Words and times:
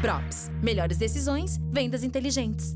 Props. 0.00 0.50
Melhores 0.62 0.96
decisões, 0.96 1.58
vendas 1.70 2.02
inteligentes. 2.02 2.74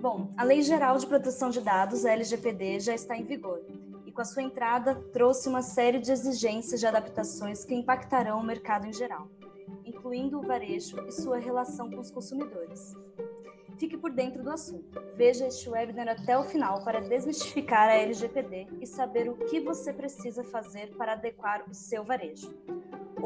Bom, 0.00 0.32
a 0.36 0.42
Lei 0.42 0.62
Geral 0.62 0.98
de 0.98 1.06
Proteção 1.06 1.48
de 1.48 1.60
Dados, 1.60 2.04
a 2.04 2.10
LGPD, 2.10 2.80
já 2.80 2.92
está 2.92 3.16
em 3.16 3.22
vigor 3.22 3.60
e, 4.04 4.10
com 4.10 4.20
a 4.20 4.24
sua 4.24 4.42
entrada, 4.42 4.96
trouxe 5.12 5.48
uma 5.48 5.62
série 5.62 6.00
de 6.00 6.10
exigências 6.10 6.80
de 6.80 6.88
adaptações 6.88 7.64
que 7.64 7.72
impactarão 7.72 8.40
o 8.40 8.44
mercado 8.44 8.88
em 8.88 8.92
geral, 8.92 9.28
incluindo 9.84 10.40
o 10.40 10.42
varejo 10.42 10.96
e 11.06 11.12
sua 11.12 11.38
relação 11.38 11.88
com 11.88 12.00
os 12.00 12.10
consumidores. 12.10 12.96
Fique 13.78 13.96
por 13.96 14.10
dentro 14.10 14.42
do 14.42 14.50
assunto. 14.50 15.00
Veja 15.16 15.46
este 15.46 15.68
webinar 15.68 16.08
até 16.08 16.36
o 16.36 16.44
final 16.44 16.82
para 16.82 17.00
desmistificar 17.00 17.88
a 17.88 17.94
LGPD 17.94 18.66
e 18.80 18.86
saber 18.86 19.28
o 19.28 19.36
que 19.36 19.60
você 19.60 19.92
precisa 19.92 20.42
fazer 20.42 20.96
para 20.96 21.12
adequar 21.12 21.64
o 21.68 21.74
seu 21.74 22.04
varejo. 22.04 22.52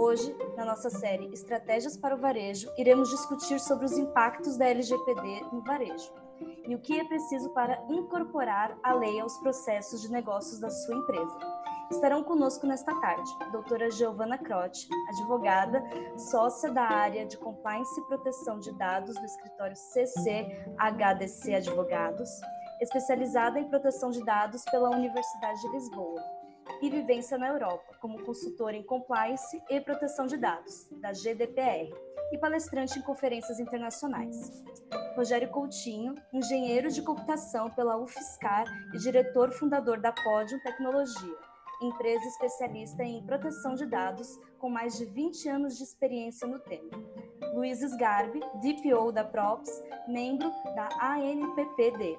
Hoje, 0.01 0.33
na 0.57 0.65
nossa 0.65 0.89
série 0.91 1.29
Estratégias 1.35 1.97
para 1.97 2.15
o 2.15 2.19
Varejo, 2.21 2.71
iremos 2.79 3.11
discutir 3.11 3.59
sobre 3.59 3.85
os 3.85 3.99
impactos 3.99 4.57
da 4.57 4.69
LGPD 4.69 5.45
no 5.53 5.61
varejo 5.65 6.13
e 6.69 6.73
o 6.77 6.79
que 6.79 7.01
é 7.01 7.05
preciso 7.05 7.51
para 7.51 7.85
incorporar 7.91 8.79
a 8.85 8.95
lei 8.95 9.19
aos 9.19 9.37
processos 9.39 10.01
de 10.01 10.13
negócios 10.13 10.61
da 10.61 10.71
sua 10.71 10.95
empresa. 10.95 11.37
Estarão 11.91 12.23
conosco 12.23 12.65
nesta 12.65 12.95
tarde 13.01 13.29
doutora 13.51 13.91
Giovana 13.91 14.39
Croce, 14.39 14.87
advogada, 15.09 15.83
sócia 16.17 16.71
da 16.71 16.85
área 16.85 17.27
de 17.27 17.37
Compliance 17.37 18.01
e 18.01 18.05
Proteção 18.05 18.61
de 18.61 18.73
Dados 18.79 19.17
do 19.17 19.25
escritório 19.25 19.75
CC-HDC 19.75 21.55
Advogados, 21.57 22.31
especializada 22.81 23.59
em 23.59 23.69
proteção 23.69 24.11
de 24.11 24.25
dados 24.25 24.63
pela 24.71 24.91
Universidade 24.91 25.61
de 25.61 25.69
Lisboa 25.71 26.38
e 26.81 26.91
vivência 26.91 27.37
na 27.39 27.49
Europa, 27.49 27.97
como 28.01 28.25
consultora 28.25 28.77
em 28.77 28.83
compliance 28.83 29.63
e 29.69 29.81
proteção 29.81 30.27
de 30.27 30.37
dados, 30.37 30.89
da 31.01 31.13
GDPR, 31.13 31.93
e 32.33 32.39
palestrante 32.39 32.99
em 32.99 33.03
conferências 33.03 33.59
internacionais. 33.59 34.65
Rogério 35.17 35.49
Coutinho, 35.51 36.15
engenheiro 36.33 36.91
de 36.91 37.03
computação 37.03 37.71
pela 37.71 37.97
UFSCar 37.97 38.67
e 38.95 38.99
diretor 38.99 39.51
fundador 39.51 40.01
da 40.01 40.13
Podium 40.13 40.61
Tecnologia, 40.61 41.37
empresa 41.81 42.27
especialista 42.27 43.03
em 43.03 43.25
proteção 43.25 43.75
de 43.75 43.87
dados 43.87 44.39
com 44.59 44.69
mais 44.69 44.99
de 44.99 45.05
20 45.05 45.49
anos 45.49 45.77
de 45.77 45.85
experiência 45.85 46.47
no 46.47 46.59
tema. 46.59 46.91
Luiz 47.55 47.81
Sgarbi, 47.81 48.41
DPO 48.61 49.13
da 49.13 49.25
Props, 49.25 49.71
membro 50.07 50.51
da 50.75 50.89
ANPPD, 51.01 52.19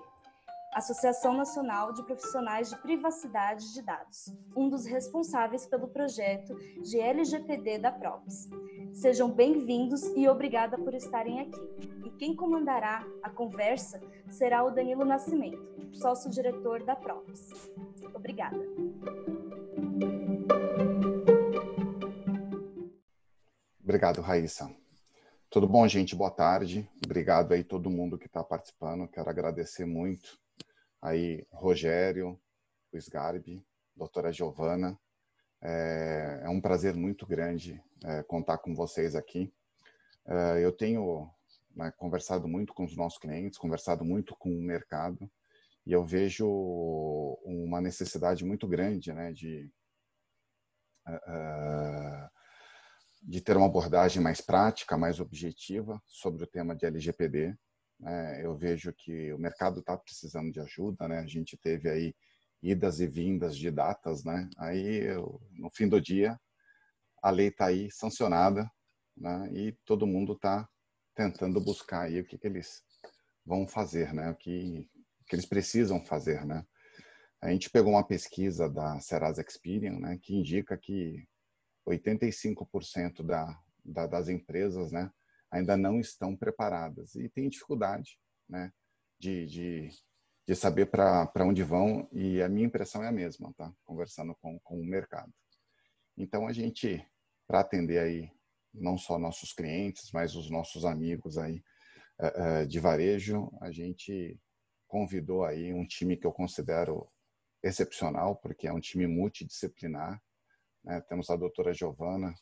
Associação 0.74 1.34
Nacional 1.34 1.92
de 1.94 2.04
Profissionais 2.04 2.70
de 2.70 2.78
Privacidade 2.78 3.74
de 3.74 3.82
Dados, 3.82 4.32
um 4.56 4.70
dos 4.70 4.86
responsáveis 4.86 5.66
pelo 5.66 5.88
projeto 5.88 6.56
de 6.84 7.00
LGPD 7.00 7.80
da 7.80 7.92
Props. 7.92 8.48
Sejam 8.94 9.32
bem-vindos 9.32 10.04
e 10.16 10.28
obrigada 10.28 10.78
por 10.78 10.94
estarem 10.94 11.40
aqui. 11.40 11.60
E 12.06 12.12
quem 12.12 12.36
comandará 12.36 13.04
a 13.24 13.32
conversa 13.32 14.00
será 14.30 14.64
o 14.64 14.70
Danilo 14.70 15.04
Nascimento, 15.04 15.60
sócio-diretor 15.92 16.84
da 16.84 16.96
Props. 16.96 17.50
Obrigada. 18.14 18.60
Obrigado, 23.82 24.22
Raíssa. 24.22 24.72
Tudo 25.50 25.68
bom, 25.68 25.88
gente? 25.88 26.16
Boa 26.16 26.30
tarde. 26.30 26.88
Obrigado 27.04 27.54
aí 27.54 27.64
todo 27.64 27.90
mundo 27.90 28.20
que 28.20 28.28
está 28.28 28.44
participando. 28.44 29.08
Quero 29.08 29.32
agradecer 29.32 29.84
muito 29.84 30.38
aí 31.02 31.46
Rogério, 31.52 32.40
o 32.92 32.98
Sgarbi, 32.98 33.66
doutora 33.96 34.32
Giovana. 34.32 35.00
É, 35.62 36.42
é, 36.44 36.50
um 36.50 36.62
prazer 36.62 36.96
muito 36.96 37.28
grande 37.28 37.82
é, 38.04 38.24
contar 38.24 38.58
com 38.60 38.74
vocês 38.74 39.16
aqui. 39.16 39.54
É, 40.26 40.64
eu 40.64 40.72
tenho 40.72 41.30
né, 41.76 41.92
conversado 41.98 42.48
muito 42.48 42.74
com 42.74 42.86
os 42.86 42.96
nossos 42.96 43.20
clientes, 43.20 43.60
conversado 43.60 44.06
muito 44.06 44.36
com 44.38 44.50
o 44.50 44.62
mercado, 44.62 45.30
e 45.86 45.92
eu 45.92 46.06
vejo 46.06 46.48
uma 47.44 47.82
necessidade 47.82 48.46
muito 48.46 48.68
grande 48.68 49.12
né, 49.12 49.34
de, 49.34 49.72
é, 51.08 52.30
de 53.22 53.42
ter 53.42 53.58
uma 53.58 53.66
abordagem 53.66 54.22
mais 54.22 54.40
prática, 54.40 54.98
mais 54.98 55.20
objetiva 55.20 56.02
sobre 56.06 56.44
o 56.44 56.48
tema 56.48 56.76
de 56.76 56.86
LGPD. 56.86 57.58
Né? 58.00 58.46
Eu 58.46 58.56
vejo 58.56 58.94
que 58.94 59.34
o 59.34 59.38
mercado 59.38 59.82
está 59.82 59.98
precisando 59.98 60.52
de 60.52 60.60
ajuda, 60.60 61.08
né? 61.08 61.20
A 61.20 61.28
gente 61.28 61.58
teve 61.58 61.90
aí 61.90 62.16
idas 62.62 63.00
e 63.00 63.08
vindas 63.08 63.58
de 63.58 63.70
datas, 63.70 64.24
né? 64.24 64.50
Aí, 64.58 65.08
no 65.54 65.70
fim 65.72 65.88
do 65.88 66.00
dia, 66.00 66.40
a 67.22 67.30
lei 67.30 67.48
está 67.48 67.68
aí 67.68 67.92
sancionada, 67.92 68.70
né? 69.16 69.50
E 69.54 69.72
todo 69.86 70.08
mundo 70.08 70.34
está 70.34 70.68
tentando 71.16 71.60
buscar 71.60 72.04
aí 72.04 72.22
o 72.22 72.26
que, 72.26 72.38
que 72.38 72.48
eles 72.48 72.82
vão 73.46 73.68
fazer, 73.68 74.14
né? 74.14 74.30
O 74.30 74.36
que, 74.36 74.90
que 75.28 75.36
eles 75.36 75.46
precisam 75.46 76.04
fazer, 76.06 76.46
né? 76.46 76.66
A 77.42 77.52
gente 77.52 77.70
pegou 77.70 77.94
uma 77.94 78.06
pesquisa 78.06 78.70
da 78.70 79.00
Serasa 79.00 79.42
Experian, 79.42 80.00
né? 80.00 80.18
Que 80.22 80.36
indica 80.36 80.78
que 80.78 81.26
85% 81.88 83.24
da, 83.24 83.60
da, 83.84 84.08
das 84.08 84.30
empresas, 84.30 84.92
né? 84.92 85.12
Ainda 85.52 85.76
não 85.76 86.00
estão 86.00 86.36
preparadas 86.36 87.16
e 87.16 87.30
têm 87.30 87.50
dificuldade 87.50 88.20
né, 88.48 88.72
de, 89.20 89.46
de, 89.46 89.90
de 90.48 90.56
saber 90.56 90.88
para 90.88 91.46
onde 91.46 91.64
vão 91.64 92.08
e 92.12 92.42
a 92.42 92.50
minha 92.50 92.68
impressão 92.68 93.04
é 93.04 93.08
a 93.08 93.12
mesma, 93.12 93.54
tá? 93.58 93.74
conversando 93.84 94.36
com, 94.36 94.60
com 94.60 94.80
o 94.80 94.86
mercado. 94.86 95.34
Então, 96.18 96.48
a 96.48 96.54
gente, 96.54 97.06
para 97.48 97.62
atender 97.62 98.00
aí 98.00 98.32
não 98.74 98.98
só 98.98 99.18
nossos 99.18 99.54
clientes, 99.54 100.12
mas 100.12 100.36
os 100.36 100.50
nossos 100.50 100.86
amigos 100.86 101.38
aí 101.38 101.64
uh, 102.20 102.68
de 102.68 102.80
varejo, 102.80 103.50
a 103.62 103.72
gente 103.72 104.40
convidou 104.88 105.46
aí 105.46 105.74
um 105.74 105.86
time 105.86 106.18
que 106.18 106.28
eu 106.28 106.32
considero 106.32 107.10
excepcional, 107.64 108.36
porque 108.36 108.68
é 108.68 108.74
um 108.74 108.80
time 108.80 109.08
multidisciplinar. 109.08 110.22
Né? 110.84 111.02
Temos 111.02 111.30
a 111.30 111.36
doutora 111.36 111.74
Giovana, 111.74 112.34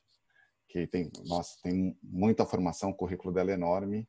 que 0.67 0.87
tem, 0.87 1.09
nossa, 1.25 1.57
tem 1.63 1.97
muita 2.03 2.45
formação, 2.45 2.89
o 2.89 2.95
currículo 2.95 3.33
dela 3.33 3.51
é 3.51 3.53
enorme 3.53 4.07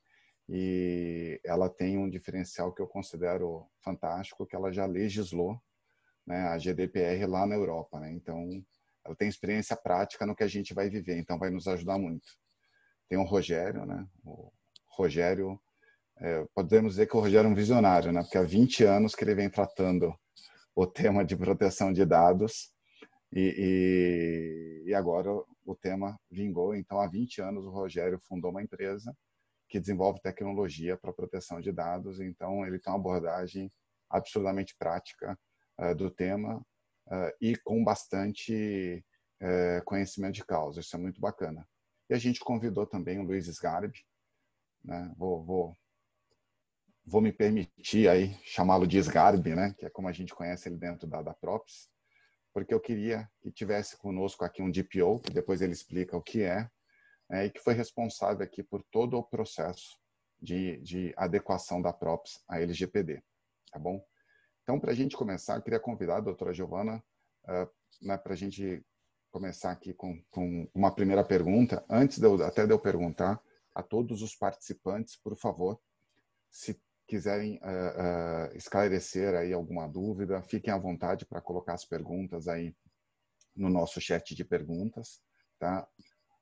e 0.48 1.40
ela 1.44 1.68
tem 1.68 1.98
um 1.98 2.08
diferencial 2.08 2.72
que 2.72 2.80
eu 2.80 2.86
considero 2.86 3.66
fantástico, 3.82 4.46
que 4.46 4.56
ela 4.56 4.72
já 4.72 4.86
legislou 4.86 5.60
né, 6.26 6.48
a 6.48 6.58
GDPR 6.58 7.26
lá 7.26 7.46
na 7.46 7.54
Europa, 7.54 8.00
né? 8.00 8.12
Então, 8.12 8.62
ela 9.04 9.14
tem 9.14 9.28
experiência 9.28 9.76
prática 9.76 10.26
no 10.26 10.34
que 10.34 10.42
a 10.42 10.48
gente 10.48 10.74
vai 10.74 10.88
viver, 10.88 11.18
então 11.18 11.38
vai 11.38 11.50
nos 11.50 11.66
ajudar 11.66 11.98
muito. 11.98 12.26
Tem 13.08 13.18
o 13.18 13.24
Rogério, 13.24 13.86
né? 13.86 14.06
O 14.24 14.50
Rogério, 14.86 15.58
é, 16.18 16.44
podemos 16.54 16.92
dizer 16.92 17.06
que 17.06 17.16
o 17.16 17.20
Rogério 17.20 17.48
é 17.48 17.50
um 17.50 17.54
visionário, 17.54 18.12
né? 18.12 18.22
Porque 18.22 18.36
há 18.36 18.42
20 18.42 18.84
anos 18.84 19.14
que 19.14 19.24
ele 19.24 19.34
vem 19.34 19.50
tratando 19.50 20.14
o 20.74 20.86
tema 20.86 21.24
de 21.24 21.36
proteção 21.36 21.92
de 21.92 22.04
dados 22.04 22.70
e, 23.32 24.84
e, 24.86 24.90
e 24.90 24.94
agora 24.94 25.30
o 25.68 25.76
tema 25.76 26.18
vingou. 26.30 26.74
Então, 26.74 26.98
há 26.98 27.06
20 27.06 27.42
anos, 27.42 27.66
o 27.66 27.70
Rogério 27.70 28.18
fundou 28.26 28.50
uma 28.50 28.62
empresa 28.62 29.14
que 29.68 29.78
desenvolve 29.78 30.18
tecnologia 30.20 30.96
para 30.96 31.12
proteção 31.12 31.60
de 31.60 31.70
dados. 31.70 32.20
Então, 32.20 32.66
ele 32.66 32.78
tem 32.78 32.90
uma 32.90 32.98
abordagem 32.98 33.70
absurdamente 34.08 34.74
prática 34.78 35.38
uh, 35.78 35.94
do 35.94 36.10
tema 36.10 36.56
uh, 37.08 37.30
e 37.38 37.54
com 37.58 37.84
bastante 37.84 39.04
uh, 39.42 39.84
conhecimento 39.84 40.36
de 40.36 40.44
causa. 40.46 40.80
Isso 40.80 40.96
é 40.96 40.98
muito 40.98 41.20
bacana. 41.20 41.68
E 42.08 42.14
a 42.14 42.18
gente 42.18 42.40
convidou 42.40 42.86
também 42.86 43.18
o 43.18 43.24
Luiz 43.24 43.46
Sgarbi. 43.46 44.00
Né? 44.82 45.12
Vou, 45.18 45.44
vou, 45.44 45.78
vou 47.04 47.20
me 47.20 47.30
permitir 47.30 48.08
aí 48.08 48.40
chamá-lo 48.42 48.86
de 48.86 48.96
Sgarbi, 48.96 49.54
né? 49.54 49.74
que 49.78 49.84
é 49.84 49.90
como 49.90 50.08
a 50.08 50.12
gente 50.12 50.34
conhece 50.34 50.70
ele 50.70 50.78
dentro 50.78 51.06
da, 51.06 51.20
da 51.20 51.34
Props 51.34 51.90
porque 52.58 52.74
eu 52.74 52.80
queria 52.80 53.30
que 53.40 53.52
tivesse 53.52 53.96
conosco 53.96 54.44
aqui 54.44 54.60
um 54.60 54.70
DPO, 54.70 55.20
que 55.20 55.32
depois 55.32 55.62
ele 55.62 55.72
explica 55.72 56.16
o 56.16 56.22
que 56.22 56.42
é, 56.42 56.68
né, 57.30 57.46
e 57.46 57.50
que 57.50 57.60
foi 57.60 57.72
responsável 57.72 58.44
aqui 58.44 58.64
por 58.64 58.82
todo 58.90 59.16
o 59.16 59.22
processo 59.22 59.96
de, 60.42 60.78
de 60.78 61.14
adequação 61.16 61.80
da 61.80 61.92
PROPS 61.92 62.42
à 62.48 62.60
LGPD, 62.60 63.22
tá 63.70 63.78
bom? 63.78 64.04
Então, 64.62 64.80
para 64.80 64.90
a 64.90 64.94
gente 64.94 65.16
começar, 65.16 65.56
eu 65.56 65.62
queria 65.62 65.78
convidar 65.78 66.16
a 66.16 66.20
doutora 66.20 66.52
Giovana 66.52 67.02
uh, 67.44 67.70
né, 68.02 68.18
para 68.18 68.32
a 68.32 68.36
gente 68.36 68.84
começar 69.30 69.70
aqui 69.70 69.94
com, 69.94 70.20
com, 70.28 70.68
uma 70.74 70.92
primeira 70.92 71.22
pergunta. 71.22 71.84
Antes 71.88 72.18
de 72.18 72.26
eu, 72.26 72.44
até 72.44 72.66
de 72.66 72.72
eu 72.72 72.78
perguntar 72.78 73.40
a 73.72 73.84
todos 73.84 74.20
os 74.20 74.34
participantes, 74.34 75.14
por 75.14 75.36
favor, 75.36 75.80
se 76.50 76.80
quiserem 77.08 77.58
uh, 77.62 78.52
uh, 78.52 78.56
esclarecer 78.56 79.34
aí 79.34 79.52
alguma 79.52 79.88
dúvida, 79.88 80.42
fiquem 80.42 80.72
à 80.72 80.76
vontade 80.76 81.24
para 81.24 81.40
colocar 81.40 81.72
as 81.72 81.84
perguntas 81.84 82.46
aí 82.46 82.76
no 83.56 83.70
nosso 83.70 83.98
chat 83.98 84.34
de 84.34 84.44
perguntas, 84.44 85.22
tá? 85.58 85.88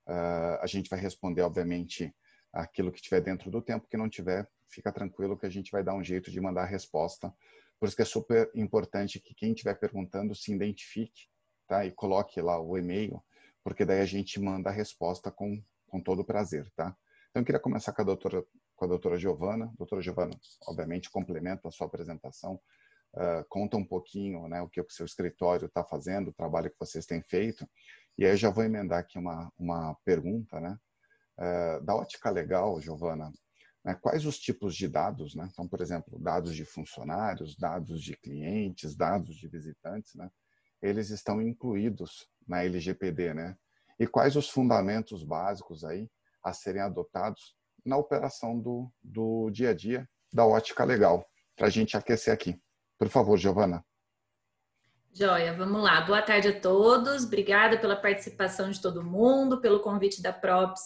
Uh, 0.06 0.58
a 0.60 0.66
gente 0.66 0.90
vai 0.90 0.98
responder, 0.98 1.42
obviamente, 1.42 2.12
aquilo 2.52 2.90
que 2.90 3.00
tiver 3.00 3.20
dentro 3.20 3.48
do 3.48 3.62
tempo, 3.62 3.86
que 3.88 3.96
não 3.96 4.08
tiver, 4.08 4.48
fica 4.68 4.90
tranquilo 4.90 5.38
que 5.38 5.46
a 5.46 5.50
gente 5.50 5.70
vai 5.70 5.84
dar 5.84 5.94
um 5.94 6.02
jeito 6.02 6.30
de 6.32 6.40
mandar 6.40 6.62
a 6.62 6.66
resposta. 6.66 7.32
Por 7.78 7.86
isso 7.86 7.96
que 7.96 8.02
é 8.02 8.06
super 8.06 8.50
importante 8.54 9.20
que 9.20 9.34
quem 9.34 9.52
estiver 9.52 9.74
perguntando 9.78 10.34
se 10.34 10.52
identifique, 10.52 11.28
tá? 11.68 11.86
E 11.86 11.92
coloque 11.92 12.40
lá 12.40 12.60
o 12.60 12.76
e-mail, 12.76 13.22
porque 13.62 13.84
daí 13.84 14.00
a 14.00 14.06
gente 14.06 14.40
manda 14.40 14.68
a 14.68 14.72
resposta 14.72 15.30
com, 15.30 15.62
com 15.86 16.00
todo 16.00 16.24
prazer, 16.24 16.68
tá? 16.74 16.96
Então, 17.30 17.42
eu 17.42 17.44
queria 17.44 17.60
começar 17.60 17.92
com 17.92 18.02
a 18.02 18.04
doutora, 18.04 18.44
com 18.76 18.84
a 18.84 18.88
doutora 18.88 19.18
Giovana. 19.18 19.72
Doutora 19.76 20.02
Giovana, 20.02 20.38
obviamente, 20.68 21.10
complementa 21.10 21.66
a 21.66 21.70
sua 21.70 21.86
apresentação, 21.86 22.60
uh, 23.14 23.44
conta 23.48 23.76
um 23.76 23.84
pouquinho 23.84 24.46
né, 24.48 24.60
o 24.60 24.68
que 24.68 24.80
o 24.80 24.86
seu 24.90 25.06
escritório 25.06 25.66
está 25.66 25.82
fazendo, 25.82 26.28
o 26.28 26.34
trabalho 26.34 26.70
que 26.70 26.78
vocês 26.78 27.06
têm 27.06 27.22
feito, 27.22 27.68
e 28.18 28.24
aí 28.24 28.36
já 28.36 28.50
vou 28.50 28.64
emendar 28.64 29.00
aqui 29.00 29.18
uma, 29.18 29.52
uma 29.58 29.94
pergunta, 30.04 30.60
né? 30.60 30.78
Uh, 31.38 31.84
da 31.84 31.94
ótica 31.94 32.30
legal, 32.30 32.80
Giovana, 32.80 33.30
né, 33.84 33.94
quais 33.94 34.24
os 34.24 34.38
tipos 34.38 34.74
de 34.74 34.88
dados, 34.88 35.34
né? 35.34 35.48
Então, 35.52 35.68
por 35.68 35.80
exemplo, 35.80 36.18
dados 36.18 36.54
de 36.54 36.64
funcionários, 36.64 37.56
dados 37.56 38.02
de 38.02 38.16
clientes, 38.16 38.96
dados 38.96 39.36
de 39.36 39.46
visitantes, 39.48 40.14
né? 40.14 40.30
Eles 40.80 41.10
estão 41.10 41.42
incluídos 41.42 42.26
na 42.46 42.62
LGPD, 42.64 43.34
né? 43.34 43.56
E 43.98 44.06
quais 44.06 44.34
os 44.34 44.48
fundamentos 44.48 45.22
básicos 45.22 45.84
aí 45.84 46.10
a 46.42 46.52
serem 46.52 46.82
adotados 46.82 47.56
na 47.86 47.96
operação 47.96 48.58
do, 48.58 48.92
do 49.02 49.48
dia 49.50 49.70
a 49.70 49.74
dia 49.74 50.08
da 50.32 50.44
ótica 50.44 50.84
legal, 50.84 51.26
para 51.56 51.68
a 51.68 51.70
gente 51.70 51.96
aquecer 51.96 52.34
aqui. 52.34 52.60
Por 52.98 53.08
favor, 53.08 53.38
Giovana. 53.38 53.84
Joia, 55.14 55.54
vamos 55.54 55.82
lá. 55.82 56.02
Boa 56.02 56.20
tarde 56.20 56.48
a 56.48 56.60
todos. 56.60 57.24
Obrigada 57.24 57.78
pela 57.78 57.96
participação 57.96 58.70
de 58.70 58.82
todo 58.82 59.02
mundo, 59.02 59.62
pelo 59.62 59.80
convite 59.80 60.20
da 60.20 60.30
Props, 60.32 60.82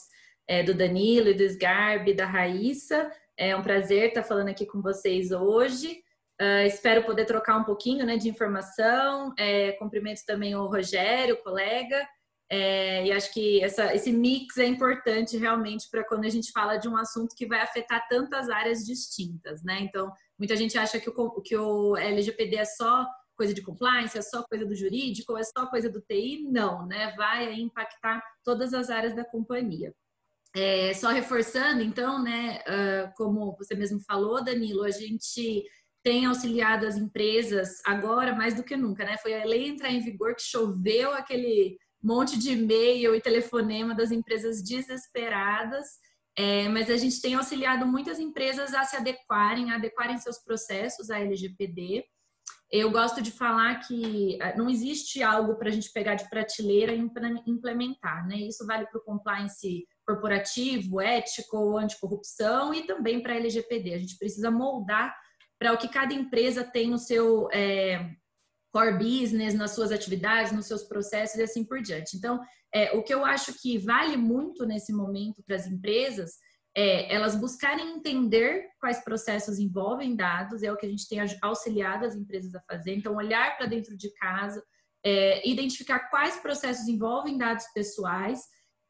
é, 0.47 0.63
do 0.63 0.73
Danilo 0.73 1.31
e 1.31 1.35
do 1.35 1.43
Sgarbi, 1.43 2.15
da 2.15 2.27
Raíssa. 2.27 3.11
É 3.37 3.57
um 3.57 3.63
prazer 3.63 4.09
estar 4.09 4.23
falando 4.23 4.49
aqui 4.49 4.67
com 4.67 4.81
vocês 4.81 5.33
hoje. 5.33 6.03
Uh, 6.41 6.65
espero 6.67 7.05
poder 7.05 7.25
trocar 7.25 7.57
um 7.57 7.65
pouquinho 7.65 8.07
né, 8.07 8.17
de 8.17 8.29
informação. 8.29 9.35
É, 9.37 9.73
cumprimento 9.73 10.25
também 10.25 10.55
o 10.55 10.67
Rogério, 10.67 11.43
colega, 11.43 12.07
é, 12.53 13.07
e 13.07 13.13
acho 13.13 13.33
que 13.33 13.63
essa, 13.63 13.95
esse 13.95 14.13
mix 14.13 14.59
é 14.59 14.67
importante 14.67 15.37
realmente 15.37 15.89
para 15.89 16.05
quando 16.05 16.25
a 16.25 16.29
gente 16.29 16.51
fala 16.51 16.77
de 16.79 16.89
um 16.89 16.97
assunto 16.97 17.37
que 17.37 17.47
vai 17.47 17.61
afetar 17.61 18.09
tantas 18.09 18.51
áreas 18.51 18.85
distintas, 18.85 19.63
né? 19.63 19.79
Então, 19.83 20.13
muita 20.37 20.57
gente 20.57 20.77
acha 20.77 20.99
que 20.99 21.09
o, 21.09 21.41
que 21.43 21.57
o 21.57 21.97
LGPD 21.97 22.57
é 22.57 22.65
só 22.65 23.07
coisa 23.37 23.55
de 23.55 23.63
compliance, 23.63 24.19
é 24.19 24.23
só 24.23 24.43
coisa 24.43 24.67
do 24.67 24.75
jurídico, 24.75 25.39
é 25.39 25.45
só 25.45 25.67
coisa 25.67 25.89
do 25.89 26.01
TI. 26.01 26.43
Não, 26.51 26.87
né? 26.87 27.15
Vai 27.17 27.55
impactar 27.55 28.21
todas 28.45 28.75
as 28.75 28.91
áreas 28.91 29.15
da 29.15 29.25
companhia. 29.25 29.95
É, 30.55 30.93
só 30.95 31.11
reforçando, 31.11 31.81
então, 31.81 32.21
né, 32.21 32.59
uh, 32.67 33.13
como 33.17 33.57
você 33.57 33.73
mesmo 33.77 34.01
falou, 34.01 34.43
Danilo, 34.43 34.83
a 34.83 34.91
gente 34.91 35.65
tem 36.03 36.27
auxiliado 36.27 36.85
as 36.85 36.97
empresas 36.97 37.81
agora 37.87 38.35
mais 38.35 38.55
do 38.55 38.65
que 38.65 38.77
nunca, 38.77 39.05
né? 39.05 39.17
Foi 39.19 39.41
a 39.41 39.45
lei 39.45 39.69
entrar 39.69 39.93
em 39.93 40.01
vigor 40.01 40.35
que 40.35 40.43
choveu 40.43 41.13
aquele 41.13 41.79
monte 42.03 42.39
de 42.39 42.53
e-mail 42.53 43.15
e 43.15 43.21
telefonema 43.21 43.95
das 43.95 44.11
empresas 44.11 44.63
desesperadas, 44.63 45.87
é, 46.37 46.69
mas 46.69 46.89
a 46.89 46.97
gente 46.97 47.21
tem 47.21 47.35
auxiliado 47.35 47.87
muitas 47.87 48.19
empresas 48.19 48.73
a 48.73 48.85
se 48.85 48.97
adequarem, 48.97 49.71
a 49.71 49.77
adequarem 49.77 50.19
seus 50.19 50.39
processos 50.39 51.11
à 51.11 51.19
LGPD. 51.19 52.05
Eu 52.73 52.91
gosto 52.91 53.21
de 53.21 53.33
falar 53.33 53.81
que 53.81 54.41
é, 54.41 54.57
não 54.57 54.71
existe 54.71 55.23
algo 55.23 55.57
para 55.57 55.69
a 55.69 55.73
gente 55.73 55.93
pegar 55.93 56.15
de 56.15 56.29
prateleira 56.31 56.93
e 56.93 57.11
implementar, 57.47 58.27
né? 58.27 58.37
Isso 58.37 58.65
vale 58.65 58.87
para 58.87 58.99
o 58.99 59.05
compliance 59.05 59.87
corporativo, 60.07 61.01
ético, 61.01 61.77
anticorrupção 61.77 62.73
e 62.73 62.87
também 62.87 63.23
para 63.23 63.35
a 63.35 63.37
LGPD. 63.37 63.95
A 63.95 63.99
gente 63.99 64.17
precisa 64.17 64.51
moldar 64.51 65.15
para 65.59 65.73
o 65.73 65.79
que 65.79 65.89
cada 65.89 66.15
empresa 66.15 66.65
tem 66.65 66.89
no 66.89 66.99
seu 66.99 67.49
é, 67.53 68.11
core 68.73 68.99
business, 68.99 69.55
nas 69.55 69.73
suas 69.73 69.91
atividades, 69.91 70.53
nos 70.53 70.67
seus 70.67 70.85
processos 70.85 71.39
e 71.39 71.43
assim 71.43 71.65
por 71.65 71.81
diante. 71.81 72.17
Então, 72.17 72.41
é, 72.73 72.97
o 72.97 73.03
que 73.03 73.13
eu 73.13 73.25
acho 73.25 73.53
que 73.61 73.79
vale 73.79 74.17
muito 74.17 74.65
nesse 74.65 74.93
momento 74.93 75.43
para 75.45 75.57
as 75.57 75.67
empresas 75.67 76.33
é 76.77 77.13
elas 77.13 77.35
buscarem 77.35 77.97
entender 77.97 78.65
quais 78.79 79.03
processos 79.03 79.59
envolvem 79.59 80.15
dados, 80.15 80.63
é 80.63 80.73
o 80.73 80.77
que 80.77 80.87
a 80.87 80.89
gente 80.89 81.09
tem 81.09 81.19
auxiliado 81.43 82.07
as 82.07 82.15
empresas 82.15 82.55
a 82.55 82.61
fazer. 82.61 82.95
Então, 82.95 83.17
olhar 83.17 83.57
para 83.57 83.67
dentro 83.67 83.97
de 83.97 84.13
casa, 84.15 84.63
é, 85.05 85.49
identificar 85.49 86.11
quais 86.11 86.37
processos 86.37 86.87
envolvem 86.87 87.37
dados 87.37 87.65
pessoais, 87.75 88.41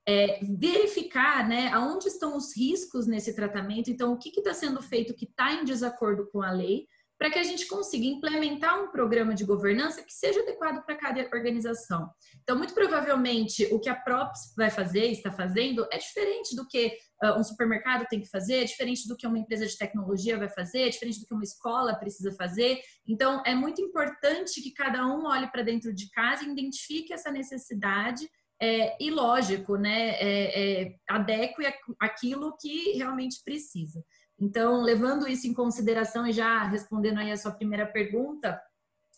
é, 0.07 0.41
verificar 0.59 1.49
né, 1.49 1.69
aonde 1.69 2.09
estão 2.09 2.37
os 2.37 2.55
riscos 2.57 3.07
nesse 3.07 3.35
tratamento, 3.35 3.91
então, 3.91 4.13
o 4.13 4.19
que 4.19 4.29
está 4.29 4.53
sendo 4.53 4.83
feito 4.83 5.15
que 5.15 5.25
está 5.25 5.53
em 5.53 5.65
desacordo 5.65 6.29
com 6.31 6.43
a 6.43 6.51
lei, 6.51 6.87
para 7.21 7.31
que 7.31 7.39
a 7.39 7.43
gente 7.43 7.67
consiga 7.67 8.07
implementar 8.07 8.83
um 8.83 8.91
programa 8.91 9.35
de 9.35 9.45
governança 9.45 10.03
que 10.03 10.11
seja 10.11 10.41
adequado 10.41 10.83
para 10.87 10.97
cada 10.97 11.21
organização. 11.35 12.11
Então, 12.43 12.57
muito 12.57 12.73
provavelmente, 12.73 13.69
o 13.71 13.79
que 13.79 13.91
a 13.91 13.95
Props 13.95 14.55
vai 14.57 14.71
fazer, 14.71 15.05
está 15.09 15.31
fazendo, 15.31 15.87
é 15.93 15.99
diferente 15.99 16.57
do 16.57 16.67
que 16.67 16.97
uh, 17.23 17.39
um 17.39 17.45
supermercado 17.45 18.07
tem 18.09 18.23
que 18.23 18.31
fazer, 18.31 18.63
é 18.63 18.65
diferente 18.65 19.07
do 19.07 19.19
que 19.19 19.27
uma 19.27 19.39
empresa 19.39 19.67
de 19.67 19.77
tecnologia 19.77 20.39
vai 20.39 20.49
fazer, 20.49 20.85
é 20.85 20.89
diferente 20.89 21.21
do 21.21 21.27
que 21.27 21.35
uma 21.35 21.45
escola 21.45 21.95
precisa 21.95 22.33
fazer. 22.33 22.81
Então, 23.07 23.43
é 23.45 23.55
muito 23.55 23.83
importante 23.83 24.63
que 24.63 24.73
cada 24.73 25.07
um 25.07 25.27
olhe 25.27 25.51
para 25.53 25.63
dentro 25.63 25.93
de 25.93 26.09
casa 26.13 26.45
e 26.45 26.51
identifique 26.51 27.13
essa 27.13 27.31
necessidade 27.31 28.27
é, 28.63 28.97
e, 29.03 29.11
lógico, 29.11 29.77
né, 29.77 30.11
é, 30.21 30.83
é, 30.83 30.95
adeque 31.09 31.67
aquilo 31.99 32.57
que 32.61 32.93
realmente 32.93 33.43
precisa. 33.43 34.05
Então, 34.41 34.83
levando 34.83 35.29
isso 35.29 35.47
em 35.47 35.53
consideração 35.53 36.27
e 36.27 36.33
já 36.33 36.65
respondendo 36.65 37.19
aí 37.19 37.31
a 37.31 37.37
sua 37.37 37.53
primeira 37.53 37.87
pergunta, 37.87 38.61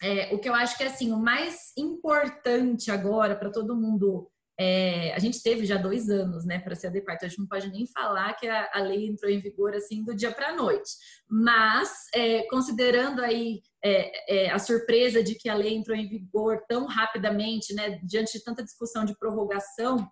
é, 0.02 0.34
o 0.34 0.38
que 0.38 0.48
eu 0.48 0.54
acho 0.54 0.76
que 0.76 0.82
é 0.82 0.88
assim, 0.88 1.12
o 1.12 1.16
mais 1.16 1.72
importante 1.78 2.90
agora 2.90 3.36
para 3.36 3.50
todo 3.50 3.76
mundo. 3.76 4.28
É, 4.58 5.14
a 5.14 5.18
gente 5.18 5.42
teve 5.42 5.64
já 5.64 5.76
dois 5.76 6.10
anos, 6.10 6.44
né, 6.44 6.58
para 6.58 6.74
se 6.74 6.86
adequar, 6.86 7.16
então 7.16 7.26
a 7.26 7.30
gente 7.30 7.38
não 7.38 7.46
pode 7.46 7.70
nem 7.70 7.86
falar 7.86 8.34
que 8.34 8.46
a, 8.46 8.70
a 8.74 8.80
lei 8.80 9.06
entrou 9.06 9.30
em 9.30 9.40
vigor 9.40 9.74
assim 9.74 10.04
do 10.04 10.14
dia 10.14 10.30
para 10.30 10.48
a 10.48 10.56
noite. 10.56 10.90
Mas, 11.28 11.90
é, 12.14 12.42
considerando 12.48 13.22
aí 13.22 13.62
é, 13.82 14.44
é, 14.44 14.50
a 14.50 14.58
surpresa 14.58 15.22
de 15.22 15.36
que 15.36 15.48
a 15.48 15.54
lei 15.54 15.74
entrou 15.74 15.96
em 15.96 16.08
vigor 16.08 16.62
tão 16.68 16.86
rapidamente, 16.86 17.72
né, 17.74 17.98
diante 18.04 18.38
de 18.38 18.44
tanta 18.44 18.62
discussão 18.62 19.04
de 19.04 19.16
prorrogação, 19.16 20.06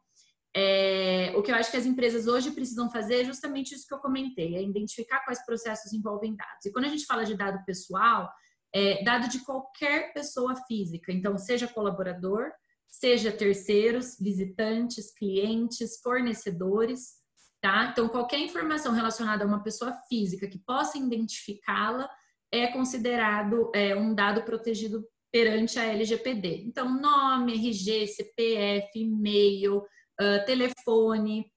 é, 0.54 1.32
o 1.36 1.42
que 1.42 1.52
eu 1.52 1.54
acho 1.54 1.70
que 1.70 1.76
as 1.76 1.86
empresas 1.86 2.26
hoje 2.26 2.50
precisam 2.50 2.90
fazer 2.90 3.20
é 3.20 3.24
justamente 3.24 3.74
isso 3.74 3.86
que 3.86 3.94
eu 3.94 3.98
comentei, 3.98 4.56
é 4.56 4.62
identificar 4.62 5.24
quais 5.24 5.44
processos 5.44 5.92
envolvem 5.92 6.34
dados. 6.34 6.66
E 6.66 6.72
quando 6.72 6.86
a 6.86 6.88
gente 6.88 7.06
fala 7.06 7.24
de 7.24 7.36
dado 7.36 7.64
pessoal, 7.64 8.28
é 8.74 9.02
dado 9.04 9.28
de 9.28 9.44
qualquer 9.44 10.12
pessoa 10.12 10.54
física, 10.66 11.12
então 11.12 11.36
seja 11.38 11.68
colaborador, 11.68 12.50
seja 12.88 13.30
terceiros, 13.30 14.16
visitantes, 14.20 15.12
clientes, 15.12 16.00
fornecedores, 16.02 17.20
tá? 17.60 17.90
Então 17.92 18.08
qualquer 18.08 18.40
informação 18.40 18.92
relacionada 18.92 19.44
a 19.44 19.46
uma 19.46 19.62
pessoa 19.62 19.92
física 20.08 20.48
que 20.48 20.58
possa 20.58 20.98
identificá-la 20.98 22.08
é 22.52 22.66
considerado 22.68 23.70
é, 23.72 23.94
um 23.94 24.12
dado 24.12 24.42
protegido 24.42 25.04
perante 25.32 25.78
a 25.78 25.84
LGPD. 25.84 26.64
Então 26.66 27.00
nome, 27.00 27.54
RG, 27.54 28.08
CPF, 28.08 28.90
e-mail, 28.96 29.82
uh, 30.20 30.44
telefone, 30.44 31.50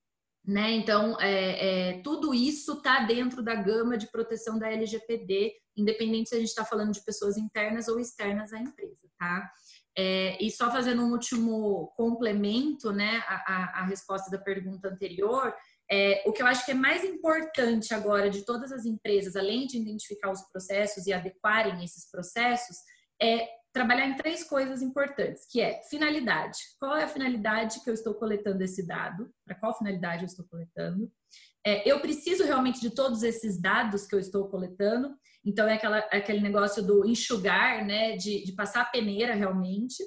né? 0.46 0.72
Então, 0.72 1.20
é, 1.20 1.92
é, 1.92 2.02
tudo 2.02 2.34
isso 2.34 2.74
está 2.74 3.00
dentro 3.06 3.42
da 3.42 3.56
gama 3.56 3.98
de 3.98 4.12
proteção 4.12 4.60
da 4.60 4.72
LGPD, 4.72 5.54
independente 5.76 6.30
se 6.30 6.36
a 6.36 6.40
gente 6.40 6.50
está 6.50 6.66
falando 6.66 6.92
de 6.92 7.04
pessoas 7.04 7.38
internas 7.38 7.88
ou 7.88 8.00
externas 8.00 8.52
à 8.52 8.60
empresa, 8.60 9.08
tá? 9.18 9.50
É, 9.98 10.44
e 10.44 10.50
só 10.52 10.72
fazendo 10.72 11.04
um 11.04 11.12
último 11.12 11.94
complemento, 11.96 12.92
né, 12.92 13.24
a 13.28 13.86
resposta 13.86 14.30
da 14.32 14.40
pergunta 14.40 14.88
anterior, 14.90 15.54
é, 15.90 16.24
o 16.26 16.32
que 16.32 16.42
eu 16.42 16.48
acho 16.48 16.66
que 16.66 16.72
é 16.72 16.76
mais 16.76 17.04
importante 17.04 17.94
agora 17.94 18.30
de 18.30 18.44
todas 18.44 18.72
as 18.72 18.86
empresas, 18.86 19.36
além 19.36 19.68
de 19.68 19.78
identificar 19.78 20.32
os 20.32 20.42
processos 20.50 21.06
e 21.06 21.14
adequarem 21.14 21.84
esses 21.84 22.10
processos, 22.10 22.76
é 23.22 23.48
trabalhar 23.74 24.08
em 24.08 24.16
três 24.16 24.44
coisas 24.44 24.82
importantes, 24.84 25.46
que 25.50 25.60
é 25.60 25.82
finalidade. 25.90 26.60
Qual 26.80 26.96
é 26.96 27.04
a 27.04 27.08
finalidade 27.08 27.84
que 27.84 27.90
eu 27.90 27.94
estou 27.94 28.14
coletando 28.14 28.64
esse 28.64 28.86
dado? 28.86 29.34
Para 29.44 29.56
qual 29.56 29.76
finalidade 29.76 30.22
eu 30.22 30.28
estou 30.28 30.46
coletando? 30.46 31.12
É, 31.66 31.90
eu 31.90 32.00
preciso 32.00 32.44
realmente 32.44 32.80
de 32.80 32.92
todos 32.92 33.24
esses 33.24 33.60
dados 33.60 34.06
que 34.06 34.14
eu 34.14 34.20
estou 34.20 34.48
coletando. 34.48 35.18
Então 35.44 35.68
é 35.68 35.74
aquela, 35.74 35.98
aquele 36.12 36.40
negócio 36.40 36.84
do 36.84 37.06
enxugar, 37.06 37.84
né? 37.84 38.16
De, 38.16 38.44
de 38.46 38.52
passar 38.54 38.82
a 38.82 38.86
peneira 38.86 39.34
realmente. 39.34 40.04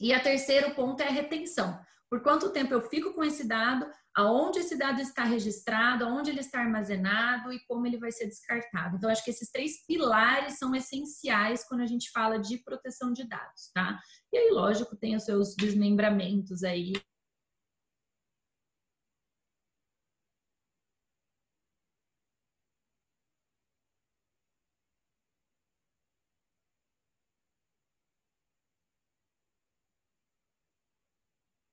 E 0.00 0.12
a 0.12 0.20
terceiro 0.20 0.74
ponto 0.74 1.02
é 1.02 1.08
a 1.08 1.12
retenção. 1.12 1.78
Por 2.12 2.20
quanto 2.20 2.50
tempo 2.50 2.74
eu 2.74 2.82
fico 2.82 3.14
com 3.14 3.24
esse 3.24 3.48
dado? 3.48 3.90
aonde 4.14 4.58
esse 4.58 4.76
dado 4.76 5.00
está 5.00 5.24
registrado, 5.24 6.04
aonde 6.04 6.28
ele 6.28 6.40
está 6.40 6.60
armazenado 6.60 7.50
e 7.50 7.58
como 7.64 7.86
ele 7.86 7.96
vai 7.96 8.12
ser 8.12 8.26
descartado. 8.26 8.96
Então, 8.96 9.08
acho 9.08 9.24
que 9.24 9.30
esses 9.30 9.50
três 9.50 9.86
pilares 9.86 10.58
são 10.58 10.74
essenciais 10.74 11.66
quando 11.66 11.80
a 11.80 11.86
gente 11.86 12.10
fala 12.10 12.38
de 12.38 12.58
proteção 12.58 13.10
de 13.10 13.26
dados, 13.26 13.70
tá? 13.72 13.98
E 14.30 14.36
aí, 14.36 14.50
lógico, 14.50 14.94
tem 14.94 15.16
os 15.16 15.24
seus 15.24 15.54
desmembramentos 15.56 16.62
aí 16.62 16.92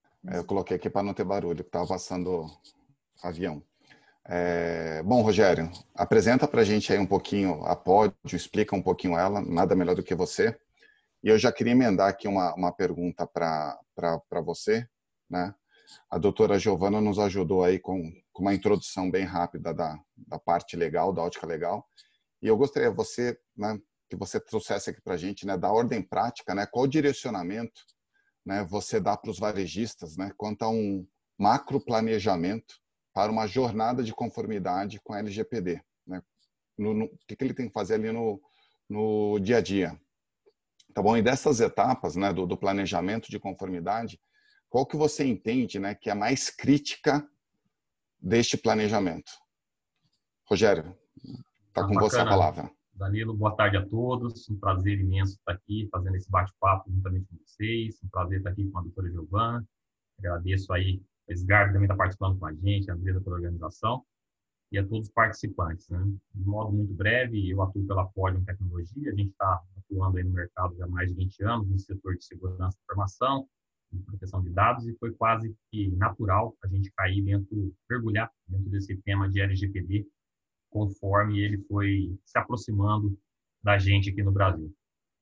É, 0.03 0.10
eu 0.33 0.45
coloquei 0.45 0.77
aqui 0.77 0.89
para 0.89 1.03
não 1.03 1.13
ter 1.13 1.24
barulho, 1.24 1.63
que 1.63 1.69
estava 1.69 1.88
passando 1.88 2.45
avião. 3.24 3.63
É, 4.25 5.01
bom, 5.03 5.21
Rogério, 5.21 5.71
apresenta 5.95 6.48
para 6.48 6.62
a 6.62 6.63
gente 6.63 6.93
aí 6.93 7.00
um 7.00 7.05
pouquinho 7.05 7.63
a 7.65 7.75
Pódio, 7.75 8.15
explica 8.33 8.75
um 8.75 8.81
pouquinho 8.81 9.17
ela, 9.17 9.41
nada 9.41 9.75
melhor 9.75 9.95
do 9.95 10.03
que 10.03 10.13
você. 10.13 10.57
E 11.24 11.29
eu 11.29 11.38
já 11.38 11.51
queria 11.51 11.74
emendar 11.74 12.09
aqui 12.09 12.27
uma, 12.27 12.53
uma 12.53 12.71
pergunta 12.71 13.25
para 13.25 13.79
você, 14.43 14.88
né? 15.29 15.53
A 16.09 16.17
doutora 16.19 16.59
Giovana 16.59 17.01
nos 17.01 17.17
ajudou 17.17 17.63
aí 17.63 17.79
com, 17.79 18.12
com 18.31 18.43
uma 18.43 18.53
introdução 18.53 19.09
bem 19.09 19.25
rápida 19.25 19.74
da, 19.74 20.00
da 20.15 20.38
parte 20.38 20.77
legal, 20.77 21.12
da 21.12 21.24
ótica 21.24 21.48
legal. 21.48 21.88
E 22.41 22.48
eu 22.48 22.55
gostaria 22.55 22.91
você, 22.91 23.38
né, 23.57 23.79
que 24.07 24.15
você 24.15 24.39
trouxesse 24.39 24.91
aqui 24.91 25.01
para 25.01 25.15
a 25.15 25.17
gente, 25.17 25.48
né, 25.48 25.57
da 25.57 25.71
ordem 25.71 26.01
prática, 26.01 26.53
né, 26.53 26.67
qual 26.67 26.88
direcionamento 26.88 27.81
né, 28.46 28.63
você 28.63 29.00
dá 29.00 29.15
para 29.17 29.31
os 29.31 29.39
varejistas 29.39 30.17
né, 30.17 30.31
quanto 30.38 30.63
a 30.63 30.69
um 30.69 31.05
macro 31.38 31.79
planejamento 31.79 32.75
para 33.13 33.31
uma 33.31 33.48
jornada 33.48 34.03
de 34.03 34.13
conformidade 34.13 35.00
com 35.01 35.13
a 35.13 35.19
LGPD. 35.19 35.81
Né? 36.05 36.22
No, 36.77 36.93
no, 36.93 37.05
o 37.05 37.17
que, 37.27 37.36
que 37.36 37.43
ele 37.43 37.53
tem 37.53 37.67
que 37.67 37.74
fazer 37.74 37.96
ali 37.96 38.12
no, 38.12 38.41
no 38.89 39.39
dia 39.39 39.58
a 39.58 39.62
dia. 39.62 40.00
Tá 40.93 41.01
bom? 41.01 41.15
E 41.15 41.22
dessas 41.22 41.60
etapas 41.60 42.15
né, 42.15 42.34
do, 42.34 42.46
do 42.46 42.58
planejamento 42.58 43.29
de 43.29 43.39
conformidade, 43.39 44.19
qual 44.69 44.86
que 44.86 44.98
você 44.98 45.25
entende 45.25 45.79
né, 45.79 45.96
que 45.96 46.10
é 46.10 46.13
a 46.13 46.15
mais 46.15 46.50
crítica 46.50 47.27
deste 48.19 48.58
planejamento? 48.58 49.31
Rogério, 50.46 50.98
está 51.67 51.86
com 51.86 51.93
você 51.93 52.19
a 52.19 52.25
palavra. 52.25 52.72
Danilo, 53.00 53.34
boa 53.34 53.56
tarde 53.56 53.77
a 53.77 53.86
todos. 53.86 54.50
Um 54.50 54.60
prazer 54.60 55.00
imenso 55.00 55.36
estar 55.36 55.53
aqui 55.53 55.88
fazendo 55.89 56.18
esse 56.18 56.29
bate-papo 56.29 56.91
juntamente 56.91 57.27
com 57.27 57.38
vocês. 57.38 57.98
Um 58.03 58.10
prazer 58.10 58.39
estar 58.39 58.50
aqui 58.50 58.70
com 58.70 58.77
a 58.77 58.82
doutora 58.82 59.10
Giovana. 59.10 59.65
Agradeço 60.20 60.74
aí 60.74 61.01
Edgar, 61.29 61.68
que 61.68 61.72
também 61.72 61.86
está 61.86 61.96
participando 61.96 62.38
com 62.38 62.46
a 62.46 62.53
gente, 62.53 62.91
a 62.91 62.96
Andresa 62.96 63.22
pela 63.22 63.38
organização, 63.38 64.03
e 64.70 64.77
a 64.77 64.86
todos 64.86 65.08
os 65.08 65.13
participantes. 65.13 65.88
Né? 65.88 66.13
De 66.36 66.44
modo 66.44 66.74
muito 66.74 66.94
breve, 66.94 67.50
eu 67.50 67.62
atuo 67.62 67.88
pela 67.88 68.06
Podium 68.08 68.44
Tecnologia, 68.44 69.13
a 69.13 69.15
gente 69.15 69.32
está 69.32 69.63
atuando 69.77 70.18
aí 70.18 70.25
no 70.25 70.32
mercado 70.32 70.75
já 70.75 70.84
há 70.84 70.89
mais 70.89 71.10
de 71.10 71.15
20 71.15 71.44
anos, 71.46 71.70
no 71.70 71.79
setor 71.79 72.18
de 72.18 72.25
segurança 72.25 72.77
da 72.77 72.84
informação, 72.84 73.48
de 73.94 74.03
proteção 74.03 74.44
de 74.44 74.50
dados, 74.50 74.86
e 74.86 74.94
foi 74.98 75.13
quase 75.13 75.56
que 75.72 75.89
natural 75.91 76.53
a 76.62 76.68
gente 76.68 76.91
cair 76.98 77.22
dentro, 77.22 77.74
mergulhar 77.89 78.29
dentro 78.46 78.70
desse 78.70 78.98
tema 78.98 79.29
de 79.29 79.39
LGPD, 79.39 80.06
conforme 80.70 81.40
ele 81.40 81.58
foi 81.68 82.18
se 82.26 82.38
aproximando 82.38 83.18
da 83.64 83.78
gente 83.78 84.10
aqui 84.10 84.24
no 84.24 84.32
Brasil. 84.32 84.74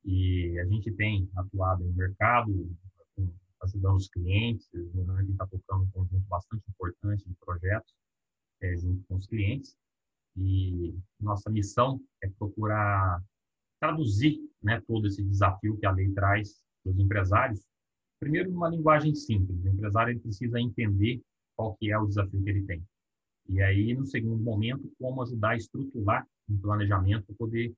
E 0.06 0.58
a 0.60 0.66
gente 0.66 0.92
tem 0.92 1.30
atuado 1.36 1.84
no 1.84 1.94
mercado, 1.94 2.70
ajudando 3.64 3.96
os 3.96 4.08
clientes, 4.10 4.70
né? 4.74 5.06
a 5.18 5.22
gente 5.22 5.32
está 5.32 5.48
tocando 5.48 5.84
um 5.84 5.92
conjunto 5.92 6.26
bastante 6.28 6.64
importante 6.70 7.28
de 7.28 7.36
projetos 7.36 7.94
é, 8.62 8.76
junto 8.78 9.04
com 9.08 9.16
os 9.16 9.28
clientes. 9.28 9.76
E 10.36 10.96
nossa 11.20 11.50
missão 11.50 12.00
é 12.22 12.30
procurar 12.30 13.22
traduzir 13.80 14.40
né, 14.62 14.82
todo 14.88 15.08
esse 15.08 15.24
desafio 15.24 15.78
que 15.78 15.86
a 15.86 15.92
lei 15.92 16.12
traz 16.12 16.62
para 16.84 16.92
os 16.92 17.00
empresários. 17.00 17.62
Primeiro, 18.20 18.52
numa 18.52 18.70
linguagem 18.70 19.14
simples. 19.14 19.64
O 19.64 19.68
empresário 19.68 20.20
precisa 20.20 20.60
entender 20.60 21.22
qual 21.56 21.76
que 21.76 21.92
é 21.92 21.98
o 21.98 22.08
desafio 22.08 22.42
que 22.44 22.50
ele 22.50 22.64
tem. 22.66 22.84
E 23.50 23.62
aí, 23.62 23.94
no 23.94 24.06
segundo 24.06 24.44
momento, 24.44 24.92
como 25.00 25.22
ajudar 25.22 25.52
a 25.52 25.56
estruturar 25.56 26.28
um 26.50 26.58
planejamento 26.60 27.26
para 27.26 27.36
poder 27.36 27.74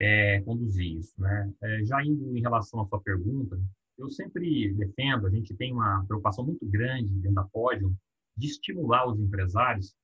é, 0.00 0.40
conduzir 0.42 0.98
isso. 0.98 1.20
Né? 1.20 1.52
É, 1.62 1.84
já 1.84 2.04
indo 2.04 2.36
em 2.36 2.40
relação 2.40 2.80
à 2.80 2.86
sua 2.86 3.00
pergunta, 3.00 3.60
eu 3.96 4.08
sempre 4.10 4.72
defendo, 4.74 5.26
a 5.26 5.30
gente 5.30 5.54
tem 5.54 5.72
uma 5.72 6.04
preocupação 6.06 6.44
muito 6.44 6.64
grande 6.66 7.12
dentro 7.14 7.34
da 7.34 7.44
Pódio 7.44 7.94
de 8.36 8.46
estimular 8.46 9.08
os 9.08 9.18
empresários 9.18 9.94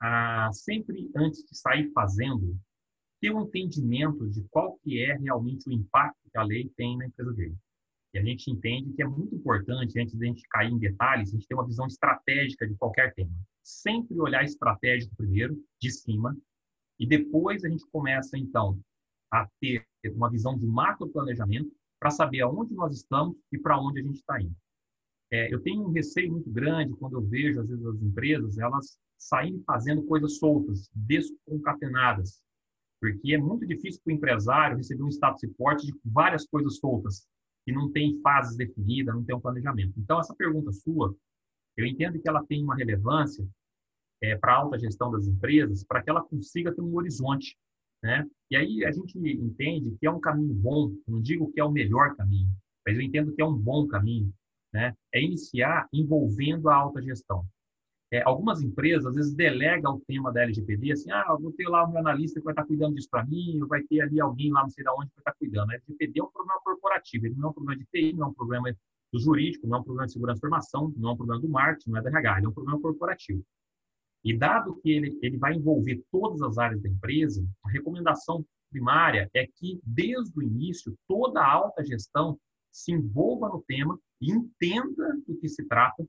a 0.00 0.50
sempre, 0.52 1.10
antes 1.16 1.44
de 1.44 1.56
sair 1.56 1.90
fazendo, 1.92 2.56
ter 3.20 3.30
um 3.30 3.42
entendimento 3.42 4.28
de 4.28 4.42
qual 4.50 4.78
que 4.82 5.00
é 5.00 5.16
realmente 5.16 5.68
o 5.68 5.72
impacto 5.72 6.18
que 6.30 6.38
a 6.38 6.42
lei 6.42 6.70
tem 6.76 6.96
na 6.96 7.06
empresa 7.06 7.32
dele. 7.32 7.56
E 8.14 8.18
a 8.18 8.22
gente 8.22 8.50
entende 8.50 8.92
que 8.92 9.02
é 9.02 9.06
muito 9.06 9.34
importante, 9.34 10.00
antes 10.00 10.16
de 10.16 10.24
a 10.24 10.28
gente 10.28 10.42
cair 10.48 10.72
em 10.72 10.78
detalhes, 10.78 11.28
a 11.28 11.32
gente 11.32 11.46
ter 11.46 11.54
uma 11.54 11.66
visão 11.66 11.86
estratégica 11.86 12.66
de 12.66 12.74
qualquer 12.76 13.12
tema. 13.14 13.32
Sempre 13.68 14.18
olhar 14.18 14.42
estratégico 14.42 15.14
primeiro, 15.14 15.62
de 15.78 15.90
cima, 15.90 16.34
e 16.98 17.06
depois 17.06 17.62
a 17.64 17.68
gente 17.68 17.84
começa, 17.92 18.38
então, 18.38 18.80
a 19.30 19.46
ter 19.60 19.86
uma 20.14 20.30
visão 20.30 20.58
de 20.58 20.66
macro 20.66 21.06
planejamento 21.10 21.70
para 22.00 22.10
saber 22.10 22.40
aonde 22.40 22.74
nós 22.74 22.96
estamos 22.96 23.36
e 23.52 23.58
para 23.58 23.78
onde 23.78 24.00
a 24.00 24.02
gente 24.02 24.16
está 24.16 24.40
indo. 24.40 24.56
É, 25.30 25.52
eu 25.52 25.60
tenho 25.60 25.82
um 25.82 25.92
receio 25.92 26.32
muito 26.32 26.50
grande 26.50 26.96
quando 26.96 27.18
eu 27.18 27.20
vejo, 27.20 27.60
às 27.60 27.68
vezes, 27.68 27.84
as 27.84 28.00
empresas, 28.00 28.56
elas 28.56 28.98
saírem 29.18 29.62
fazendo 29.66 30.02
coisas 30.04 30.38
soltas, 30.38 30.88
desconcatenadas, 30.94 32.42
porque 32.98 33.34
é 33.34 33.38
muito 33.38 33.66
difícil 33.66 34.00
para 34.02 34.12
o 34.12 34.16
empresário 34.16 34.78
receber 34.78 35.02
um 35.02 35.10
status 35.10 35.42
report 35.42 35.82
de 35.82 35.94
várias 36.02 36.46
coisas 36.46 36.78
soltas, 36.78 37.28
que 37.66 37.72
não 37.72 37.92
tem 37.92 38.18
fases 38.22 38.56
definidas, 38.56 39.14
não 39.14 39.24
tem 39.24 39.36
um 39.36 39.40
planejamento. 39.40 39.92
Então, 39.98 40.18
essa 40.18 40.34
pergunta 40.34 40.72
sua, 40.72 41.14
eu 41.76 41.84
entendo 41.84 42.18
que 42.18 42.26
ela 42.26 42.42
tem 42.46 42.64
uma 42.64 42.74
relevância 42.74 43.46
é, 44.22 44.36
para 44.36 44.52
a 44.52 44.56
alta 44.56 44.78
gestão 44.78 45.10
das 45.10 45.26
empresas, 45.26 45.84
para 45.84 46.02
que 46.02 46.10
ela 46.10 46.22
consiga 46.22 46.74
ter 46.74 46.80
um 46.80 46.94
horizonte 46.94 47.56
né? 48.02 48.26
E 48.50 48.56
aí 48.56 48.84
a 48.84 48.90
gente 48.90 49.18
entende 49.18 49.96
que 49.98 50.06
é 50.06 50.10
um 50.10 50.20
caminho 50.20 50.54
bom, 50.54 50.94
não 51.06 51.20
digo 51.20 51.50
que 51.52 51.60
é 51.60 51.64
o 51.64 51.70
melhor 51.70 52.14
caminho, 52.16 52.48
mas 52.86 52.96
eu 52.96 53.02
entendo 53.02 53.34
que 53.34 53.42
é 53.42 53.44
um 53.44 53.56
bom 53.56 53.86
caminho, 53.86 54.32
né? 54.72 54.94
É 55.12 55.20
iniciar 55.20 55.88
envolvendo 55.92 56.68
a 56.68 56.74
alta 56.74 57.02
gestão. 57.02 57.44
É, 58.10 58.22
algumas 58.22 58.62
empresas, 58.62 59.04
às 59.04 59.14
vezes, 59.14 59.34
delegam 59.34 59.96
o 59.96 60.00
tema 60.00 60.32
da 60.32 60.42
LGPD, 60.42 60.92
assim, 60.92 61.10
ah, 61.10 61.36
vou 61.38 61.52
ter 61.52 61.68
lá 61.68 61.86
meu 61.86 61.98
analista 61.98 62.40
que 62.40 62.44
vai 62.44 62.52
estar 62.52 62.64
cuidando 62.64 62.94
disso 62.94 63.08
para 63.10 63.26
mim, 63.26 63.60
ou 63.60 63.68
vai 63.68 63.82
ter 63.82 64.00
ali 64.00 64.18
alguém 64.18 64.50
lá, 64.50 64.62
não 64.62 64.70
sei 64.70 64.82
de 64.82 64.90
onde, 64.90 65.10
que 65.10 65.16
vai 65.16 65.20
estar 65.20 65.34
cuidando. 65.34 65.70
A 65.70 65.74
LGPD 65.74 66.20
é 66.20 66.22
um 66.22 66.30
problema 66.30 66.58
corporativo, 66.64 67.26
ele 67.26 67.34
não 67.34 67.48
é 67.48 67.50
um 67.50 67.52
problema 67.52 67.78
de 67.78 67.86
TI, 67.92 68.14
não 68.14 68.28
é 68.28 68.30
um 68.30 68.32
problema 68.32 68.74
do 69.12 69.20
jurídico, 69.20 69.66
não 69.66 69.76
é 69.76 69.80
um 69.80 69.84
problema 69.84 70.06
de 70.06 70.12
segurança 70.12 70.36
de 70.36 70.46
informação, 70.46 70.94
não 70.96 71.10
é 71.10 71.12
um 71.12 71.16
problema 71.16 71.42
do 71.42 71.48
marketing, 71.50 71.90
não 71.90 71.98
é 71.98 72.02
da 72.02 72.08
RH, 72.08 72.38
ele 72.38 72.46
é 72.46 72.48
um 72.48 72.52
problema 72.52 72.80
corporativo. 72.80 73.44
E 74.24 74.36
dado 74.36 74.76
que 74.80 74.90
ele, 74.90 75.18
ele 75.22 75.38
vai 75.38 75.54
envolver 75.54 76.02
todas 76.10 76.42
as 76.42 76.58
áreas 76.58 76.82
da 76.82 76.88
empresa, 76.88 77.46
a 77.64 77.70
recomendação 77.70 78.44
primária 78.70 79.30
é 79.34 79.46
que, 79.46 79.80
desde 79.82 80.38
o 80.38 80.42
início, 80.42 80.96
toda 81.06 81.40
a 81.40 81.50
alta 81.50 81.84
gestão 81.84 82.38
se 82.70 82.92
envolva 82.92 83.48
no 83.48 83.62
tema 83.62 83.98
e 84.20 84.30
entenda 84.30 85.16
do 85.26 85.36
que 85.36 85.48
se 85.48 85.64
trata, 85.64 86.06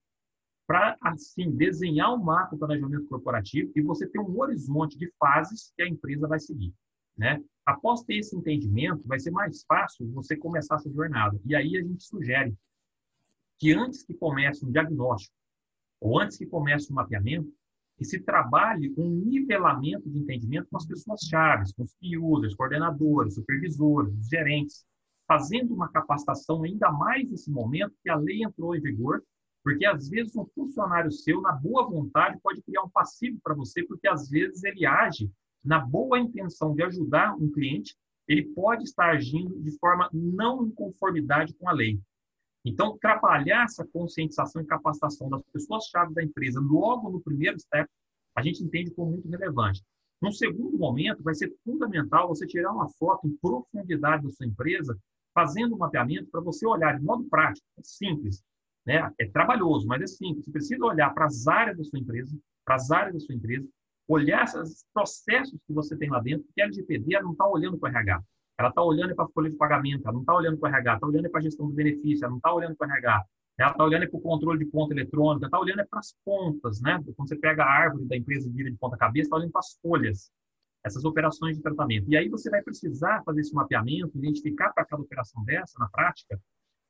para, 0.67 0.95
assim, 1.01 1.49
desenhar 1.49 2.13
um 2.13 2.23
macro 2.23 2.57
planejamento 2.57 3.07
corporativo 3.07 3.71
e 3.75 3.81
você 3.81 4.07
ter 4.07 4.19
um 4.19 4.39
horizonte 4.39 4.95
de 4.99 5.11
fases 5.17 5.73
que 5.75 5.81
a 5.81 5.87
empresa 5.87 6.27
vai 6.27 6.39
seguir. 6.39 6.71
Né? 7.17 7.43
Após 7.65 8.03
ter 8.03 8.17
esse 8.17 8.35
entendimento, 8.35 9.01
vai 9.07 9.19
ser 9.19 9.31
mais 9.31 9.63
fácil 9.63 10.07
você 10.11 10.37
começar 10.37 10.75
essa 10.75 10.91
jornada. 10.91 11.39
E 11.43 11.55
aí 11.55 11.75
a 11.75 11.81
gente 11.81 12.03
sugere 12.03 12.55
que 13.57 13.73
antes 13.73 14.03
que 14.03 14.13
comece 14.13 14.63
um 14.63 14.71
diagnóstico, 14.71 15.35
ou 15.99 16.19
antes 16.19 16.37
que 16.37 16.45
comece 16.45 16.91
um 16.91 16.95
mapeamento, 16.95 17.51
que 17.99 18.05
se 18.05 18.21
trabalhe 18.21 18.93
um 18.97 19.09
nivelamento 19.09 20.09
de 20.09 20.19
entendimento 20.19 20.69
com 20.71 20.77
as 20.77 20.85
pessoas-chave, 20.85 21.65
com 21.75 21.83
os 21.83 21.93
key 21.95 22.17
users, 22.17 22.55
coordenadores, 22.55 23.35
supervisores, 23.35 24.13
gerentes, 24.29 24.85
fazendo 25.27 25.73
uma 25.75 25.89
capacitação 25.89 26.63
ainda 26.63 26.89
mais 26.93 27.29
nesse 27.29 27.51
momento 27.51 27.93
que 28.01 28.09
a 28.09 28.15
lei 28.15 28.41
entrou 28.41 28.73
em 28.73 28.79
vigor, 28.79 29.21
porque 29.61 29.85
às 29.85 30.07
vezes 30.07 30.33
um 30.37 30.45
funcionário 30.55 31.11
seu, 31.11 31.41
na 31.41 31.51
boa 31.51 31.89
vontade, 31.89 32.39
pode 32.41 32.61
criar 32.61 32.83
um 32.83 32.89
passivo 32.89 33.37
para 33.43 33.53
você, 33.53 33.83
porque 33.83 34.07
às 34.07 34.29
vezes 34.29 34.63
ele 34.63 34.85
age 34.85 35.29
na 35.61 35.79
boa 35.79 36.17
intenção 36.17 36.73
de 36.73 36.81
ajudar 36.83 37.35
um 37.35 37.51
cliente, 37.51 37.97
ele 38.29 38.45
pode 38.55 38.85
estar 38.85 39.09
agindo 39.09 39.59
de 39.59 39.77
forma 39.77 40.09
não 40.13 40.65
em 40.65 40.71
conformidade 40.71 41.53
com 41.55 41.67
a 41.67 41.73
lei. 41.73 41.99
Então, 42.69 42.95
trabalhar 42.99 43.63
essa 43.63 43.83
conscientização 43.83 44.61
e 44.61 44.65
capacitação 44.65 45.27
das 45.27 45.41
pessoas-chave 45.51 46.13
da 46.13 46.23
empresa 46.23 46.59
logo 46.61 47.09
no 47.09 47.19
primeiro 47.19 47.59
step, 47.59 47.89
a 48.35 48.43
gente 48.43 48.63
entende 48.63 48.91
como 48.91 49.13
muito 49.13 49.27
relevante. 49.27 49.83
Num 50.21 50.31
segundo 50.31 50.77
momento, 50.77 51.23
vai 51.23 51.33
ser 51.33 51.51
fundamental 51.63 52.27
você 52.27 52.45
tirar 52.45 52.71
uma 52.71 52.87
foto 52.89 53.27
em 53.27 53.35
profundidade 53.41 54.23
da 54.23 54.29
sua 54.29 54.45
empresa, 54.45 54.95
fazendo 55.33 55.73
um 55.73 55.79
mapeamento 55.79 56.29
para 56.29 56.41
você 56.41 56.67
olhar 56.67 56.95
de 56.95 57.03
modo 57.03 57.23
prático, 57.23 57.65
é 57.75 57.81
simples, 57.83 58.43
né? 58.85 59.11
É 59.17 59.27
trabalhoso, 59.27 59.87
mas 59.87 60.03
é 60.03 60.07
simples. 60.07 60.45
Você 60.45 60.51
precisa 60.51 60.85
olhar 60.85 61.11
para 61.11 61.25
as 61.25 61.47
áreas 61.47 61.75
da 61.75 61.83
sua 61.83 61.97
empresa, 61.97 62.37
para 62.63 62.75
as 62.75 62.91
áreas 62.91 63.13
da 63.15 63.19
sua 63.19 63.33
empresa, 63.33 63.67
olhar 64.07 64.43
esses 64.43 64.85
processos 64.93 65.59
que 65.65 65.73
você 65.73 65.97
tem 65.97 66.09
lá 66.09 66.19
dentro, 66.19 66.45
porque 66.45 66.61
a 66.61 66.65
LGPD 66.65 67.19
não 67.21 67.31
está 67.31 67.47
olhando 67.47 67.79
para 67.79 67.89
o 67.89 67.91
RH. 67.95 68.23
Ela 68.59 68.69
está 68.69 68.83
olhando 68.83 69.15
para 69.15 69.23
a 69.23 69.29
folha 69.29 69.49
de 69.49 69.55
pagamento, 69.55 70.01
ela 70.03 70.11
não 70.11 70.19
está 70.19 70.35
olhando 70.35 70.57
para 70.57 70.69
o 70.69 70.73
RH, 70.75 70.93
está 70.95 71.07
olhando 71.07 71.29
para 71.29 71.39
a 71.39 71.43
gestão 71.43 71.67
do 71.67 71.73
benefício, 71.73 72.25
ela 72.25 72.31
não 72.31 72.37
está 72.37 72.53
olhando 72.53 72.75
para 72.75 72.87
o 72.87 72.91
RH, 72.91 73.25
ela 73.57 73.71
está 73.71 73.83
olhando 73.85 74.09
para 74.09 74.17
o 74.17 74.21
controle 74.21 74.59
de 74.59 74.69
conta 74.69 74.93
eletrônica, 74.93 75.45
está 75.45 75.59
olhando 75.59 75.87
para 75.89 75.99
as 75.99 76.13
pontas, 76.25 76.81
né? 76.81 77.01
Quando 77.15 77.29
você 77.29 77.37
pega 77.37 77.63
a 77.63 77.71
árvore 77.71 78.05
da 78.05 78.17
empresa 78.17 78.49
e 78.49 78.51
vira 78.51 78.69
de 78.69 78.77
ponta 78.77 78.97
cabeça, 78.97 79.27
está 79.27 79.37
olhando 79.37 79.51
para 79.51 79.59
as 79.59 79.79
folhas, 79.81 80.29
essas 80.83 81.05
operações 81.05 81.55
de 81.55 81.63
tratamento. 81.63 82.09
E 82.09 82.17
aí 82.17 82.27
você 82.27 82.49
vai 82.49 82.61
precisar 82.61 83.23
fazer 83.23 83.41
esse 83.41 83.53
mapeamento, 83.53 84.17
identificar 84.17 84.73
para 84.73 84.85
cada 84.85 85.01
operação 85.01 85.41
dessa, 85.45 85.79
na 85.79 85.87
prática, 85.87 86.37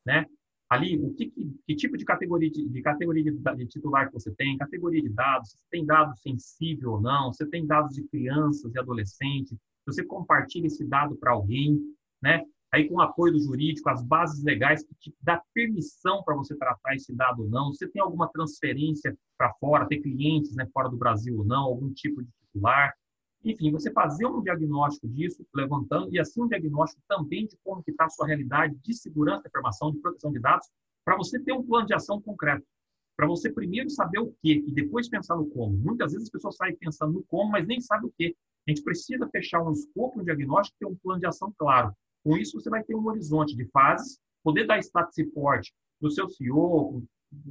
né? 0.03 0.25
ali 0.69 0.99
o 0.99 1.13
que, 1.15 1.29
que, 1.31 1.51
que 1.65 1.75
tipo 1.75 1.97
de 1.97 2.05
categoria 2.05 2.49
de, 2.49 2.67
de 2.67 2.81
categoria 2.81 3.23
de, 3.23 3.31
de, 3.31 3.65
titular 3.65 4.07
que 4.07 4.13
você 4.13 4.31
tem, 4.35 4.57
categoria 4.57 5.01
de 5.01 5.09
dados, 5.09 5.49
se 5.49 5.69
tem 5.71 5.85
dado 5.85 6.15
sensível 6.17 6.93
ou 6.93 7.01
não, 7.01 7.33
se 7.33 7.45
tem 7.47 7.65
dados 7.65 7.95
de 7.95 8.03
crianças 8.07 8.73
e 8.73 8.79
adolescentes, 8.79 9.57
você 9.93 10.03
compartilha 10.03 10.67
esse 10.67 10.85
dado 10.85 11.15
para 11.15 11.31
alguém, 11.31 11.79
né? 12.21 12.43
Aí 12.71 12.87
com 12.87 13.01
apoio 13.01 13.33
do 13.33 13.39
jurídico, 13.39 13.89
as 13.89 14.03
bases 14.03 14.43
legais 14.43 14.83
que 14.83 14.93
te 14.95 15.15
dá 15.21 15.41
permissão 15.53 16.23
para 16.23 16.35
você 16.35 16.55
tratar 16.55 16.95
esse 16.95 17.15
dado 17.15 17.43
ou 17.43 17.49
não, 17.49 17.73
se 17.73 17.87
tem 17.87 18.01
alguma 18.01 18.27
transferência 18.27 19.17
para 19.37 19.53
fora, 19.55 19.87
ter 19.87 19.99
clientes 19.99 20.55
né, 20.55 20.67
fora 20.71 20.87
do 20.87 20.95
Brasil 20.95 21.39
ou 21.39 21.43
não, 21.43 21.63
algum 21.63 21.91
tipo 21.91 22.21
de 22.21 22.29
titular, 22.29 22.93
enfim, 23.43 23.71
você 23.71 23.91
fazer 23.91 24.25
um 24.25 24.41
diagnóstico 24.41 25.07
disso, 25.07 25.45
levantando, 25.55 26.13
e 26.13 26.19
assim 26.19 26.43
um 26.43 26.47
diagnóstico 26.47 27.01
também 27.07 27.47
de 27.47 27.57
como 27.63 27.81
está 27.87 28.05
a 28.05 28.09
sua 28.09 28.27
realidade 28.27 28.75
de 28.83 28.93
segurança 28.93 29.43
da 29.43 29.49
informação, 29.49 29.91
de 29.91 29.99
proteção 29.99 30.31
de 30.31 30.39
dados, 30.39 30.67
para 31.05 31.15
você 31.15 31.39
ter 31.39 31.53
um 31.53 31.63
plano 31.63 31.87
de 31.87 31.93
ação 31.93 32.21
concreto. 32.21 32.65
Para 33.15 33.27
você 33.27 33.51
primeiro 33.51 33.89
saber 33.89 34.19
o 34.19 34.33
que 34.41 34.63
e 34.65 34.71
depois 34.71 35.09
pensar 35.09 35.35
no 35.35 35.49
como. 35.49 35.77
Muitas 35.77 36.11
vezes 36.11 36.27
as 36.27 36.31
pessoas 36.31 36.55
saem 36.55 36.75
pensando 36.75 37.13
no 37.13 37.23
como, 37.23 37.51
mas 37.51 37.65
nem 37.65 37.79
sabem 37.81 38.07
o 38.09 38.13
que. 38.17 38.35
A 38.69 38.71
gente 38.71 38.83
precisa 38.83 39.27
fechar 39.29 39.63
um 39.63 39.71
escopo, 39.71 40.21
um 40.21 40.23
diagnóstico, 40.23 40.77
ter 40.79 40.85
um 40.85 40.95
plano 40.95 41.19
de 41.19 41.25
ação 41.25 41.51
claro. 41.57 41.91
Com 42.23 42.37
isso, 42.37 42.61
você 42.61 42.69
vai 42.69 42.83
ter 42.83 42.93
um 42.93 43.03
horizonte 43.07 43.55
de 43.55 43.65
fases, 43.71 44.19
poder 44.43 44.67
dar 44.67 44.77
status 44.77 45.15
suporte 45.15 45.73
para 45.99 46.07
o 46.07 46.11
seu 46.11 46.29
CEO, 46.29 47.03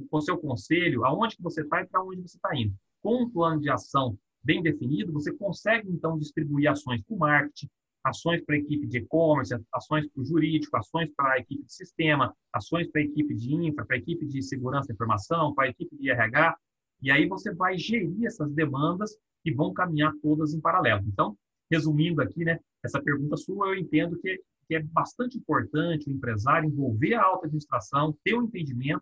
com 0.09 0.17
o 0.17 0.21
seu 0.21 0.37
conselho, 0.37 1.03
aonde 1.03 1.35
que 1.35 1.43
você 1.43 1.61
está 1.61 1.81
e 1.81 1.87
para 1.87 2.01
onde 2.01 2.21
você 2.21 2.37
está 2.37 2.55
indo. 2.55 2.73
Com 3.01 3.23
um 3.23 3.29
plano 3.29 3.59
de 3.59 3.69
ação 3.69 4.17
bem 4.41 4.63
definido, 4.63 5.11
você 5.11 5.33
consegue, 5.33 5.89
então, 5.91 6.17
distribuir 6.17 6.71
ações 6.71 7.03
para 7.03 7.13
o 7.13 7.19
marketing, 7.19 7.67
ações 8.01 8.41
para 8.45 8.55
a 8.55 8.59
equipe 8.59 8.87
de 8.87 8.99
e-commerce, 8.99 9.53
ações 9.73 10.07
para 10.07 10.21
o 10.21 10.25
jurídico, 10.25 10.77
ações 10.77 11.11
para 11.17 11.33
a 11.33 11.39
equipe 11.39 11.65
de 11.65 11.73
sistema, 11.73 12.33
ações 12.53 12.89
para 12.89 13.01
a 13.01 13.03
equipe 13.03 13.35
de 13.35 13.53
infra, 13.53 13.85
para 13.85 13.97
a 13.97 13.99
equipe 13.99 14.25
de 14.25 14.41
segurança 14.41 14.87
da 14.87 14.93
informação, 14.93 15.53
para 15.53 15.65
a 15.65 15.69
equipe 15.69 15.97
de 15.97 16.09
RH, 16.09 16.57
e 17.01 17.11
aí 17.11 17.27
você 17.27 17.53
vai 17.53 17.77
gerir 17.77 18.25
essas 18.25 18.49
demandas 18.53 19.17
que 19.49 19.55
vão 19.55 19.73
caminhar 19.73 20.13
todas 20.21 20.53
em 20.53 20.61
paralelo. 20.61 21.03
Então, 21.07 21.37
resumindo 21.71 22.21
aqui, 22.21 22.43
né, 22.43 22.59
essa 22.83 23.01
pergunta 23.01 23.35
sua, 23.37 23.69
eu 23.69 23.75
entendo 23.75 24.17
que, 24.19 24.41
que 24.67 24.75
é 24.75 24.83
bastante 24.83 25.37
importante 25.37 26.09
o 26.09 26.13
empresário 26.13 26.69
envolver 26.69 27.15
a 27.15 27.23
alta 27.23 27.47
administração, 27.47 28.15
ter 28.23 28.35
um 28.35 28.43
entendimento, 28.43 29.01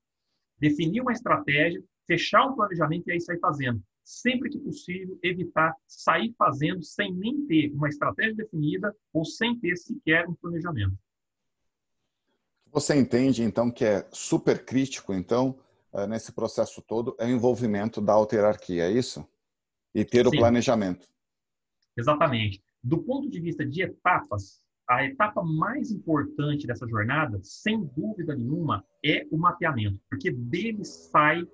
definir 0.59 1.01
uma 1.01 1.11
estratégia, 1.11 1.83
fechar 2.05 2.45
um 2.45 2.55
planejamento 2.55 3.07
e 3.07 3.13
aí 3.13 3.21
sair 3.21 3.39
fazendo 3.39 3.81
sempre 4.03 4.49
que 4.49 4.57
possível, 4.57 5.19
evitar 5.21 5.75
sair 5.85 6.33
fazendo 6.37 6.81
sem 6.81 7.13
nem 7.13 7.45
ter 7.45 7.73
uma 7.73 7.89
estratégia 7.89 8.35
definida 8.35 8.95
ou 9.11 9.25
sem 9.25 9.59
ter 9.59 9.75
sequer 9.75 10.25
um 10.29 10.33
planejamento. 10.33 10.97
Você 12.71 12.95
entende, 12.95 13.43
então, 13.43 13.69
que 13.69 13.83
é 13.83 14.07
super 14.13 14.63
crítico, 14.63 15.13
então, 15.13 15.59
eh, 15.93 16.07
nesse 16.07 16.31
processo 16.31 16.81
todo, 16.81 17.15
é 17.19 17.25
o 17.25 17.29
envolvimento 17.29 17.99
da 17.99 18.13
autarquia, 18.13 18.85
é 18.85 18.91
isso? 18.91 19.27
E 19.97 20.05
ter 20.05 20.25
Sim. 20.25 20.35
o 20.35 20.39
planejamento. 20.39 21.07
Exatamente. 21.97 22.61
Do 22.83 23.03
ponto 23.03 23.29
de 23.29 23.39
vista 23.39 23.65
de 23.65 23.81
etapas, 23.81 24.61
a 24.87 25.03
etapa 25.03 25.43
mais 25.43 25.91
importante 25.91 26.67
dessa 26.67 26.87
jornada, 26.87 27.39
sem 27.41 27.83
dúvida 27.95 28.35
nenhuma, 28.35 28.85
é 29.03 29.25
o 29.31 29.37
mapeamento, 29.37 29.99
porque 30.09 30.31
dele 30.31 30.85
sai 30.85 31.45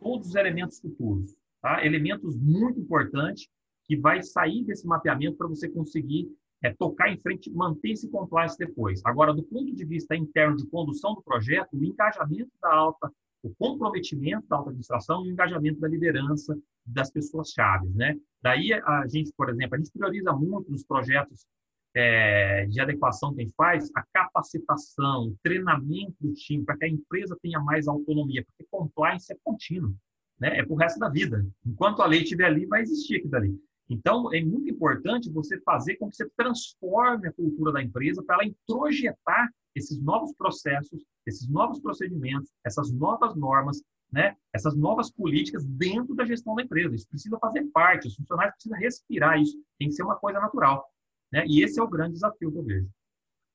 todos 0.00 0.28
os 0.28 0.34
elementos 0.34 0.80
futuros 0.80 1.36
tá? 1.62 1.84
elementos 1.86 2.36
muito 2.36 2.80
importantes 2.80 3.48
que 3.84 3.96
vai 3.96 4.22
sair 4.22 4.64
desse 4.64 4.86
mapeamento 4.86 5.36
para 5.36 5.48
você 5.48 5.68
conseguir 5.68 6.28
é, 6.62 6.72
tocar 6.74 7.10
em 7.10 7.18
frente, 7.18 7.50
manter 7.50 7.92
esse 7.92 8.08
compliance 8.10 8.58
depois. 8.58 9.00
Agora, 9.04 9.32
do 9.32 9.42
ponto 9.42 9.74
de 9.74 9.84
vista 9.84 10.14
interno 10.14 10.56
de 10.56 10.66
condução 10.66 11.14
do 11.14 11.22
projeto, 11.22 11.76
o 11.76 11.84
engajamento 11.84 12.50
da 12.60 12.72
alta, 12.74 13.10
o 13.42 13.52
comprometimento 13.54 14.46
da 14.48 14.56
alta 14.56 14.70
administração 14.70 15.24
e 15.24 15.30
o 15.30 15.32
engajamento 15.32 15.80
da 15.80 15.88
liderança 15.88 16.56
das 16.84 17.10
pessoas-chave, 17.10 17.88
né? 17.90 18.16
Daí 18.42 18.72
a 18.72 19.06
gente, 19.08 19.32
por 19.36 19.50
exemplo, 19.50 19.76
a 19.76 19.78
gente 19.78 19.92
prioriza 19.92 20.32
muito 20.32 20.70
nos 20.70 20.84
projetos 20.84 21.46
é, 21.94 22.66
de 22.66 22.80
adequação 22.80 23.34
que 23.34 23.40
a 23.40 23.44
gente 23.44 23.54
faz, 23.54 23.90
a 23.94 24.02
capacitação, 24.12 25.28
o 25.28 25.36
treinamento 25.42 26.14
do 26.20 26.32
time, 26.32 26.64
para 26.64 26.76
que 26.76 26.84
a 26.84 26.88
empresa 26.88 27.36
tenha 27.40 27.60
mais 27.60 27.86
autonomia, 27.86 28.44
porque 28.44 28.66
compliance 28.70 29.32
é 29.32 29.36
contínuo 29.44 29.94
né? 30.42 30.58
É 30.58 30.66
o 30.68 30.74
resto 30.74 30.98
da 30.98 31.08
vida. 31.08 31.46
Enquanto 31.64 32.02
a 32.02 32.06
lei 32.06 32.22
estiver 32.22 32.46
ali, 32.46 32.66
vai 32.66 32.82
existir 32.82 33.16
aquilo 33.16 33.36
ali. 33.36 33.60
Então, 33.88 34.32
é 34.34 34.42
muito 34.42 34.68
importante 34.68 35.30
você 35.30 35.60
fazer 35.60 35.94
com 35.96 36.10
que 36.10 36.16
você 36.16 36.28
transforme 36.36 37.28
a 37.28 37.32
cultura 37.32 37.72
da 37.72 37.82
empresa 37.82 38.22
para 38.24 38.36
ela 38.36 38.44
introjetar 38.44 39.48
esses 39.72 40.00
novos 40.00 40.34
processos, 40.34 41.04
esses 41.24 41.48
novos 41.48 41.78
procedimentos, 41.80 42.50
essas 42.64 42.90
novas 42.90 43.36
normas, 43.36 43.80
né? 44.12 44.36
essas 44.52 44.76
novas 44.76 45.10
políticas 45.10 45.64
dentro 45.64 46.14
da 46.14 46.24
gestão 46.24 46.54
da 46.54 46.62
empresa. 46.62 46.94
Isso 46.94 47.08
precisa 47.08 47.38
fazer 47.38 47.64
parte, 47.72 48.08
os 48.08 48.14
funcionários 48.14 48.54
precisam 48.54 48.78
respirar 48.78 49.40
isso, 49.40 49.56
tem 49.78 49.88
que 49.88 49.94
ser 49.94 50.02
uma 50.02 50.16
coisa 50.16 50.38
natural. 50.38 50.86
Né? 51.32 51.44
E 51.46 51.62
esse 51.62 51.80
é 51.80 51.82
o 51.82 51.88
grande 51.88 52.14
desafio 52.14 52.52
que 52.52 52.58
eu 52.58 52.64
vejo. 52.64 52.90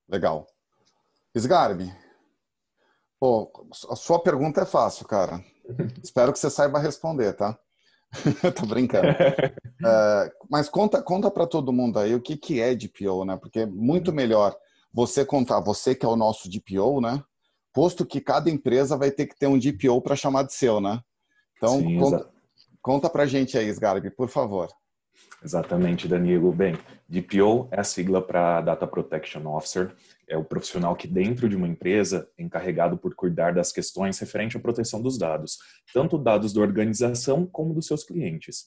Legal. 0.10 0.48
Sgarbi, 1.36 1.93
pô, 3.20 3.52
a 3.89 3.96
sua 3.96 4.20
pergunta 4.20 4.62
é 4.62 4.65
fácil, 4.65 5.06
cara. 5.08 5.43
Espero 6.04 6.34
que 6.34 6.39
você 6.39 6.50
saiba 6.50 6.80
responder, 6.80 7.34
tá? 7.34 7.58
Tô 8.56 8.65
brincando. 8.65 9.10
É, 9.10 10.32
mas 10.50 10.70
conta, 10.70 11.04
conta 11.04 11.30
para 11.30 11.46
todo 11.46 11.74
mundo 11.74 12.00
aí 12.00 12.15
o 12.15 12.22
que, 12.22 12.38
que 12.38 12.60
é 12.60 12.74
DPO, 12.74 13.26
né? 13.26 13.38
Porque 13.38 13.60
é 13.60 13.65
muito 13.65 14.12
melhor 14.12 14.58
você 14.91 15.24
contar, 15.26 15.60
você 15.60 15.93
que 15.93 16.06
é 16.06 16.10
o 16.10 16.15
nosso 16.15 16.50
DPO, 16.50 17.02
né? 17.02 17.22
Posto 17.77 18.07
que 18.07 18.19
cada 18.19 18.49
empresa 18.49 18.97
vai 18.97 19.11
ter 19.11 19.27
que 19.27 19.37
ter 19.37 19.45
um 19.45 19.55
DPO 19.55 20.01
para 20.01 20.15
chamar 20.15 20.41
de 20.41 20.53
seu, 20.55 20.81
né? 20.81 20.99
Então, 21.55 21.77
Sim, 21.77 21.99
conta, 21.99 22.29
conta 22.81 23.07
para 23.07 23.27
gente 23.27 23.55
aí, 23.55 23.69
Sgarbi, 23.69 24.09
por 24.09 24.29
favor. 24.29 24.67
Exatamente, 25.43 26.07
Danilo. 26.07 26.51
Bem, 26.51 26.75
DPO 27.07 27.67
é 27.69 27.79
a 27.79 27.83
sigla 27.83 28.19
para 28.19 28.61
Data 28.61 28.87
Protection 28.87 29.45
Officer 29.45 29.95
é 30.27 30.35
o 30.35 30.43
profissional 30.43 30.95
que 30.95 31.07
dentro 31.07 31.47
de 31.47 31.55
uma 31.55 31.67
empresa 31.67 32.27
é 32.35 32.41
encarregado 32.41 32.97
por 32.97 33.13
cuidar 33.13 33.53
das 33.53 33.71
questões 33.71 34.17
referente 34.17 34.57
à 34.57 34.59
proteção 34.59 34.99
dos 34.99 35.15
dados, 35.15 35.59
tanto 35.93 36.17
dados 36.17 36.51
da 36.53 36.61
organização 36.61 37.45
como 37.45 37.75
dos 37.75 37.85
seus 37.85 38.03
clientes. 38.03 38.65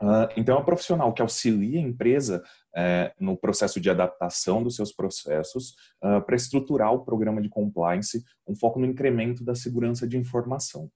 Uh, 0.00 0.26
então, 0.38 0.56
é 0.56 0.58
um 0.58 0.64
profissional 0.64 1.12
que 1.12 1.20
auxilia 1.20 1.78
a 1.78 1.82
empresa 1.82 2.42
uh, 2.76 3.12
no 3.18 3.36
processo 3.36 3.80
de 3.80 3.90
adaptação 3.90 4.62
dos 4.62 4.76
seus 4.76 4.92
processos 4.92 5.74
uh, 6.02 6.20
para 6.24 6.36
estruturar 6.36 6.92
o 6.92 7.04
programa 7.04 7.40
de 7.40 7.48
compliance, 7.48 8.24
um 8.46 8.54
foco 8.54 8.78
no 8.78 8.86
incremento 8.86 9.44
da 9.44 9.54
segurança 9.54 10.06
de 10.06 10.16
informação. 10.16 10.90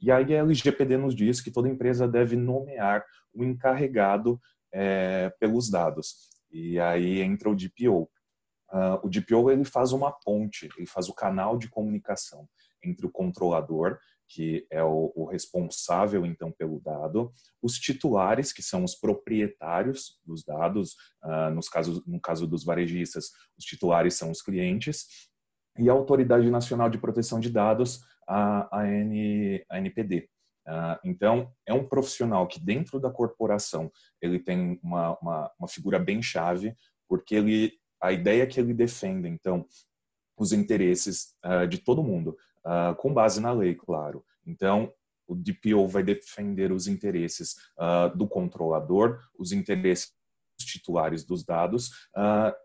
E 0.00 0.10
aí 0.10 0.34
a 0.34 0.40
LGPD 0.40 0.96
nos 0.96 1.14
diz 1.14 1.40
que 1.40 1.50
toda 1.50 1.68
empresa 1.68 2.08
deve 2.08 2.36
nomear 2.36 3.04
o 3.32 3.44
encarregado 3.44 4.40
eh, 4.74 5.32
pelos 5.38 5.70
dados. 5.70 6.28
E 6.50 6.80
aí 6.80 7.20
entra 7.20 7.48
o 7.48 7.54
DPO, 7.54 8.10
Uh, 8.72 9.06
o 9.06 9.10
DPO 9.10 9.50
ele 9.50 9.64
faz 9.64 9.92
uma 9.92 10.10
ponte, 10.10 10.66
ele 10.78 10.86
faz 10.86 11.06
o 11.06 11.14
canal 11.14 11.58
de 11.58 11.68
comunicação 11.68 12.48
entre 12.82 13.04
o 13.04 13.10
controlador, 13.10 13.98
que 14.32 14.66
é 14.70 14.82
o, 14.82 15.12
o, 15.14 15.26
responsável 15.26 16.24
então 16.24 16.50
pelo 16.50 16.80
dado, 16.80 17.32
os 17.60 17.74
titulares, 17.74 18.52
que 18.52 18.62
são 18.62 18.82
os 18.82 18.94
proprietários 18.94 20.18
dos 20.24 20.42
dados, 20.42 20.94
uh, 21.22 21.50
nos 21.54 21.68
casos, 21.68 22.04
no 22.06 22.20
caso 22.20 22.46
dos 22.46 22.64
varejistas, 22.64 23.26
os 23.58 23.64
titulares 23.64 24.14
são 24.14 24.30
os 24.30 24.40
clientes, 24.40 25.06
e 25.78 25.88
a 25.88 25.92
Autoridade 25.92 26.50
Nacional 26.50 26.88
de 26.88 26.98
Proteção 26.98 27.38
de 27.38 27.50
Dados, 27.50 28.00
a, 28.26 28.80
a, 28.80 28.86
N, 28.86 29.64
a 29.70 29.78
NPD. 29.78 30.28
Uh, 30.66 30.96
então, 31.04 31.52
é 31.66 31.74
um 31.74 31.86
profissional 31.86 32.46
que 32.46 32.60
dentro 32.60 33.00
da 33.00 33.10
corporação 33.10 33.90
ele 34.20 34.38
tem 34.38 34.78
uma, 34.82 35.18
uma, 35.20 35.52
uma 35.58 35.68
figura 35.68 35.98
bem 35.98 36.22
chave, 36.22 36.74
porque 37.08 37.34
ele 37.34 37.72
a 38.00 38.10
ideia 38.10 38.46
que 38.48 38.58
ele 38.58 38.74
defende, 38.74 39.28
então, 39.28 39.64
os 40.36 40.52
interesses 40.52 41.36
uh, 41.44 41.68
de 41.68 41.78
todo 41.78 42.02
mundo, 42.02 42.36
uh, 42.64 42.94
com 42.96 43.12
base 43.12 43.40
na 43.40 43.52
lei, 43.52 43.74
claro. 43.74 44.24
Então, 44.46 44.92
o 45.26 45.34
DPO 45.34 45.86
vai 45.88 46.02
defender 46.02 46.72
os 46.72 46.86
interesses 46.86 47.56
uh, 47.78 48.16
do 48.16 48.26
controlador, 48.26 49.20
os 49.38 49.52
interesses 49.52 50.12
dos 50.58 50.66
titulares 50.66 51.24
dos 51.24 51.44
dados, 51.44 51.90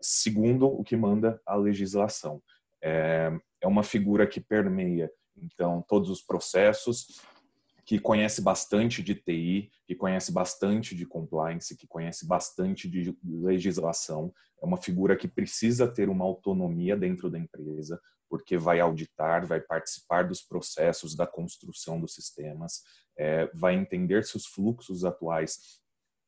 segundo 0.00 0.66
o 0.66 0.84
que 0.84 0.94
manda 0.94 1.40
a 1.46 1.56
legislação. 1.56 2.42
É, 2.82 3.32
é 3.62 3.66
uma 3.66 3.82
figura 3.82 4.26
que 4.26 4.40
permeia, 4.40 5.10
então, 5.36 5.82
todos 5.88 6.10
os 6.10 6.20
processos, 6.20 7.20
que 7.88 7.98
conhece 7.98 8.42
bastante 8.42 9.02
de 9.02 9.14
TI, 9.14 9.70
que 9.86 9.94
conhece 9.94 10.30
bastante 10.30 10.94
de 10.94 11.06
compliance, 11.06 11.74
que 11.74 11.86
conhece 11.86 12.26
bastante 12.26 12.86
de 12.86 13.16
legislação. 13.24 14.30
É 14.62 14.66
uma 14.66 14.76
figura 14.76 15.16
que 15.16 15.26
precisa 15.26 15.88
ter 15.88 16.10
uma 16.10 16.26
autonomia 16.26 16.94
dentro 16.94 17.30
da 17.30 17.38
empresa, 17.38 17.98
porque 18.28 18.58
vai 18.58 18.78
auditar, 18.78 19.46
vai 19.46 19.58
participar 19.58 20.28
dos 20.28 20.42
processos 20.42 21.16
da 21.16 21.26
construção 21.26 21.98
dos 21.98 22.14
sistemas, 22.14 22.82
é, 23.16 23.46
vai 23.54 23.74
entender 23.74 24.22
se 24.22 24.36
os 24.36 24.44
fluxos 24.44 25.02
atuais 25.02 25.80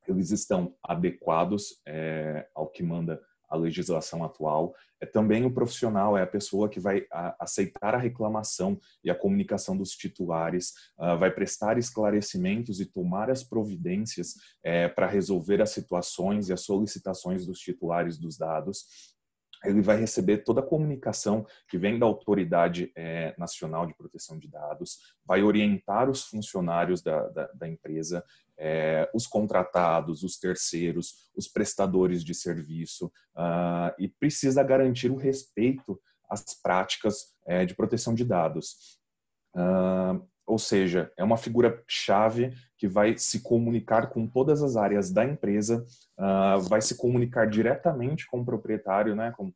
eles 0.09 0.31
estão 0.31 0.75
adequados 0.83 1.79
é, 1.87 2.49
ao 2.55 2.69
que 2.71 2.83
manda 2.83 3.21
a 3.51 3.57
legislação 3.57 4.25
atual. 4.25 4.75
É 5.01 5.07
também 5.07 5.45
o 5.45 5.53
profissional, 5.53 6.17
é 6.17 6.23
a 6.23 6.27
pessoa 6.27 6.69
que 6.69 6.79
vai 6.79 7.05
aceitar 7.39 7.95
a 7.95 7.99
reclamação 7.99 8.79
e 9.03 9.11
a 9.11 9.15
comunicação 9.15 9.77
dos 9.77 9.91
titulares, 9.91 10.73
uh, 10.99 11.19
vai 11.19 11.31
prestar 11.31 11.77
esclarecimentos 11.77 12.81
e 12.81 12.87
tomar 12.87 13.31
as 13.31 13.43
providências 13.43 14.35
é, 14.63 14.89
para 14.89 15.07
resolver 15.07 15.61
as 15.61 15.71
situações 15.71 16.49
e 16.49 16.53
as 16.53 16.61
solicitações 16.61 17.45
dos 17.45 17.59
titulares 17.59 18.17
dos 18.17 18.39
dados 18.39 19.11
ele 19.65 19.83
vai 19.83 19.99
receber 19.99 20.39
toda 20.39 20.61
a 20.61 20.67
comunicação 20.67 21.47
que 21.69 21.77
vem 21.77 21.99
da 21.99 22.07
Autoridade 22.07 22.91
é, 22.97 23.35
Nacional 23.37 23.87
de 23.87 23.95
Proteção 23.95 24.39
de 24.39 24.49
Dados, 24.49 24.99
vai 25.25 25.43
orientar 25.43 26.09
os 26.09 26.25
funcionários 26.25 27.03
da, 27.03 27.29
da, 27.29 27.47
da 27.53 27.69
empresa, 27.69 28.25
é, 28.61 29.11
os 29.15 29.27
contratados, 29.27 30.23
os 30.23 30.39
terceiros, 30.39 31.31
os 31.35 31.49
prestadores 31.49 32.23
de 32.23 32.35
serviço, 32.35 33.07
uh, 33.35 33.91
e 33.99 34.07
precisa 34.07 34.63
garantir 34.63 35.11
o 35.11 35.17
respeito 35.17 35.99
às 36.29 36.45
práticas 36.63 37.35
é, 37.47 37.65
de 37.65 37.75
proteção 37.75 38.15
de 38.15 38.25
dados. 38.25 38.99
Uh, 39.57 40.23
ou 40.47 40.59
seja, 40.59 41.11
é 41.17 41.25
uma 41.25 41.37
figura 41.37 41.83
chave 41.89 42.53
que 42.77 42.87
vai 42.87 43.17
se 43.17 43.41
comunicar 43.41 44.09
com 44.11 44.27
todas 44.27 44.63
as 44.63 44.77
áreas 44.77 45.11
da 45.11 45.25
empresa, 45.25 45.85
uh, 46.19 46.61
vai 46.61 46.83
se 46.83 46.97
comunicar 46.97 47.49
diretamente 47.49 48.27
com 48.27 48.41
o 48.41 48.45
proprietário, 48.45 49.17
né, 49.17 49.33
com 49.37 49.53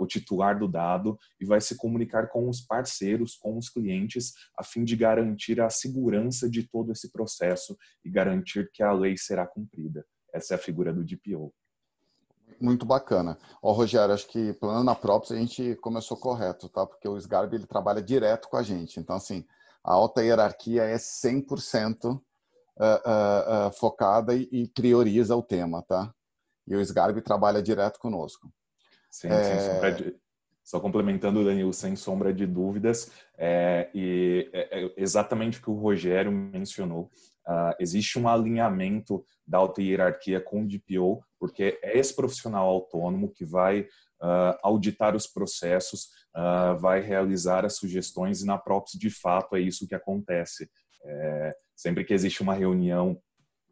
o 0.00 0.06
titular 0.06 0.58
do 0.58 0.68
dado, 0.68 1.18
e 1.40 1.44
vai 1.44 1.60
se 1.60 1.76
comunicar 1.76 2.28
com 2.28 2.48
os 2.48 2.60
parceiros, 2.60 3.36
com 3.36 3.56
os 3.56 3.68
clientes, 3.68 4.32
a 4.58 4.64
fim 4.64 4.84
de 4.84 4.96
garantir 4.96 5.60
a 5.60 5.70
segurança 5.70 6.48
de 6.48 6.62
todo 6.62 6.92
esse 6.92 7.10
processo 7.10 7.76
e 8.04 8.10
garantir 8.10 8.70
que 8.72 8.82
a 8.82 8.92
lei 8.92 9.16
será 9.16 9.46
cumprida. 9.46 10.04
Essa 10.32 10.54
é 10.54 10.56
a 10.56 10.60
figura 10.60 10.92
do 10.92 11.04
DPO. 11.04 11.52
Muito 12.60 12.86
bacana. 12.86 13.38
Ó, 13.62 13.72
Rogério, 13.72 14.14
acho 14.14 14.28
que 14.28 14.56
menos 14.62 14.84
na 14.84 14.94
Props 14.94 15.32
a 15.32 15.36
gente 15.36 15.74
começou 15.76 16.16
correto, 16.16 16.68
tá? 16.68 16.86
Porque 16.86 17.06
o 17.08 17.18
Sgarb 17.18 17.54
ele 17.54 17.66
trabalha 17.66 18.00
direto 18.00 18.48
com 18.48 18.56
a 18.56 18.62
gente. 18.62 18.98
Então, 18.98 19.16
assim, 19.16 19.44
a 19.84 19.92
alta 19.92 20.22
hierarquia 20.22 20.84
é 20.84 20.96
100% 20.96 22.04
uh, 22.04 22.14
uh, 22.14 23.68
uh, 23.68 23.72
focada 23.72 24.34
e, 24.34 24.48
e, 24.50 24.68
prioriza 24.68 25.36
o 25.36 25.42
tema, 25.42 25.82
tá? 25.82 26.12
E 26.66 26.74
o 26.74 26.80
Sgarbi 26.80 27.20
trabalha 27.20 27.62
direto 27.62 27.98
conosco. 27.98 28.50
Sim, 29.16 29.28
é... 29.28 29.42
sem 29.42 29.72
sombra 29.72 29.92
de... 29.92 30.16
Só 30.62 30.80
complementando, 30.80 31.44
Danilo, 31.44 31.72
sem 31.72 31.94
sombra 31.94 32.34
de 32.34 32.44
dúvidas, 32.44 33.12
é, 33.38 33.88
e 33.94 34.50
é, 34.52 34.82
é 34.82 34.92
exatamente 34.96 35.60
o 35.60 35.62
que 35.62 35.70
o 35.70 35.74
Rogério 35.74 36.32
mencionou. 36.32 37.04
Uh, 37.46 37.72
existe 37.78 38.18
um 38.18 38.28
alinhamento 38.28 39.24
da 39.46 39.58
alta 39.58 39.80
hierarquia 39.80 40.40
com 40.40 40.62
o 40.62 40.66
DPO, 40.66 41.22
porque 41.38 41.78
é 41.80 41.96
esse 41.96 42.14
profissional 42.16 42.66
autônomo 42.66 43.32
que 43.32 43.44
vai 43.44 43.82
uh, 43.82 44.58
auditar 44.60 45.14
os 45.14 45.28
processos, 45.28 46.08
uh, 46.36 46.76
vai 46.76 47.00
realizar 47.00 47.64
as 47.64 47.76
sugestões 47.76 48.42
e 48.42 48.46
na 48.46 48.58
Props, 48.58 48.98
de 48.98 49.08
fato, 49.08 49.54
é 49.54 49.60
isso 49.60 49.86
que 49.86 49.94
acontece. 49.94 50.68
É, 51.04 51.54
sempre 51.76 52.04
que 52.04 52.12
existe 52.12 52.42
uma 52.42 52.54
reunião 52.54 53.16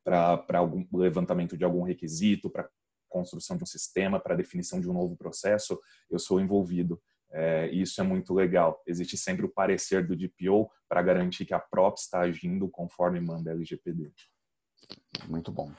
para 0.04 0.58
algum 0.58 0.86
levantamento 0.92 1.56
de 1.56 1.64
algum 1.64 1.82
requisito, 1.82 2.48
para 2.48 2.68
construção 3.14 3.56
de 3.56 3.62
um 3.62 3.66
sistema, 3.66 4.18
para 4.18 4.34
definição 4.34 4.80
de 4.80 4.90
um 4.90 4.92
novo 4.92 5.16
processo, 5.16 5.78
eu 6.10 6.18
sou 6.18 6.40
envolvido. 6.40 7.00
É, 7.30 7.68
e 7.72 7.82
isso 7.82 8.00
é 8.00 8.04
muito 8.04 8.34
legal. 8.34 8.82
Existe 8.86 9.16
sempre 9.16 9.46
o 9.46 9.52
parecer 9.52 10.06
do 10.06 10.16
DPO 10.16 10.68
para 10.88 11.02
garantir 11.02 11.44
que 11.46 11.54
a 11.54 11.60
Props 11.60 12.02
está 12.02 12.20
agindo 12.20 12.68
conforme 12.68 13.20
manda 13.20 13.50
a 13.50 13.54
LGPD. 13.54 14.12
Muito 15.28 15.52
bom. 15.52 15.72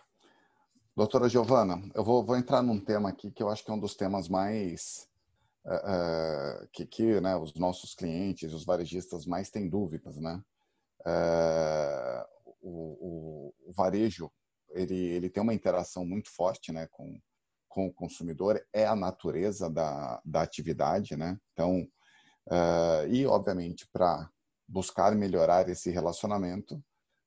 Doutora 0.95 1.27
Giovana, 1.27 1.81
eu 1.93 2.03
vou, 2.05 2.23
vou, 2.25 2.37
entrar 2.37 2.61
num 2.61 2.79
tema 2.79 3.09
aqui 3.09 3.29
que 3.29 3.43
eu 3.43 3.49
acho 3.49 3.63
que 3.63 3.69
é 3.69 3.73
um 3.73 3.79
dos 3.79 3.95
temas 3.95 4.29
mais 4.29 5.09
uh, 5.65 6.67
que, 6.71 6.85
que 6.85 7.19
né, 7.19 7.35
os 7.35 7.53
nossos 7.55 7.93
clientes, 7.93 8.53
os 8.53 8.65
varejistas 8.65 9.25
mais 9.25 9.49
têm 9.49 9.69
dúvidas, 9.69 10.17
né? 10.17 10.41
Uh, 11.01 12.25
o, 12.61 12.69
o, 12.71 13.53
o, 13.69 13.73
varejo 13.73 14.31
ele, 14.75 14.95
ele 14.95 15.29
tem 15.29 15.41
uma 15.41 15.53
interação 15.53 16.05
muito 16.05 16.29
forte, 16.29 16.71
né, 16.71 16.87
com, 16.91 17.19
com 17.67 17.87
o 17.87 17.93
consumidor. 17.93 18.63
É 18.73 18.85
a 18.85 18.95
natureza 18.95 19.69
da, 19.69 20.21
da 20.23 20.41
atividade, 20.41 21.15
né? 21.15 21.39
Então, 21.53 21.81
uh, 22.47 23.07
e 23.09 23.25
obviamente 23.25 23.87
para 23.91 24.29
buscar 24.67 25.15
melhorar 25.15 25.69
esse 25.69 25.89
relacionamento, 25.89 26.83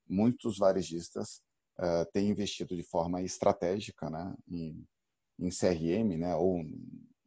muitos 0.09 0.59
varejistas 0.59 1.43
uh, 1.79 2.05
têm 2.13 2.29
investido 2.29 2.77
de 2.77 2.83
forma 2.83 3.23
estratégica, 3.23 4.11
né, 4.11 4.35
em, 4.49 4.85
em 5.39 5.49
CRM, 5.49 6.17
né, 6.17 6.35
ou 6.35 6.61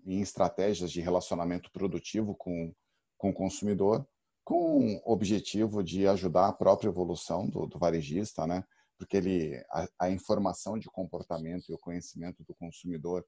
em 0.05 0.21
estratégias 0.21 0.91
de 0.91 1.01
relacionamento 1.01 1.71
produtivo 1.71 2.36
com, 2.36 2.73
com 3.17 3.29
o 3.29 3.34
consumidor, 3.34 4.05
com 4.43 4.95
o 5.05 5.12
objetivo 5.12 5.84
de 5.84 6.07
ajudar 6.07 6.47
a 6.47 6.53
própria 6.53 6.89
evolução 6.89 7.47
do, 7.47 7.67
do 7.67 7.77
varejista, 7.77 8.47
né? 8.47 8.63
Porque 9.01 9.17
ele, 9.17 9.57
a, 9.71 9.87
a, 10.01 10.11
informação 10.11 10.77
de 10.77 10.87
comportamento 10.87 11.65
e 11.67 11.73
o 11.73 11.79
conhecimento 11.79 12.43
do 12.43 12.53
consumidor 12.53 13.25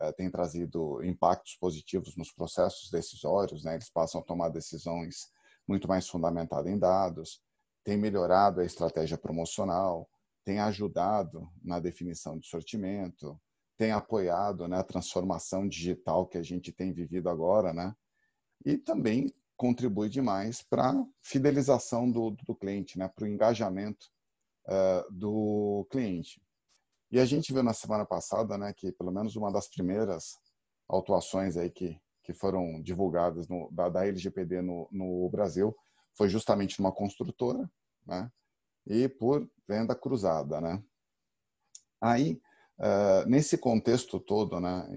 uh, 0.00 0.10
tem 0.14 0.30
trazido 0.30 1.04
impactos 1.04 1.58
positivos 1.60 2.16
nos 2.16 2.32
processos 2.32 2.90
decisórios, 2.90 3.62
né? 3.62 3.74
eles 3.74 3.90
passam 3.90 4.22
a 4.22 4.24
tomar 4.24 4.48
decisões 4.48 5.30
muito 5.68 5.86
mais 5.86 6.08
fundamentadas 6.08 6.72
em 6.72 6.78
dados, 6.78 7.42
tem 7.84 7.98
melhorado 7.98 8.62
a 8.62 8.64
estratégia 8.64 9.18
promocional, 9.18 10.08
tem 10.42 10.58
ajudado 10.58 11.46
na 11.62 11.78
definição 11.78 12.38
de 12.38 12.48
sortimento, 12.48 13.38
tem 13.76 13.92
apoiado 13.92 14.66
né, 14.66 14.78
a 14.78 14.84
transformação 14.84 15.68
digital 15.68 16.26
que 16.26 16.38
a 16.38 16.42
gente 16.42 16.72
tem 16.72 16.94
vivido 16.94 17.28
agora, 17.28 17.74
né? 17.74 17.94
E 18.64 18.78
também 18.78 19.34
contribui 19.54 20.08
demais 20.08 20.62
para 20.62 20.90
a 20.90 21.06
fidelização 21.22 22.10
do, 22.10 22.30
do 22.30 22.54
cliente, 22.54 22.98
né? 22.98 23.08
Para 23.08 23.24
o 23.24 23.28
engajamento 23.28 24.06
uh, 24.66 25.12
do 25.12 25.86
cliente. 25.90 26.42
E 27.10 27.18
a 27.18 27.24
gente 27.24 27.52
viu 27.52 27.62
na 27.62 27.72
semana 27.72 28.04
passada, 28.04 28.56
né, 28.56 28.72
que 28.72 28.92
pelo 28.92 29.10
menos 29.10 29.34
uma 29.36 29.52
das 29.52 29.68
primeiras 29.68 30.38
autuações 30.88 31.56
aí 31.56 31.70
que, 31.70 32.00
que 32.22 32.32
foram 32.32 32.80
divulgadas 32.82 33.48
no, 33.48 33.68
da, 33.72 33.88
da 33.88 34.06
LGPD 34.06 34.62
no, 34.62 34.88
no 34.90 35.28
Brasil 35.28 35.76
foi 36.16 36.28
justamente 36.28 36.80
numa 36.80 36.92
construtora, 36.92 37.70
né? 38.06 38.30
E 38.86 39.08
por 39.08 39.48
venda 39.68 39.94
cruzada, 39.94 40.60
né? 40.60 40.82
Aí 42.00 42.40
Uh, 42.80 43.28
nesse 43.28 43.58
contexto 43.58 44.18
todo, 44.18 44.58
né, 44.58 44.88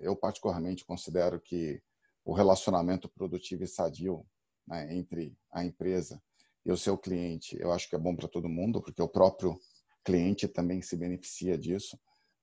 eu 0.00 0.16
particularmente 0.16 0.84
considero 0.84 1.40
que 1.40 1.80
o 2.24 2.32
relacionamento 2.32 3.08
produtivo 3.08 3.62
e 3.62 3.68
sadio 3.68 4.26
né, 4.66 4.92
entre 4.96 5.38
a 5.52 5.64
empresa 5.64 6.20
e 6.64 6.70
o 6.70 6.76
seu 6.76 6.96
cliente, 6.96 7.56
eu 7.58 7.72
acho 7.72 7.88
que 7.88 7.96
é 7.96 7.98
bom 7.98 8.14
para 8.14 8.28
todo 8.28 8.48
mundo, 8.48 8.82
porque 8.82 9.02
o 9.02 9.08
próprio 9.08 9.58
cliente 10.04 10.46
também 10.46 10.82
se 10.82 10.96
beneficia 10.96 11.56
disso, 11.56 11.98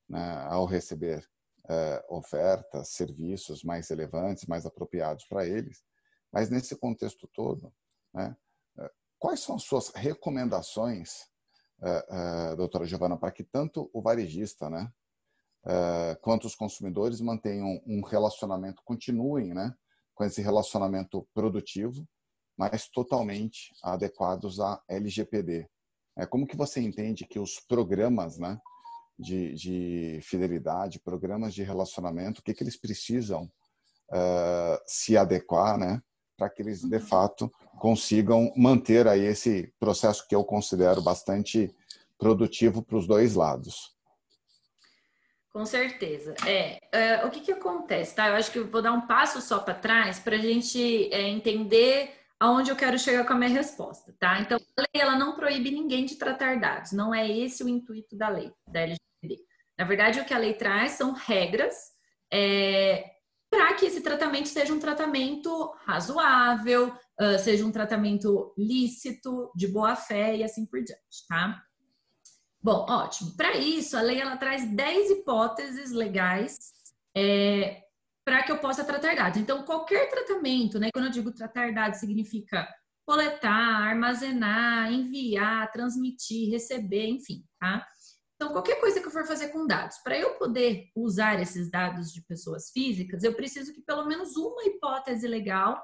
né, 0.10 0.46
ao 0.48 0.66
receber 0.66 1.20
uh, 1.66 2.16
ofertas, 2.16 2.90
serviços 2.90 3.64
mais 3.64 3.90
relevantes, 3.90 4.46
mais 4.46 4.66
apropriados 4.66 5.26
para 5.26 5.46
eles. 5.46 5.84
Mas 6.32 6.50
nesse 6.50 6.76
contexto 6.76 7.28
todo, 7.34 7.74
né, 8.14 8.36
uh, 8.78 8.90
quais 9.20 9.40
são 9.40 9.56
as 9.56 9.64
suas 9.64 9.90
recomendações 9.90 11.24
uh, 11.82 12.54
uh, 12.54 12.56
doutora 12.56 12.86
Giovana, 12.86 13.18
para 13.18 13.32
que 13.32 13.44
tanto 13.44 13.90
o 13.94 14.02
varejista, 14.02 14.70
né, 14.70 14.92
uh, 15.66 16.20
quanto 16.22 16.48
os 16.48 16.56
consumidores 16.56 17.22
mantenham 17.22 17.82
um 17.86 18.02
relacionamento, 18.02 18.82
continuem, 18.84 19.54
né, 19.54 19.76
com 20.16 20.24
esse 20.24 20.42
relacionamento 20.42 21.28
produtivo, 21.34 22.08
mas 22.58 22.90
totalmente 22.90 23.74
adequados 23.84 24.60
à 24.60 24.82
LGPD. 24.90 25.70
É, 26.18 26.26
como 26.26 26.48
que 26.48 26.58
você 26.58 26.82
entende 26.82 27.28
que 27.28 27.40
os 27.40 27.60
programas, 27.60 28.38
né, 28.38 28.60
de, 29.18 29.54
de 29.54 30.20
fidelidade, 30.24 31.00
programas 31.00 31.54
de 31.54 31.64
relacionamento, 31.64 32.40
o 32.40 32.44
que, 32.44 32.54
que 32.54 32.64
eles 32.64 32.80
precisam 32.80 33.50
se 34.86 35.18
adequar, 35.18 35.78
né, 35.78 36.02
para 36.38 36.50
que 36.50 36.62
eles 36.62 36.82
de 36.82 36.96
uhum. 36.96 37.02
fato 37.02 37.52
consigam 37.80 38.54
manter 38.56 39.08
aí 39.08 39.22
esse 39.22 39.74
processo 39.80 40.26
que 40.28 40.36
eu 40.36 40.44
considero 40.44 41.02
bastante 41.02 41.74
produtivo 42.18 42.84
para 42.84 42.98
os 42.98 43.08
dois 43.08 43.36
lados. 43.36 43.96
Com 45.52 45.66
certeza. 45.66 46.36
É, 46.46 46.80
é, 46.92 47.26
o 47.26 47.32
que, 47.32 47.40
que 47.40 47.52
acontece, 47.52 48.14
tá? 48.16 48.28
Eu 48.28 48.36
acho 48.36 48.52
que 48.52 48.60
eu 48.60 48.68
vou 48.68 48.82
dar 48.82 48.92
um 48.92 49.08
passo 49.08 49.42
só 49.42 49.58
para 49.58 49.74
trás 49.74 50.20
para 50.20 50.36
a 50.36 50.40
gente 50.40 51.12
é, 51.12 51.24
entender 51.24 52.14
aonde 52.40 52.70
eu 52.70 52.76
quero 52.76 53.00
chegar 53.00 53.26
com 53.26 53.34
a 53.34 53.38
minha 53.38 53.50
resposta, 53.50 54.16
tá? 54.20 54.40
Então, 54.40 54.58
a 54.78 54.82
lei 54.82 55.02
ela 55.02 55.18
não 55.18 55.36
proíbe 55.36 55.72
ninguém 55.72 56.06
de 56.06 56.16
tratar 56.16 56.60
dados. 56.60 56.92
Não 56.92 57.14
é 57.14 57.30
esse 57.30 57.64
o 57.64 57.70
intuito 57.70 58.16
da 58.16 58.30
lei, 58.30 58.52
da 58.68 58.82
LGPD. 58.82 59.44
Na 59.78 59.86
verdade, 59.86 60.20
o 60.20 60.26
que 60.26 60.34
a 60.34 60.38
lei 60.38 60.54
traz 60.54 60.92
são 60.92 61.14
regras 61.14 61.76
é, 62.32 63.06
para 63.50 63.74
que 63.76 63.86
esse 63.86 64.02
tratamento 64.02 64.50
seja 64.50 64.74
um 64.74 64.80
tratamento 64.80 65.74
razoável, 65.86 66.94
uh, 67.20 67.40
seja 67.40 67.66
um 67.66 67.72
tratamento 67.72 68.54
lícito, 68.58 69.52
de 69.56 69.68
boa 69.68 69.96
fé 69.96 70.36
e 70.36 70.44
assim 70.44 70.66
por 70.66 70.84
diante, 70.84 71.26
tá? 71.28 71.62
Bom, 72.62 72.86
ótimo. 72.90 73.36
Para 73.38 73.56
isso, 73.56 73.96
a 73.96 74.02
lei 74.02 74.20
ela 74.20 74.36
traz 74.36 74.66
10 74.76 75.12
hipóteses 75.12 75.92
legais 75.92 76.58
é, 77.16 77.82
para 78.28 78.44
que 78.44 78.52
eu 78.52 78.58
possa 78.58 78.84
tratar 78.84 79.16
dados. 79.16 79.40
Então, 79.40 79.64
qualquer 79.64 80.10
tratamento, 80.10 80.78
né? 80.78 80.90
Quando 80.94 81.06
eu 81.06 81.12
digo 81.12 81.32
tratar 81.32 81.74
dados, 81.74 82.02
significa 82.02 82.68
coletar, 83.08 83.88
armazenar, 83.88 84.92
enviar, 84.92 85.72
transmitir, 85.72 86.52
receber, 86.52 87.08
enfim, 87.08 87.46
tá? 87.58 87.88
Então, 88.36 88.52
qualquer 88.52 88.82
coisa 88.82 89.00
que 89.00 89.08
eu 89.08 89.12
for 89.12 89.26
fazer 89.26 89.48
com 89.48 89.66
dados, 89.66 90.00
para 90.04 90.20
eu 90.20 90.32
poder 90.38 90.90
usar 90.94 91.42
esses 91.42 91.72
dados 91.72 92.12
de 92.12 92.22
pessoas 92.22 92.70
físicas, 92.70 93.24
eu 93.24 93.34
preciso 93.34 93.74
que 93.74 93.82
pelo 93.82 94.06
menos 94.06 94.36
uma 94.36 94.66
hipótese 94.66 95.26
legal 95.26 95.82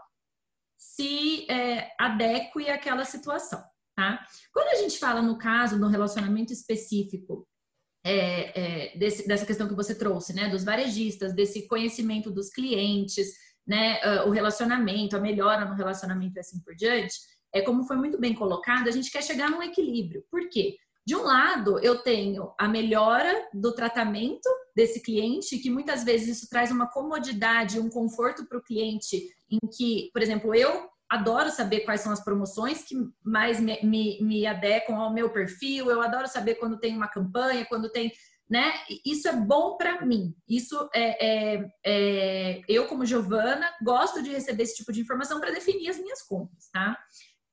se 0.77 1.49
é, 1.49 1.95
adeque 1.97 2.69
àquela 2.69 3.06
situação, 3.06 3.63
tá? 3.95 4.19
Quando 4.51 4.67
a 4.67 4.82
gente 4.82 4.99
fala 4.99 5.21
no 5.21 5.38
caso, 5.38 5.79
no 5.79 5.88
relacionamento 5.88 6.51
específico 6.51 7.47
é, 8.04 8.92
é, 8.92 8.98
desse, 8.98 9.28
dessa 9.28 9.46
questão 9.46 9.68
que 9.68 9.76
você 9.76 9.96
trouxe, 9.96 10.34
né, 10.34 10.50
dos 10.50 10.63
varejistas, 10.63 11.34
desse 11.34 11.68
conhecimento 11.68 12.30
dos 12.30 12.50
clientes, 12.50 13.28
né, 13.66 14.00
uh, 14.04 14.28
o 14.28 14.32
relacionamento, 14.32 15.16
a 15.16 15.20
melhora 15.20 15.66
no 15.66 15.76
relacionamento 15.76 16.38
e 16.38 16.39
assim 16.39 16.60
por 16.60 16.76
diante, 16.76 17.16
é 17.54 17.62
como 17.62 17.86
foi 17.86 17.96
muito 17.96 18.20
bem 18.20 18.34
colocado, 18.34 18.88
a 18.88 18.92
gente 18.92 19.12
quer 19.12 19.24
chegar 19.24 19.50
num 19.50 19.62
equilíbrio. 19.62 20.24
Por 20.30 20.50
quê? 20.50 20.76
De 21.06 21.16
um 21.16 21.24
lado, 21.24 21.80
eu 21.80 21.98
tenho 22.00 22.54
a 22.58 22.68
melhora 22.68 23.50
do 23.54 23.74
tratamento 23.74 24.50
desse 24.76 25.02
cliente, 25.02 25.60
que 25.60 25.70
muitas 25.70 26.04
vezes 26.04 26.38
isso 26.38 26.50
traz 26.50 26.72
uma 26.72 26.89
comodidade, 26.89 27.80
um 27.80 27.89
conforto 27.89 28.46
para 28.48 28.58
o 28.58 28.63
cliente, 28.63 29.30
em 29.50 29.60
que, 29.68 30.10
por 30.13 30.22
exemplo, 30.22 30.56
eu 30.56 30.89
adoro 31.13 31.49
saber 31.49 31.82
quais 31.82 32.02
são 32.02 32.12
as 32.12 32.23
promoções 32.23 32.84
que 32.84 32.95
mais 33.23 33.60
me, 33.60 33.80
me, 33.84 34.19
me 34.21 34.45
adequam 34.45 34.95
ao 34.95 35.13
meu 35.13 35.30
perfil, 35.30 35.89
eu 35.89 36.02
adoro 36.02 36.28
saber 36.28 36.56
quando 36.56 36.80
tem 36.80 36.95
uma 36.95 37.08
campanha, 37.08 37.65
quando 37.65 37.89
tem. 37.89 38.12
Né? 38.49 38.73
Isso 39.06 39.28
é 39.28 39.34
bom 39.34 39.78
para 39.78 40.06
mim. 40.06 40.36
Isso 40.47 40.89
é, 40.93 41.26
é, 41.56 41.71
é, 41.86 42.62
eu 42.67 42.88
como 42.88 43.06
Giovana 43.06 43.71
gosto 43.82 44.21
de 44.21 44.32
receber 44.32 44.63
esse 44.63 44.76
tipo 44.76 44.91
de 44.91 45.02
informação 45.02 45.39
para 45.39 45.52
definir 45.52 45.89
as 45.89 45.97
minhas 45.97 46.21
compras, 46.21 46.69
tá? 46.71 46.97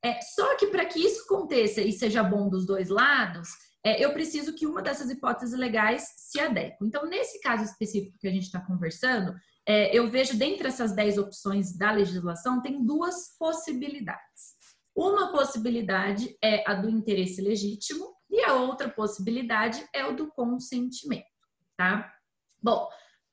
É, 0.03 0.21
só 0.21 0.57
que 0.57 0.67
para 0.69 0.87
que 0.87 0.99
isso 0.99 1.25
aconteça 1.25 1.81
e 1.81 1.93
seja 1.93 2.23
bom 2.23 2.49
dos 2.49 2.67
dois 2.67 2.89
lados, 2.89 3.51
é, 3.85 4.03
eu 4.05 4.13
preciso 4.13 4.55
que 4.55 4.67
uma 4.67 4.83
dessas 4.83 5.11
hipóteses 5.11 5.59
legais 5.59 6.07
se 6.17 6.41
adeque. 6.41 6.77
Então, 6.83 7.07
nesse 7.07 7.41
caso 7.41 7.65
específico 7.65 8.19
que 8.19 8.29
a 8.29 8.31
gente 8.31 8.45
está 8.45 8.61
conversando, 8.61 9.35
é, 9.67 9.97
eu 9.97 10.09
vejo 10.09 10.37
dentre 10.37 10.69
essas 10.69 10.93
10 10.93 11.19
opções 11.19 11.77
da 11.77 11.93
legislação, 11.93 12.63
tem 12.63 12.85
duas 12.85 13.37
possibilidades. 13.39 14.59
Uma 14.95 15.31
possibilidade 15.33 16.37
é 16.43 16.69
a 16.69 16.75
do 16.75 16.89
interesse 16.89 17.41
legítimo 17.41 18.15
e 18.29 18.43
a 18.43 18.55
outra 18.55 18.89
possibilidade 18.89 19.85
é 19.95 20.05
o 20.05 20.15
do 20.15 20.29
consentimento, 20.33 21.25
tá? 21.77 22.13
Bom, 22.63 22.89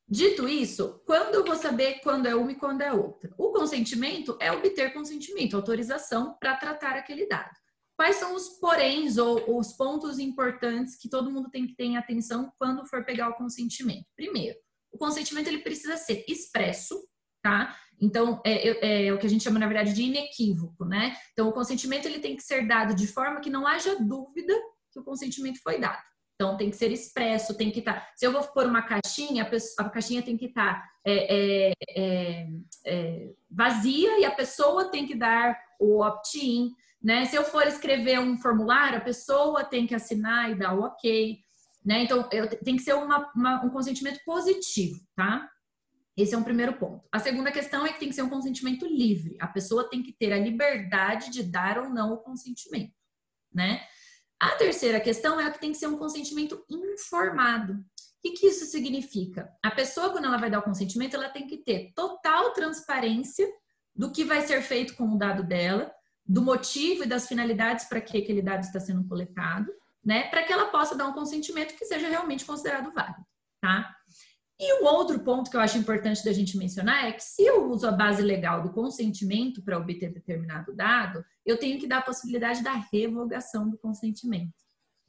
dito 0.07 0.47
isso, 0.47 1.01
quando 1.05 1.35
eu 1.35 1.45
vou 1.45 1.55
saber 1.55 1.99
quando 2.01 2.27
é 2.27 2.35
uma 2.35 2.51
e 2.51 2.55
quando 2.55 2.81
é 2.81 2.93
outra? 2.93 3.33
O 3.37 3.51
consentimento 3.51 4.37
é 4.39 4.51
obter 4.51 4.93
consentimento, 4.93 5.55
autorização 5.55 6.37
para 6.39 6.55
tratar 6.55 6.95
aquele 6.95 7.27
dado. 7.27 7.55
Quais 7.97 8.17
são 8.17 8.35
os 8.35 8.49
poréns 8.59 9.17
ou 9.17 9.57
os 9.57 9.73
pontos 9.73 10.19
importantes 10.19 10.95
que 10.95 11.09
todo 11.09 11.31
mundo 11.31 11.49
tem 11.49 11.65
que 11.65 11.75
ter 11.75 11.85
em 11.85 11.97
atenção 11.97 12.51
quando 12.59 12.85
for 12.85 13.03
pegar 13.03 13.29
o 13.29 13.35
consentimento? 13.35 14.05
Primeiro, 14.15 14.57
o 14.97 14.99
consentimento 14.99 15.47
ele 15.47 15.59
precisa 15.59 15.95
ser 15.95 16.25
expresso, 16.27 16.99
tá? 17.41 17.75
Então, 18.01 18.41
é, 18.43 18.69
é, 18.69 19.05
é, 19.07 19.13
o 19.13 19.19
que 19.19 19.27
a 19.27 19.29
gente 19.29 19.43
chama, 19.43 19.59
na 19.59 19.67
verdade, 19.67 19.93
de 19.93 20.03
inequívoco, 20.03 20.85
né? 20.85 21.15
Então, 21.33 21.47
o 21.47 21.53
consentimento 21.53 22.07
ele 22.07 22.19
tem 22.19 22.35
que 22.35 22.41
ser 22.41 22.67
dado 22.67 22.95
de 22.95 23.07
forma 23.07 23.39
que 23.39 23.49
não 23.49 23.65
haja 23.65 23.95
dúvida 23.99 24.53
que 24.91 24.99
o 24.99 25.03
consentimento 25.03 25.61
foi 25.61 25.79
dado. 25.79 26.01
Então, 26.35 26.57
tem 26.57 26.69
que 26.69 26.75
ser 26.75 26.91
expresso, 26.91 27.57
tem 27.57 27.71
que 27.71 27.79
estar. 27.79 27.93
Tá, 27.93 28.07
se 28.15 28.25
eu 28.25 28.31
vou 28.31 28.43
pôr 28.43 28.65
uma 28.65 28.81
caixinha, 28.81 29.43
a, 29.43 29.45
pessoa, 29.45 29.87
a 29.87 29.89
caixinha 29.89 30.21
tem 30.21 30.35
que 30.35 30.45
estar 30.45 30.75
tá, 30.75 30.89
é, 31.05 31.69
é, 31.69 32.47
é, 32.85 33.29
vazia 33.49 34.19
e 34.19 34.25
a 34.25 34.31
pessoa 34.31 34.89
tem 34.89 35.05
que 35.05 35.15
dar 35.15 35.55
o 35.79 36.03
opt-in. 36.03 36.71
Né? 37.01 37.25
Se 37.25 37.35
eu 37.35 37.43
for 37.43 37.65
escrever 37.67 38.19
um 38.19 38.37
formulário, 38.37 38.97
a 38.97 39.01
pessoa 39.01 39.63
tem 39.63 39.85
que 39.85 39.95
assinar 39.95 40.51
e 40.51 40.55
dar 40.55 40.75
o 40.75 40.81
ok. 40.81 41.39
Né? 41.87 42.03
Então, 42.03 42.27
eu, 42.33 42.49
tem 42.49 42.75
que 42.75 42.83
ser 42.83 42.95
uma, 42.95 43.31
uma, 43.33 43.63
um 43.63 43.69
consentimento 43.69 44.19
positivo, 44.25 44.99
tá? 45.15 45.49
Esse 46.17 46.35
é 46.35 46.37
um 46.37 46.43
primeiro 46.43 46.73
ponto. 46.73 47.07
A 47.09 47.17
segunda 47.17 47.49
questão 47.49 47.85
é 47.85 47.93
que 47.93 47.99
tem 47.99 48.09
que 48.09 48.15
ser 48.15 48.23
um 48.23 48.29
consentimento 48.29 48.85
livre. 48.85 49.37
A 49.39 49.47
pessoa 49.47 49.89
tem 49.89 50.03
que 50.03 50.11
ter 50.11 50.33
a 50.33 50.37
liberdade 50.37 51.31
de 51.31 51.43
dar 51.43 51.77
ou 51.77 51.89
não 51.89 52.11
o 52.11 52.17
consentimento, 52.17 52.93
né? 53.53 53.81
A 54.37 54.49
terceira 54.55 54.99
questão 54.99 55.39
é 55.39 55.49
que 55.49 55.61
tem 55.61 55.71
que 55.71 55.77
ser 55.77 55.87
um 55.87 55.97
consentimento 55.97 56.61
informado. 56.69 57.75
O 57.75 57.77
que, 58.21 58.31
que 58.31 58.47
isso 58.47 58.65
significa? 58.65 59.49
A 59.63 59.71
pessoa, 59.71 60.09
quando 60.09 60.25
ela 60.25 60.37
vai 60.37 60.51
dar 60.51 60.59
o 60.59 60.63
consentimento, 60.63 61.15
ela 61.15 61.29
tem 61.29 61.47
que 61.47 61.55
ter 61.55 61.93
total 61.95 62.51
transparência 62.51 63.47
do 63.95 64.11
que 64.11 64.25
vai 64.25 64.41
ser 64.41 64.61
feito 64.61 64.93
com 64.97 65.05
o 65.05 65.17
dado 65.17 65.41
dela, 65.41 65.89
do 66.25 66.41
motivo 66.41 67.03
e 67.03 67.07
das 67.07 67.29
finalidades 67.29 67.85
para 67.85 68.01
que 68.01 68.17
aquele 68.17 68.41
dado 68.41 68.63
está 68.63 68.77
sendo 68.77 69.07
coletado, 69.07 69.71
né? 70.07 70.23
Para 70.29 70.41
que 70.43 70.53
ela 70.53 70.67
possa 70.67 70.95
dar 70.95 71.05
um 71.05 71.11
consentimento 71.11 71.75
que 71.75 71.83
seja 71.83 72.07
realmente 72.07 72.45
considerado 72.45 72.93
válido, 72.93 73.25
tá? 73.61 73.93
E 74.57 74.81
o 74.81 74.85
outro 74.85 75.19
ponto 75.19 75.51
que 75.51 75.57
eu 75.57 75.61
acho 75.61 75.77
importante 75.77 76.23
da 76.23 76.31
gente 76.31 76.57
mencionar 76.57 77.05
é 77.05 77.11
que 77.11 77.21
se 77.21 77.43
eu 77.43 77.69
uso 77.69 77.85
a 77.85 77.91
base 77.91 78.21
legal 78.23 78.63
do 78.63 78.71
consentimento 78.71 79.61
para 79.61 79.77
obter 79.77 80.11
determinado 80.11 80.73
dado, 80.73 81.23
eu 81.45 81.57
tenho 81.59 81.77
que 81.77 81.85
dar 81.85 81.97
a 81.97 82.01
possibilidade 82.01 82.63
da 82.63 82.71
revogação 82.91 83.69
do 83.69 83.77
consentimento. 83.77 84.55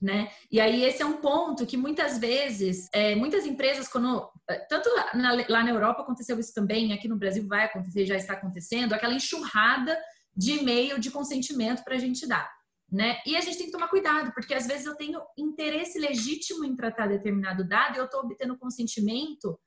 Né? 0.02 0.28
E 0.50 0.60
aí 0.60 0.84
esse 0.84 1.00
é 1.00 1.06
um 1.06 1.16
ponto 1.18 1.64
que 1.64 1.76
muitas 1.76 2.18
vezes, 2.18 2.88
é, 2.92 3.14
muitas 3.14 3.46
empresas, 3.46 3.88
quando 3.88 4.28
é, 4.50 4.58
tanto 4.68 4.90
na, 5.14 5.32
lá 5.48 5.62
na 5.62 5.70
Europa 5.70 6.02
aconteceu 6.02 6.38
isso 6.38 6.52
também, 6.52 6.92
aqui 6.92 7.08
no 7.08 7.16
Brasil 7.16 7.46
vai 7.46 7.64
acontecer, 7.64 8.04
já 8.04 8.16
está 8.16 8.34
acontecendo, 8.34 8.92
aquela 8.92 9.14
enxurrada 9.14 9.96
de 10.36 10.58
e-mail 10.58 10.98
de 10.98 11.10
consentimento 11.10 11.82
para 11.84 11.94
a 11.94 11.98
gente 11.98 12.26
dar 12.26 12.57
né? 12.90 13.20
E 13.26 13.36
a 13.36 13.40
gente 13.40 13.58
tem 13.58 13.66
que 13.66 13.72
tomar 13.72 13.88
cuidado, 13.88 14.32
porque 14.32 14.54
às 14.54 14.66
vezes 14.66 14.86
eu 14.86 14.96
tenho 14.96 15.20
interesse 15.36 15.98
legítimo 15.98 16.64
em 16.64 16.74
tratar 16.74 17.06
determinado 17.06 17.66
dado 17.66 17.96
e 17.96 17.98
eu 17.98 18.06
estou 18.06 18.20
obtendo 18.20 18.56
consentimento 18.56 19.58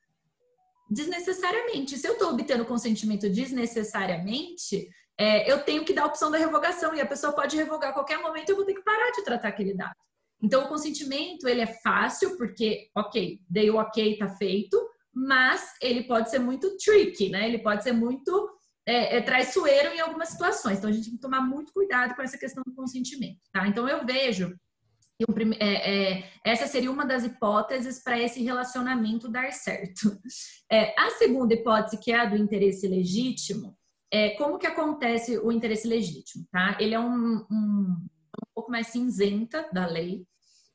desnecessariamente. 0.90 1.98
Se 1.98 2.08
eu 2.08 2.14
estou 2.14 2.32
obtendo 2.32 2.66
consentimento 2.66 3.30
desnecessariamente, 3.30 4.90
é, 5.18 5.50
eu 5.52 5.64
tenho 5.64 5.86
que 5.86 5.94
dar 5.94 6.04
a 6.04 6.08
opção 6.08 6.32
da 6.32 6.38
revogação 6.38 6.96
e 6.96 7.02
a 7.02 7.06
pessoa 7.06 7.34
pode 7.34 7.56
revogar 7.56 7.92
a 7.92 7.94
qualquer 7.94 8.20
momento 8.20 8.50
eu 8.50 8.56
vou 8.56 8.66
ter 8.66 8.74
que 8.74 8.84
parar 8.84 9.12
de 9.12 9.24
tratar 9.24 9.50
aquele 9.50 9.76
dado. 9.76 9.96
Então, 10.44 10.66
o 10.66 10.68
consentimento, 10.68 11.48
ele 11.48 11.62
é 11.62 11.68
fácil, 11.68 12.36
porque, 12.36 12.90
ok, 12.98 13.40
dei 13.48 13.70
o 13.70 13.76
ok, 13.76 14.18
tá 14.18 14.28
feito, 14.28 14.76
mas 15.14 15.74
ele 15.80 16.04
pode 16.04 16.32
ser 16.32 16.40
muito 16.40 16.76
tricky, 16.78 17.30
né? 17.30 17.48
Ele 17.48 17.60
pode 17.60 17.84
ser 17.84 17.92
muito 17.92 18.50
é, 18.92 19.18
é 19.18 19.22
traiçoeiro 19.22 19.94
em 19.94 20.00
algumas 20.02 20.30
situações. 20.30 20.78
Então, 20.78 20.90
a 20.90 20.94
gente 20.94 21.06
tem 21.06 21.16
que 21.16 21.22
tomar 21.22 21.42
muito 21.42 21.72
cuidado 21.72 22.14
com 22.14 22.22
essa 22.22 22.38
questão 22.38 22.64
do 22.66 22.76
consentimento, 22.76 23.40
tá? 23.52 23.68
Então, 23.68 23.88
eu 23.88 24.06
vejo 24.06 24.54
que 25.18 25.26
é, 25.60 26.20
é, 26.20 26.32
essa 26.44 26.68
seria 26.68 26.92
uma 26.92 27.06
das 27.06 27.24
hipóteses 27.24 28.04
para 28.04 28.20
esse 28.20 28.44
relacionamento 28.44 29.30
dar 29.30 29.52
certo. 29.54 30.20
É, 30.72 30.94
a 31.00 31.12
segunda 31.12 31.54
hipótese, 31.54 32.00
que 32.00 32.12
é 32.12 32.20
a 32.20 32.26
do 32.26 32.36
interesse 32.36 32.88
legítimo, 32.88 33.78
é 34.12 34.32
como 34.32 34.58
que 34.58 34.68
acontece 34.68 35.38
o 35.38 35.52
interesse 35.52 35.88
legítimo, 35.88 36.46
tá? 36.52 36.78
Ele 36.80 36.94
é 36.94 37.00
um, 37.00 37.46
um, 37.50 37.98
um 38.02 38.08
pouco 38.54 38.72
mais 38.72 38.88
cinzenta 38.88 39.70
da 39.72 39.86
lei. 39.86 40.26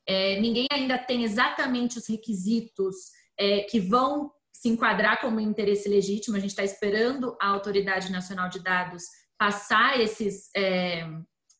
É, 0.06 0.40
ninguém 0.40 0.66
ainda 0.70 0.96
tem 0.96 1.24
exatamente 1.24 1.98
os 1.98 2.06
requisitos 2.08 2.94
é, 3.38 3.60
que 3.62 3.80
vão 3.80 4.30
se 4.60 4.68
enquadrar 4.68 5.20
como 5.20 5.38
interesse 5.38 5.88
legítimo. 5.88 6.36
A 6.36 6.40
gente 6.40 6.50
está 6.50 6.64
esperando 6.64 7.36
a 7.40 7.48
Autoridade 7.48 8.10
Nacional 8.10 8.48
de 8.48 8.62
Dados 8.62 9.04
passar 9.38 10.00
esses, 10.00 10.48
é, 10.56 11.06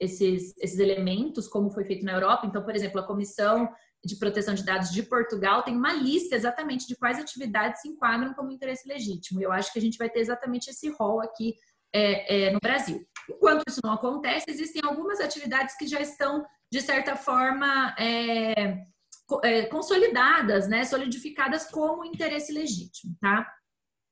esses, 0.01 0.55
esses 0.59 0.79
elementos, 0.79 1.47
como 1.47 1.71
foi 1.71 1.85
feito 1.85 2.05
na 2.05 2.13
Europa. 2.13 2.47
Então, 2.47 2.65
por 2.65 2.75
exemplo, 2.75 3.01
a 3.01 3.07
Comissão 3.07 3.69
de 4.05 4.17
Proteção 4.17 4.55
de 4.55 4.65
Dados 4.65 4.91
de 4.91 5.03
Portugal 5.03 5.63
tem 5.63 5.77
uma 5.77 5.93
lista 5.93 6.35
exatamente 6.37 6.87
de 6.87 6.97
quais 6.97 7.19
atividades 7.19 7.83
se 7.83 7.89
enquadram 7.89 8.33
como 8.35 8.51
interesse 8.51 8.89
legítimo. 8.89 9.41
E 9.41 9.45
eu 9.45 9.53
acho 9.53 9.73
que 9.73 9.79
a 9.79 9.83
gente 9.83 9.99
vai 9.99 10.09
ter 10.09 10.21
exatamente 10.21 10.71
esse 10.71 10.89
rol 10.91 11.21
aqui 11.21 11.55
é, 11.93 12.47
é, 12.47 12.51
no 12.51 12.61
Brasil. 12.61 13.05
Enquanto 13.29 13.65
isso 13.69 13.81
não 13.85 13.93
acontece, 13.93 14.47
existem 14.49 14.81
algumas 14.85 15.21
atividades 15.21 15.77
que 15.77 15.87
já 15.87 16.01
estão, 16.01 16.45
de 16.73 16.81
certa 16.81 17.17
forma, 17.17 17.95
é, 17.99 18.79
consolidadas, 19.71 20.69
né, 20.69 20.85
solidificadas 20.85 21.71
como 21.71 22.05
interesse 22.05 22.53
legítimo, 22.53 23.17
tá? 23.21 23.47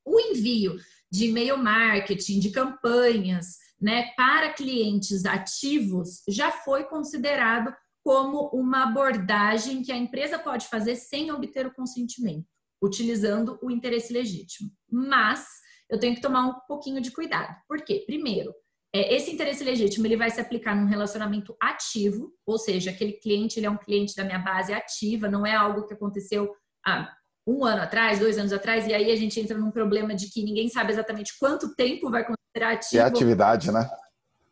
O 0.05 0.21
envio 0.21 0.77
de 1.11 1.27
e-mail 1.27 1.57
marketing, 1.57 2.41
de 2.41 2.51
campanhas, 2.51 3.59
né, 3.81 4.13
para 4.17 4.53
clientes 4.53 5.25
ativos 5.25 6.23
já 6.29 6.51
foi 6.51 6.85
considerado 6.85 7.75
como 8.03 8.49
uma 8.53 8.85
abordagem 8.85 9.83
que 9.83 9.93
a 9.93 9.97
empresa 9.97 10.39
pode 10.39 10.67
fazer 10.67 10.97
sem 10.97 11.33
obter 11.33 11.67
o 11.67 11.75
consentimento, 11.75 12.47
utilizando 12.83 13.59
o 13.63 13.71
interesse 13.71 14.13
legítimo. 14.13 14.71
Mas 14.91 15.47
eu 15.89 15.99
tenho 15.99 16.15
que 16.15 16.21
tomar 16.21 16.47
um 16.47 16.55
pouquinho 16.67 17.01
de 17.01 17.11
cuidado. 17.11 17.57
Por 17.67 17.83
quê? 17.83 18.03
Primeiro, 18.07 18.53
é, 18.53 18.64
esse 18.95 19.33
interesse 19.33 19.65
legítimo 19.65 20.07
ele 20.07 20.17
vai 20.17 20.31
se 20.31 20.41
aplicar 20.41 20.77
num 20.77 20.87
relacionamento 20.87 21.57
ativo, 21.61 22.33
ou 22.47 22.57
seja, 22.57 22.91
aquele 22.91 23.15
cliente 23.15 23.59
ele 23.59 23.67
é 23.67 23.71
um 23.71 23.77
cliente 23.77 24.15
da 24.15 24.25
minha 24.25 24.39
base 24.39 24.73
ativa, 24.73 25.29
não 25.29 25.45
é 25.45 25.55
algo 25.55 25.85
que 25.87 25.95
aconteceu 25.95 26.55
há 26.87 27.09
um 27.47 27.65
ano 27.65 27.83
atrás, 27.83 28.19
dois 28.19 28.39
anos 28.39 28.53
atrás, 28.53 28.87
e 28.87 28.95
aí 28.95 29.11
a 29.11 29.17
gente 29.17 29.39
entra 29.41 29.59
num 29.59 29.71
problema 29.71 30.15
de 30.15 30.31
que 30.31 30.43
ninguém 30.43 30.69
sabe 30.69 30.93
exatamente 30.93 31.37
quanto 31.39 31.75
tempo 31.75 32.11
vai 32.11 32.25
considerar 32.25 32.75
ativo. 32.75 33.03
É 33.03 33.05
atividade, 33.05 33.73
né? 33.73 33.91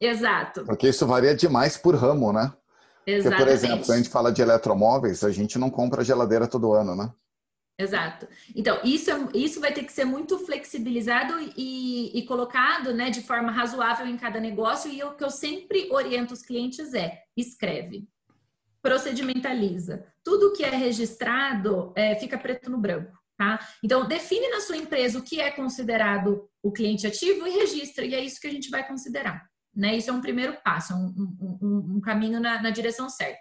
Exato. 0.01 0.65
Porque 0.65 0.89
isso 0.89 1.07
varia 1.07 1.35
demais 1.35 1.77
por 1.77 1.95
ramo, 1.95 2.33
né? 2.33 2.53
Exatamente. 3.07 3.23
Porque, 3.23 3.45
por 3.45 3.49
exemplo, 3.49 3.87
quando 3.87 3.93
a 3.93 3.97
gente 3.97 4.11
fala 4.11 4.33
de 4.33 4.43
eletromóveis, 4.43 5.25
a 5.25 5.31
gente 5.31 5.59
não 5.59 5.71
compra 5.71 6.05
geladeira 6.05 6.47
todo 6.47 6.73
ano, 6.73 6.97
né? 6.97 7.11
Exato. 7.83 8.29
Então, 8.55 8.81
isso, 8.85 9.11
é, 9.11 9.29
isso 9.35 9.61
vai 9.61 9.73
ter 9.73 9.83
que 9.83 9.93
ser 9.93 10.05
muito 10.05 10.39
flexibilizado 10.39 11.35
e, 11.57 12.17
e, 12.17 12.25
colocado 12.27 12.95
né, 12.95 13.11
de 13.11 13.23
forma 13.23 13.51
razoável 13.51 14.07
em 14.07 14.17
cada 14.17 14.39
negócio. 14.39 14.91
E 14.91 15.03
o 15.03 15.15
que 15.15 15.25
eu 15.25 15.31
sempre 15.31 15.89
oriento 15.91 16.33
os 16.33 16.43
clientes 16.43 16.95
é: 16.95 17.19
escreve, 17.37 18.07
procedimentaliza. 18.81 20.07
Tudo 20.23 20.53
que 20.53 20.63
é 20.63 20.71
registrado 20.71 21.93
é, 21.97 22.15
fica 22.15 22.39
preto 22.39 22.71
no 22.71 22.79
branco. 22.79 23.19
Tá? 23.37 23.59
Então, 23.83 24.07
define 24.07 24.49
na 24.51 24.61
sua 24.61 24.77
empresa 24.77 25.19
o 25.19 25.25
que 25.25 25.41
é 25.41 25.51
considerado 25.51 26.49
o 26.63 26.71
cliente 26.71 27.07
ativo 27.07 27.45
e 27.47 27.51
registra, 27.51 28.05
e 28.05 28.15
é 28.15 28.21
isso 28.21 28.41
que 28.41 28.47
a 28.47 28.53
gente 28.53 28.71
vai 28.71 28.87
considerar. 28.87 29.45
Né? 29.75 29.97
Isso 29.97 30.11
é 30.11 30.13
um 30.13 30.21
primeiro 30.21 30.57
passo, 30.63 30.95
um, 30.95 31.37
um, 31.61 31.97
um 31.97 32.01
caminho 32.01 32.39
na, 32.39 32.63
na, 32.63 32.71
direção 32.71 33.09
certa. 33.09 33.41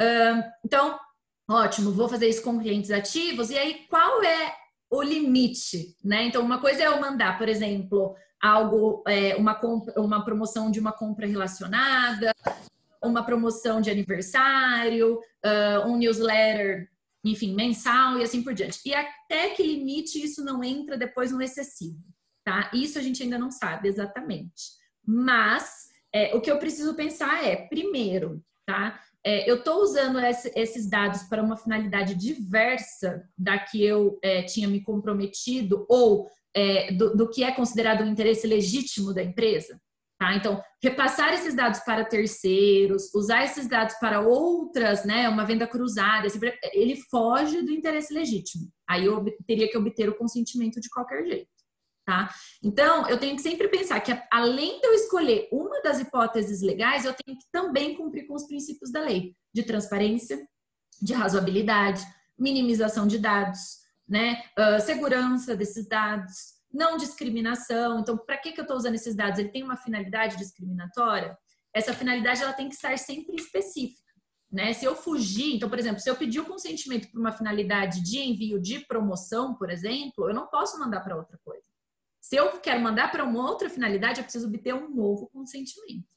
Uh, 0.00 0.42
então, 0.64 1.00
ótimo, 1.48 1.92
vou 1.92 2.08
fazer 2.08 2.28
isso 2.28 2.42
com 2.42 2.58
clientes 2.58 2.90
ativos, 2.90 3.50
e 3.50 3.58
aí 3.58 3.86
qual 3.88 4.22
é 4.22 4.54
o 4.90 5.02
limite? 5.02 5.96
Né? 6.02 6.24
Então, 6.24 6.42
uma 6.42 6.60
coisa 6.60 6.82
é 6.82 6.86
eu 6.86 7.00
mandar, 7.00 7.36
por 7.38 7.48
exemplo, 7.48 8.14
algo, 8.40 9.02
é, 9.06 9.34
uma, 9.36 9.54
compra, 9.54 10.00
uma 10.00 10.24
promoção 10.24 10.70
de 10.70 10.78
uma 10.78 10.92
compra 10.92 11.26
relacionada, 11.26 12.32
uma 13.02 13.24
promoção 13.24 13.80
de 13.80 13.90
aniversário, 13.90 15.18
uh, 15.44 15.86
um 15.86 15.96
newsletter, 15.96 16.88
enfim, 17.24 17.54
mensal 17.54 18.18
e 18.18 18.22
assim 18.22 18.42
por 18.42 18.54
diante. 18.54 18.80
E 18.84 18.94
até 18.94 19.50
que 19.50 19.62
limite 19.62 20.22
isso 20.22 20.44
não 20.44 20.62
entra 20.62 20.96
depois 20.96 21.32
no 21.32 21.42
excessivo, 21.42 21.98
tá? 22.44 22.70
Isso 22.72 22.98
a 22.98 23.02
gente 23.02 23.22
ainda 23.22 23.38
não 23.38 23.50
sabe 23.50 23.88
exatamente. 23.88 24.72
Mas 25.06 25.88
é, 26.12 26.34
o 26.34 26.40
que 26.40 26.50
eu 26.50 26.58
preciso 26.58 26.94
pensar 26.94 27.44
é, 27.44 27.56
primeiro, 27.56 28.42
tá? 28.66 29.00
É, 29.26 29.50
eu 29.50 29.56
estou 29.56 29.80
usando 29.80 30.20
esse, 30.20 30.52
esses 30.54 30.88
dados 30.88 31.22
para 31.22 31.42
uma 31.42 31.56
finalidade 31.56 32.14
diversa 32.14 33.26
da 33.38 33.58
que 33.58 33.82
eu 33.82 34.18
é, 34.22 34.42
tinha 34.42 34.68
me 34.68 34.82
comprometido 34.82 35.86
ou 35.88 36.28
é, 36.54 36.92
do, 36.92 37.16
do, 37.16 37.30
que 37.30 37.42
é 37.42 37.50
considerado 37.50 38.02
um 38.02 38.06
interesse 38.06 38.46
legítimo 38.46 39.14
da 39.14 39.22
empresa. 39.22 39.80
Tá? 40.18 40.36
Então, 40.36 40.62
repassar 40.82 41.32
esses 41.32 41.54
dados 41.54 41.80
para 41.80 42.04
terceiros, 42.04 43.12
usar 43.14 43.44
esses 43.44 43.66
dados 43.66 43.94
para 43.96 44.20
outras, 44.20 45.04
né, 45.04 45.28
uma 45.28 45.44
venda 45.44 45.66
cruzada, 45.66 46.28
ele 46.72 46.96
foge 47.10 47.62
do 47.62 47.72
interesse 47.72 48.12
legítimo. 48.14 48.68
Aí 48.88 49.06
eu 49.06 49.24
teria 49.46 49.68
que 49.68 49.76
obter 49.76 50.08
o 50.08 50.16
consentimento 50.16 50.80
de 50.80 50.88
qualquer 50.88 51.24
jeito. 51.24 51.53
Tá? 52.04 52.28
Então, 52.62 53.08
eu 53.08 53.18
tenho 53.18 53.34
que 53.34 53.40
sempre 53.40 53.66
pensar 53.68 53.98
que, 54.00 54.12
além 54.30 54.78
de 54.78 54.86
eu 54.86 54.92
escolher 54.92 55.48
uma 55.50 55.80
das 55.80 56.00
hipóteses 56.00 56.60
legais, 56.60 57.06
eu 57.06 57.14
tenho 57.14 57.38
que 57.38 57.46
também 57.50 57.96
cumprir 57.96 58.26
com 58.26 58.34
os 58.34 58.46
princípios 58.46 58.92
da 58.92 59.00
lei 59.00 59.34
de 59.54 59.62
transparência, 59.62 60.46
de 61.00 61.14
razoabilidade, 61.14 62.04
minimização 62.38 63.06
de 63.06 63.18
dados, 63.18 63.78
né? 64.06 64.42
Uh, 64.58 64.80
segurança 64.82 65.56
desses 65.56 65.88
dados, 65.88 66.54
não 66.70 66.98
discriminação. 66.98 68.00
Então, 68.00 68.18
para 68.18 68.36
que, 68.36 68.52
que 68.52 68.60
eu 68.60 68.64
estou 68.64 68.76
usando 68.76 68.96
esses 68.96 69.14
dados? 69.14 69.38
Ele 69.38 69.48
tem 69.48 69.62
uma 69.62 69.76
finalidade 69.76 70.36
discriminatória? 70.36 71.36
Essa 71.74 71.94
finalidade 71.94 72.42
ela 72.42 72.52
tem 72.52 72.68
que 72.68 72.74
estar 72.74 72.96
sempre 72.98 73.36
específica. 73.36 74.04
Né? 74.52 74.72
Se 74.72 74.84
eu 74.84 74.94
fugir, 74.94 75.56
então, 75.56 75.68
por 75.68 75.78
exemplo, 75.78 76.00
se 76.00 76.08
eu 76.08 76.16
pedir 76.16 76.40
o 76.40 76.44
consentimento 76.44 77.10
para 77.10 77.20
uma 77.20 77.32
finalidade 77.32 78.02
de 78.02 78.18
envio 78.18 78.60
de 78.60 78.80
promoção, 78.80 79.54
por 79.54 79.70
exemplo, 79.70 80.28
eu 80.28 80.34
não 80.34 80.46
posso 80.46 80.78
mandar 80.78 81.00
para 81.00 81.16
outra 81.16 81.38
coisa. 81.44 81.73
Se 82.24 82.36
eu 82.36 82.58
quero 82.58 82.80
mandar 82.80 83.12
para 83.12 83.22
uma 83.22 83.46
outra 83.46 83.68
finalidade, 83.68 84.18
eu 84.18 84.24
preciso 84.24 84.48
obter 84.48 84.72
um 84.72 84.88
novo 84.88 85.28
consentimento. 85.28 86.08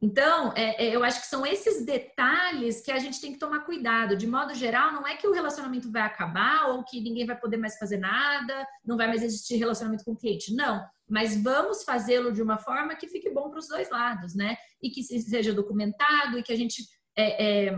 Então, 0.00 0.52
é, 0.54 0.86
é, 0.86 0.94
eu 0.94 1.02
acho 1.02 1.20
que 1.20 1.26
são 1.26 1.44
esses 1.44 1.84
detalhes 1.84 2.80
que 2.80 2.92
a 2.92 2.98
gente 3.00 3.20
tem 3.20 3.32
que 3.32 3.40
tomar 3.40 3.64
cuidado. 3.64 4.16
De 4.16 4.24
modo 4.24 4.54
geral, 4.54 4.92
não 4.92 5.04
é 5.04 5.16
que 5.16 5.26
o 5.26 5.32
relacionamento 5.32 5.90
vai 5.90 6.02
acabar 6.02 6.68
ou 6.68 6.84
que 6.84 7.00
ninguém 7.00 7.26
vai 7.26 7.36
poder 7.36 7.56
mais 7.56 7.76
fazer 7.76 7.96
nada, 7.96 8.64
não 8.84 8.96
vai 8.96 9.08
mais 9.08 9.20
existir 9.20 9.56
relacionamento 9.56 10.04
com 10.04 10.12
o 10.12 10.16
cliente. 10.16 10.54
Não, 10.54 10.80
mas 11.10 11.36
vamos 11.42 11.82
fazê-lo 11.82 12.30
de 12.30 12.40
uma 12.40 12.58
forma 12.58 12.94
que 12.94 13.08
fique 13.08 13.28
bom 13.28 13.50
para 13.50 13.58
os 13.58 13.66
dois 13.66 13.90
lados, 13.90 14.36
né? 14.36 14.56
E 14.80 14.90
que 14.90 15.02
seja 15.02 15.52
documentado 15.52 16.38
e 16.38 16.42
que 16.44 16.52
a 16.52 16.56
gente 16.56 16.84
é, 17.16 17.74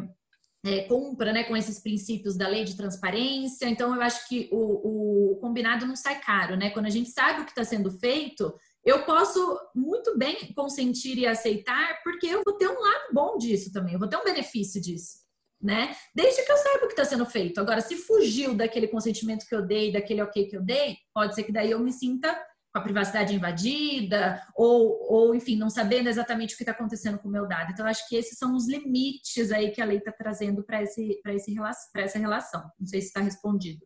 é 0.64 0.82
cumpra 0.82 1.32
né, 1.32 1.44
com 1.44 1.56
esses 1.56 1.78
princípios 1.80 2.36
da 2.36 2.46
lei 2.46 2.64
de 2.64 2.76
transparência. 2.76 3.66
Então, 3.66 3.94
eu 3.94 4.02
acho 4.02 4.28
que 4.28 4.48
o, 4.52 5.32
o 5.32 5.36
combinado 5.36 5.86
não 5.86 5.96
sai 5.96 6.20
caro, 6.20 6.56
né? 6.56 6.70
Quando 6.70 6.86
a 6.86 6.90
gente 6.90 7.10
sabe 7.10 7.40
o 7.40 7.44
que 7.44 7.52
está 7.52 7.64
sendo 7.64 7.90
feito, 7.90 8.54
eu 8.84 9.04
posso 9.04 9.58
muito 9.74 10.16
bem 10.18 10.52
consentir 10.54 11.18
e 11.18 11.26
aceitar, 11.26 12.00
porque 12.02 12.26
eu 12.26 12.42
vou 12.44 12.56
ter 12.56 12.68
um 12.68 12.80
lado 12.80 13.12
bom 13.12 13.38
disso 13.38 13.72
também, 13.72 13.94
eu 13.94 13.98
vou 13.98 14.08
ter 14.08 14.16
um 14.16 14.24
benefício 14.24 14.80
disso. 14.80 15.20
Né? 15.62 15.94
Desde 16.14 16.42
que 16.42 16.50
eu 16.50 16.56
saiba 16.56 16.84
o 16.84 16.86
que 16.86 16.94
está 16.94 17.04
sendo 17.04 17.26
feito. 17.26 17.60
Agora, 17.60 17.82
se 17.82 17.94
fugiu 17.94 18.54
daquele 18.54 18.88
consentimento 18.88 19.46
que 19.46 19.54
eu 19.54 19.60
dei, 19.60 19.92
daquele 19.92 20.22
ok 20.22 20.46
que 20.46 20.56
eu 20.56 20.62
dei, 20.62 20.96
pode 21.12 21.34
ser 21.34 21.42
que 21.42 21.52
daí 21.52 21.70
eu 21.70 21.78
me 21.78 21.92
sinta 21.92 22.34
com 22.72 22.78
a 22.78 22.82
privacidade 22.82 23.34
invadida, 23.34 24.40
ou, 24.54 24.98
ou 25.12 25.34
enfim, 25.34 25.56
não 25.56 25.68
sabendo 25.68 26.08
exatamente 26.08 26.54
o 26.54 26.56
que 26.56 26.62
está 26.62 26.72
acontecendo 26.72 27.18
com 27.18 27.28
o 27.28 27.30
meu 27.30 27.46
dado. 27.46 27.72
Então, 27.72 27.84
acho 27.86 28.08
que 28.08 28.16
esses 28.16 28.38
são 28.38 28.54
os 28.54 28.68
limites 28.68 29.50
aí 29.50 29.72
que 29.72 29.80
a 29.80 29.84
lei 29.84 29.98
está 29.98 30.12
trazendo 30.12 30.62
para 30.62 30.82
esse, 30.82 31.20
esse, 31.26 31.56
essa 31.96 32.18
relação. 32.18 32.62
Não 32.78 32.86
sei 32.86 33.00
se 33.00 33.08
está 33.08 33.20
respondido. 33.20 33.84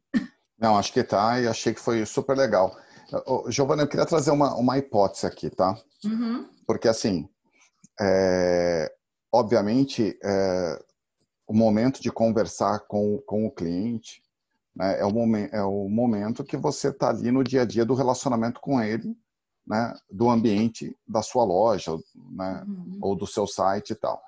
Não, 0.58 0.76
acho 0.76 0.92
que 0.92 1.00
está 1.00 1.40
e 1.40 1.48
achei 1.48 1.72
que 1.72 1.80
foi 1.80 2.04
super 2.04 2.36
legal. 2.36 2.76
Giovana, 3.48 3.82
eu 3.82 3.88
queria 3.88 4.06
trazer 4.06 4.30
uma, 4.30 4.54
uma 4.54 4.78
hipótese 4.78 5.26
aqui, 5.26 5.50
tá? 5.50 5.76
Uhum. 6.04 6.48
Porque, 6.66 6.88
assim, 6.88 7.28
é, 8.00 8.92
obviamente, 9.32 10.18
é, 10.22 10.78
o 11.46 11.54
momento 11.54 12.02
de 12.02 12.10
conversar 12.10 12.80
com, 12.80 13.22
com 13.26 13.46
o 13.46 13.50
cliente 13.50 14.22
né? 14.74 15.00
É, 15.00 15.04
o 15.04 15.10
momento, 15.10 15.54
é 15.54 15.62
o 15.62 15.88
momento 15.88 16.44
que 16.44 16.56
você 16.56 16.88
está 16.88 17.10
ali 17.10 17.30
no 17.30 17.44
dia 17.44 17.62
a 17.62 17.64
dia 17.64 17.84
do 17.84 17.94
relacionamento 17.94 18.60
com 18.60 18.80
ele, 18.80 19.16
né? 19.66 19.94
do 20.10 20.28
ambiente 20.28 20.96
da 21.06 21.22
sua 21.22 21.44
loja, 21.44 21.96
né? 22.30 22.64
Uhum. 22.66 22.98
ou 23.00 23.16
do 23.16 23.26
seu 23.26 23.46
site 23.46 23.90
e 23.90 23.94
tal. 23.94 24.20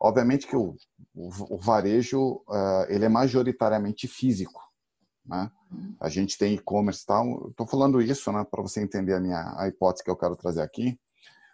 Obviamente 0.00 0.46
que 0.46 0.56
o, 0.56 0.74
o, 1.14 1.54
o 1.54 1.58
varejo 1.58 2.42
uh, 2.48 2.86
ele 2.88 3.04
é 3.04 3.08
majoritariamente 3.08 4.08
físico. 4.08 4.60
Né? 5.24 5.48
Uhum. 5.70 5.94
A 6.00 6.08
gente 6.08 6.36
tem 6.36 6.54
e-commerce 6.54 7.02
e 7.02 7.06
tal. 7.06 7.48
Estou 7.50 7.66
falando 7.66 8.02
isso 8.02 8.32
né, 8.32 8.44
para 8.50 8.62
você 8.62 8.82
entender 8.82 9.14
a 9.14 9.20
minha 9.20 9.54
a 9.56 9.68
hipótese 9.68 10.02
que 10.02 10.10
eu 10.10 10.16
quero 10.16 10.34
trazer 10.34 10.62
aqui. 10.62 10.98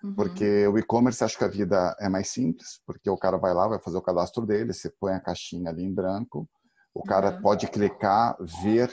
Uhum. 0.02 0.14
Porque 0.14 0.66
o 0.68 0.78
e-commerce 0.78 1.22
acho 1.22 1.36
que 1.36 1.44
a 1.44 1.48
vida 1.48 1.94
é 2.00 2.08
mais 2.08 2.28
simples, 2.28 2.80
porque 2.86 3.10
o 3.10 3.18
cara 3.18 3.36
vai 3.36 3.52
lá, 3.52 3.68
vai 3.68 3.80
fazer 3.80 3.98
o 3.98 4.02
cadastro 4.02 4.46
dele, 4.46 4.72
você 4.72 4.88
põe 4.98 5.12
a 5.12 5.20
caixinha 5.20 5.70
ali 5.70 5.84
em 5.84 5.92
branco, 5.92 6.48
o 6.98 7.02
cara 7.04 7.36
uhum. 7.36 7.42
pode 7.42 7.68
clicar, 7.68 8.36
ver 8.40 8.90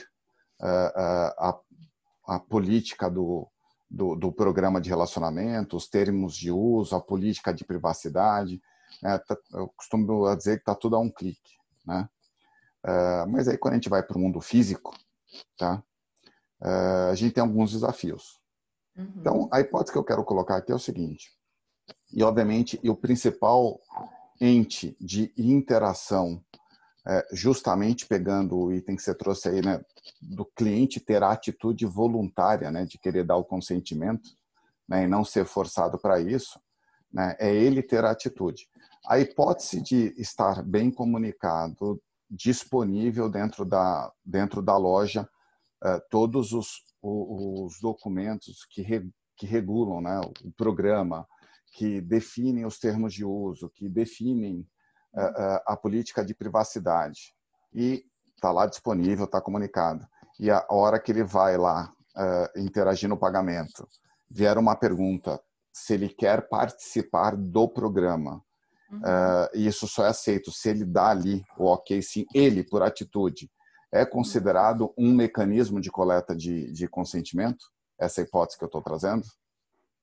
uh, 0.60 0.64
uh, 0.64 1.32
a, 1.38 1.60
a 2.28 2.38
política 2.38 3.10
do, 3.10 3.48
do, 3.90 4.14
do, 4.14 4.30
programa 4.30 4.80
de 4.80 4.88
relacionamento, 4.88 5.76
os 5.76 5.88
termos 5.88 6.36
de 6.36 6.52
uso, 6.52 6.94
a 6.94 7.00
política 7.00 7.52
de 7.52 7.64
privacidade. 7.64 8.62
Né? 9.02 9.18
Tá, 9.18 9.36
eu 9.54 9.68
costumo 9.76 10.36
dizer 10.36 10.58
que 10.58 10.62
está 10.62 10.74
tudo 10.76 10.94
a 10.94 11.00
um 11.00 11.10
clique. 11.10 11.56
Né? 11.84 12.08
Uh, 12.84 13.28
mas 13.28 13.48
aí, 13.48 13.58
quando 13.58 13.72
a 13.72 13.76
gente 13.76 13.88
vai 13.88 14.04
para 14.04 14.16
o 14.16 14.20
mundo 14.20 14.40
físico, 14.40 14.96
tá? 15.58 15.82
a 17.10 17.14
gente 17.14 17.34
tem 17.34 17.42
alguns 17.42 17.72
desafios. 17.72 18.40
Uhum. 18.96 19.12
Então, 19.16 19.48
a 19.52 19.60
hipótese 19.60 19.92
que 19.92 19.98
eu 19.98 20.04
quero 20.04 20.24
colocar 20.24 20.56
aqui 20.56 20.70
é 20.70 20.74
o 20.74 20.78
seguinte: 20.78 21.32
e 22.12 22.22
obviamente, 22.22 22.78
e 22.82 22.88
o 22.88 22.96
principal 22.96 23.80
ente 24.40 24.96
de 25.00 25.34
interação 25.36 26.42
é, 27.06 27.26
justamente 27.32 28.06
pegando 28.06 28.58
o 28.58 28.72
item 28.72 28.96
que 28.96 29.02
você 29.02 29.14
trouxe 29.14 29.48
aí, 29.48 29.64
né, 29.64 29.80
do 30.20 30.44
cliente 30.44 30.98
ter 30.98 31.22
a 31.22 31.30
atitude 31.30 31.86
voluntária, 31.86 32.70
né, 32.70 32.84
de 32.84 32.98
querer 32.98 33.24
dar 33.24 33.36
o 33.36 33.44
consentimento, 33.44 34.30
né, 34.88 35.04
e 35.04 35.06
não 35.06 35.24
ser 35.24 35.44
forçado 35.44 35.98
para 35.98 36.20
isso, 36.20 36.60
né, 37.12 37.36
é 37.38 37.54
ele 37.54 37.82
ter 37.82 38.04
a 38.04 38.10
atitude. 38.10 38.68
A 39.06 39.20
hipótese 39.20 39.80
de 39.80 40.14
estar 40.18 40.62
bem 40.64 40.90
comunicado, 40.90 42.02
disponível 42.28 43.30
dentro 43.30 43.64
da 43.64 44.12
dentro 44.24 44.60
da 44.60 44.76
loja, 44.76 45.28
é, 45.84 46.00
todos 46.10 46.52
os, 46.52 46.82
os 47.00 47.78
documentos 47.80 48.66
que, 48.68 48.82
re, 48.82 49.08
que 49.36 49.46
regulam, 49.46 50.00
né, 50.00 50.20
o 50.44 50.50
programa, 50.56 51.24
que 51.72 52.00
definem 52.00 52.64
os 52.64 52.78
termos 52.80 53.14
de 53.14 53.24
uso, 53.24 53.70
que 53.70 53.88
definem 53.88 54.66
a, 55.14 55.62
a 55.68 55.76
política 55.76 56.24
de 56.24 56.34
privacidade 56.34 57.34
e 57.74 58.04
está 58.34 58.50
lá 58.50 58.66
disponível, 58.66 59.24
está 59.24 59.40
comunicado. 59.40 60.06
E 60.38 60.50
a 60.50 60.64
hora 60.70 61.00
que 61.00 61.10
ele 61.10 61.24
vai 61.24 61.56
lá 61.56 61.90
uh, 62.16 62.60
interagir 62.60 63.08
no 63.08 63.18
pagamento, 63.18 63.88
vier 64.30 64.58
uma 64.58 64.76
pergunta 64.76 65.40
se 65.72 65.94
ele 65.94 66.08
quer 66.08 66.48
participar 66.48 67.36
do 67.36 67.68
programa. 67.68 68.42
Uhum. 68.90 68.98
Uh, 68.98 69.48
e 69.54 69.66
isso 69.66 69.86
só 69.86 70.04
é 70.06 70.08
aceito 70.08 70.50
se 70.52 70.68
ele 70.68 70.84
dá 70.84 71.08
ali 71.08 71.42
o 71.58 71.66
ok, 71.66 72.00
sim, 72.02 72.24
ele, 72.34 72.62
por 72.62 72.82
atitude, 72.82 73.50
é 73.92 74.04
considerado 74.04 74.92
um 74.96 75.14
mecanismo 75.14 75.80
de 75.80 75.90
coleta 75.90 76.34
de, 76.34 76.70
de 76.72 76.88
consentimento? 76.88 77.64
Essa 77.98 78.20
hipótese 78.20 78.58
que 78.58 78.64
eu 78.64 78.66
estou 78.66 78.82
trazendo? 78.82 79.24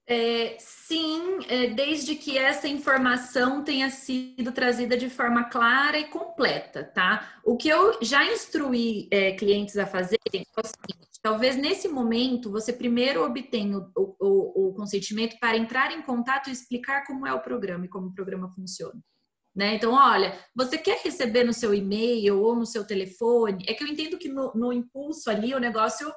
É, 0.05 0.57
sim, 0.59 1.39
é, 1.47 1.67
desde 1.67 2.15
que 2.15 2.37
essa 2.37 2.67
informação 2.67 3.63
tenha 3.63 3.89
sido 3.89 4.51
trazida 4.51 4.97
de 4.97 5.09
forma 5.09 5.45
clara 5.45 5.97
e 5.97 6.09
completa, 6.09 6.83
tá? 6.83 7.39
O 7.43 7.55
que 7.55 7.69
eu 7.69 7.99
já 8.01 8.25
instruí 8.25 9.07
é, 9.09 9.31
clientes 9.31 9.77
a 9.77 9.85
fazerem 9.85 10.19
é 10.35 10.59
o 10.59 10.65
seguinte: 10.65 11.19
talvez 11.21 11.55
nesse 11.55 11.87
momento 11.87 12.51
você 12.51 12.73
primeiro 12.73 13.23
obtenha 13.23 13.77
o, 13.77 14.15
o, 14.19 14.67
o, 14.67 14.73
consentimento 14.73 15.37
para 15.39 15.55
entrar 15.55 15.89
em 15.93 16.01
contato 16.01 16.49
e 16.49 16.53
explicar 16.53 17.05
como 17.05 17.25
é 17.25 17.33
o 17.33 17.41
programa 17.41 17.85
e 17.85 17.89
como 17.89 18.07
o 18.07 18.13
programa 18.13 18.49
funciona. 18.49 19.01
Né? 19.55 19.75
Então, 19.75 19.93
olha, 19.93 20.37
você 20.53 20.77
quer 20.77 20.99
receber 21.01 21.43
no 21.43 21.53
seu 21.53 21.73
e-mail 21.73 22.41
ou 22.41 22.55
no 22.55 22.65
seu 22.65 22.85
telefone? 22.85 23.63
É 23.67 23.73
que 23.73 23.83
eu 23.83 23.87
entendo 23.87 24.17
que 24.17 24.27
no, 24.27 24.51
no 24.53 24.73
impulso 24.73 25.29
ali 25.29 25.53
o 25.53 25.59
negócio 25.59 26.11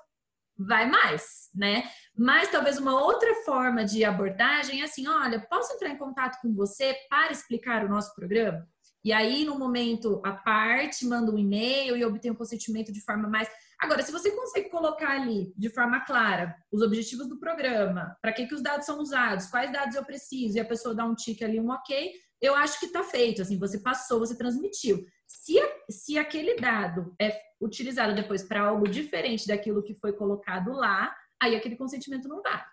vai 0.59 0.89
mais, 0.89 1.51
né? 1.55 1.89
Mas 2.17 2.51
talvez 2.51 2.79
uma 2.79 3.01
outra 3.01 3.35
forma 3.45 3.85
de 3.85 4.05
abordagem 4.05 4.81
é 4.81 4.85
assim: 4.85 5.07
olha, 5.07 5.41
posso 5.41 5.73
entrar 5.75 5.91
em 5.91 5.99
contato 5.99 6.41
com 6.41 6.55
você 6.55 6.97
para 7.09 7.33
explicar 7.33 7.85
o 7.85 7.89
nosso 7.89 8.15
programa? 8.15 8.67
E 9.05 9.13
aí, 9.13 9.45
no 9.45 9.57
momento, 9.57 10.21
a 10.25 10.33
parte 10.33 11.07
manda 11.07 11.31
um 11.31 11.39
e-mail 11.39 11.97
e 11.97 12.05
obtém 12.05 12.31
o 12.31 12.35
um 12.35 12.37
consentimento 12.37 12.93
de 12.93 13.01
forma 13.01 13.29
mais. 13.29 13.49
Agora, 13.79 14.03
se 14.03 14.11
você 14.11 14.33
consegue 14.33 14.69
colocar 14.69 15.11
ali 15.11 15.55
de 15.57 15.69
forma 15.71 16.01
clara 16.01 16.57
os 16.73 16.83
objetivos 16.83 17.29
do 17.29 17.39
programa, 17.39 18.17
para 18.21 18.33
que, 18.33 18.47
que 18.47 18.55
os 18.55 18.63
dados 18.63 18.85
são 18.85 18.99
usados, 18.99 19.47
quais 19.47 19.71
dados 19.71 19.95
eu 19.95 20.05
preciso, 20.05 20.57
e 20.57 20.61
a 20.61 20.65
pessoa 20.65 20.93
dá 20.93 21.05
um 21.05 21.15
tique 21.15 21.45
ali, 21.45 21.61
um 21.61 21.71
ok, 21.71 22.15
eu 22.41 22.57
acho 22.57 22.81
que 22.81 22.87
está 22.87 23.05
feito. 23.05 23.43
Assim, 23.43 23.57
você 23.59 23.79
passou, 23.79 24.19
você 24.19 24.37
transmitiu. 24.37 25.05
Se, 25.27 25.55
se 25.91 26.19
aquele 26.19 26.57
dado 26.57 27.15
é 27.21 27.41
utilizado 27.61 28.15
depois 28.15 28.43
para 28.43 28.63
algo 28.63 28.89
diferente 28.89 29.47
daquilo 29.47 29.83
que 29.83 29.95
foi 29.95 30.13
colocado 30.13 30.73
lá, 30.73 31.15
aí 31.41 31.55
aquele 31.57 31.77
consentimento 31.77 32.29
não 32.29 32.43
dá. 32.43 32.67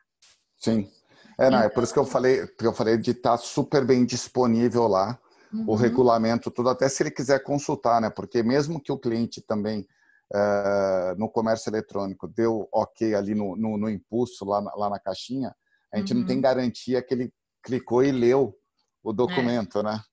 Sim. 0.58 0.90
É, 1.38 1.50
não, 1.50 1.58
então, 1.58 1.62
é 1.62 1.70
por 1.70 1.84
isso 1.84 1.94
que 1.94 2.00
eu 2.00 2.06
falei, 2.06 2.48
que 2.48 2.66
eu 2.66 2.74
falei 2.74 2.98
de 2.98 3.12
estar 3.12 3.32
tá 3.32 3.38
super 3.38 3.84
bem 3.84 4.06
disponível 4.06 4.88
lá, 4.88 5.20
uhum. 5.52 5.66
o 5.68 5.76
regulamento, 5.76 6.52
tudo, 6.52 6.70
até 6.70 6.88
se 6.88 7.02
ele 7.04 7.12
quiser 7.12 7.42
consultar, 7.44 8.00
né? 8.00 8.10
Porque 8.10 8.44
mesmo 8.44 8.82
que 8.82 8.92
o 8.92 9.00
cliente 9.00 9.42
também 9.42 9.88
uh, 10.32 11.18
no 11.18 11.30
comércio 11.30 11.70
eletrônico 11.70 12.28
deu 12.28 12.68
ok 12.72 13.16
ali 13.16 13.34
no, 13.34 13.56
no, 13.56 13.78
no 13.78 13.90
impulso, 13.90 14.46
lá 14.46 14.62
na, 14.62 14.74
lá 14.76 14.90
na 14.90 15.00
caixinha, 15.00 15.56
a 15.92 15.98
gente 15.98 16.14
uhum. 16.14 16.20
não 16.20 16.28
tem 16.28 16.36
uhum. 16.36 16.42
garantia 16.42 17.02
que 17.02 17.14
ele 17.14 17.34
clicou 17.64 18.04
e 18.04 18.12
leu 18.12 18.56
o 19.04 19.12
documento, 19.12 19.80
é. 19.80 19.84
né? 19.84 20.04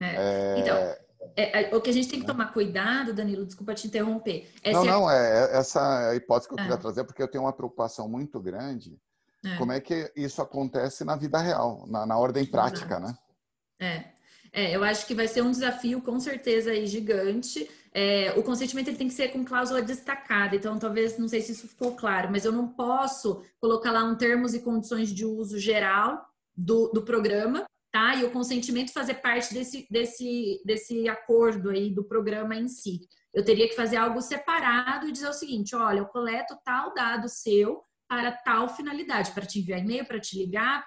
É. 0.00 0.14
É... 0.16 0.60
Então, 0.60 1.03
é, 1.36 1.70
é, 1.70 1.76
o 1.76 1.80
que 1.80 1.90
a 1.90 1.92
gente 1.92 2.08
tem 2.08 2.20
que 2.20 2.26
tomar 2.26 2.52
cuidado, 2.52 3.12
Danilo, 3.12 3.46
desculpa 3.46 3.74
te 3.74 3.86
interromper. 3.86 4.50
É 4.62 4.72
não, 4.72 4.84
não, 4.84 5.10
é, 5.10 5.52
é 5.52 5.56
essa 5.56 6.10
a 6.10 6.16
hipótese 6.16 6.48
que 6.48 6.54
eu 6.54 6.58
queria 6.58 6.74
é. 6.74 6.78
trazer, 6.78 7.04
porque 7.04 7.22
eu 7.22 7.28
tenho 7.28 7.44
uma 7.44 7.52
preocupação 7.52 8.08
muito 8.08 8.40
grande. 8.40 8.98
É. 9.44 9.56
Como 9.56 9.72
é 9.72 9.80
que 9.80 10.10
isso 10.16 10.40
acontece 10.40 11.04
na 11.04 11.16
vida 11.16 11.38
real, 11.38 11.84
na, 11.86 12.06
na 12.06 12.16
ordem 12.16 12.46
prática, 12.46 12.96
Exato. 12.96 13.06
né? 13.06 13.18
É. 13.80 14.04
é, 14.52 14.76
eu 14.76 14.82
acho 14.82 15.06
que 15.06 15.14
vai 15.14 15.28
ser 15.28 15.42
um 15.42 15.50
desafio, 15.50 16.00
com 16.00 16.18
certeza, 16.18 16.70
aí, 16.70 16.86
gigante. 16.86 17.68
É, 17.92 18.32
o 18.36 18.42
consentimento 18.42 18.88
ele 18.88 18.96
tem 18.96 19.08
que 19.08 19.14
ser 19.14 19.28
com 19.28 19.44
cláusula 19.44 19.82
destacada, 19.82 20.56
então 20.56 20.78
talvez, 20.78 21.18
não 21.18 21.28
sei 21.28 21.40
se 21.40 21.52
isso 21.52 21.68
ficou 21.68 21.94
claro, 21.94 22.28
mas 22.30 22.44
eu 22.44 22.50
não 22.50 22.68
posso 22.68 23.44
colocar 23.60 23.92
lá 23.92 24.02
um 24.02 24.16
termos 24.16 24.54
e 24.54 24.60
condições 24.60 25.10
de 25.10 25.24
uso 25.24 25.58
geral 25.58 26.26
do, 26.56 26.88
do 26.88 27.02
programa, 27.02 27.64
tá? 27.94 28.16
E 28.16 28.24
o 28.24 28.32
consentimento 28.32 28.92
fazer 28.92 29.14
parte 29.14 29.54
desse, 29.54 29.86
desse, 29.88 30.60
desse 30.64 31.08
acordo 31.08 31.70
aí 31.70 31.94
do 31.94 32.02
programa 32.02 32.56
em 32.56 32.66
si. 32.66 33.02
Eu 33.32 33.44
teria 33.44 33.68
que 33.68 33.76
fazer 33.76 33.96
algo 33.96 34.20
separado 34.20 35.06
e 35.06 35.12
dizer 35.12 35.28
o 35.28 35.32
seguinte: 35.32 35.76
olha, 35.76 36.00
eu 36.00 36.06
coleto 36.06 36.58
tal 36.64 36.92
dado 36.92 37.28
seu 37.28 37.80
para 38.08 38.32
tal 38.32 38.68
finalidade, 38.68 39.30
para 39.30 39.46
te 39.46 39.60
enviar 39.60 39.78
e-mail, 39.78 40.04
para 40.04 40.20
te 40.20 40.36
ligar, 40.36 40.84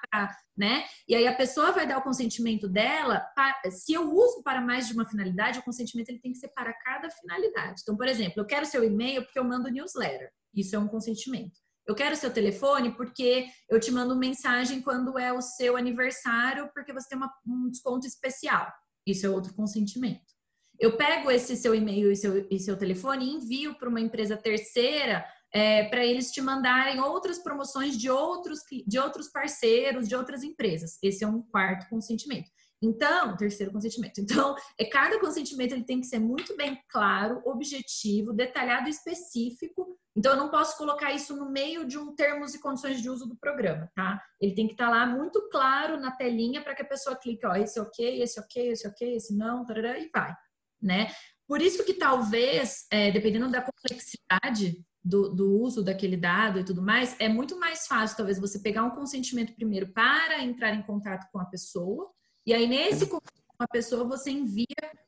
né? 0.56 0.84
E 1.08 1.16
aí 1.16 1.26
a 1.26 1.34
pessoa 1.34 1.72
vai 1.72 1.88
dar 1.88 1.98
o 1.98 2.04
consentimento 2.04 2.68
dela, 2.68 3.26
se 3.72 3.94
eu 3.94 4.14
uso 4.14 4.44
para 4.44 4.62
mais 4.62 4.88
de 4.88 4.94
uma 4.94 5.06
finalidade, 5.06 5.60
o 5.60 5.64
consentimento 5.64 6.10
ele 6.10 6.20
tem 6.20 6.34
que 6.34 6.38
ser 6.38 6.50
para 6.50 6.74
cada 6.74 7.10
finalidade. 7.10 7.82
Então, 7.82 7.96
por 7.96 8.08
exemplo, 8.08 8.42
eu 8.42 8.46
quero 8.46 8.66
seu 8.66 8.84
e-mail 8.84 9.24
porque 9.24 9.40
eu 9.40 9.46
mando 9.46 9.72
newsletter. 9.72 10.30
Isso 10.54 10.76
é 10.76 10.80
um 10.80 10.88
consentimento. 10.88 11.58
Eu 11.88 11.96
quero 11.96 12.16
seu 12.16 12.32
telefone 12.32 12.92
porque 12.92 13.48
eu 13.70 13.80
te 13.80 13.92
mando 13.92 14.16
mensagem 14.16 14.82
quando 14.82 15.18
é 15.18 15.32
o 15.32 15.42
seu 15.42 15.78
aniversário, 15.78 16.70
porque 16.74 16.92
você 16.92 17.08
tem 17.10 17.18
uma, 17.18 17.32
um 17.48 17.70
desconto 17.70 18.06
especial. 18.06 18.70
Isso 19.06 19.26
é 19.26 19.30
outro 19.30 19.54
consentimento. 19.54 20.36
Eu 20.78 20.98
pego 20.98 21.32
esse 21.32 21.56
seu 21.56 21.74
e-mail 21.74 22.12
e 22.12 22.16
seu, 22.16 22.46
e 22.52 22.60
seu 22.60 22.78
telefone 22.78 23.26
e 23.26 23.34
envio 23.36 23.76
para 23.76 23.90
uma 23.90 24.02
empresa 24.02 24.36
terceira 24.36 25.26
é, 25.52 25.86
para 25.86 26.06
eles 26.06 26.30
te 26.32 26.42
mandarem 26.42 27.00
outras 27.00 27.40
promoções 27.40 27.98
de 27.98 28.10
outros, 28.10 28.60
de 28.86 29.00
outros 29.00 29.30
parceiros, 29.30 30.08
de 30.08 30.16
outras 30.16 30.44
empresas. 30.44 30.98
Esse 31.02 31.24
é 31.24 31.28
um 31.28 31.42
quarto 31.42 31.90
consentimento. 31.90 32.50
Então, 32.82 33.36
terceiro 33.36 33.72
consentimento. 33.72 34.20
Então, 34.22 34.56
é 34.80 34.86
cada 34.86 35.20
consentimento 35.20 35.72
ele 35.74 35.84
tem 35.84 36.00
que 36.00 36.08
ser 36.08 36.20
muito 36.20 36.56
bem 36.56 36.80
claro, 36.90 37.42
objetivo, 37.46 38.34
detalhado 38.34 38.88
e 38.88 38.92
específico. 38.92 39.98
Então, 40.16 40.34
eu 40.34 40.38
não 40.38 40.50
posso 40.50 40.78
colocar 40.78 41.14
isso 41.14 41.36
no 41.36 41.52
meio 41.52 41.88
de 41.88 41.98
um 41.98 42.14
termos 42.16 42.54
e 42.54 42.60
condições 42.60 43.02
de 43.02 43.10
uso 43.10 43.28
do 43.28 43.36
programa, 43.36 43.90
tá? 43.96 44.22
Ele 44.40 44.54
tem 44.54 44.68
que 44.68 44.74
estar 44.74 44.90
lá 44.90 45.06
muito 45.06 45.50
claro 45.50 46.00
na 46.00 46.12
telinha 46.12 46.62
para 46.62 46.76
que 46.76 46.82
a 46.82 46.88
pessoa 46.88 47.16
clique, 47.16 47.46
ó, 47.46 47.56
esse 47.56 47.80
ok, 47.80 48.22
esse 48.22 48.40
ok, 48.40 48.70
esse 48.70 48.88
ok, 48.88 49.16
esse 49.16 49.36
não, 49.36 49.66
tarará, 49.66 49.98
e 50.00 50.10
vai, 50.14 50.34
né? 50.82 51.12
Por 51.48 51.62
isso 51.62 51.84
que 51.86 51.94
talvez, 51.94 52.86
é, 52.92 53.10
dependendo 53.10 53.50
da 53.50 53.62
complexidade 53.62 54.84
do, 55.04 55.34
do, 55.34 55.62
uso 55.62 55.82
daquele 55.82 56.18
dado 56.18 56.60
e 56.60 56.66
tudo 56.66 56.82
mais, 56.82 57.16
é 57.20 57.30
muito 57.30 57.58
mais 57.58 57.88
fácil, 57.88 58.18
talvez, 58.18 58.38
você 58.38 58.60
pegar 58.60 58.84
um 58.84 58.92
consentimento 58.92 59.56
primeiro 59.56 59.94
para 59.94 60.44
entrar 60.44 60.74
em 60.74 60.82
contato 60.82 61.28
com 61.32 61.40
a 61.40 61.46
pessoa, 61.46 62.12
e 62.48 62.54
aí, 62.54 62.66
nesse 62.66 63.06
contato 63.06 63.34
com 63.46 63.64
a 63.64 63.68
pessoa, 63.68 64.06
você 64.06 64.32
envia 64.32 64.66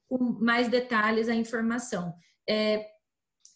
com 0.09 0.17
mais 0.41 0.67
detalhes 0.67 1.29
a 1.29 1.33
informação. 1.33 2.13
É, 2.45 2.85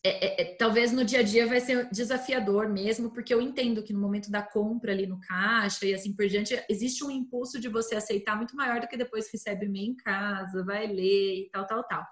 é, 0.06 0.42
é, 0.42 0.56
talvez 0.56 0.94
no 0.94 1.04
dia 1.04 1.20
a 1.20 1.24
dia 1.24 1.46
vai 1.46 1.60
ser 1.60 1.90
desafiador 1.90 2.70
mesmo, 2.70 3.12
porque 3.12 3.34
eu 3.34 3.42
entendo 3.42 3.84
que 3.84 3.92
no 3.92 4.00
momento 4.00 4.32
da 4.32 4.42
compra 4.42 4.94
ali 4.94 5.06
no 5.06 5.20
caixa 5.20 5.86
e 5.86 5.94
assim 5.94 6.14
por 6.16 6.26
diante, 6.28 6.62
existe 6.70 7.04
um 7.04 7.12
impulso 7.12 7.60
de 7.60 7.68
você 7.68 7.96
aceitar 7.96 8.38
muito 8.38 8.56
maior 8.56 8.80
do 8.80 8.88
que 8.88 8.96
depois 8.96 9.30
recebe 9.30 9.66
e-mail 9.66 9.92
em 9.92 9.96
casa, 9.98 10.64
vai 10.64 10.88
ler 10.88 11.42
e 11.42 11.50
tal, 11.52 11.68
tal, 11.68 11.84
tal. 11.84 12.06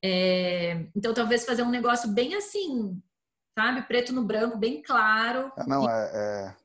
É, 0.00 0.86
então, 0.94 1.12
talvez 1.12 1.44
fazer 1.44 1.62
um 1.62 1.70
negócio 1.70 2.08
bem 2.12 2.36
assim, 2.36 3.00
sabe? 3.58 3.82
Preto 3.82 4.12
no 4.12 4.24
branco, 4.24 4.56
bem 4.56 4.80
claro. 4.82 5.50
Ah, 5.56 5.66
não, 5.66 5.90
é. 5.90 6.10
é... 6.14 6.56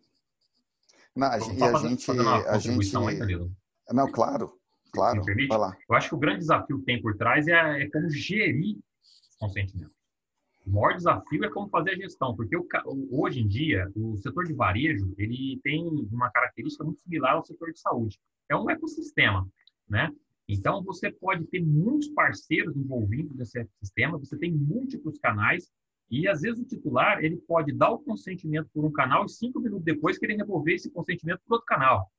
Não, 1.16 1.28
a, 1.28 1.38
e 1.38 1.64
a 1.64 1.74
gente. 1.78 2.12
A 2.12 2.58
gente... 2.58 2.97
Aí, 2.97 3.54
não, 3.92 4.12
claro, 4.12 4.54
claro. 4.92 5.24
Me 5.26 5.48
Eu 5.90 5.96
acho 5.96 6.10
que 6.10 6.16
o 6.16 6.20
grande 6.20 6.40
desafio 6.40 6.80
que 6.80 6.86
tem 6.86 7.02
por 7.02 7.16
trás 7.18 7.48
é, 7.48 7.84
é 7.84 7.90
como 7.90 8.10
gerir 8.10 8.78
os 9.30 9.36
consentimentos. 9.38 9.94
O 10.66 10.72
maior 10.72 10.96
desafio 10.96 11.44
é 11.44 11.50
como 11.50 11.68
fazer 11.70 11.92
a 11.92 11.96
gestão, 11.96 12.36
porque 12.36 12.56
o, 12.56 12.66
hoje 13.12 13.42
em 13.42 13.48
dia 13.48 13.92
o 13.96 14.16
setor 14.18 14.46
de 14.46 14.54
varejo 14.54 15.14
ele 15.18 15.60
tem 15.62 15.86
uma 16.12 16.30
característica 16.32 16.84
muito 16.84 17.02
similar 17.02 17.34
ao 17.34 17.46
setor 17.46 17.74
de 17.74 17.80
saúde. 17.80 18.20
É 18.50 18.56
um 18.56 18.70
ecossistema, 18.70 19.46
né? 19.90 20.10
Então 20.48 20.84
você 20.84 21.12
pode 21.12 21.46
ter 21.48 21.62
muitos 21.62 22.08
parceiros 22.10 22.76
envolvidos 22.76 23.36
nesse 23.36 23.60
ecossistema, 23.60 24.18
você 24.18 24.38
tem 24.38 24.52
múltiplos 24.52 25.18
canais 25.20 25.70
e 26.10 26.28
às 26.28 26.42
vezes 26.42 26.60
o 26.62 26.66
titular 26.66 27.24
ele 27.24 27.38
pode 27.38 27.74
dar 27.74 27.92
o 27.92 28.00
consentimento 28.00 28.70
por 28.74 28.86
um 28.86 28.92
canal 28.92 29.26
e 29.26 29.30
cinco 29.30 29.60
minutos 29.60 29.84
depois 29.84 30.18
querer 30.18 30.36
remover 30.36 30.76
esse 30.76 30.90
consentimento 30.92 31.42
para 31.46 31.56
outro 31.56 31.66
canal. 31.66 32.12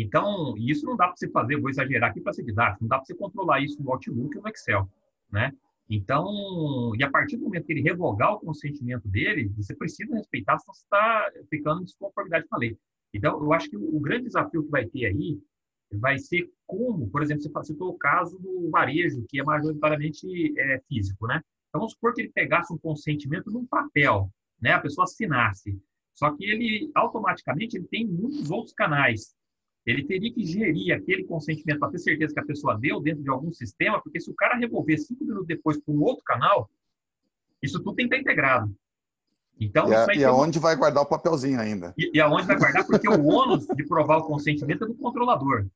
Então, 0.00 0.54
isso 0.56 0.86
não 0.86 0.96
dá 0.96 1.08
para 1.08 1.16
você 1.16 1.28
fazer, 1.28 1.60
vou 1.60 1.68
exagerar 1.68 2.10
aqui 2.10 2.22
para 2.22 2.32
ser 2.32 2.42
didático, 2.42 2.82
não 2.82 2.88
dá 2.88 2.96
para 2.96 3.04
você 3.04 3.14
controlar 3.14 3.60
isso 3.60 3.82
no 3.82 3.92
Outlook 3.92 4.34
ou 4.36 4.42
no 4.42 4.48
Excel, 4.48 4.88
né? 5.30 5.52
Então, 5.90 6.94
e 6.96 7.02
a 7.02 7.10
partir 7.10 7.36
do 7.36 7.42
momento 7.42 7.66
que 7.66 7.72
ele 7.72 7.82
revogar 7.82 8.32
o 8.32 8.40
consentimento 8.40 9.06
dele, 9.06 9.52
você 9.56 9.74
precisa 9.74 10.14
respeitar, 10.14 10.58
senão 10.58 10.72
você 10.72 10.82
está 10.84 11.30
ficando 11.50 11.82
em 11.82 11.84
desconformidade 11.84 12.46
com 12.48 12.56
a 12.56 12.58
lei. 12.58 12.78
Então, 13.12 13.42
eu 13.42 13.52
acho 13.52 13.68
que 13.68 13.76
o, 13.76 14.00
grande 14.00 14.24
desafio 14.24 14.62
que 14.62 14.70
vai 14.70 14.86
ter 14.86 15.06
aí 15.06 15.38
vai 15.92 16.18
ser 16.18 16.48
como, 16.66 17.10
por 17.10 17.22
exemplo, 17.22 17.42
você 17.42 17.64
citou 17.64 17.90
o 17.90 17.98
caso 17.98 18.38
do 18.38 18.70
varejo, 18.70 19.26
que 19.28 19.38
é 19.38 19.42
majoritariamente 19.42 20.26
é, 20.58 20.80
físico, 20.88 21.26
né? 21.26 21.42
Então, 21.68 21.80
vamos 21.80 21.92
supor 21.92 22.14
que 22.14 22.22
ele 22.22 22.32
pegasse 22.32 22.72
um 22.72 22.78
consentimento 22.78 23.50
num 23.50 23.66
papel, 23.66 24.30
né? 24.62 24.72
A 24.72 24.80
pessoa 24.80 25.04
assinasse. 25.04 25.76
Só 26.14 26.30
que 26.34 26.44
ele, 26.44 26.90
automaticamente, 26.94 27.76
ele 27.76 27.88
tem 27.88 28.06
muitos 28.06 28.50
outros 28.50 28.72
canais 28.72 29.34
ele 29.90 30.04
teria 30.04 30.32
que 30.32 30.44
gerir 30.44 30.94
aquele 30.94 31.24
consentimento 31.24 31.78
para 31.78 31.90
ter 31.90 31.98
certeza 31.98 32.32
que 32.34 32.40
a 32.40 32.44
pessoa 32.44 32.78
deu 32.78 33.00
dentro 33.00 33.22
de 33.22 33.30
algum 33.30 33.52
sistema, 33.52 34.00
porque 34.00 34.20
se 34.20 34.30
o 34.30 34.34
cara 34.34 34.56
revolver 34.56 34.98
cinco 34.98 35.24
minutos 35.24 35.46
depois 35.46 35.80
para 35.80 35.94
um 35.94 36.02
outro 36.02 36.24
canal, 36.24 36.70
isso 37.62 37.78
tudo 37.78 37.96
tem 37.96 38.08
que 38.08 38.14
estar 38.14 38.30
integrado. 38.30 38.74
Então, 39.58 39.90
e, 39.90 39.94
a, 39.94 40.06
e 40.14 40.24
aonde 40.24 40.58
vai 40.58 40.74
guardar 40.74 41.02
o 41.02 41.06
papelzinho 41.06 41.60
ainda? 41.60 41.92
E, 41.98 42.10
e 42.14 42.20
aonde 42.20 42.46
vai 42.46 42.58
guardar, 42.58 42.86
porque 42.86 43.08
o 43.08 43.26
ônus 43.26 43.66
de 43.66 43.86
provar 43.86 44.18
o 44.18 44.24
consentimento 44.24 44.84
é 44.84 44.86
do 44.86 44.94
controlador. 44.94 45.66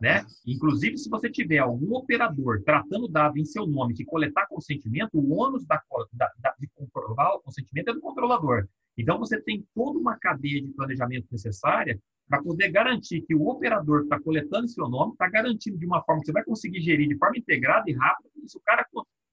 né? 0.00 0.24
Inclusive, 0.46 0.96
se 0.96 1.08
você 1.10 1.30
tiver 1.30 1.58
algum 1.58 1.94
operador 1.94 2.62
tratando 2.64 3.06
dado 3.06 3.38
em 3.38 3.44
seu 3.44 3.66
nome 3.66 3.94
que 3.94 4.04
coletar 4.04 4.46
consentimento, 4.46 5.10
o 5.14 5.34
ônus 5.34 5.66
da, 5.66 5.82
da, 6.12 6.30
da, 6.38 6.54
de 6.58 6.66
comprovar 6.74 7.34
o 7.34 7.40
consentimento 7.40 7.90
é 7.90 7.94
do 7.94 8.00
controlador. 8.00 8.66
Então, 8.96 9.18
você 9.18 9.40
tem 9.40 9.66
toda 9.74 9.98
uma 9.98 10.16
cadeia 10.16 10.60
de 10.60 10.68
planejamento 10.68 11.26
necessária 11.30 12.00
para 12.30 12.40
poder 12.40 12.70
garantir 12.70 13.22
que 13.22 13.34
o 13.34 13.48
operador 13.48 13.98
que 13.98 14.04
está 14.04 14.20
coletando 14.20 14.68
seu 14.68 14.88
nome 14.88 15.12
está 15.12 15.28
garantindo 15.28 15.76
de 15.76 15.84
uma 15.84 16.00
forma 16.04 16.20
que 16.20 16.26
você 16.26 16.32
vai 16.32 16.44
conseguir 16.44 16.80
gerir 16.80 17.08
de 17.08 17.18
forma 17.18 17.36
integrada 17.36 17.90
e 17.90 17.92
rápida. 17.92 18.30
E 18.40 18.48
se 18.48 18.56
o 18.56 18.60
cara 18.64 18.86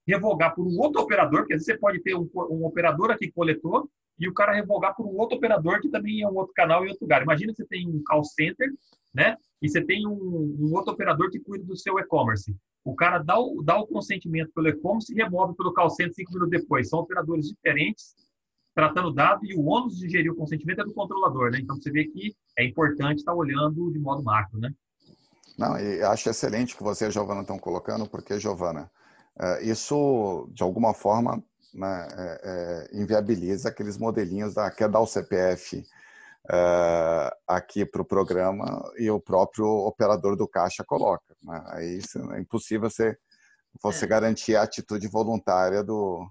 revogar 0.08 0.56
por 0.56 0.66
um 0.66 0.80
outro 0.80 1.04
operador, 1.04 1.42
porque 1.42 1.54
às 1.54 1.60
vezes 1.60 1.68
você 1.68 1.78
pode 1.78 2.02
ter 2.02 2.16
um, 2.16 2.28
um 2.50 2.66
operador 2.66 3.12
aqui 3.12 3.28
que 3.28 3.34
coletou 3.34 3.88
e 4.20 4.28
o 4.28 4.34
cara 4.34 4.52
revogar 4.52 4.96
por 4.96 5.06
um 5.06 5.16
outro 5.16 5.38
operador 5.38 5.80
que 5.80 5.90
também 5.90 6.24
é 6.24 6.28
um 6.28 6.36
outro 6.36 6.54
canal 6.56 6.84
em 6.84 6.90
outro 6.90 7.04
lugar. 7.04 7.22
Imagina 7.22 7.52
que 7.52 7.58
você 7.58 7.68
tem 7.68 7.88
um 7.88 8.02
call 8.04 8.24
center, 8.24 8.68
né? 9.14 9.38
E 9.62 9.70
você 9.70 9.86
tem 9.86 10.08
um, 10.08 10.58
um 10.60 10.74
outro 10.74 10.92
operador 10.92 11.30
que 11.30 11.40
cuida 11.40 11.64
do 11.66 11.78
seu 11.78 12.00
e-commerce. 12.00 12.56
O 12.84 12.96
cara 12.96 13.20
dá 13.20 13.38
o, 13.38 13.62
dá 13.62 13.78
o 13.78 13.86
consentimento 13.86 14.52
pelo 14.56 14.70
e-commerce 14.70 15.14
e 15.14 15.16
remove 15.16 15.56
pelo 15.56 15.72
call 15.72 15.92
center 15.92 16.16
cinco 16.16 16.34
minutos 16.34 16.62
depois. 16.62 16.90
São 16.90 17.00
operadores 17.00 17.48
diferentes 17.48 18.16
tratando 18.78 19.12
dado 19.12 19.44
e 19.44 19.56
o 19.56 19.66
ônus 19.66 19.98
de 19.98 20.08
gerir 20.08 20.32
o 20.32 20.36
consentimento 20.36 20.82
é 20.82 20.84
do 20.84 20.94
controlador, 20.94 21.50
né? 21.50 21.58
Então 21.60 21.76
você 21.76 21.90
vê 21.90 22.04
que 22.06 22.36
é 22.56 22.64
importante 22.64 23.18
estar 23.18 23.34
olhando 23.34 23.92
de 23.92 23.98
modo 23.98 24.22
macro, 24.22 24.60
né? 24.60 24.72
Não, 25.58 25.80
e 25.80 26.04
acho 26.04 26.30
excelente 26.30 26.78
que 26.78 26.84
você 26.84 27.06
e 27.06 27.08
a 27.08 27.10
Giovana 27.10 27.42
estão 27.42 27.58
colocando, 27.58 28.08
porque, 28.08 28.40
Giovana, 28.40 28.92
é, 29.40 29.64
isso 29.64 30.48
de 30.54 30.62
alguma 30.62 30.94
forma 30.94 31.44
né, 31.74 32.08
é, 32.12 32.42
é, 32.94 33.02
inviabiliza 33.02 33.70
aqueles 33.70 33.98
modelinhos 33.98 34.54
da 34.54 34.70
quer 34.70 34.90
dar 34.90 35.00
o 35.00 35.08
CPF 35.08 35.84
é, 36.52 37.36
aqui 37.48 37.84
para 37.84 38.04
o 38.04 38.06
programa 38.06 38.92
e 39.00 39.10
o 39.10 39.20
próprio 39.20 39.66
operador 39.66 40.36
do 40.36 40.48
caixa 40.48 40.84
coloca. 40.86 41.36
Né? 41.42 41.64
Aí 41.70 42.00
é 42.36 42.40
impossível 42.40 42.92
você, 42.92 43.18
você 43.82 44.06
é. 44.06 44.08
garantir 44.08 44.56
a 44.56 44.62
atitude 44.62 45.08
voluntária 45.08 45.84
do, 45.84 46.30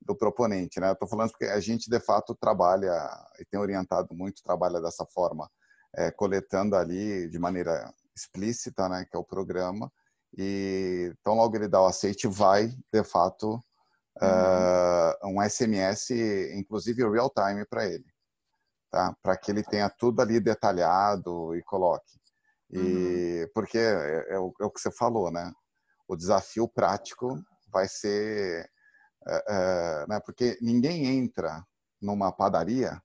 do 0.00 0.16
proponente, 0.16 0.80
né? 0.80 0.92
Estou 0.92 1.08
falando 1.08 1.30
porque 1.30 1.46
a 1.46 1.60
gente 1.60 1.90
de 1.90 2.00
fato 2.00 2.34
trabalha 2.34 2.92
e 3.38 3.44
tem 3.44 3.58
orientado 3.60 4.14
muito 4.14 4.42
trabalha 4.42 4.80
dessa 4.80 5.04
forma, 5.06 5.50
é, 5.94 6.10
coletando 6.10 6.76
ali 6.76 7.28
de 7.28 7.38
maneira 7.38 7.92
explícita, 8.16 8.88
né? 8.88 9.04
Que 9.10 9.16
é 9.16 9.20
o 9.20 9.24
programa 9.24 9.90
e 10.36 11.12
então 11.20 11.34
logo 11.34 11.56
ele 11.56 11.68
dá 11.68 11.80
o 11.80 11.86
aceite 11.86 12.26
vai 12.26 12.68
de 12.92 13.04
fato 13.04 13.60
uhum. 14.20 15.28
uh, 15.30 15.38
um 15.38 15.48
SMS, 15.48 16.10
inclusive 16.54 17.08
real 17.08 17.30
time 17.30 17.64
para 17.64 17.86
ele, 17.86 18.04
tá? 18.90 19.14
Para 19.22 19.36
que 19.36 19.50
ele 19.50 19.62
tenha 19.62 19.88
tudo 19.88 20.20
ali 20.20 20.40
detalhado 20.40 21.54
e 21.54 21.62
coloque. 21.62 22.18
E 22.70 23.42
uhum. 23.42 23.50
porque 23.54 23.78
é, 23.78 24.34
é, 24.34 24.38
o, 24.38 24.52
é 24.60 24.64
o 24.64 24.70
que 24.70 24.80
você 24.80 24.90
falou, 24.90 25.30
né? 25.30 25.50
O 26.06 26.16
desafio 26.16 26.68
prático 26.68 27.38
vai 27.72 27.86
ser 27.88 28.68
é, 29.28 30.06
né, 30.08 30.20
porque 30.20 30.58
ninguém 30.60 31.06
entra 31.06 31.64
numa 32.00 32.32
padaria 32.32 33.00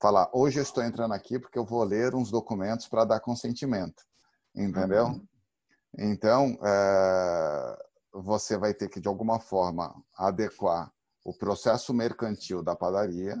falar 0.00 0.28
hoje 0.32 0.58
eu 0.58 0.62
estou 0.62 0.82
entrando 0.82 1.14
aqui 1.14 1.38
porque 1.38 1.58
eu 1.58 1.64
vou 1.64 1.84
ler 1.84 2.14
uns 2.14 2.30
documentos 2.30 2.88
para 2.88 3.04
dar 3.04 3.20
consentimento, 3.20 4.02
entendeu? 4.54 5.06
Uhum. 5.06 5.26
Então 5.96 6.58
é, 6.64 7.78
você 8.12 8.58
vai 8.58 8.74
ter 8.74 8.88
que 8.88 9.00
de 9.00 9.08
alguma 9.08 9.38
forma 9.38 9.94
adequar 10.16 10.92
o 11.24 11.32
processo 11.32 11.94
mercantil 11.94 12.62
da 12.62 12.74
padaria 12.74 13.36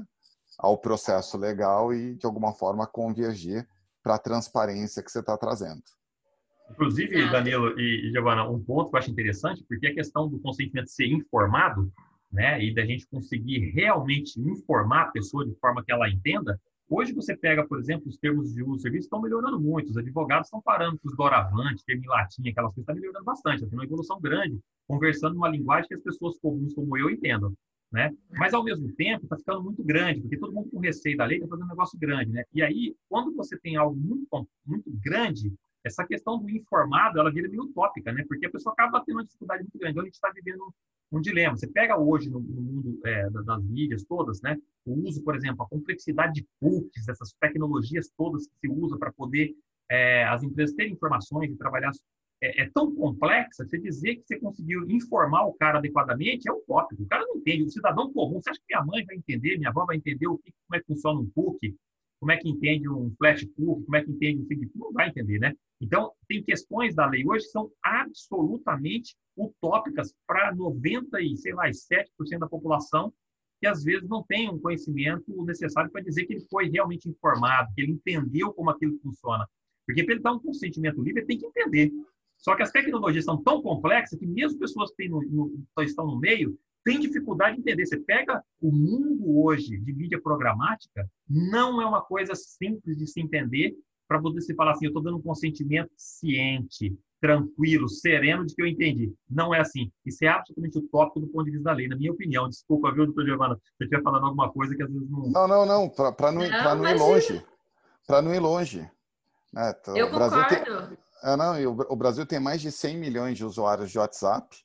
ao 0.58 0.78
processo 0.78 1.36
legal 1.36 1.92
e 1.92 2.14
de 2.14 2.26
alguma 2.26 2.52
forma 2.52 2.86
convergir 2.86 3.68
para 4.02 4.14
a 4.14 4.18
transparência 4.18 5.02
que 5.02 5.10
você 5.10 5.20
está 5.20 5.36
trazendo. 5.36 5.82
Inclusive, 6.72 7.16
Exato. 7.16 7.32
Danilo 7.32 7.78
e, 7.78 8.10
Giovana, 8.10 8.48
um 8.48 8.62
ponto 8.62 8.90
que 8.90 8.96
eu 8.96 8.98
acho 8.98 9.10
interessante, 9.10 9.64
porque 9.68 9.86
a 9.86 9.94
questão 9.94 10.28
do 10.28 10.38
consentimento 10.40 10.88
ser 10.88 11.06
informado, 11.06 11.92
né, 12.32 12.62
e 12.64 12.74
da 12.74 12.84
gente 12.84 13.06
conseguir 13.06 13.70
realmente 13.70 14.40
informar 14.40 15.02
a 15.02 15.10
pessoa 15.10 15.46
de 15.46 15.54
forma 15.56 15.84
que 15.84 15.92
ela 15.92 16.08
entenda, 16.08 16.58
hoje 16.88 17.12
você 17.12 17.36
pega, 17.36 17.66
por 17.66 17.78
exemplo, 17.78 18.08
os 18.08 18.16
termos 18.16 18.54
de 18.54 18.62
uso 18.62 18.72
do 18.72 18.80
serviço 18.80 19.04
estão 19.04 19.20
melhorando 19.20 19.60
muito, 19.60 19.90
os 19.90 19.96
advogados 19.96 20.46
estão 20.46 20.62
parando 20.62 20.98
com 20.98 21.08
os 21.08 21.16
doravante, 21.16 21.84
termo 21.84 22.04
em 22.04 22.08
latim, 22.08 22.48
aquelas 22.48 22.72
coisas, 22.74 22.88
está 22.88 22.94
melhorando 22.94 23.24
bastante, 23.24 23.66
tem 23.66 23.78
uma 23.78 23.84
evolução 23.84 24.18
grande, 24.20 24.58
conversando 24.88 25.34
numa 25.34 25.48
linguagem 25.48 25.88
que 25.88 25.94
as 25.94 26.02
pessoas 26.02 26.38
comuns 26.38 26.74
como 26.74 26.96
eu 26.96 27.10
entendam. 27.10 27.52
Né? 27.92 28.10
Mas, 28.30 28.54
ao 28.54 28.64
mesmo 28.64 28.90
tempo, 28.94 29.24
está 29.24 29.36
ficando 29.36 29.62
muito 29.62 29.84
grande, 29.84 30.22
porque 30.22 30.38
todo 30.38 30.54
mundo 30.54 30.70
com 30.70 30.80
receio 30.80 31.14
da 31.14 31.26
lei 31.26 31.36
está 31.36 31.46
fazendo 31.46 31.66
um 31.66 31.68
negócio 31.68 31.98
grande. 31.98 32.32
Né? 32.32 32.42
E 32.54 32.62
aí, 32.62 32.96
quando 33.06 33.34
você 33.36 33.58
tem 33.58 33.76
algo 33.76 33.94
muito, 33.94 34.48
muito 34.64 34.90
grande, 35.04 35.52
essa 35.84 36.06
questão 36.06 36.38
do 36.38 36.48
informado, 36.50 37.18
ela 37.18 37.30
vira 37.30 37.48
meio 37.48 37.64
utópica, 37.64 38.12
né? 38.12 38.24
Porque 38.28 38.46
a 38.46 38.50
pessoa 38.50 38.72
acaba 38.72 39.02
tendo 39.04 39.16
uma 39.16 39.24
dificuldade 39.24 39.62
muito 39.62 39.78
grande. 39.78 39.92
Então, 39.92 40.02
a 40.02 40.06
gente 40.06 40.14
está 40.14 40.30
vivendo 40.30 40.74
um, 41.10 41.20
dilema. 41.20 41.56
Você 41.56 41.66
pega 41.66 41.98
hoje 41.98 42.30
no, 42.30 42.40
no 42.40 42.62
mundo 42.62 43.00
é, 43.04 43.28
das 43.30 43.64
mídias 43.64 44.04
todas, 44.04 44.40
né? 44.40 44.56
O 44.84 44.94
uso, 45.06 45.22
por 45.22 45.36
exemplo, 45.36 45.62
a 45.62 45.68
complexidade 45.68 46.34
de 46.34 46.46
cookies, 46.60 47.08
essas 47.08 47.32
tecnologias 47.40 48.10
todas 48.16 48.46
que 48.46 48.54
se 48.60 48.68
usa 48.68 48.98
para 48.98 49.12
poder 49.12 49.54
é, 49.90 50.24
as 50.24 50.42
empresas 50.42 50.74
terem 50.74 50.92
informações 50.92 51.50
e 51.50 51.56
trabalhar 51.56 51.90
é, 52.42 52.62
é, 52.62 52.70
tão 52.74 52.92
complexa, 52.94 53.64
você 53.64 53.78
dizer 53.78 54.16
que 54.16 54.24
você 54.26 54.38
conseguiu 54.38 54.90
informar 54.90 55.46
o 55.46 55.52
cara 55.54 55.78
adequadamente 55.78 56.48
é 56.48 56.52
utópico. 56.52 57.02
O 57.02 57.06
cara 57.06 57.24
não 57.24 57.36
entende. 57.36 57.62
O 57.62 57.70
cidadão 57.70 58.12
comum, 58.12 58.42
você 58.42 58.50
acha 58.50 58.58
que 58.58 58.66
minha 58.74 58.84
mãe 58.84 59.04
vai 59.04 59.16
entender, 59.16 59.56
minha 59.58 59.70
avó 59.70 59.84
vai 59.84 59.96
entender 59.96 60.26
o 60.26 60.36
que, 60.38 60.52
como 60.66 60.76
é 60.76 60.80
que 60.80 60.86
funciona 60.86 61.20
um 61.20 61.30
cookie, 61.30 61.76
como 62.22 62.30
é 62.30 62.36
que 62.36 62.48
entende 62.48 62.88
um 62.88 63.12
flash 63.18 63.44
cookie, 63.56 63.84
como 63.84 63.96
é 63.96 64.04
que 64.04 64.12
entende 64.12 64.42
um 64.42 64.46
feed 64.46 64.70
Não 64.76 64.92
vai 64.92 65.08
entender, 65.08 65.40
né? 65.40 65.52
Então, 65.80 66.12
tem 66.28 66.40
questões 66.40 66.94
da 66.94 67.04
lei 67.04 67.26
hoje 67.26 67.46
que 67.46 67.50
são 67.50 67.68
absolutamente 67.82 69.16
utópicas 69.36 70.14
para 70.24 70.54
90 70.54 71.20
e, 71.20 71.36
sei 71.36 71.52
lá, 71.52 71.64
7% 71.68 72.38
da 72.38 72.46
população 72.46 73.12
que 73.60 73.66
às 73.66 73.82
vezes 73.82 74.08
não 74.08 74.22
tem 74.22 74.48
um 74.48 74.58
conhecimento 74.60 75.44
necessário 75.44 75.90
para 75.90 76.00
dizer 76.00 76.24
que 76.26 76.34
ele 76.34 76.46
foi 76.48 76.68
realmente 76.68 77.08
informado, 77.08 77.72
que 77.74 77.82
ele 77.82 77.92
entendeu 77.92 78.52
como 78.52 78.70
aquilo 78.70 78.96
funciona. 79.00 79.44
Porque 79.84 80.04
para 80.04 80.14
ele 80.14 80.22
dar 80.22 80.34
um 80.34 80.38
consentimento 80.38 81.02
livre, 81.02 81.22
ele 81.22 81.26
tem 81.26 81.38
que 81.38 81.46
entender. 81.46 81.90
Só 82.38 82.54
que 82.54 82.62
as 82.62 82.70
tecnologias 82.70 83.24
são 83.24 83.42
tão 83.42 83.60
complexas 83.60 84.16
que 84.16 84.26
mesmo 84.28 84.60
pessoas 84.60 84.92
que 84.94 85.08
no, 85.08 85.20
no, 85.22 85.64
estão 85.82 86.06
no 86.06 86.20
meio 86.20 86.56
têm 86.84 87.00
dificuldade 87.00 87.56
de 87.56 87.62
entender. 87.62 87.86
Você 87.86 87.98
pega 87.98 88.42
o 88.60 88.70
mundo 88.70 89.38
hoje 89.38 89.78
de 89.78 89.92
mídia 89.92 90.20
programática, 90.20 91.08
não 91.28 91.80
é 91.80 91.86
uma 91.86 92.02
coisa 92.02 92.34
simples 92.34 92.96
de 92.96 93.06
se 93.06 93.20
entender 93.20 93.74
para 94.08 94.20
você 94.20 94.40
se 94.42 94.54
falar 94.54 94.72
assim, 94.72 94.86
eu 94.86 94.90
estou 94.90 95.02
dando 95.02 95.16
um 95.16 95.22
consentimento 95.22 95.90
ciente, 95.96 96.94
tranquilo, 97.18 97.88
sereno 97.88 98.44
de 98.44 98.54
que 98.54 98.60
eu 98.60 98.66
entendi. 98.66 99.14
Não 99.30 99.54
é 99.54 99.60
assim. 99.60 99.90
Isso 100.04 100.22
é 100.24 100.28
absolutamente 100.28 100.78
utópico 100.78 101.20
do 101.20 101.28
ponto 101.28 101.44
de 101.46 101.52
vista 101.52 101.64
da 101.64 101.72
lei, 101.72 101.88
na 101.88 101.96
minha 101.96 102.12
opinião. 102.12 102.48
Desculpa, 102.48 102.92
viu, 102.92 103.06
doutor 103.06 103.24
Giovana, 103.24 103.54
se 103.54 103.62
eu 103.80 103.84
estiver 103.86 104.02
falando 104.02 104.26
alguma 104.26 104.52
coisa 104.52 104.74
que 104.74 104.82
às 104.82 104.92
vezes 104.92 105.08
não... 105.08 105.30
Não, 105.30 105.48
não, 105.48 105.66
não, 105.66 105.88
para 105.88 106.30
não, 106.30 106.46
não, 106.46 106.74
não 106.76 106.90
ir 106.90 106.98
longe. 106.98 107.46
Para 108.06 108.20
não 108.20 108.34
ir 108.34 108.40
longe. 108.40 108.90
Né? 109.52 109.74
Então, 109.80 109.96
eu 109.96 110.10
concordo. 110.10 110.48
Tem... 110.48 110.98
É, 111.22 111.36
não, 111.36 111.86
o 111.88 111.96
Brasil 111.96 112.26
tem 112.26 112.40
mais 112.40 112.60
de 112.60 112.72
100 112.72 112.98
milhões 112.98 113.38
de 113.38 113.44
usuários 113.44 113.90
de 113.90 113.98
WhatsApp. 113.98 114.56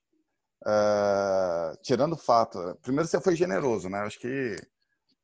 Uh, 0.66 1.78
tirando 1.84 2.14
o 2.14 2.18
fato, 2.18 2.78
primeiro 2.82 3.08
você 3.08 3.22
foi 3.22 3.36
generoso, 3.36 3.90
né? 3.90 4.00
Acho 4.00 4.20
que 4.20 4.56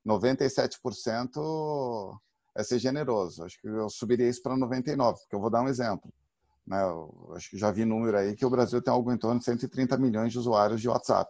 97% 0.05 2.19
é 2.55 2.63
ser 2.63 2.79
generoso. 2.79 3.43
Acho 3.43 3.59
que 3.59 3.67
eu 3.67 3.89
subiria 3.89 4.29
isso 4.29 4.41
para 4.41 4.55
99, 4.55 5.19
porque 5.19 5.35
eu 5.35 5.39
vou 5.39 5.49
dar 5.49 5.61
um 5.61 5.67
exemplo. 5.67 6.13
Né? 6.65 6.81
Eu 6.81 7.33
acho 7.35 7.49
que 7.49 7.57
já 7.57 7.71
vi 7.71 7.85
número 7.85 8.17
aí 8.17 8.35
que 8.35 8.45
o 8.45 8.49
Brasil 8.49 8.81
tem 8.81 8.93
algo 8.93 9.11
em 9.11 9.17
torno 9.17 9.39
de 9.39 9.45
130 9.45 9.97
milhões 9.97 10.31
de 10.31 10.39
usuários 10.39 10.81
de 10.81 10.87
WhatsApp. 10.87 11.29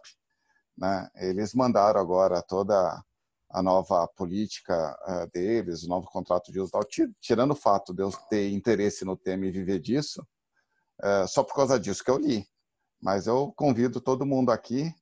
Né? 0.76 1.08
Eles 1.16 1.54
mandaram 1.54 2.00
agora 2.00 2.42
toda 2.42 3.02
a 3.50 3.62
nova 3.62 4.06
política 4.08 4.96
uh, 5.06 5.30
deles, 5.32 5.84
o 5.84 5.88
novo 5.88 6.08
contrato 6.08 6.50
de 6.50 6.60
uso, 6.60 6.72
tal, 6.72 6.82
tirando 7.20 7.52
o 7.52 7.56
fato 7.56 7.94
de 7.94 8.02
eu 8.02 8.10
ter 8.28 8.50
interesse 8.50 9.04
no 9.04 9.16
tema 9.16 9.46
e 9.46 9.52
viver 9.52 9.78
disso, 9.78 10.26
uh, 11.00 11.28
só 11.28 11.44
por 11.44 11.54
causa 11.54 11.78
disso 11.78 12.02
que 12.02 12.10
eu 12.10 12.18
li. 12.18 12.44
Mas 13.04 13.28
eu 13.28 13.52
convido 13.54 14.00
todo 14.00 14.26
mundo 14.26 14.50
aqui 14.50 14.92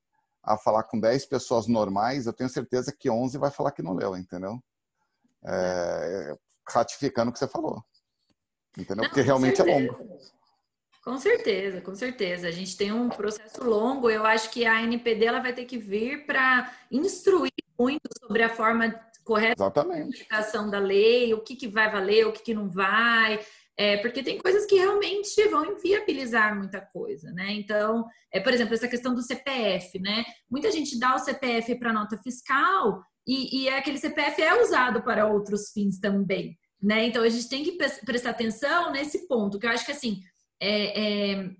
a 0.43 0.59
falar 0.59 0.83
com 0.83 1.01
10 1.01 1.25
pessoas 1.27 1.67
normais, 1.67 2.27
eu 2.27 2.33
tenho 2.35 2.51
certeza 2.51 2.93
que 2.93 3.09
11 3.09 3.39
vai 3.39 3.51
falar 3.51 3.73
que 3.73 3.81
não 3.81 3.95
leu, 3.95 4.17
entendeu? 4.17 4.61
é, 5.45 6.37
ratificando 6.69 7.31
o 7.31 7.33
que 7.33 7.39
você 7.39 7.49
falou. 7.49 7.83
Entendeu? 8.77 9.03
Não, 9.03 9.09
Porque 9.09 9.21
realmente 9.21 9.61
é 9.61 9.65
longo. 9.65 10.21
Com 11.05 11.19
certeza, 11.19 11.81
com 11.81 11.95
certeza. 11.95 12.49
A 12.49 12.53
gente 12.53 12.77
tem 12.77 12.93
um 12.93 13.09
processo 13.09 13.63
longo. 13.65 14.09
Eu 14.09 14.25
acho 14.25 14.51
que 14.51 14.65
a 14.65 14.83
NPD 14.83 15.25
ela 15.25 15.41
vai 15.41 15.53
ter 15.53 15.65
que 15.65 15.77
vir 15.77 16.27
para 16.27 16.73
instruir 16.91 17.53
muito 17.79 18.09
sobre 18.21 18.43
a 18.43 18.49
forma 18.49 18.95
correta 19.25 19.63
Exatamente. 19.63 20.11
de 20.11 20.15
aplicação 20.15 20.71
da 20.71 20.79
lei, 20.79 21.35
o 21.35 21.41
que, 21.41 21.57
que 21.57 21.69
vai 21.69 21.91
valer, 21.91 22.27
o 22.27 22.33
que, 22.33 22.43
que 22.43 22.55
não 22.55 22.69
vai. 22.69 23.41
É, 23.79 23.97
porque 23.99 24.23
tem 24.23 24.39
coisas 24.39 24.67
que 24.67 24.77
realmente 24.77 25.49
vão 25.49 25.65
inviabilizar 25.65 26.57
muita 26.57 26.81
coisa, 26.81 27.33
né? 27.33 27.53
Então, 27.53 28.07
é, 28.33 28.39
por 28.39 28.53
exemplo, 28.53 28.75
essa 28.75 28.89
questão 28.89 29.15
do 29.15 29.23
CPF, 29.23 29.99
né? 29.99 30.25
Muita 30.51 30.71
gente 30.71 30.99
dá 30.99 31.15
o 31.15 31.19
CPF 31.19 31.75
para 31.77 31.93
nota 31.93 32.19
fiscal 32.19 33.03
e, 33.27 33.63
e 33.63 33.69
aquele 33.71 33.99
CPF 33.99 34.43
é 34.43 34.63
usado 34.63 35.03
para 35.03 35.27
outros 35.27 35.71
fins 35.73 35.99
também. 35.99 36.59
né? 36.83 37.07
Então 37.07 37.23
a 37.23 37.29
gente 37.29 37.49
tem 37.49 37.65
que 37.65 37.79
prestar 38.05 38.31
atenção 38.31 38.93
nesse 38.93 39.27
ponto, 39.27 39.59
que 39.59 39.67
eu 39.67 39.71
acho 39.71 39.87
que 39.87 39.93
assim 39.93 40.21
é, 40.61 41.35
é, 41.35 41.51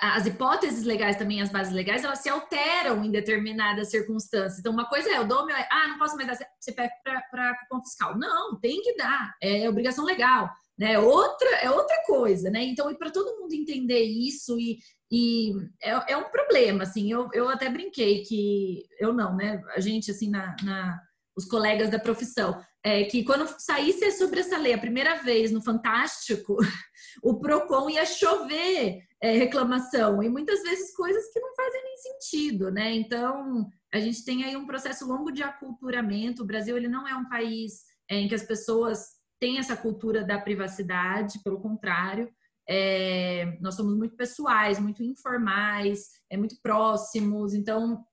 as 0.00 0.26
hipóteses 0.26 0.84
legais 0.84 1.16
também, 1.16 1.40
as 1.40 1.50
bases 1.50 1.72
legais, 1.72 2.04
elas 2.04 2.18
se 2.18 2.28
alteram 2.28 3.02
em 3.04 3.10
determinadas 3.10 3.90
circunstâncias. 3.90 4.58
Então, 4.58 4.72
uma 4.72 4.86
coisa 4.86 5.10
é, 5.10 5.18
eu 5.18 5.26
dou 5.26 5.46
meu. 5.46 5.56
Ah, 5.56 5.88
não 5.88 5.98
posso 5.98 6.14
mais 6.16 6.28
dar 6.28 6.46
CPF 6.60 6.90
para 7.30 7.54
cupom 7.60 7.82
fiscal. 7.82 8.18
Não, 8.18 8.58
tem 8.60 8.82
que 8.82 8.96
dar. 8.96 9.34
É 9.42 9.68
obrigação 9.68 10.04
legal. 10.04 10.50
Né? 10.78 10.98
Outra, 10.98 11.48
é 11.56 11.70
outra 11.70 11.96
coisa, 12.06 12.50
né? 12.50 12.62
Então, 12.64 12.90
e 12.90 12.96
para 12.96 13.10
todo 13.10 13.40
mundo 13.40 13.52
entender 13.52 14.02
isso, 14.02 14.58
e, 14.58 14.78
e 15.10 15.52
é, 15.82 16.12
é, 16.12 16.16
um 16.16 16.30
problema, 16.30 16.84
assim. 16.84 17.10
Eu, 17.10 17.28
eu 17.32 17.48
até 17.48 17.68
brinquei 17.68 18.22
que. 18.22 18.84
Eu 19.00 19.12
não, 19.12 19.34
né? 19.34 19.60
A 19.74 19.80
gente, 19.80 20.10
assim, 20.10 20.30
na, 20.30 20.54
na 20.62 21.00
os 21.36 21.44
colegas 21.44 21.88
da 21.88 22.00
profissão, 22.00 22.60
é, 22.82 23.04
que 23.04 23.22
quando 23.22 23.46
saísse 23.60 24.10
sobre 24.12 24.40
essa 24.40 24.58
lei 24.58 24.72
a 24.72 24.78
primeira 24.78 25.22
vez 25.22 25.52
no 25.52 25.62
Fantástico, 25.62 26.56
o 27.22 27.38
PROCON 27.38 27.88
ia 27.90 28.04
chover 28.04 28.98
é, 29.22 29.32
reclamação 29.32 30.20
e 30.20 30.28
muitas 30.28 30.62
vezes 30.62 30.94
coisas 30.96 31.32
que 31.32 31.38
não 31.38 31.54
fazem 31.54 31.82
nem 31.84 31.96
sentido, 31.96 32.72
né? 32.72 32.92
Então, 32.92 33.68
a 33.94 34.00
gente 34.00 34.24
tem 34.24 34.42
aí 34.42 34.56
um 34.56 34.66
processo 34.66 35.06
longo 35.06 35.30
de 35.30 35.42
aculturamento. 35.42 36.42
O 36.42 36.46
Brasil 36.46 36.76
ele 36.76 36.88
não 36.88 37.06
é 37.06 37.14
um 37.14 37.28
país 37.28 37.84
é, 38.10 38.16
em 38.16 38.28
que 38.28 38.34
as 38.34 38.42
pessoas 38.42 39.17
têm 39.38 39.58
essa 39.58 39.76
cultura 39.76 40.24
da 40.24 40.38
privacidade, 40.38 41.42
pelo 41.42 41.60
contrário, 41.60 42.32
é, 42.68 43.56
nós 43.60 43.74
somos 43.74 43.96
muito 43.96 44.14
pessoais, 44.14 44.78
muito 44.78 45.02
informais, 45.02 46.10
é 46.28 46.36
muito 46.36 46.60
próximos, 46.60 47.54
então 47.54 48.04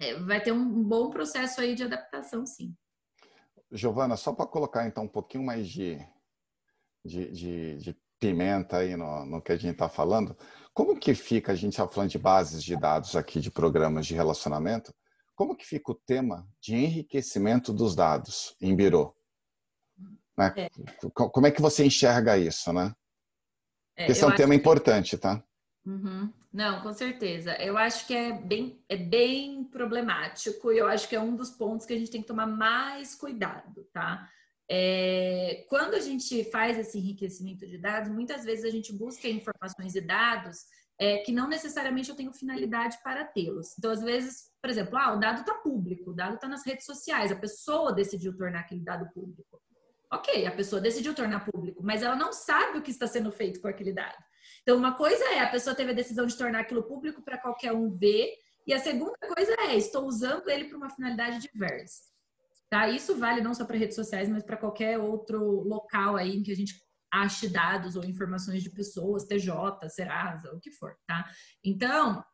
é, 0.00 0.14
vai 0.20 0.42
ter 0.42 0.50
um 0.50 0.82
bom 0.82 1.10
processo 1.10 1.60
aí 1.60 1.74
de 1.74 1.84
adaptação, 1.84 2.44
sim. 2.44 2.74
Giovana, 3.70 4.16
só 4.16 4.32
para 4.32 4.46
colocar 4.46 4.86
então 4.86 5.04
um 5.04 5.08
pouquinho 5.08 5.44
mais 5.44 5.68
de, 5.68 5.98
de, 7.04 7.30
de, 7.30 7.76
de 7.76 7.96
pimenta 8.18 8.78
aí 8.78 8.96
no, 8.96 9.24
no, 9.24 9.40
que 9.40 9.52
a 9.52 9.56
gente 9.56 9.72
está 9.72 9.88
falando, 9.88 10.36
como 10.74 10.98
que 10.98 11.14
fica, 11.14 11.52
a 11.52 11.54
gente 11.54 11.72
está 11.72 11.86
falando 11.86 12.10
de 12.10 12.18
bases 12.18 12.64
de 12.64 12.76
dados 12.76 13.14
aqui, 13.14 13.38
de 13.38 13.50
programas 13.50 14.06
de 14.06 14.14
relacionamento, 14.14 14.92
como 15.36 15.56
que 15.56 15.64
fica 15.64 15.92
o 15.92 15.94
tema 15.94 16.46
de 16.60 16.74
enriquecimento 16.74 17.72
dos 17.72 17.94
dados 17.94 18.56
em 18.60 18.74
Biro? 18.74 19.14
Né? 20.40 20.54
É. 20.56 20.70
Como 21.12 21.46
é 21.46 21.50
que 21.50 21.60
você 21.60 21.84
enxerga 21.84 22.38
isso, 22.38 22.72
né? 22.72 22.94
É, 23.96 24.10
Esse 24.10 24.24
é 24.24 24.26
um 24.26 24.34
tema 24.34 24.54
que... 24.54 24.60
importante, 24.60 25.18
tá? 25.18 25.42
Uhum. 25.84 26.32
Não, 26.52 26.82
com 26.82 26.92
certeza. 26.92 27.52
Eu 27.62 27.76
acho 27.76 28.06
que 28.06 28.14
é 28.14 28.32
bem, 28.32 28.82
é 28.88 28.96
bem 28.96 29.64
problemático 29.64 30.72
e 30.72 30.78
eu 30.78 30.88
acho 30.88 31.08
que 31.08 31.14
é 31.14 31.20
um 31.20 31.36
dos 31.36 31.50
pontos 31.50 31.86
que 31.86 31.92
a 31.92 31.98
gente 31.98 32.10
tem 32.10 32.22
que 32.22 32.28
tomar 32.28 32.46
mais 32.46 33.14
cuidado, 33.14 33.84
tá? 33.92 34.28
É, 34.68 35.66
quando 35.68 35.94
a 35.94 36.00
gente 36.00 36.44
faz 36.50 36.78
esse 36.78 36.98
enriquecimento 36.98 37.66
de 37.66 37.76
dados, 37.76 38.10
muitas 38.10 38.44
vezes 38.44 38.64
a 38.64 38.70
gente 38.70 38.92
busca 38.92 39.28
informações 39.28 39.94
e 39.94 40.00
dados 40.00 40.64
é, 40.98 41.18
que 41.18 41.32
não 41.32 41.48
necessariamente 41.48 42.10
eu 42.10 42.16
tenho 42.16 42.32
finalidade 42.32 42.98
para 43.02 43.24
tê-los. 43.24 43.76
Então, 43.78 43.90
às 43.90 44.02
vezes, 44.02 44.50
por 44.60 44.70
exemplo, 44.70 44.96
ah, 44.98 45.14
o 45.14 45.18
dado 45.18 45.40
está 45.40 45.54
público, 45.54 46.10
o 46.10 46.14
dado 46.14 46.34
está 46.34 46.46
nas 46.46 46.64
redes 46.64 46.84
sociais, 46.84 47.32
a 47.32 47.36
pessoa 47.36 47.92
decidiu 47.92 48.36
tornar 48.36 48.60
aquele 48.60 48.82
dado 48.82 49.08
público. 49.12 49.60
Ok, 50.12 50.44
a 50.46 50.50
pessoa 50.50 50.80
decidiu 50.80 51.14
tornar 51.14 51.44
público, 51.44 51.82
mas 51.84 52.02
ela 52.02 52.16
não 52.16 52.32
sabe 52.32 52.78
o 52.78 52.82
que 52.82 52.90
está 52.90 53.06
sendo 53.06 53.30
feito 53.30 53.60
com 53.60 53.68
aquele 53.68 53.92
dado. 53.92 54.16
Então, 54.62 54.76
uma 54.76 54.94
coisa 54.96 55.24
é 55.32 55.38
a 55.38 55.48
pessoa 55.48 55.74
teve 55.74 55.92
a 55.92 55.94
decisão 55.94 56.26
de 56.26 56.36
tornar 56.36 56.60
aquilo 56.60 56.82
público 56.82 57.22
para 57.22 57.38
qualquer 57.38 57.72
um 57.72 57.88
ver, 57.90 58.34
e 58.66 58.74
a 58.74 58.78
segunda 58.78 59.16
coisa 59.34 59.54
é 59.60 59.76
estou 59.76 60.04
usando 60.04 60.48
ele 60.48 60.64
para 60.64 60.76
uma 60.76 60.90
finalidade 60.90 61.40
diversa. 61.40 62.10
Tá? 62.68 62.88
Isso 62.88 63.16
vale 63.16 63.40
não 63.40 63.54
só 63.54 63.64
para 63.64 63.76
redes 63.76 63.96
sociais, 63.96 64.28
mas 64.28 64.44
para 64.44 64.56
qualquer 64.56 64.98
outro 64.98 65.40
local 65.62 66.16
aí 66.16 66.36
em 66.36 66.42
que 66.42 66.52
a 66.52 66.56
gente 66.56 66.74
ache 67.12 67.48
dados 67.48 67.96
ou 67.96 68.04
informações 68.04 68.62
de 68.62 68.70
pessoas, 68.70 69.24
TJ, 69.24 69.88
Serasa, 69.88 70.52
o 70.54 70.60
que 70.60 70.70
for, 70.70 70.96
tá? 71.06 71.28
Então, 71.64 72.24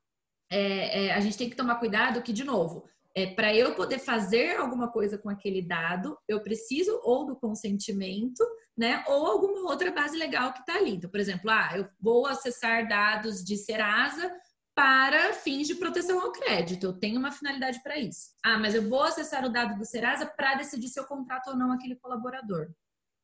é, 0.51 1.07
é, 1.07 1.14
a 1.14 1.20
gente 1.20 1.39
tem 1.39 1.49
que 1.49 1.57
tomar 1.57 1.77
cuidado 1.77 2.22
que, 2.22 2.33
de 2.33 2.45
novo, 2.45 2.87
é, 3.17 3.27
para 3.27 3.55
eu 3.55 3.75
poder 3.75 3.99
fazer 3.99 4.59
alguma 4.59 4.93
coisa 4.93 5.17
com 5.17 5.31
aquele 5.31 5.62
dado, 5.62 6.19
eu 6.29 6.43
preciso 6.43 7.01
ou 7.03 7.25
do 7.25 7.35
consentimento, 7.35 8.45
né, 8.77 9.03
ou 9.09 9.27
alguma 9.27 9.71
outra 9.71 9.91
base 9.91 10.19
legal 10.19 10.53
que 10.53 10.61
está 10.61 10.75
ali. 10.75 10.97
Então, 10.97 11.09
por 11.09 11.19
exemplo, 11.19 11.51
ah, 11.51 11.71
eu 11.75 11.89
vou 11.99 12.27
acessar 12.27 12.87
dados 12.87 13.43
de 13.43 13.57
Serasa 13.57 14.31
para 14.75 15.33
fins 15.33 15.67
de 15.67 15.77
proteção 15.77 16.21
ao 16.21 16.31
crédito. 16.31 16.85
Eu 16.85 16.93
tenho 16.93 17.19
uma 17.19 17.33
finalidade 17.33 17.83
para 17.83 17.97
isso. 17.97 18.33
Ah, 18.45 18.59
mas 18.59 18.75
eu 18.75 18.87
vou 18.87 19.03
acessar 19.03 19.47
o 19.47 19.49
dado 19.49 19.79
do 19.79 19.87
Serasa 19.87 20.27
para 20.27 20.57
decidir 20.57 20.89
se 20.89 21.01
eu 21.01 21.05
contrato 21.07 21.49
ou 21.49 21.57
não 21.57 21.73
aquele 21.73 21.97
colaborador. 21.97 22.69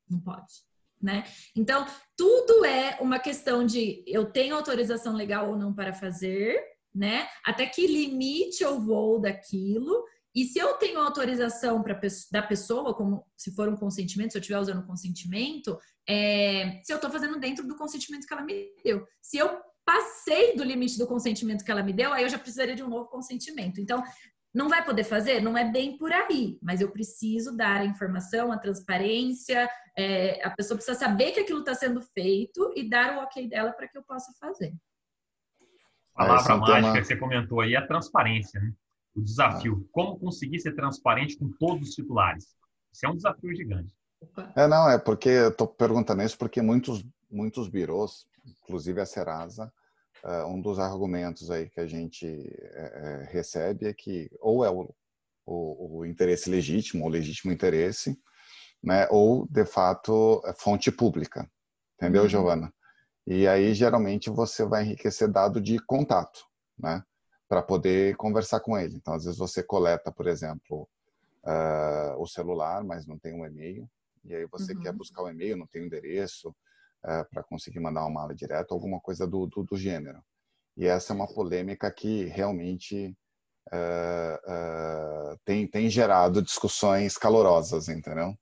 Não 0.09 0.19
pode. 0.19 0.55
Né? 1.03 1.25
Então, 1.55 1.85
tudo 2.17 2.65
é 2.65 2.97
uma 2.99 3.19
questão 3.19 3.67
de 3.67 4.03
eu 4.07 4.25
tenho 4.25 4.57
autorização 4.57 5.15
legal 5.15 5.51
ou 5.51 5.57
não 5.57 5.75
para 5.75 5.93
fazer, 5.93 6.59
né? 6.95 7.27
Até 7.45 7.67
que 7.67 7.87
limite 7.87 8.63
eu 8.63 8.81
vou 8.81 9.21
daquilo. 9.21 10.05
E 10.35 10.45
se 10.45 10.59
eu 10.59 10.75
tenho 10.75 10.99
autorização 10.99 11.83
pra, 11.83 11.99
da 12.31 12.43
pessoa, 12.43 12.95
como 12.95 13.25
se 13.37 13.55
for 13.55 13.69
um 13.69 13.77
consentimento, 13.77 14.33
se 14.33 14.39
eu 14.39 14.41
estiver 14.41 14.59
usando 14.59 14.87
consentimento, 14.87 15.79
é, 16.09 16.81
se 16.83 16.93
eu 16.93 16.97
estou 16.97 17.11
fazendo 17.11 17.39
dentro 17.39 17.67
do 17.67 17.77
consentimento 17.77 18.27
que 18.27 18.33
ela 18.33 18.43
me 18.43 18.71
deu. 18.83 19.07
Se 19.21 19.37
eu 19.37 19.61
passei 19.85 20.57
do 20.57 20.65
limite 20.65 20.97
do 20.97 21.07
consentimento 21.07 21.65
que 21.65 21.71
ela 21.71 21.83
me 21.83 21.93
deu, 21.93 22.13
aí 22.13 22.23
eu 22.23 22.29
já 22.29 22.39
precisaria 22.39 22.75
de 22.75 22.83
um 22.83 22.89
novo 22.89 23.09
consentimento. 23.09 23.81
Então, 23.81 24.03
não 24.55 24.69
vai 24.69 24.85
poder 24.85 25.05
fazer? 25.05 25.41
Não 25.41 25.57
é 25.57 25.71
bem 25.71 25.97
por 25.97 26.13
aí, 26.13 26.59
mas 26.63 26.81
eu 26.81 26.91
preciso 26.91 27.57
dar 27.57 27.81
a 27.81 27.85
informação, 27.85 28.53
a 28.53 28.59
transparência, 28.59 29.69
é, 29.97 30.45
a 30.45 30.51
pessoa 30.51 30.77
precisa 30.77 30.99
saber 30.99 31.33
que 31.33 31.41
aquilo 31.41 31.61
está 31.61 31.75
sendo 31.75 32.03
feito 32.03 32.73
e 32.77 32.89
dar 32.89 33.17
o 33.17 33.23
ok 33.23 33.49
dela 33.49 33.73
para 33.73 33.89
que 33.89 33.97
eu 33.97 34.03
possa 34.03 34.33
fazer. 34.39 34.75
A 36.15 36.27
palavra 36.27 36.53
é 36.53 36.57
mágica 36.57 37.01
que 37.01 37.07
você 37.07 37.17
comentou 37.17 37.61
aí 37.61 37.75
é 37.75 37.79
a 37.79 37.87
transparência, 37.87 38.61
né? 38.61 38.73
O 39.15 39.23
desafio. 39.23 39.89
Como 39.93 40.19
conseguir 40.19 40.61
ser 40.61 40.75
transparente 40.75 41.39
com 41.39 41.51
todos 41.59 41.89
os 41.89 41.95
titulares? 41.95 42.55
Isso 42.93 43.07
é 43.07 43.09
um 43.09 43.17
desafio 43.17 43.55
gigante. 43.55 43.95
É, 44.55 44.67
não, 44.67 44.89
é 44.89 44.99
porque 44.99 45.29
eu 45.29 45.49
estou 45.49 45.67
perguntando 45.67 46.23
isso 46.23 46.39
porque 46.39 46.63
muitos, 46.63 47.05
muitos 47.31 47.69
birôs, 47.69 48.27
inclusive 48.45 49.01
a 49.01 49.07
Serasa, 49.07 49.73
uh, 50.25 50.47
um 50.47 50.61
dos 50.61 50.79
argumentos 50.79 51.51
aí 51.51 51.69
que 51.69 51.81
a 51.81 51.87
gente 51.87 52.27
é, 52.27 53.29
recebe 53.31 53.87
é 53.87 53.93
que 53.93 54.31
ou 54.41 54.65
é 54.65 54.71
o, 54.71 54.95
o, 55.45 55.99
o 55.99 56.07
interesse 56.07 56.49
legítimo, 56.49 57.05
o 57.05 57.09
legítimo 57.09 57.53
interesse, 57.53 58.17
né, 58.83 59.07
ou 59.11 59.47
de 59.49 59.65
fato 59.65 60.43
é 60.45 60.53
fonte 60.53 60.91
pública. 60.91 61.49
Entendeu, 61.97 62.23
uhum. 62.23 62.29
Giovana? 62.29 62.73
E 63.27 63.47
aí, 63.47 63.73
geralmente, 63.73 64.31
você 64.31 64.65
vai 64.65 64.85
enriquecer 64.85 65.31
dado 65.31 65.61
de 65.61 65.79
contato, 65.79 66.45
né? 66.79 67.03
Para 67.49 67.63
poder 67.63 68.17
conversar 68.17 68.61
com 68.61 68.77
ele. 68.77 68.97
Então, 68.97 69.15
às 69.15 69.25
vezes, 69.25 69.39
você 69.39 69.63
coleta, 69.63 70.11
por 70.11 70.27
exemplo, 70.27 70.89
uh, 71.45 72.21
o 72.21 72.27
celular, 72.27 72.83
mas 72.83 73.07
não 73.07 73.19
tem 73.19 73.33
um 73.33 73.47
e-mail. 73.47 73.89
E 74.25 74.35
aí, 74.35 74.47
você 74.47 74.73
uhum. 74.75 74.81
quer 74.81 74.93
buscar 74.93 75.23
o 75.23 75.29
e-mail, 75.29 75.57
não 75.57 75.67
tem 75.67 75.83
o 75.83 75.87
endereço 75.87 76.49
uh, 76.49 76.55
eh, 77.05 77.25
para 77.25 77.43
conseguir 77.43 77.81
mandar 77.81 78.03
uma 78.03 78.11
mala 78.11 78.35
direta, 78.35 78.75
alguma 78.75 79.01
coisa 79.01 79.27
do, 79.27 79.47
do, 79.47 79.63
do, 79.65 79.77
gênero. 79.77 80.23
E 80.77 80.87
essa 80.87 81.13
é 81.13 81.17
uma 81.17 81.27
polêmica 81.27 81.91
que 81.91 82.25
realmente 82.27 83.17
uh, 83.69 85.39
tem, 85.45 85.67
tem 85.67 85.89
gerado 85.89 86.43
discussões 86.43 87.17
calorosas, 87.17 87.89
entendeu? 87.89 88.37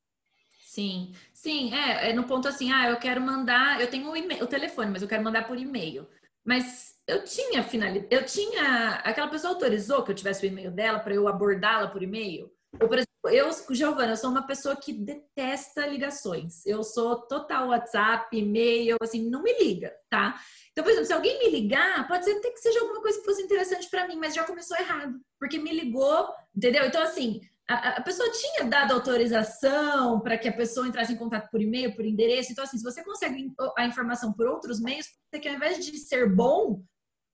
Sim, 0.71 1.13
sim, 1.35 1.75
é, 1.75 2.11
é, 2.11 2.13
no 2.13 2.23
ponto 2.23 2.47
assim, 2.47 2.71
ah, 2.71 2.91
eu 2.91 2.97
quero 2.97 3.21
mandar, 3.21 3.81
eu 3.81 3.91
tenho 3.91 4.07
o, 4.09 4.45
o 4.45 4.47
telefone, 4.47 4.93
mas 4.93 5.03
eu 5.03 5.09
quero 5.09 5.25
mandar 5.25 5.45
por 5.49 5.59
e-mail. 5.59 6.07
Mas 6.45 6.95
eu 7.09 7.25
tinha 7.25 7.65
finalidade, 7.65 8.07
eu 8.09 8.25
tinha, 8.25 9.01
aquela 9.03 9.27
pessoa 9.27 9.53
autorizou 9.53 10.05
que 10.05 10.13
eu 10.13 10.15
tivesse 10.15 10.47
o 10.47 10.49
e-mail 10.49 10.71
dela 10.71 11.01
para 11.01 11.13
eu 11.13 11.27
abordá-la 11.27 11.89
por 11.89 12.05
e-mail? 12.05 12.53
Ou, 12.81 12.87
por 12.87 12.99
exemplo, 12.99 13.11
eu, 13.31 13.75
Giovana, 13.75 14.13
eu 14.13 14.17
sou 14.17 14.31
uma 14.31 14.47
pessoa 14.47 14.77
que 14.77 14.93
detesta 14.93 15.89
ligações. 15.89 16.65
Eu 16.65 16.85
sou 16.85 17.17
total 17.27 17.71
WhatsApp, 17.71 18.29
e-mail, 18.37 18.97
assim, 19.03 19.29
não 19.29 19.43
me 19.43 19.53
liga, 19.59 19.93
tá? 20.09 20.41
Então, 20.71 20.85
por 20.85 20.91
exemplo, 20.91 21.09
se 21.09 21.13
alguém 21.13 21.37
me 21.41 21.51
ligar, 21.51 22.07
pode 22.07 22.25
ser 22.25 22.37
até 22.37 22.49
que 22.49 22.61
seja 22.61 22.79
alguma 22.79 23.03
coisa 23.03 23.19
que 23.19 23.25
fosse 23.25 23.43
interessante 23.43 23.91
para 23.91 24.07
mim, 24.07 24.15
mas 24.15 24.37
já 24.37 24.45
começou 24.45 24.77
errado, 24.77 25.19
porque 25.37 25.59
me 25.59 25.73
ligou, 25.73 26.33
entendeu? 26.55 26.85
Então, 26.85 27.03
assim, 27.03 27.41
a, 27.71 27.89
a 27.99 28.03
pessoa 28.03 28.29
tinha 28.33 28.65
dado 28.65 28.93
autorização 28.93 30.21
para 30.21 30.37
que 30.37 30.49
a 30.49 30.53
pessoa 30.53 30.89
entrasse 30.89 31.13
em 31.13 31.17
contato 31.17 31.49
por 31.51 31.63
e-mail, 31.63 31.95
por 31.95 32.05
endereço. 32.05 32.51
Então, 32.51 32.65
assim, 32.65 32.77
se 32.77 32.83
você 32.83 33.05
consegue 33.05 33.53
a 33.79 33.87
informação 33.87 34.33
por 34.33 34.49
outros 34.49 34.81
meios, 34.81 35.07
que 35.41 35.49
ao 35.49 35.55
invés 35.55 35.85
de 35.85 35.97
ser 35.99 36.29
bom, 36.29 36.83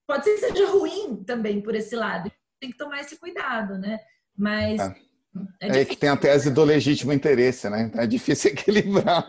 pode 0.07 0.25
ser 0.25 0.35
que 0.35 0.41
seja 0.41 0.71
ruim 0.71 1.25
também 1.25 1.63
por 1.63 1.75
esse 1.75 1.97
lado. 1.97 2.31
Tem 2.61 2.71
que 2.71 2.77
tomar 2.77 3.01
esse 3.01 3.19
cuidado, 3.19 3.79
né? 3.79 3.99
Mas. 4.37 4.81
É. 4.81 5.07
É, 5.61 5.81
é 5.81 5.85
que 5.85 5.97
tem 5.97 6.09
a 6.09 6.17
tese 6.17 6.51
do 6.51 6.65
legítimo 6.65 7.13
interesse, 7.13 7.69
né? 7.69 7.83
Então 7.83 8.01
é 8.01 8.07
difícil 8.07 8.53
equilibrar. 8.53 9.25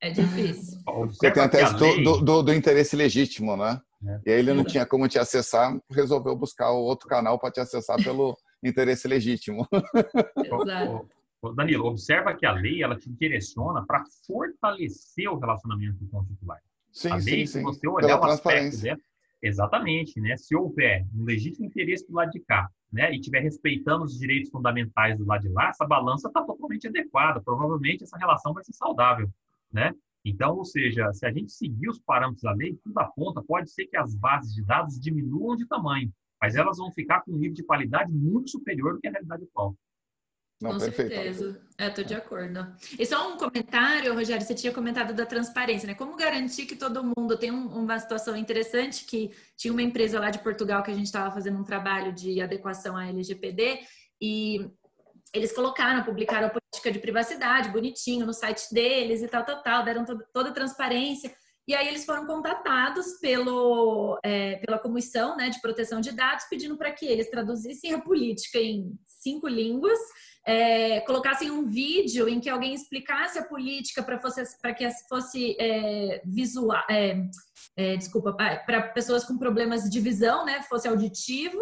É 0.00 0.10
difícil. 0.10 0.78
Você 1.08 1.30
tem 1.30 1.42
a 1.42 1.48
tese 1.48 1.74
do, 1.74 2.20
do, 2.20 2.42
do 2.42 2.54
interesse 2.54 2.96
legítimo, 2.96 3.56
né? 3.56 3.80
É. 4.04 4.20
E 4.26 4.32
aí 4.32 4.38
ele 4.38 4.52
não 4.52 4.64
tinha 4.64 4.84
como 4.84 5.08
te 5.08 5.18
acessar, 5.18 5.76
resolveu 5.90 6.36
buscar 6.36 6.70
o 6.70 6.82
outro 6.82 7.08
canal 7.08 7.38
para 7.38 7.50
te 7.50 7.60
acessar 7.60 7.96
pelo, 8.02 8.36
interesse 8.62 9.06
legítimo. 9.06 9.66
Exato. 10.44 11.08
Danilo, 11.54 11.86
observa 11.86 12.34
que 12.34 12.44
a 12.44 12.52
lei 12.52 12.82
ela 12.82 12.98
te 12.98 13.08
direciona 13.10 13.84
para 13.86 14.04
fortalecer 14.26 15.30
o 15.30 15.38
relacionamento 15.38 16.04
com 16.10 16.20
o 16.20 16.24
titular. 16.24 16.60
Sim, 16.90 17.10
a 17.10 17.16
lei, 17.16 17.46
sim, 17.46 17.58
sim. 17.58 17.62
você 17.62 17.86
olhar 17.86 18.18
Pela 18.18 18.20
o 18.20 18.24
aspecto 18.24 18.42
transparência. 18.42 18.82
dela, 18.82 19.00
exatamente, 19.42 20.20
né? 20.20 20.36
Se 20.36 20.56
houver 20.56 21.06
um 21.14 21.24
legítimo 21.24 21.66
interesse 21.66 22.06
do 22.08 22.14
lado 22.14 22.30
de 22.30 22.40
cá, 22.40 22.68
né, 22.92 23.12
e 23.12 23.16
estiver 23.16 23.40
respeitando 23.40 24.04
os 24.04 24.18
direitos 24.18 24.50
fundamentais 24.50 25.18
do 25.18 25.26
lado 25.26 25.42
de 25.42 25.48
lá, 25.48 25.68
essa 25.68 25.84
balança 25.84 26.28
está 26.28 26.42
totalmente 26.42 26.88
adequada. 26.88 27.40
Provavelmente 27.40 28.04
essa 28.04 28.16
relação 28.16 28.54
vai 28.54 28.64
ser 28.64 28.72
saudável, 28.72 29.28
né? 29.72 29.92
Então, 30.24 30.56
ou 30.56 30.64
seja, 30.64 31.12
se 31.12 31.24
a 31.24 31.32
gente 31.32 31.52
seguir 31.52 31.88
os 31.88 32.00
parâmetros 32.00 32.42
da 32.42 32.52
lei, 32.52 32.76
tudo 32.82 32.98
aponta, 32.98 33.42
pode 33.42 33.70
ser 33.70 33.86
que 33.86 33.96
as 33.96 34.14
bases 34.14 34.52
de 34.54 34.64
dados 34.64 34.98
diminuam 34.98 35.54
de 35.54 35.66
tamanho, 35.66 36.12
mas 36.40 36.54
elas 36.54 36.78
vão 36.78 36.92
ficar 36.92 37.22
com 37.22 37.32
um 37.32 37.36
nível 37.38 37.54
de 37.54 37.64
qualidade 37.64 38.12
muito 38.12 38.50
superior 38.50 38.94
do 38.94 39.00
que 39.00 39.08
a 39.08 39.10
realidade 39.10 39.44
atual. 39.44 39.76
Não, 40.60 40.72
Com 40.72 40.78
perfeito. 40.78 41.12
certeza. 41.12 41.60
É, 41.76 41.90
tô 41.90 42.02
de 42.02 42.14
acordo. 42.14 42.66
E 42.98 43.04
só 43.04 43.30
um 43.30 43.36
comentário, 43.36 44.14
Rogério, 44.14 44.42
você 44.44 44.54
tinha 44.54 44.72
comentado 44.72 45.12
da 45.12 45.26
transparência, 45.26 45.86
né? 45.86 45.94
Como 45.94 46.16
garantir 46.16 46.64
que 46.64 46.74
todo 46.76 47.04
mundo 47.16 47.36
tem 47.36 47.50
um- 47.50 47.66
uma 47.68 47.98
situação 47.98 48.34
interessante 48.34 49.04
que 49.04 49.30
tinha 49.54 49.70
uma 49.70 49.82
empresa 49.82 50.18
lá 50.18 50.30
de 50.30 50.38
Portugal 50.38 50.82
que 50.82 50.90
a 50.90 50.94
gente 50.94 51.04
estava 51.06 51.30
fazendo 51.30 51.58
um 51.58 51.64
trabalho 51.64 52.10
de 52.10 52.40
adequação 52.40 52.96
à 52.96 53.06
LGPD 53.06 53.80
e 54.18 54.70
eles 55.34 55.52
colocaram, 55.52 56.02
publicaram 56.04 56.46
a 56.46 56.50
política 56.50 56.90
de 56.90 57.00
privacidade 57.00 57.68
bonitinho 57.68 58.24
no 58.24 58.32
site 58.32 58.72
deles 58.72 59.20
e 59.22 59.28
tal, 59.28 59.44
tal, 59.44 59.62
tal, 59.62 59.84
deram 59.84 60.06
to- 60.06 60.24
toda 60.32 60.48
a 60.48 60.52
transparência. 60.54 61.34
E 61.66 61.74
aí 61.74 61.88
eles 61.88 62.04
foram 62.04 62.26
contatados 62.26 63.14
pelo, 63.20 64.18
é, 64.22 64.56
pela 64.56 64.78
Comissão 64.78 65.36
né, 65.36 65.50
de 65.50 65.60
Proteção 65.60 66.00
de 66.00 66.12
Dados, 66.12 66.44
pedindo 66.48 66.76
para 66.76 66.92
que 66.92 67.06
eles 67.06 67.28
traduzissem 67.28 67.92
a 67.92 68.00
política 68.00 68.58
em 68.58 68.96
cinco 69.04 69.48
línguas, 69.48 69.98
é, 70.46 71.00
colocassem 71.00 71.50
um 71.50 71.68
vídeo 71.68 72.28
em 72.28 72.38
que 72.38 72.48
alguém 72.48 72.72
explicasse 72.72 73.36
a 73.36 73.44
política 73.44 74.00
para 74.00 74.72
que 74.74 74.88
fosse 75.08 75.56
é, 75.58 76.22
visual, 76.24 76.84
é, 76.88 77.20
é, 77.76 77.96
desculpa, 77.96 78.32
para 78.32 78.82
pessoas 78.92 79.24
com 79.24 79.36
problemas 79.36 79.90
de 79.90 79.98
visão, 79.98 80.44
né, 80.44 80.62
fosse 80.62 80.86
auditivo. 80.86 81.58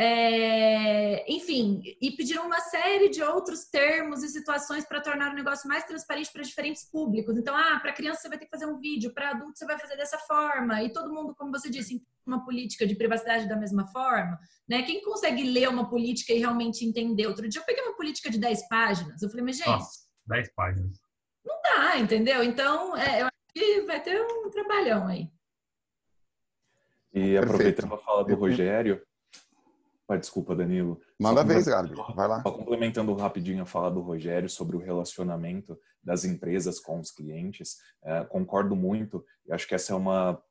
É, 0.00 1.24
enfim, 1.28 1.82
e 2.00 2.12
pediram 2.12 2.46
uma 2.46 2.60
série 2.60 3.08
de 3.08 3.20
outros 3.20 3.64
termos 3.64 4.22
e 4.22 4.28
situações 4.28 4.86
para 4.86 5.00
tornar 5.00 5.32
o 5.32 5.34
negócio 5.34 5.68
mais 5.68 5.82
transparente 5.82 6.30
para 6.32 6.44
diferentes 6.44 6.88
públicos. 6.88 7.36
Então, 7.36 7.52
ah, 7.56 7.80
para 7.80 7.92
criança 7.92 8.20
você 8.20 8.28
vai 8.28 8.38
ter 8.38 8.44
que 8.44 8.50
fazer 8.52 8.66
um 8.66 8.78
vídeo, 8.78 9.12
para 9.12 9.30
adulto 9.30 9.58
você 9.58 9.66
vai 9.66 9.76
fazer 9.76 9.96
dessa 9.96 10.16
forma, 10.18 10.80
e 10.84 10.92
todo 10.92 11.12
mundo, 11.12 11.34
como 11.34 11.50
você 11.50 11.68
disse, 11.68 12.00
uma 12.24 12.44
política 12.44 12.86
de 12.86 12.94
privacidade 12.94 13.48
da 13.48 13.56
mesma 13.56 13.88
forma, 13.88 14.38
né? 14.68 14.84
Quem 14.84 15.02
consegue 15.02 15.42
ler 15.42 15.68
uma 15.68 15.90
política 15.90 16.32
e 16.32 16.38
realmente 16.38 16.84
entender? 16.84 17.26
Outro 17.26 17.48
dia 17.48 17.60
eu 17.60 17.64
peguei 17.64 17.82
uma 17.82 17.96
política 17.96 18.30
de 18.30 18.38
10 18.38 18.68
páginas, 18.68 19.20
eu 19.20 19.28
falei, 19.28 19.46
mas 19.46 19.56
gente, 19.56 19.66
Nossa, 19.66 19.98
10 20.28 20.54
páginas. 20.54 21.00
não 21.44 21.60
dá, 21.60 21.98
entendeu? 21.98 22.44
Então, 22.44 22.96
é, 22.96 23.22
eu 23.22 23.26
acho 23.26 23.52
que 23.52 23.80
vai 23.80 24.00
ter 24.00 24.20
um 24.22 24.48
trabalhão 24.48 25.08
aí. 25.08 25.28
E 27.12 27.36
aproveitando 27.36 27.94
a 27.94 27.98
fala 27.98 28.22
do 28.22 28.36
Rogério, 28.36 29.02
desculpa, 30.16 30.54
Danilo. 30.54 31.00
Manda 31.20 31.42
Só 31.42 31.46
vez, 31.46 31.66
Gabi. 31.66 31.94
Vai 32.14 32.28
lá. 32.28 32.42
Só 32.42 32.50
complementando 32.50 33.14
rapidinho 33.14 33.62
a 33.62 33.66
fala 33.66 33.90
do 33.90 34.00
Rogério 34.00 34.48
sobre 34.48 34.76
o 34.76 34.80
relacionamento 34.80 35.78
das 36.02 36.24
empresas 36.24 36.80
com 36.80 36.98
os 36.98 37.10
clientes, 37.10 37.76
eh, 38.02 38.24
concordo 38.24 38.74
muito. 38.74 39.24
Eu 39.46 39.54
acho 39.54 39.68
que 39.68 39.74
essa 39.74 39.92
é 39.92 39.96
uma, 39.96 40.42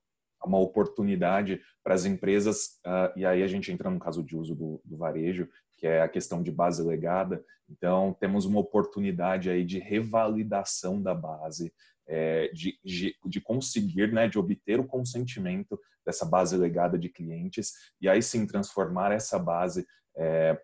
uma 0.45 0.59
oportunidade 0.59 1.61
para 1.83 1.95
as 1.95 2.05
empresas, 2.05 2.79
ah, 2.85 3.11
e 3.15 3.25
aí 3.25 3.41
a 3.41 3.47
gente 3.47 3.71
entra 3.71 3.89
no 3.89 3.99
caso 3.99 4.23
de 4.23 4.35
uso 4.35 4.53
do, 4.53 4.81
do 4.85 4.97
varejo, 4.97 5.49
que 5.77 5.87
é 5.87 6.01
a 6.01 6.09
questão 6.09 6.43
de 6.43 6.51
base 6.51 6.83
legada. 6.83 7.43
Então, 7.69 8.15
temos 8.19 8.45
uma 8.45 8.59
oportunidade 8.59 9.49
aí 9.49 9.63
de 9.63 9.79
revalidação 9.79 11.01
da 11.01 11.13
base, 11.13 11.73
eh, 12.07 12.49
de, 12.53 12.79
de, 12.83 13.15
de 13.25 13.41
conseguir, 13.41 14.11
né, 14.11 14.27
de 14.27 14.39
obter 14.39 14.79
o 14.79 14.87
consentimento 14.87 15.79
dessa 16.05 16.25
base 16.25 16.55
legada 16.55 16.97
de 16.97 17.09
clientes, 17.09 17.73
e 17.99 18.07
aí 18.07 18.21
sim 18.21 18.45
transformar 18.45 19.11
essa 19.11 19.37
base 19.37 19.85
eh, 20.15 20.59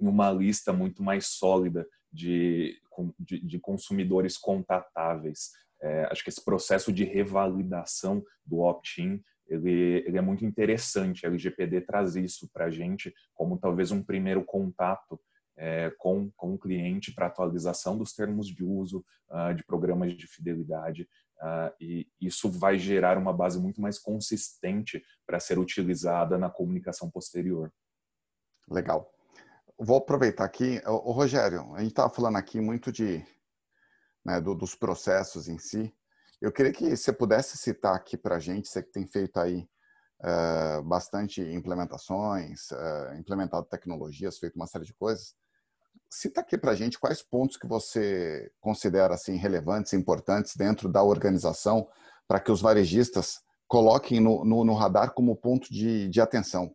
em 0.00 0.06
uma 0.06 0.30
lista 0.30 0.72
muito 0.72 1.02
mais 1.02 1.26
sólida 1.26 1.86
de, 2.12 2.80
de, 3.18 3.40
de 3.40 3.58
consumidores 3.58 4.36
contatáveis. 4.36 5.50
É, 5.80 6.08
acho 6.10 6.24
que 6.24 6.30
esse 6.30 6.44
processo 6.44 6.92
de 6.92 7.04
revalidação 7.04 8.24
do 8.44 8.60
opt-in 8.60 9.22
ele, 9.48 10.04
ele 10.06 10.18
é 10.18 10.20
muito 10.20 10.44
interessante. 10.44 11.24
A 11.24 11.28
LGPD 11.28 11.80
traz 11.82 12.16
isso 12.16 12.48
para 12.52 12.66
a 12.66 12.70
gente 12.70 13.14
como 13.34 13.58
talvez 13.58 13.90
um 13.90 14.02
primeiro 14.02 14.44
contato 14.44 15.18
é, 15.58 15.90
com, 15.98 16.30
com 16.36 16.54
o 16.54 16.58
cliente 16.58 17.12
para 17.12 17.26
atualização 17.26 17.98
dos 17.98 18.12
termos 18.12 18.46
de 18.46 18.64
uso 18.64 19.04
uh, 19.28 19.52
de 19.52 19.64
programas 19.64 20.16
de 20.16 20.26
fidelidade. 20.26 21.02
Uh, 21.42 21.74
e 21.80 22.08
isso 22.20 22.48
vai 22.48 22.78
gerar 22.78 23.18
uma 23.18 23.32
base 23.32 23.60
muito 23.60 23.80
mais 23.80 23.98
consistente 23.98 25.02
para 25.26 25.40
ser 25.40 25.58
utilizada 25.58 26.38
na 26.38 26.48
comunicação 26.48 27.10
posterior. 27.10 27.72
Legal. 28.70 29.12
Vou 29.78 29.98
aproveitar 29.98 30.44
aqui, 30.44 30.80
o 30.86 31.12
Rogério, 31.12 31.74
a 31.74 31.80
gente 31.80 31.90
estava 31.90 32.12
falando 32.12 32.36
aqui 32.36 32.60
muito 32.60 32.90
de 32.90 33.24
né, 34.24 34.40
do, 34.40 34.54
dos 34.54 34.74
processos 34.74 35.48
em 35.48 35.58
si. 35.58 35.92
Eu 36.40 36.52
queria 36.52 36.72
que 36.72 36.96
você 36.96 37.12
pudesse 37.12 37.56
citar 37.56 37.94
aqui 37.94 38.16
para 38.16 38.36
a 38.36 38.40
gente, 38.40 38.68
você 38.68 38.82
que 38.82 38.90
tem 38.90 39.06
feito 39.06 39.38
aí 39.38 39.68
uh, 40.20 40.82
bastante 40.82 41.40
implementações, 41.40 42.68
implementado 43.18 43.66
tecnologias, 43.66 44.38
feito 44.38 44.56
uma 44.56 44.66
série 44.66 44.84
de 44.84 44.94
coisas. 44.94 45.34
Cita 46.10 46.40
aqui 46.40 46.56
para 46.56 46.72
a 46.72 46.74
gente 46.74 46.98
quais 46.98 47.22
pontos 47.22 47.56
que 47.56 47.66
você 47.66 48.50
considera 48.60 49.14
assim 49.14 49.36
relevantes, 49.36 49.92
importantes 49.92 50.56
dentro 50.56 50.88
da 50.88 51.02
organização 51.02 51.88
para 52.26 52.40
que 52.40 52.52
os 52.52 52.60
varejistas 52.60 53.42
coloquem 53.66 54.20
no, 54.20 54.44
no, 54.44 54.64
no 54.64 54.74
radar 54.74 55.12
como 55.12 55.36
ponto 55.36 55.72
de, 55.72 56.08
de 56.08 56.20
atenção, 56.20 56.74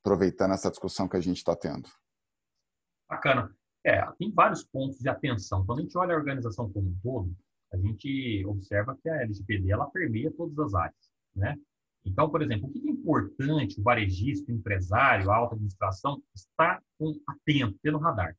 aproveitando 0.00 0.54
essa 0.54 0.70
discussão 0.70 1.08
que 1.08 1.16
a 1.16 1.20
gente 1.20 1.38
está 1.38 1.54
tendo. 1.54 1.88
Bacana. 3.08 3.54
É, 3.84 4.04
tem 4.18 4.32
vários 4.32 4.64
pontos 4.64 4.98
de 4.98 5.08
atenção. 5.08 5.64
Quando 5.64 5.78
a 5.78 5.82
gente 5.82 5.96
olha 5.96 6.14
a 6.14 6.18
organização 6.18 6.70
como 6.72 6.88
um 6.88 6.98
todo, 7.02 7.36
a 7.72 7.76
gente 7.76 8.44
observa 8.46 8.96
que 9.00 9.08
a 9.08 9.22
LGPD 9.22 9.70
ela 9.70 9.86
permeia 9.86 10.32
todas 10.32 10.58
as 10.58 10.74
áreas, 10.74 11.10
né? 11.34 11.56
Então, 12.06 12.30
por 12.30 12.40
exemplo, 12.40 12.68
o 12.68 12.72
que 12.72 12.88
é 12.88 12.90
importante 12.90 13.80
o 13.80 13.82
varejista, 13.82 14.50
o 14.50 14.54
empresário, 14.54 15.30
a 15.30 15.36
alta 15.36 15.54
administração 15.54 16.22
estar 16.34 16.80
atento, 17.26 17.78
ter 17.82 17.90
no 17.90 17.98
radar? 17.98 18.34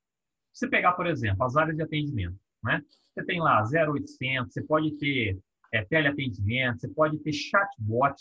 Você 0.53 0.67
pegar, 0.67 0.93
por 0.93 1.05
exemplo, 1.05 1.43
as 1.43 1.55
áreas 1.55 1.75
de 1.75 1.83
atendimento, 1.83 2.39
né? 2.63 2.81
Você 3.13 3.25
tem 3.25 3.39
lá 3.39 3.61
0800, 3.63 4.53
você 4.53 4.63
pode 4.63 4.91
ter 4.97 5.37
é, 5.73 5.83
teleatendimento, 5.85 6.79
você 6.79 6.87
pode 6.87 7.19
ter 7.19 7.33
chatbot, 7.33 8.15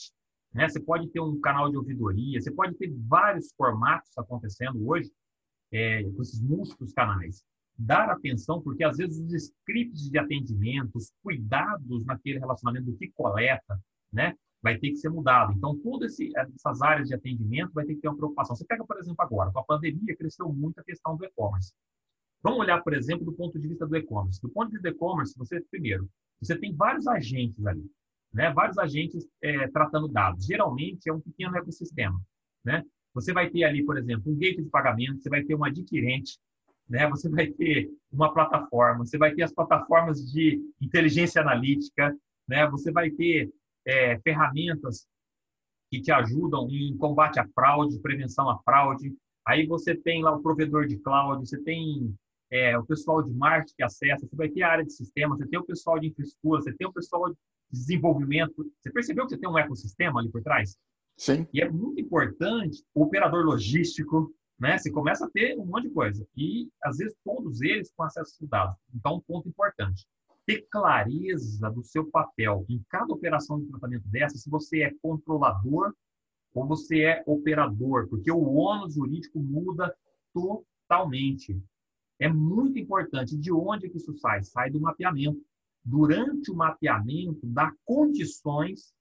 né? 0.52 0.68
Você 0.68 0.80
pode 0.80 1.08
ter 1.08 1.20
um 1.20 1.40
canal 1.40 1.70
de 1.70 1.76
ouvidoria, 1.76 2.40
você 2.40 2.50
pode 2.50 2.74
ter 2.74 2.92
vários 3.06 3.52
formatos 3.56 4.10
acontecendo 4.18 4.86
hoje 4.86 5.10
é, 5.72 6.02
com 6.02 6.22
esses 6.22 6.40
múltiplos 6.40 6.92
canais. 6.92 7.44
Dar 7.78 8.10
atenção, 8.10 8.60
porque 8.60 8.82
às 8.82 8.96
vezes 8.96 9.18
os 9.18 9.32
scripts 9.32 10.10
de 10.10 10.18
atendimento, 10.18 10.96
os 10.96 11.12
cuidados 11.22 12.04
naquele 12.04 12.38
relacionamento 12.38 12.86
do 12.86 12.96
que 12.96 13.08
coleta, 13.12 13.80
né? 14.12 14.34
Vai 14.66 14.76
ter 14.78 14.90
que 14.90 14.96
ser 14.96 15.10
mudado. 15.10 15.52
Então, 15.52 15.78
todas 15.78 16.16
essas 16.18 16.82
áreas 16.82 17.06
de 17.06 17.14
atendimento 17.14 17.72
vai 17.72 17.84
ter 17.84 17.94
que 17.94 18.00
ter 18.00 18.08
uma 18.08 18.16
preocupação. 18.16 18.56
Você 18.56 18.64
pega, 18.64 18.84
por 18.84 18.98
exemplo, 18.98 19.22
agora, 19.24 19.52
com 19.52 19.60
a 19.60 19.64
pandemia, 19.64 20.16
cresceu 20.16 20.52
muito 20.52 20.80
a 20.80 20.82
questão 20.82 21.16
do 21.16 21.24
e-commerce. 21.24 21.72
Vamos 22.42 22.58
olhar, 22.58 22.82
por 22.82 22.92
exemplo, 22.92 23.24
do 23.24 23.32
ponto 23.32 23.60
de 23.60 23.68
vista 23.68 23.86
do 23.86 23.96
e-commerce. 23.96 24.42
Do 24.42 24.48
ponto 24.48 24.66
de 24.66 24.72
vista 24.72 24.90
do 24.90 24.96
e-commerce, 24.96 25.38
você, 25.38 25.60
primeiro, 25.70 26.10
você 26.40 26.58
tem 26.58 26.74
vários 26.74 27.06
agentes 27.06 27.64
ali, 27.64 27.88
né? 28.34 28.52
vários 28.52 28.76
agentes 28.76 29.24
é, 29.40 29.68
tratando 29.68 30.08
dados. 30.08 30.44
Geralmente, 30.44 31.08
é 31.08 31.12
um 31.12 31.20
pequeno 31.20 31.56
ecossistema. 31.56 32.20
Né? 32.64 32.82
Você 33.14 33.32
vai 33.32 33.48
ter 33.48 33.62
ali, 33.62 33.84
por 33.84 33.96
exemplo, 33.96 34.32
um 34.32 34.34
gateway 34.34 34.64
de 34.64 34.70
pagamento, 34.70 35.22
você 35.22 35.30
vai 35.30 35.44
ter 35.44 35.54
um 35.54 35.64
adquirente, 35.64 36.40
né? 36.88 37.08
você 37.08 37.28
vai 37.28 37.46
ter 37.46 37.88
uma 38.10 38.34
plataforma, 38.34 39.06
você 39.06 39.16
vai 39.16 39.32
ter 39.32 39.44
as 39.44 39.52
plataformas 39.52 40.20
de 40.32 40.60
inteligência 40.80 41.40
analítica, 41.40 42.12
né? 42.48 42.68
você 42.68 42.90
vai 42.90 43.12
ter 43.12 43.48
é, 43.86 44.18
ferramentas 44.20 45.06
que 45.90 46.00
te 46.00 46.10
ajudam 46.10 46.68
em 46.70 46.96
combate 46.96 47.38
à 47.38 47.46
fraude, 47.54 48.00
prevenção 48.00 48.50
à 48.50 48.58
fraude. 48.62 49.14
Aí 49.46 49.66
você 49.66 49.94
tem 49.94 50.22
lá 50.22 50.32
o 50.32 50.42
provedor 50.42 50.86
de 50.86 50.98
cloud, 50.98 51.46
você 51.46 51.58
tem 51.62 52.12
é, 52.50 52.76
o 52.76 52.84
pessoal 52.84 53.22
de 53.22 53.32
marketing 53.32 53.74
que 53.76 53.82
acessa, 53.82 54.26
você 54.26 54.36
vai 54.36 54.48
ter 54.48 54.62
a 54.62 54.70
área 54.70 54.84
de 54.84 54.92
sistema, 54.92 55.36
você 55.36 55.46
tem 55.46 55.58
o 55.58 55.64
pessoal 55.64 55.98
de 55.98 56.08
infraestrutura, 56.08 56.62
você 56.62 56.72
tem 56.74 56.86
o 56.86 56.92
pessoal 56.92 57.30
de 57.30 57.36
desenvolvimento. 57.70 58.68
Você 58.80 58.90
percebeu 58.90 59.24
que 59.24 59.30
você 59.30 59.38
tem 59.38 59.48
um 59.48 59.58
ecossistema 59.58 60.20
ali 60.20 60.30
por 60.30 60.42
trás? 60.42 60.76
Sim. 61.16 61.46
E 61.52 61.62
é 61.62 61.68
muito 61.68 62.00
importante 62.00 62.82
o 62.94 63.04
operador 63.04 63.44
logístico, 63.44 64.34
né? 64.58 64.76
Você 64.76 64.90
começa 64.90 65.26
a 65.26 65.30
ter 65.30 65.56
um 65.58 65.64
monte 65.64 65.88
de 65.88 65.94
coisa. 65.94 66.26
E, 66.36 66.68
às 66.82 66.98
vezes, 66.98 67.16
todos 67.24 67.62
eles 67.62 67.90
com 67.96 68.02
acesso 68.02 68.36
a 68.44 68.46
dados. 68.46 68.76
Então, 68.94 69.16
um 69.16 69.20
ponto 69.20 69.48
importante 69.48 70.06
ter 70.46 70.66
clareza 70.70 71.68
do 71.70 71.82
seu 71.82 72.06
papel 72.06 72.64
em 72.68 72.80
cada 72.88 73.12
operação 73.12 73.60
de 73.60 73.66
tratamento 73.66 74.06
dessa, 74.08 74.38
se 74.38 74.48
você 74.48 74.82
é 74.82 74.94
controlador 75.02 75.92
ou 76.54 76.66
você 76.66 77.02
é 77.02 77.22
operador, 77.26 78.08
porque 78.08 78.30
o 78.30 78.54
ônus 78.54 78.94
jurídico 78.94 79.38
muda 79.40 79.94
totalmente. 80.32 81.60
é 82.18 82.28
muito 82.28 82.78
importante. 82.78 83.36
De 83.36 83.52
onde 83.52 83.90
que 83.90 83.98
isso 83.98 84.16
sai? 84.16 84.42
Sai 84.42 84.70
do 84.70 84.80
mapeamento. 84.80 85.38
Durante 85.84 86.50
o 86.50 86.56
mapeamento, 86.56 87.40
dá 87.44 87.72
condições 87.84 88.94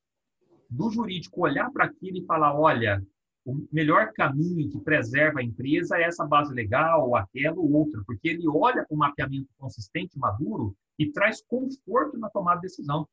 do 0.69 0.89
jurídico 0.89 1.41
olhar 1.41 1.71
para 1.71 1.85
aquilo 1.85 2.17
e 2.17 2.25
falar: 2.25 2.59
olha, 2.59 3.01
o 3.45 3.67
melhor 3.71 4.11
caminho 4.13 4.69
que 4.69 4.79
preserva 4.79 5.39
a 5.39 5.43
empresa 5.43 5.97
é 5.97 6.03
essa 6.03 6.25
base 6.25 6.53
legal, 6.53 7.15
aquela 7.15 7.57
ou 7.57 7.71
outra, 7.71 8.01
porque 8.05 8.27
ele 8.27 8.47
olha 8.47 8.85
para 8.85 8.95
o 8.95 8.97
mapeamento 8.97 9.47
consistente, 9.57 10.17
maduro, 10.17 10.75
e 10.97 11.11
traz 11.11 11.41
conforto 11.47 12.17
na 12.17 12.29
tomada 12.29 12.59
de 12.59 12.67
decisão. 12.67 13.07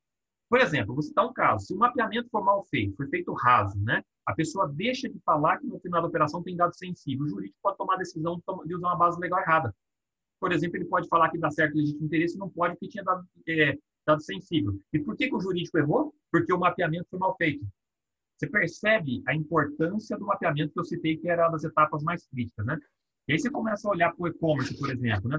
Por 0.49 0.61
exemplo, 0.61 0.95
vou 0.95 1.03
citar 1.03 1.27
um 1.27 1.33
caso: 1.33 1.67
se 1.67 1.75
o 1.75 1.79
mapeamento 1.79 2.29
for 2.31 2.45
mal 2.45 2.65
feito, 2.65 2.97
foi 2.97 3.09
feito 3.09 3.33
raso, 3.33 3.79
né? 3.83 4.03
a 4.27 4.35
pessoa 4.35 4.69
deixa 4.69 5.09
de 5.09 5.19
falar 5.21 5.59
que 5.59 5.67
no 5.67 5.79
final 5.81 6.01
da 6.01 6.09
operação 6.09 6.43
tem 6.43 6.57
dado 6.57 6.75
sensível. 6.77 7.25
O 7.25 7.29
jurídico 7.29 7.59
pode 7.63 7.77
tomar 7.77 7.95
a 7.95 7.99
decisão 7.99 8.41
de 8.65 8.75
usar 8.75 8.89
uma 8.89 8.97
base 8.97 9.21
legal 9.21 9.41
errada. 9.41 9.75
Por 10.41 10.53
exemplo, 10.53 10.77
ele 10.77 10.85
pode 10.87 11.09
falar 11.09 11.31
que 11.31 11.39
dá 11.39 11.51
certo 11.51 11.77
legítimo 11.77 12.07
interesse 12.07 12.39
não 12.39 12.49
pode 12.49 12.75
porque 12.75 12.89
tinha 12.89 13.05
dado, 13.05 13.25
é, 13.49 13.77
dado 14.07 14.23
sensível. 14.23 14.79
E 14.93 14.99
por 14.99 15.17
que, 15.17 15.29
que 15.29 15.35
o 15.35 15.41
jurídico 15.41 15.79
errou? 15.79 16.15
Porque 16.31 16.53
o 16.53 16.59
mapeamento 16.59 17.07
foi 17.11 17.19
mal 17.19 17.37
feito. 17.37 17.65
Você 18.43 18.49
percebe 18.49 19.23
a 19.29 19.37
importância 19.37 20.19
do 20.19 20.27
mapeamento 20.27 20.73
que 20.73 20.81
eu 20.81 20.85
citei, 20.85 21.17
que 21.17 21.29
era 21.29 21.45
uma 21.45 21.53
das 21.53 21.63
etapas 21.63 22.03
mais 22.03 22.27
críticas, 22.27 22.67
né? 22.67 22.77
E 23.29 23.33
aí 23.35 23.39
você 23.39 23.49
começa 23.49 23.87
a 23.87 23.93
olhar 23.93 24.13
para 24.13 24.25
o 24.25 24.27
e-commerce, 24.27 24.77
por 24.77 24.91
exemplo, 24.91 25.29
né? 25.29 25.39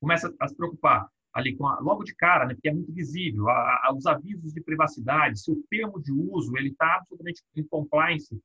Começa 0.00 0.34
a 0.40 0.48
se 0.48 0.56
preocupar 0.56 1.06
ali 1.32 1.56
a, 1.60 1.80
logo 1.80 2.02
de 2.02 2.16
cara, 2.16 2.44
né? 2.44 2.54
Porque 2.54 2.68
é 2.68 2.74
muito 2.74 2.92
visível, 2.92 3.48
a, 3.48 3.80
a, 3.84 3.94
os 3.94 4.06
avisos 4.06 4.52
de 4.52 4.60
privacidade, 4.60 5.38
se 5.38 5.52
o 5.52 5.62
termo 5.70 6.02
de 6.02 6.10
uso 6.10 6.56
ele 6.56 6.70
está 6.70 6.96
absolutamente 6.96 7.42
em 7.54 7.62
compliance 7.62 8.36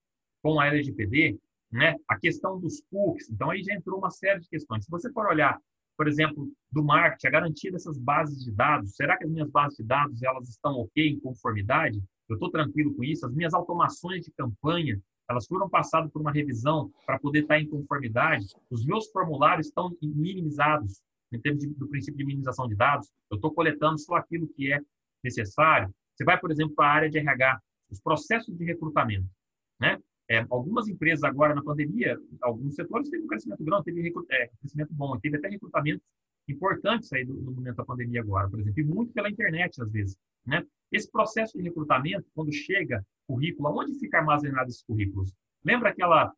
com 0.44 0.60
a 0.60 0.68
LGPD, 0.68 1.40
né? 1.72 1.96
A 2.08 2.20
questão 2.20 2.60
dos 2.60 2.84
cookies, 2.92 3.32
então 3.32 3.50
aí 3.50 3.64
já 3.64 3.74
entrou 3.74 3.98
uma 3.98 4.12
série 4.12 4.42
de 4.42 4.48
questões. 4.48 4.86
Se 4.86 4.92
você 4.92 5.12
for 5.12 5.26
olhar 5.26 5.60
por 5.98 6.08
exemplo, 6.08 6.52
do 6.72 6.84
marketing, 6.84 7.28
a 7.28 7.30
garantia 7.30 7.72
dessas 7.72 7.96
bases 7.96 8.44
de 8.44 8.52
dados. 8.52 8.96
Será 8.96 9.16
que 9.18 9.24
as 9.24 9.30
minhas 9.30 9.52
bases 9.52 9.78
de 9.78 9.84
dados 9.84 10.24
elas 10.24 10.50
estão 10.50 10.80
ok, 10.80 11.10
em 11.10 11.20
conformidade? 11.20 12.02
Eu 12.32 12.36
estou 12.36 12.50
tranquilo 12.50 12.94
com 12.96 13.04
isso? 13.04 13.26
As 13.26 13.34
minhas 13.34 13.54
automações 13.54 14.24
de 14.24 14.32
campanha, 14.32 14.98
elas 15.30 15.46
foram 15.46 15.70
passadas 15.70 16.10
por 16.10 16.22
uma 16.22 16.32
revisão 16.32 16.90
para 17.06 17.20
poder 17.20 17.42
estar 17.42 17.60
em 17.60 17.68
conformidade? 17.68 18.46
Os 18.70 18.86
meus 18.86 19.12
formulários 19.12 19.68
estão 19.68 19.94
minimizados 20.02 21.02
em 21.30 21.42
termos 21.42 21.62
de, 21.62 21.74
do 21.74 21.90
princípio 21.90 22.18
de 22.18 22.26
minimização 22.26 22.70
de 22.70 22.76
dados? 22.76 23.12
Eu 23.30 23.36
estou 23.36 23.54
coletando 23.54 24.00
só 24.00 24.16
aquilo 24.16 24.48
que 24.48 24.72
é 24.72 24.80
necessário? 25.22 25.94
Você 26.16 26.24
vai, 26.24 26.40
por 26.40 26.52
exemplo, 26.52 26.74
para 26.74 26.86
a 26.88 26.94
área 26.94 27.10
de 27.10 27.18
RH, 27.18 27.60
os 27.90 28.00
processos 28.00 28.58
de 28.58 28.64
recrutamento, 28.64 29.28
né? 29.78 30.00
É, 30.30 30.46
algumas 30.50 30.88
empresas 30.88 31.26
agora 31.26 31.54
na 31.54 31.62
pandemia, 31.62 32.18
alguns 32.42 32.76
setores 32.76 33.10
teve 33.10 33.26
um 33.26 33.28
crescimento 33.28 33.62
grande, 33.66 33.84
teve 33.84 34.14
é, 34.30 34.50
crescimento 34.62 34.94
bom, 34.94 35.20
teve 35.20 35.36
até 35.36 35.50
recrutamentos 35.50 36.02
importantes 36.48 37.12
aí 37.14 37.26
no, 37.26 37.36
no, 37.36 37.52
momento 37.52 37.78
da 37.78 37.86
pandemia 37.86 38.22
agora, 38.22 38.50
por 38.50 38.60
exemplo, 38.60 38.80
e 38.80 38.84
muito 38.84 39.14
pela 39.14 39.30
internet 39.30 39.82
às 39.82 39.92
vezes, 39.92 40.18
né? 40.46 40.66
Esse 40.92 41.10
processo 41.10 41.58
de 41.58 41.64
recrutamento, 41.64 42.26
quando 42.34 42.52
chega 42.52 43.06
currículo, 43.26 43.80
onde 43.80 43.98
fica 43.98 44.18
armazenado 44.18 44.70
esses 44.70 44.84
currículos? 44.84 45.34
Lembra 45.64 45.90
aquela 45.90 46.34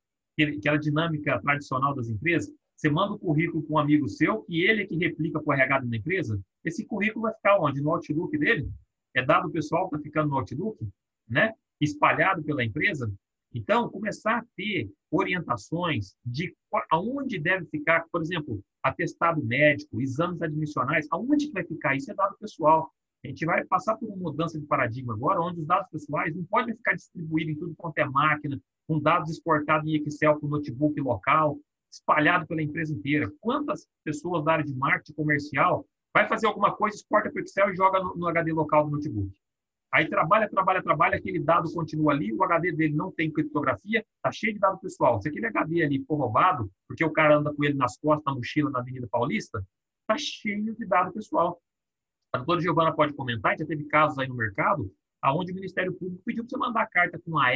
aquela 0.57 0.77
dinâmica 0.77 1.39
tradicional 1.39 1.95
das 1.95 2.09
empresas? 2.09 2.51
Você 2.75 2.89
manda 2.89 3.13
o 3.13 3.19
currículo 3.19 3.63
para 3.63 3.75
um 3.75 3.79
amigo 3.79 4.07
seu 4.07 4.45
e 4.49 4.61
ele 4.61 4.83
é 4.83 4.85
que 4.87 4.95
replica 4.97 5.39
para 5.39 5.49
o 5.49 5.53
RH 5.53 5.79
da 5.79 5.97
empresa. 5.97 6.39
Esse 6.63 6.85
currículo 6.85 7.23
vai 7.23 7.33
ficar 7.33 7.59
onde? 7.59 7.81
No 7.81 7.91
Outlook 7.91 8.37
dele? 8.37 8.69
É 9.15 9.23
dado 9.23 9.51
pessoal 9.51 9.89
que 9.89 9.95
está 9.95 10.03
ficando 10.03 10.29
no 10.29 10.37
Outlook, 10.37 10.85
né? 11.27 11.53
Espalhado 11.79 12.43
pela 12.43 12.63
empresa. 12.63 13.11
Então, 13.53 13.87
começar 13.89 14.39
a 14.39 14.45
ter 14.55 14.91
orientações 15.11 16.15
de 16.25 16.55
aonde 16.91 17.39
deve 17.39 17.65
ficar, 17.67 18.03
por 18.11 18.21
exemplo, 18.21 18.63
atestado 18.81 19.43
médico, 19.43 20.01
exames 20.01 20.41
admissionais, 20.41 21.07
aonde 21.11 21.47
que 21.47 21.53
vai 21.53 21.63
ficar 21.63 21.95
isso 21.95 22.11
é 22.11 22.15
dado 22.15 22.35
pessoal. 22.37 22.91
A 23.23 23.27
gente 23.27 23.45
vai 23.45 23.63
passar 23.65 23.95
por 23.95 24.09
uma 24.09 24.17
mudança 24.17 24.59
de 24.59 24.65
paradigma 24.65 25.13
agora, 25.13 25.39
onde 25.39 25.61
os 25.61 25.67
dados 25.67 25.89
pessoais 25.89 26.35
não 26.35 26.43
podem 26.45 26.75
ficar 26.75 26.93
distribuídos 26.93 27.55
em 27.55 27.59
tudo 27.59 27.75
quanto 27.75 27.97
é 27.99 28.05
máquina, 28.05 28.59
com 28.87 28.99
dados 28.99 29.29
exportados 29.29 29.87
em 29.87 29.95
Excel 29.95 30.37
para 30.37 30.47
o 30.47 30.49
notebook 30.49 30.99
local, 30.99 31.57
espalhado 31.91 32.47
pela 32.47 32.61
empresa 32.61 32.93
inteira. 32.93 33.31
Quantas 33.39 33.87
pessoas 34.03 34.43
da 34.43 34.53
área 34.53 34.65
de 34.65 34.75
marketing 34.75 35.13
comercial 35.13 35.85
vai 36.13 36.27
fazer 36.27 36.47
alguma 36.47 36.75
coisa, 36.75 36.97
exporta 36.97 37.31
para 37.31 37.39
o 37.39 37.43
Excel 37.43 37.71
e 37.71 37.75
joga 37.75 37.99
no, 37.99 38.15
no 38.15 38.27
HD 38.27 38.51
local 38.51 38.85
do 38.85 38.91
notebook? 38.91 39.31
Aí 39.93 40.09
trabalha, 40.09 40.49
trabalha, 40.49 40.81
trabalha, 40.81 41.17
aquele 41.17 41.39
dado 41.39 41.71
continua 41.71 42.13
ali, 42.13 42.33
o 42.33 42.43
HD 42.43 42.71
dele 42.71 42.95
não 42.95 43.11
tem 43.11 43.31
criptografia, 43.31 44.03
tá 44.23 44.31
cheio 44.31 44.53
de 44.53 44.59
dado 44.59 44.79
pessoal. 44.79 45.21
Se 45.21 45.29
aquele 45.29 45.45
HD 45.45 45.83
ali 45.83 46.03
for 46.07 46.15
roubado, 46.15 46.67
porque 46.87 47.05
o 47.05 47.11
cara 47.11 47.37
anda 47.37 47.53
com 47.53 47.63
ele 47.63 47.75
nas 47.75 47.95
costas, 47.97 48.23
na 48.25 48.33
mochila, 48.33 48.71
na 48.71 48.79
Avenida 48.79 49.07
Paulista, 49.07 49.63
tá 50.07 50.15
cheio 50.17 50.75
de 50.75 50.85
dado 50.87 51.13
pessoal. 51.13 51.61
A 52.33 52.39
doutora 52.39 52.59
Giovana 52.59 52.91
pode 52.91 53.13
comentar, 53.13 53.55
já 53.55 53.67
teve 53.67 53.83
casos 53.83 54.17
aí 54.17 54.27
no 54.27 54.33
mercado, 54.33 54.91
aonde 55.21 55.51
o 55.51 55.55
Ministério 55.55 55.93
Público 55.93 56.23
pediu 56.25 56.43
para 56.43 56.49
você 56.49 56.57
mandar 56.57 56.87
carta 56.87 57.21
com 57.23 57.37
AR 57.37 57.53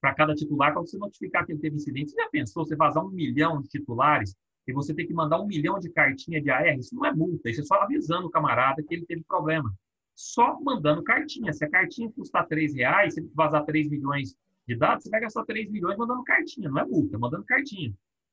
para 0.00 0.14
cada 0.14 0.32
titular 0.32 0.72
para 0.72 0.80
você 0.80 0.96
notificar 0.96 1.44
que 1.44 1.50
ele 1.50 1.60
teve 1.60 1.74
incidente. 1.74 2.12
Você 2.12 2.22
já 2.22 2.28
pensou, 2.28 2.64
você 2.64 2.76
vazar 2.76 3.04
um 3.04 3.10
milhão 3.10 3.60
de 3.60 3.68
titulares 3.68 4.36
e 4.64 4.72
você 4.72 4.94
tem 4.94 5.08
que 5.08 5.12
mandar 5.12 5.40
um 5.40 5.46
milhão 5.46 5.80
de 5.80 5.90
cartinha 5.90 6.40
de 6.40 6.50
AR? 6.50 6.78
Isso 6.78 6.94
não 6.94 7.04
é 7.04 7.12
multa, 7.12 7.50
isso 7.50 7.62
é 7.62 7.64
só 7.64 7.74
avisando 7.82 8.28
o 8.28 8.30
camarada 8.30 8.80
que 8.80 8.94
ele 8.94 9.04
teve 9.04 9.24
problema 9.24 9.74
só 10.14 10.58
mandando 10.60 11.02
cartinha. 11.02 11.52
Se 11.52 11.64
a 11.64 11.70
cartinha 11.70 12.10
custar 12.12 12.46
3 12.46 12.74
reais, 12.74 13.14
se 13.14 13.20
vazar 13.34 13.64
3 13.64 13.88
milhões 13.88 14.36
de 14.66 14.76
dados, 14.76 15.04
você 15.04 15.10
vai 15.10 15.20
gastar 15.20 15.44
3 15.44 15.70
milhões 15.70 15.96
mandando 15.96 16.22
cartinha, 16.24 16.70
não 16.70 16.78
é 16.78 16.84
multa, 16.84 17.16
é 17.16 17.18
mandando 17.18 17.44
cartinha, 17.44 17.92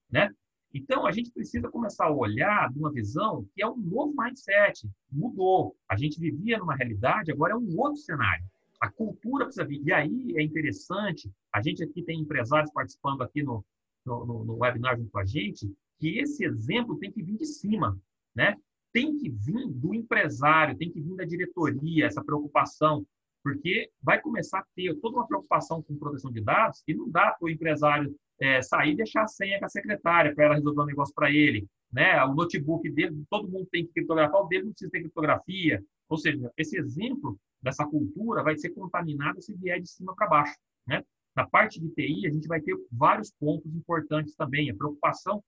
né? 0.09 0.29
Então, 0.73 1.05
a 1.05 1.11
gente 1.11 1.32
precisa 1.32 1.69
começar 1.69 2.05
a 2.05 2.11
olhar 2.11 2.71
de 2.71 2.79
uma 2.79 2.91
visão 2.91 3.45
que 3.53 3.61
é 3.61 3.67
um 3.67 3.75
novo 3.75 4.13
mindset, 4.17 4.89
mudou. 5.11 5.75
A 5.88 5.97
gente 5.97 6.17
vivia 6.17 6.57
numa 6.57 6.75
realidade, 6.75 7.32
agora 7.32 7.53
é 7.53 7.57
um 7.57 7.77
outro 7.77 7.99
cenário. 7.99 8.45
A 8.79 8.89
cultura 8.89 9.45
precisa 9.45 9.65
vir. 9.65 9.82
E 9.86 9.91
aí 9.91 10.34
é 10.38 10.41
interessante, 10.41 11.29
a 11.51 11.61
gente 11.61 11.84
aqui 11.84 12.01
tem 12.01 12.21
empresários 12.21 12.71
participando 12.71 13.21
aqui 13.21 13.43
no, 13.43 13.65
no, 14.05 14.45
no 14.45 14.57
webinar 14.59 14.97
junto 14.97 15.11
com 15.11 15.19
a 15.19 15.25
gente, 15.25 15.69
que 15.99 16.17
esse 16.19 16.45
exemplo 16.45 16.97
tem 16.97 17.11
que 17.11 17.21
vir 17.21 17.36
de 17.36 17.45
cima, 17.45 17.99
né? 18.34 18.55
Tem 18.93 19.17
que 19.17 19.29
vir 19.29 19.67
do 19.69 19.93
empresário, 19.93 20.77
tem 20.77 20.91
que 20.91 21.01
vir 21.01 21.15
da 21.15 21.25
diretoria, 21.25 22.05
essa 22.05 22.23
preocupação, 22.23 23.05
porque 23.43 23.89
vai 24.01 24.21
começar 24.21 24.59
a 24.59 24.65
ter 24.75 24.93
toda 24.99 25.17
uma 25.17 25.27
preocupação 25.27 25.81
com 25.81 25.97
proteção 25.97 26.31
de 26.31 26.41
dados 26.41 26.83
e 26.87 26.93
não 26.93 27.09
dá 27.09 27.31
para 27.31 27.45
o 27.45 27.49
empresário 27.49 28.15
é, 28.39 28.61
sair 28.61 28.91
e 28.91 28.95
deixar 28.95 29.23
a 29.23 29.27
senha 29.27 29.59
com 29.59 29.65
a 29.65 29.69
secretária 29.69 30.33
para 30.33 30.45
ela 30.45 30.55
resolver 30.55 30.81
um 30.81 30.85
negócio 30.85 31.13
para 31.13 31.31
ele. 31.31 31.67
Né? 31.91 32.23
O 32.25 32.33
notebook 32.33 32.89
dele, 32.89 33.23
todo 33.29 33.49
mundo 33.49 33.67
tem 33.71 33.85
que 33.85 33.93
criptografar, 33.93 34.41
o 34.41 34.47
dele 34.47 34.65
não 34.65 34.71
precisa 34.71 34.91
ter 34.91 34.99
criptografia. 34.99 35.83
Ou 36.09 36.17
seja, 36.17 36.51
esse 36.57 36.77
exemplo 36.77 37.39
dessa 37.61 37.85
cultura 37.85 38.43
vai 38.43 38.57
ser 38.57 38.69
contaminado 38.71 39.41
se 39.41 39.53
vier 39.55 39.79
de 39.79 39.89
cima 39.89 40.15
para 40.15 40.27
baixo. 40.27 40.57
Né? 40.87 41.03
Na 41.35 41.47
parte 41.47 41.79
de 41.79 41.89
TI, 41.89 42.27
a 42.27 42.31
gente 42.31 42.47
vai 42.47 42.61
ter 42.61 42.75
vários 42.91 43.31
pontos 43.31 43.73
importantes 43.73 44.35
também. 44.35 44.69
A 44.69 44.75
preocupação 44.75 45.43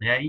né, 0.00 0.22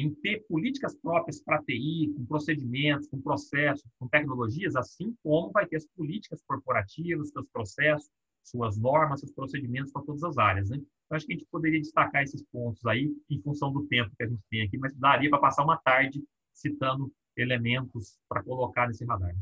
em 0.00 0.14
ter 0.14 0.44
políticas 0.48 0.96
próprias 0.96 1.42
para 1.42 1.62
TI, 1.62 2.12
com 2.16 2.24
procedimentos, 2.26 3.08
com 3.08 3.20
processos, 3.20 3.84
com 3.98 4.08
tecnologias, 4.08 4.76
assim 4.76 5.14
como 5.22 5.50
vai 5.50 5.66
ter 5.66 5.76
as 5.76 5.86
políticas 5.96 6.42
corporativas, 6.46 7.30
seus 7.30 7.46
processos, 7.48 8.10
suas 8.42 8.78
normas, 8.78 9.20
seus 9.20 9.32
procedimentos 9.32 9.92
para 9.92 10.02
todas 10.02 10.22
as 10.22 10.38
áreas. 10.38 10.70
Né? 10.70 10.76
Então, 10.76 11.16
acho 11.16 11.26
que 11.26 11.32
a 11.32 11.36
gente 11.36 11.48
poderia 11.50 11.80
destacar 11.80 12.22
esses 12.22 12.42
pontos 12.50 12.84
aí 12.86 13.12
em 13.28 13.40
função 13.42 13.72
do 13.72 13.86
tempo 13.86 14.10
que 14.16 14.22
a 14.22 14.28
gente 14.28 14.42
tem 14.50 14.62
aqui, 14.62 14.78
mas 14.78 14.94
daria 14.96 15.28
para 15.28 15.38
passar 15.38 15.64
uma 15.64 15.76
tarde 15.76 16.22
citando 16.54 17.12
elementos 17.36 18.18
para 18.28 18.42
colocar 18.42 18.86
nesse 18.86 19.04
radar. 19.04 19.34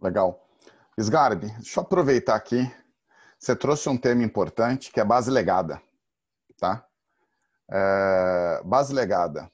Legal. 0.00 0.48
Sgarbi, 0.98 1.46
deixa 1.46 1.80
eu 1.80 1.84
aproveitar 1.84 2.36
aqui. 2.36 2.70
Você 3.38 3.54
trouxe 3.54 3.88
um 3.88 3.98
tema 3.98 4.22
importante 4.22 4.92
que 4.92 5.00
é 5.00 5.04
base 5.04 5.30
legada, 5.30 5.80
tá? 6.58 6.86
É, 7.70 8.62
base 8.64 8.94
legada 8.94 9.50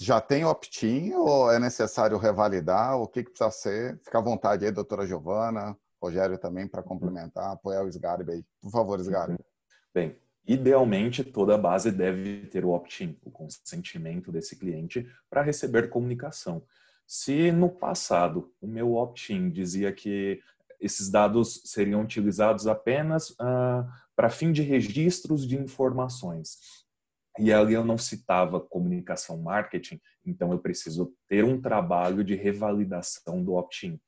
já 0.00 0.18
tem 0.18 0.46
opt-in 0.46 1.12
ou 1.12 1.52
é 1.52 1.58
necessário 1.58 2.16
revalidar? 2.16 2.96
O 2.96 3.06
que, 3.06 3.22
que 3.22 3.30
precisa 3.30 3.50
ser? 3.50 4.00
Fica 4.02 4.18
à 4.18 4.22
vontade 4.22 4.64
aí, 4.64 4.72
doutora 4.72 5.06
Giovana, 5.06 5.76
Rogério 6.02 6.38
também, 6.38 6.66
para 6.66 6.82
complementar, 6.82 7.52
apoiar 7.52 7.84
o 7.84 7.88
Sgarbi 7.88 8.32
aí. 8.32 8.44
Por 8.62 8.70
favor, 8.70 8.98
Sgarbi. 8.98 9.36
Bem, 9.92 10.16
idealmente 10.46 11.22
toda 11.22 11.58
base 11.58 11.92
deve 11.92 12.46
ter 12.46 12.64
o 12.64 12.70
opt-in, 12.70 13.14
o 13.22 13.30
consentimento 13.30 14.32
desse 14.32 14.56
cliente 14.56 15.06
para 15.28 15.42
receber 15.42 15.90
comunicação. 15.90 16.62
Se 17.06 17.52
no 17.52 17.68
passado 17.68 18.50
o 18.58 18.66
meu 18.66 18.94
opt-in 18.94 19.50
dizia 19.50 19.92
que 19.92 20.40
esses 20.80 21.10
dados 21.10 21.60
seriam 21.66 22.00
utilizados 22.00 22.66
apenas 22.66 23.34
ah, 23.38 23.86
para 24.16 24.30
fim 24.30 24.50
de 24.50 24.62
registros 24.62 25.46
de 25.46 25.58
informações 25.58 26.79
e 27.40 27.52
ali 27.52 27.74
eu 27.74 27.84
não 27.84 27.96
citava 27.96 28.60
comunicação 28.60 29.38
marketing, 29.38 30.00
então 30.24 30.52
eu 30.52 30.58
preciso 30.58 31.12
ter 31.28 31.44
um 31.44 31.60
trabalho 31.60 32.22
de 32.22 32.34
revalidação 32.34 33.42
do 33.42 33.54
opt-in. 33.54 33.98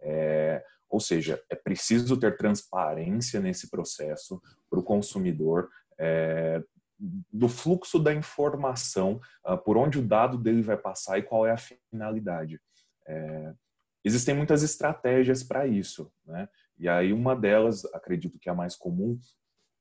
É, 0.00 0.64
ou 0.88 1.00
seja, 1.00 1.42
é 1.50 1.56
preciso 1.56 2.16
ter 2.16 2.36
transparência 2.36 3.40
nesse 3.40 3.68
processo 3.68 4.40
para 4.70 4.78
o 4.78 4.84
consumidor 4.84 5.68
é, 5.98 6.62
do 6.98 7.48
fluxo 7.48 7.98
da 7.98 8.14
informação, 8.14 9.20
uh, 9.44 9.58
por 9.58 9.76
onde 9.76 9.98
o 9.98 10.06
dado 10.06 10.38
dele 10.38 10.62
vai 10.62 10.76
passar 10.76 11.18
e 11.18 11.22
qual 11.22 11.46
é 11.46 11.52
a 11.52 11.58
finalidade. 11.58 12.60
É, 13.06 13.52
existem 14.04 14.34
muitas 14.34 14.62
estratégias 14.62 15.42
para 15.42 15.66
isso, 15.66 16.10
né? 16.24 16.48
E 16.78 16.88
aí 16.88 17.12
uma 17.12 17.34
delas, 17.34 17.84
acredito 17.86 18.38
que 18.38 18.48
é 18.48 18.52
a 18.52 18.54
mais 18.54 18.76
comum, 18.76 19.18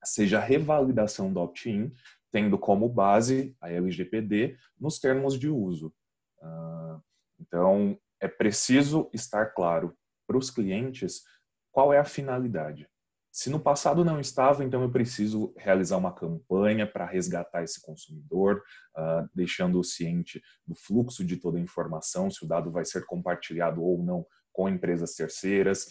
seja 0.04 0.38
a 0.38 0.42
revalidação 0.42 1.32
do 1.32 1.40
opt-in, 1.40 1.92
tendo 2.36 2.60
como 2.60 2.90
base 2.90 3.56
a 3.62 3.72
LGPD 3.72 4.58
nos 4.78 5.00
termos 5.00 5.40
de 5.40 5.48
uso. 5.48 5.94
Uh, 6.42 7.02
então, 7.40 7.98
é 8.20 8.28
preciso 8.28 9.10
estar 9.14 9.54
claro 9.54 9.96
para 10.28 10.38
os 10.38 10.52
clientes 10.52 11.24
qual 11.72 11.94
é 11.94 11.98
a 11.98 12.04
finalidade. 12.04 12.90
Se 13.32 13.50
no 13.50 13.58
passado 13.58 14.04
não 14.04 14.20
estava, 14.20 14.66
então 14.66 14.82
eu 14.82 14.92
preciso 14.92 15.54
realizar 15.56 15.96
uma 15.96 16.14
campanha 16.14 16.86
para 16.86 17.06
resgatar 17.06 17.64
esse 17.64 17.82
consumidor, 17.82 18.62
uh, 18.98 19.30
deixando-o 19.34 19.82
ciente 19.82 20.42
do 20.68 20.76
fluxo 20.76 21.24
de 21.24 21.38
toda 21.38 21.58
a 21.58 21.62
informação, 21.62 22.30
se 22.30 22.44
o 22.44 22.48
dado 22.50 22.70
vai 22.70 22.84
ser 22.84 23.06
compartilhado 23.06 23.82
ou 23.82 24.04
não 24.04 24.26
com 24.52 24.68
empresas 24.68 25.16
terceiras, 25.16 25.88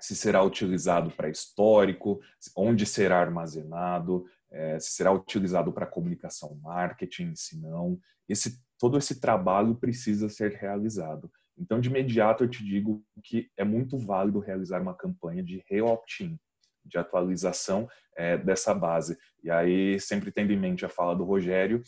se 0.00 0.16
será 0.16 0.42
utilizado 0.42 1.12
para 1.12 1.28
histórico, 1.28 2.20
onde 2.56 2.84
será 2.84 3.20
armazenado, 3.20 4.24
é, 4.50 4.78
se 4.78 4.92
será 4.92 5.12
utilizado 5.12 5.72
para 5.72 5.86
comunicação 5.86 6.58
marketing, 6.62 7.34
se 7.34 7.60
não. 7.60 7.98
Esse, 8.28 8.60
todo 8.78 8.96
esse 8.96 9.20
trabalho 9.20 9.74
precisa 9.74 10.28
ser 10.28 10.52
realizado. 10.52 11.30
Então, 11.56 11.80
de 11.80 11.88
imediato, 11.88 12.44
eu 12.44 12.48
te 12.48 12.64
digo 12.64 13.02
que 13.22 13.50
é 13.56 13.64
muito 13.64 13.98
válido 13.98 14.38
realizar 14.38 14.80
uma 14.80 14.94
campanha 14.94 15.42
de 15.42 15.62
re-opt-in, 15.68 16.38
de 16.84 16.98
atualização 16.98 17.88
é, 18.16 18.38
dessa 18.38 18.72
base. 18.72 19.18
E 19.42 19.50
aí, 19.50 19.98
sempre 20.00 20.30
tendo 20.30 20.52
em 20.52 20.58
mente 20.58 20.84
a 20.84 20.88
fala 20.88 21.16
do 21.16 21.24
Rogério, 21.24 21.82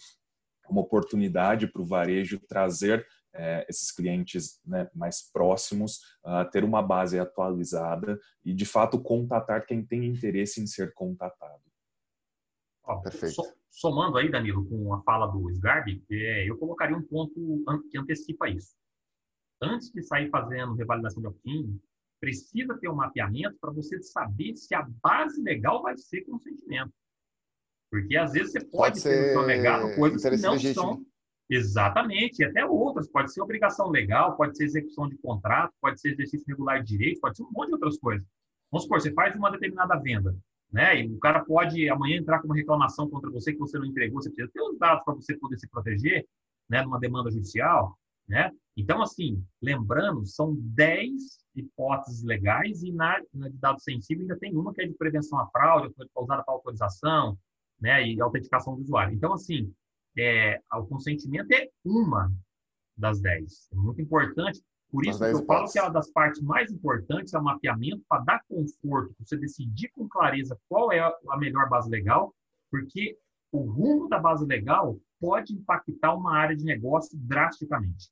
uma 0.68 0.82
oportunidade 0.82 1.66
para 1.66 1.82
o 1.82 1.86
varejo 1.86 2.40
trazer 2.48 3.06
é, 3.32 3.64
esses 3.68 3.92
clientes 3.92 4.60
né, 4.64 4.88
mais 4.94 5.30
próximos, 5.32 6.00
ter 6.52 6.64
uma 6.64 6.82
base 6.82 7.18
atualizada 7.18 8.18
e, 8.44 8.52
de 8.52 8.64
fato, 8.64 9.00
contatar 9.00 9.66
quem 9.66 9.84
tem 9.84 10.04
interesse 10.04 10.60
em 10.60 10.66
ser 10.66 10.92
contatado. 10.94 11.69
Perfeito. 13.02 13.42
Somando 13.70 14.18
aí, 14.18 14.30
Danilo, 14.30 14.66
com 14.66 14.92
a 14.94 15.02
fala 15.02 15.26
do 15.26 15.48
Sgarbi, 15.50 16.02
é, 16.10 16.48
eu 16.48 16.58
colocaria 16.58 16.96
um 16.96 17.02
ponto 17.02 17.62
que 17.90 17.98
antecipa 17.98 18.48
isso. 18.48 18.74
Antes 19.62 19.92
de 19.92 20.02
sair 20.02 20.28
fazendo 20.30 20.74
revalidação 20.74 21.22
de 21.22 21.28
opt-in, 21.28 21.80
precisa 22.20 22.76
ter 22.78 22.88
um 22.88 22.94
mapeamento 22.94 23.56
para 23.60 23.70
você 23.70 24.00
saber 24.02 24.56
se 24.56 24.74
a 24.74 24.86
base 25.02 25.42
legal 25.42 25.82
vai 25.82 25.96
ser 25.96 26.22
consentimento. 26.22 26.92
Porque 27.90 28.16
às 28.16 28.32
vezes 28.32 28.52
você 28.52 28.60
pode, 28.60 28.70
pode 28.70 29.00
ser 29.00 29.34
sonegado 29.34 29.94
coisas 29.96 30.22
que 30.22 30.42
não 30.42 30.52
legítimo. 30.52 30.74
são. 30.74 31.06
Exatamente, 31.48 32.40
e 32.40 32.44
até 32.44 32.64
outras. 32.64 33.08
Pode 33.08 33.32
ser 33.32 33.42
obrigação 33.42 33.88
legal, 33.88 34.36
pode 34.36 34.56
ser 34.56 34.64
execução 34.64 35.08
de 35.08 35.18
contrato, 35.18 35.74
pode 35.80 36.00
ser 36.00 36.12
exercício 36.12 36.46
regular 36.46 36.80
de 36.82 36.96
direito, 36.96 37.20
pode 37.20 37.36
ser 37.36 37.42
um 37.42 37.50
monte 37.50 37.68
de 37.68 37.74
outras 37.74 37.98
coisas. 37.98 38.24
Vamos 38.70 38.84
supor, 38.84 39.00
você 39.00 39.12
faz 39.12 39.34
uma 39.34 39.50
determinada 39.50 39.96
venda, 39.96 40.36
né? 40.72 41.02
E 41.02 41.12
o 41.12 41.18
cara 41.18 41.44
pode 41.44 41.88
amanhã 41.88 42.18
entrar 42.18 42.40
com 42.40 42.46
uma 42.46 42.56
reclamação 42.56 43.08
contra 43.08 43.30
você 43.30 43.52
que 43.52 43.58
você 43.58 43.78
não 43.78 43.86
entregou, 43.86 44.22
você 44.22 44.30
precisa 44.30 44.52
ter 44.52 44.62
os 44.62 44.78
dados 44.78 45.04
para 45.04 45.14
você 45.14 45.36
poder 45.36 45.58
se 45.58 45.68
proteger, 45.68 46.26
né, 46.68 46.82
numa 46.82 47.00
demanda 47.00 47.30
judicial, 47.30 47.98
né? 48.28 48.52
Então, 48.76 49.02
assim, 49.02 49.44
lembrando, 49.60 50.24
são 50.24 50.54
10 50.56 51.40
hipóteses 51.56 52.22
legais 52.22 52.82
e 52.82 52.92
na, 52.92 53.20
na 53.34 53.48
de 53.48 53.56
dados 53.58 53.82
sensíveis 53.82 54.28
ainda 54.28 54.38
tem 54.38 54.56
uma 54.56 54.72
que 54.72 54.82
é 54.82 54.86
de 54.86 54.94
prevenção 54.94 55.40
à 55.40 55.48
fraude, 55.48 55.92
usada 56.16 56.44
para 56.44 56.54
autorização, 56.54 57.36
né, 57.80 58.06
e 58.06 58.20
autenticação 58.20 58.76
do 58.76 58.82
usuário. 58.82 59.14
Então, 59.14 59.32
assim, 59.32 59.72
é, 60.16 60.60
o 60.72 60.86
consentimento 60.86 61.50
é 61.52 61.68
uma 61.84 62.32
das 62.96 63.20
10. 63.20 63.68
É 63.72 63.74
muito 63.74 64.00
importante 64.00 64.62
por 64.90 65.06
isso 65.06 65.18
que 65.18 65.24
eu 65.24 65.44
falo 65.44 65.70
que 65.70 65.78
é 65.78 65.82
uma 65.82 65.92
das 65.92 66.10
partes 66.10 66.42
mais 66.42 66.70
importantes 66.70 67.32
é 67.32 67.38
o 67.38 67.42
mapeamento 67.42 68.02
para 68.08 68.22
dar 68.22 68.44
conforto, 68.48 69.14
para 69.14 69.24
você 69.24 69.36
decidir 69.36 69.90
com 69.94 70.08
clareza 70.08 70.58
qual 70.68 70.90
é 70.92 70.98
a 71.00 71.36
melhor 71.38 71.68
base 71.68 71.88
legal, 71.88 72.34
porque 72.70 73.16
o 73.52 73.60
rumo 73.60 74.08
da 74.08 74.18
base 74.18 74.44
legal 74.44 74.98
pode 75.20 75.52
impactar 75.52 76.14
uma 76.14 76.36
área 76.36 76.56
de 76.56 76.64
negócio 76.64 77.16
drasticamente. 77.18 78.10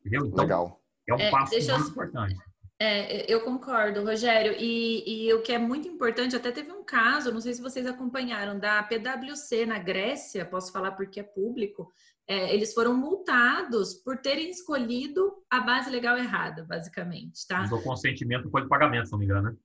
Entendeu? 0.00 0.26
Então, 0.26 0.44
Legal. 0.44 0.80
é 1.08 1.14
um 1.14 1.18
é, 1.18 1.30
passo 1.30 1.52
muito 1.54 1.70
eu... 1.70 1.78
importante. 1.78 2.36
É, 2.78 3.32
eu 3.32 3.40
concordo, 3.40 4.04
Rogério. 4.04 4.54
E, 4.58 5.28
e, 5.28 5.32
o 5.32 5.42
que 5.42 5.52
é 5.52 5.58
muito 5.58 5.88
importante, 5.88 6.36
até 6.36 6.52
teve 6.52 6.70
um 6.70 6.84
caso, 6.84 7.32
não 7.32 7.40
sei 7.40 7.54
se 7.54 7.62
vocês 7.62 7.86
acompanharam, 7.86 8.58
da 8.58 8.82
PwC 8.82 9.64
na 9.64 9.78
Grécia, 9.78 10.44
posso 10.44 10.70
falar 10.70 10.92
porque 10.92 11.20
é 11.20 11.22
público, 11.22 11.90
é, 12.28 12.52
eles 12.54 12.74
foram 12.74 12.94
multados 12.94 13.94
por 13.94 14.18
terem 14.18 14.50
escolhido 14.50 15.32
a 15.50 15.60
base 15.60 15.88
legal 15.88 16.18
errada, 16.18 16.64
basicamente, 16.64 17.46
tá? 17.46 17.64
O 17.72 17.82
consentimento 17.82 18.50
foi 18.50 18.62
de 18.62 18.68
pagamento, 18.68 19.06
se 19.06 19.12
não 19.12 19.18
me 19.18 19.24
engano, 19.24 19.50
né? 19.50 19.56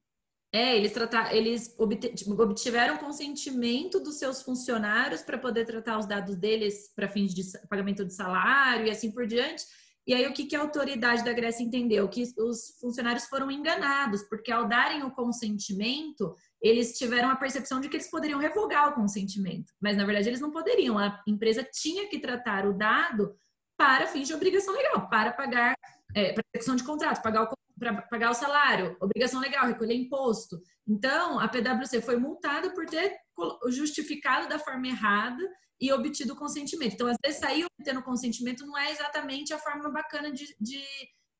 É, 0.53 0.75
eles, 0.75 0.91
tratar, 0.91 1.33
eles 1.33 1.73
obtiveram 1.79 2.97
consentimento 2.97 4.01
dos 4.01 4.19
seus 4.19 4.41
funcionários 4.41 5.21
para 5.21 5.37
poder 5.37 5.65
tratar 5.65 5.97
os 5.97 6.05
dados 6.05 6.35
deles 6.35 6.91
para 6.93 7.07
fins 7.07 7.33
de 7.33 7.41
pagamento 7.69 8.03
de 8.03 8.13
salário 8.13 8.85
e 8.85 8.91
assim 8.91 9.11
por 9.11 9.25
diante. 9.25 9.63
E 10.07 10.13
aí, 10.13 10.25
o 10.27 10.33
que, 10.33 10.45
que 10.45 10.55
a 10.55 10.61
autoridade 10.61 11.23
da 11.23 11.31
Grécia 11.31 11.63
entendeu? 11.63 12.09
Que 12.09 12.23
os 12.37 12.77
funcionários 12.79 13.25
foram 13.25 13.51
enganados, 13.51 14.23
porque 14.23 14.51
ao 14.51 14.67
darem 14.67 15.03
o 15.03 15.11
consentimento, 15.11 16.35
eles 16.61 16.97
tiveram 16.97 17.29
a 17.29 17.35
percepção 17.35 17.79
de 17.79 17.87
que 17.87 17.97
eles 17.97 18.09
poderiam 18.09 18.39
revogar 18.39 18.89
o 18.89 18.93
consentimento, 18.95 19.71
mas 19.79 19.95
na 19.95 20.05
verdade 20.05 20.27
eles 20.27 20.41
não 20.41 20.51
poderiam. 20.51 20.97
A 20.97 21.21
empresa 21.27 21.63
tinha 21.63 22.07
que 22.07 22.19
tratar 22.19 22.65
o 22.65 22.73
dado 22.73 23.35
para 23.77 24.07
fins 24.07 24.27
de 24.27 24.33
obrigação 24.33 24.73
legal, 24.73 25.07
para 25.09 25.33
pagar, 25.33 25.75
é, 26.15 26.33
para 26.33 26.43
execução 26.53 26.75
de 26.75 26.83
contrato, 26.83 27.21
pagar 27.21 27.43
o, 27.43 27.55
para 27.79 28.01
pagar 28.03 28.29
o 28.29 28.35
salário, 28.35 28.95
obrigação 28.99 29.39
legal, 29.39 29.65
recolher 29.67 29.95
imposto. 29.95 30.59
Então, 30.87 31.39
a 31.39 31.47
PwC 31.47 32.01
foi 32.01 32.15
multada 32.15 32.69
por 32.71 32.85
ter 32.85 33.15
justificado 33.69 34.47
da 34.47 34.59
forma 34.59 34.87
errada 34.87 35.43
e 35.81 35.91
obtido 35.91 36.33
o 36.33 36.37
consentimento. 36.37 36.93
Então, 36.93 37.07
às 37.07 37.17
vezes, 37.23 37.39
sair 37.39 37.65
obtendo 37.65 38.03
consentimento 38.03 38.65
não 38.65 38.77
é 38.77 38.91
exatamente 38.91 39.53
a 39.53 39.57
forma 39.57 39.89
bacana 39.89 40.31
de, 40.31 40.55
de 40.59 40.81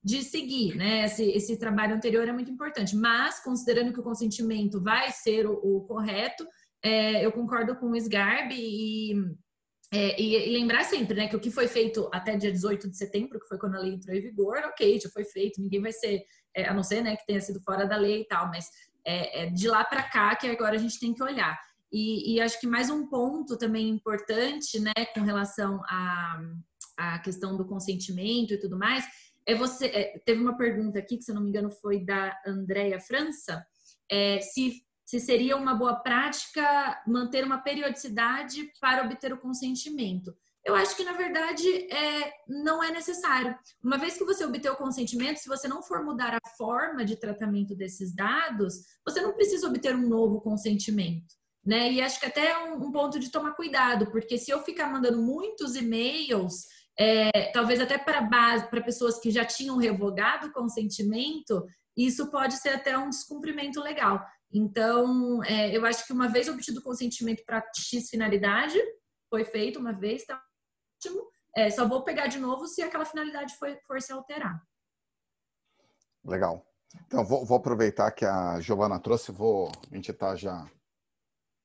de 0.04 0.24
seguir, 0.24 0.76
né? 0.76 1.06
Esse, 1.06 1.24
esse, 1.30 1.60
trabalho 1.60 1.94
anterior 1.96 2.28
é 2.28 2.34
muito 2.34 2.50
importante. 2.50 2.96
Mas, 2.96 3.40
considerando 3.44 3.94
que 3.94 4.00
o 4.00 4.04
consentimento 4.04 4.82
vai 4.82 5.12
ser 5.12 5.46
o, 5.46 5.54
o 5.54 5.82
correto, 5.82 6.44
é, 6.84 7.24
eu 7.24 7.32
concordo 7.32 7.76
com 7.76 7.92
o 7.92 7.96
SGARB 7.96 8.56
e, 8.56 9.14
é, 9.94 10.20
e, 10.20 10.50
lembrar 10.52 10.84
sempre, 10.86 11.16
né, 11.16 11.28
que 11.28 11.36
o 11.36 11.40
que 11.40 11.52
foi 11.52 11.68
feito 11.68 12.10
até 12.12 12.36
dia 12.36 12.52
18 12.52 12.90
de 12.90 12.98
setembro, 12.98 13.40
que 13.40 13.48
foi 13.48 13.60
quando 13.60 13.76
a 13.76 13.80
lei 13.80 13.94
entrou 13.94 14.16
em 14.16 14.22
vigor, 14.22 14.58
ok, 14.66 15.00
já 15.00 15.10
foi 15.10 15.24
feito, 15.24 15.62
ninguém 15.62 15.82
vai 15.82 15.92
ser, 15.92 16.24
é, 16.56 16.68
a 16.68 16.74
não 16.74 16.82
ser, 16.82 17.04
né, 17.04 17.16
que 17.16 17.26
tenha 17.26 17.40
sido 17.40 17.62
fora 17.62 17.86
da 17.86 17.96
lei 17.96 18.22
e 18.22 18.28
tal, 18.28 18.48
mas 18.48 18.68
é, 19.06 19.44
é 19.44 19.50
de 19.52 19.68
lá 19.68 19.84
para 19.84 20.02
cá 20.02 20.36
que 20.36 20.48
agora 20.48 20.76
a 20.76 20.80
gente 20.80 21.00
tem 21.00 21.14
que 21.14 21.22
olhar. 21.22 21.60
E, 21.92 22.36
e, 22.36 22.42
acho 22.42 22.60
que 22.60 22.68
mais 22.68 22.90
um 22.90 23.06
ponto 23.08 23.58
também 23.58 23.90
importante, 23.90 24.80
né, 24.80 24.94
com 25.14 25.22
relação 25.22 25.82
à, 25.86 26.42
à 26.98 27.20
questão 27.20 27.58
do 27.58 27.68
consentimento 27.68 28.54
e 28.54 28.60
tudo 28.60 28.78
mais, 28.78 29.06
é 29.46 29.56
você. 29.56 29.88
É, 29.88 30.20
teve 30.26 30.42
uma 30.42 30.58
pergunta 30.58 31.00
aqui, 31.00 31.18
que 31.18 31.24
se 31.24 31.34
não 31.34 31.42
me 31.42 31.50
engano 31.50 31.70
foi 31.70 32.00
da 32.00 32.40
Andréia 32.46 33.00
França, 33.00 33.66
é, 34.10 34.40
se, 34.40 34.82
se 35.04 35.20
seria 35.20 35.58
uma 35.58 35.76
boa 35.76 35.96
prática 35.96 37.02
manter 37.06 37.44
uma 37.44 37.58
periodicidade 37.58 38.72
para 38.80 39.04
obter 39.04 39.34
o 39.34 39.40
consentimento. 39.40 40.34
Eu 40.64 40.76
acho 40.76 40.96
que, 40.96 41.04
na 41.04 41.14
verdade, 41.14 41.68
é, 41.92 42.34
não 42.48 42.84
é 42.84 42.92
necessário. 42.92 43.58
Uma 43.84 43.98
vez 43.98 44.16
que 44.16 44.24
você 44.24 44.46
obter 44.46 44.70
o 44.72 44.76
consentimento, 44.76 45.38
se 45.38 45.50
você 45.50 45.68
não 45.68 45.82
for 45.82 46.04
mudar 46.04 46.36
a 46.36 46.50
forma 46.56 47.04
de 47.04 47.16
tratamento 47.16 47.76
desses 47.76 48.14
dados, 48.14 48.76
você 49.04 49.22
não 49.22 49.34
precisa 49.34 49.68
obter 49.68 49.96
um 49.96 50.08
novo 50.08 50.40
consentimento. 50.40 51.41
Né? 51.64 51.92
E 51.92 52.02
acho 52.02 52.20
que 52.20 52.26
até 52.26 52.48
é 52.48 52.58
um, 52.66 52.88
um 52.88 52.92
ponto 52.92 53.20
de 53.20 53.32
tomar 53.32 53.54
cuidado, 53.54 54.10
porque 54.12 54.38
se 54.38 54.50
eu 54.50 54.64
ficar 54.64 54.88
mandando 54.88 55.22
muitos 55.22 55.76
e-mails 55.76 56.66
é, 56.98 57.52
talvez 57.52 57.80
até 57.80 57.98
para 57.98 58.22
base, 58.22 58.68
para 58.70 58.82
pessoas 58.82 59.20
que 59.20 59.32
já 59.32 59.46
tinham 59.46 59.78
revogado 59.78 60.48
o 60.48 60.52
consentimento, 60.52 61.66
isso 61.96 62.30
pode 62.30 62.56
ser 62.56 62.70
até 62.70 62.98
um 62.98 63.10
descumprimento 63.10 63.82
legal. 63.82 64.24
Então, 64.52 65.44
é, 65.44 65.76
eu 65.76 65.86
acho 65.86 66.06
que 66.06 66.14
uma 66.14 66.28
vez 66.28 66.50
obtido 66.50 66.82
consentimento 66.82 67.44
para 67.46 67.64
X 67.76 68.10
finalidade, 68.10 68.78
foi 69.30 69.46
feito 69.46 69.80
uma 69.80 69.94
vez, 69.94 70.26
tá 70.26 70.42
ótimo. 70.98 71.28
É, 71.56 71.70
só 71.70 71.88
vou 71.88 72.04
pegar 72.04 72.28
de 72.28 72.40
novo 72.40 72.68
se 72.68 72.82
aquela 72.82 73.06
finalidade 73.06 73.56
for, 73.56 73.76
for 73.88 74.02
se 74.02 74.12
alterar. 74.12 74.62
Legal. 76.24 76.66
Então, 77.08 77.26
vou, 77.26 77.46
vou 77.46 77.58
aproveitar 77.58 78.12
que 78.12 78.26
a 78.26 78.60
Giovana 78.60 79.00
trouxe, 79.00 79.32
vou, 79.32 79.72
a 79.90 79.96
gente 79.96 80.12
está 80.12 80.36
já 80.36 80.70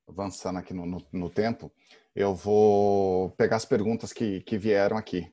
avançando 0.08 0.58
aqui 0.58 0.72
no, 0.72 0.86
no, 0.86 1.06
no 1.12 1.30
tempo 1.30 1.72
eu 2.16 2.34
vou 2.34 3.30
pegar 3.32 3.56
as 3.56 3.66
perguntas 3.66 4.10
que, 4.10 4.40
que 4.40 4.56
vieram 4.56 4.96
aqui. 4.96 5.30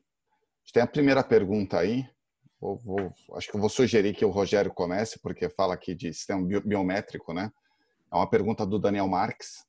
Tem 0.73 0.83
a 0.83 0.87
primeira 0.87 1.23
pergunta 1.23 1.79
aí. 1.79 2.05
Vou, 2.59 2.75
vou, 2.75 3.13
acho 3.35 3.49
que 3.49 3.55
eu 3.55 3.61
vou 3.61 3.69
sugerir 3.69 4.13
que 4.13 4.25
o 4.25 4.29
Rogério 4.29 4.73
comece, 4.73 5.17
porque 5.19 5.47
fala 5.47 5.73
aqui 5.75 5.95
de 5.95 6.13
sistema 6.13 6.45
biométrico, 6.65 7.33
né? 7.33 7.49
É 8.11 8.15
uma 8.15 8.29
pergunta 8.29 8.65
do 8.65 8.77
Daniel 8.77 9.07
Marques. 9.07 9.65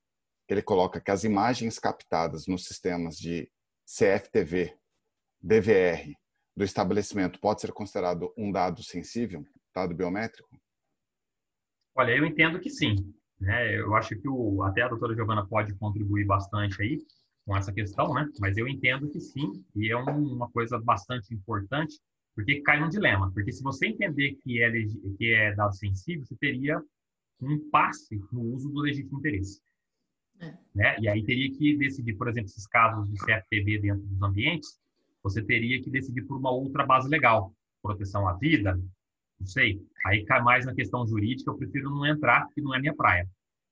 ele 0.49 0.61
coloca 0.61 1.01
que 1.01 1.11
as 1.11 1.23
imagens 1.23 1.79
captadas 1.79 2.49
nos 2.49 2.65
sistemas 2.65 3.17
de 3.17 3.49
CFTV, 3.87 4.77
DVR 5.41 6.15
do 6.57 6.65
estabelecimento 6.65 7.39
pode 7.39 7.61
ser 7.61 7.73
considerado 7.73 8.33
um 8.37 8.51
dado 8.51 8.83
sensível, 8.83 9.45
dado 9.73 9.95
biométrico? 9.95 10.49
Olha, 11.97 12.11
eu 12.11 12.27
entendo 12.27 12.61
que 12.61 12.71
sim. 12.71 13.15
Né? 13.41 13.79
Eu 13.79 13.95
acho 13.95 14.17
que 14.17 14.29
o, 14.29 14.63
até 14.63 14.83
a 14.83 14.89
doutora 14.89 15.15
Giovana 15.15 15.47
pode 15.47 15.75
contribuir 15.75 16.25
bastante 16.25 16.81
aí 16.81 16.99
com 17.45 17.57
essa 17.57 17.73
questão, 17.73 18.13
né? 18.15 18.29
mas 18.41 18.57
eu 18.57 18.67
entendo 18.67 19.09
que 19.11 19.21
sim, 19.21 19.65
e 19.77 19.91
é 19.91 19.97
um, 19.97 20.35
uma 20.35 20.51
coisa 20.51 20.79
bastante 20.81 21.35
importante, 21.35 21.95
porque 22.35 22.63
cai 22.63 22.81
num 22.81 22.89
dilema. 22.89 23.31
Porque 23.33 23.53
se 23.53 23.63
você 23.63 23.87
entender 23.87 24.35
que 24.43 24.63
é, 24.63 24.71
que 25.17 25.33
é 25.33 25.55
dado 25.55 25.75
sensível, 25.75 26.25
você 26.25 26.37
teria 26.37 26.83
um 27.41 27.53
impasse 27.53 28.21
no 28.33 28.41
uso 28.41 28.71
do 28.71 28.81
legítimo 28.81 29.19
interesse. 29.19 29.61
É. 30.41 30.55
Né? 30.75 30.97
E 31.01 31.09
aí 31.09 31.25
teria 31.25 31.51
que 31.53 31.77
decidir, 31.77 32.15
por 32.15 32.29
exemplo, 32.29 32.49
esses 32.49 32.67
casos 32.67 33.09
de 33.11 33.19
CFTV 33.19 33.79
dentro 33.79 34.07
dos 34.07 34.23
ambientes, 34.23 34.79
você 35.23 35.43
teria 35.43 35.81
que 35.83 35.91
decidir 35.91 36.23
por 36.23 36.37
uma 36.37 36.51
outra 36.51 36.85
base 36.85 37.09
legal, 37.09 37.55
proteção 37.83 38.29
à 38.29 38.35
vida, 38.35 38.79
não 39.39 39.47
sei. 39.47 39.81
Aí 40.07 40.25
cai 40.25 40.43
mais 40.43 40.67
na 40.67 40.75
questão 40.75 41.07
jurídica, 41.07 41.51
eu 41.51 41.57
prefiro 41.57 41.91
não 41.91 42.07
entrar, 42.07 42.45
porque 42.47 42.61
não 42.61 42.75
é 42.75 42.81
minha 42.81 42.95
praia. 42.95 43.29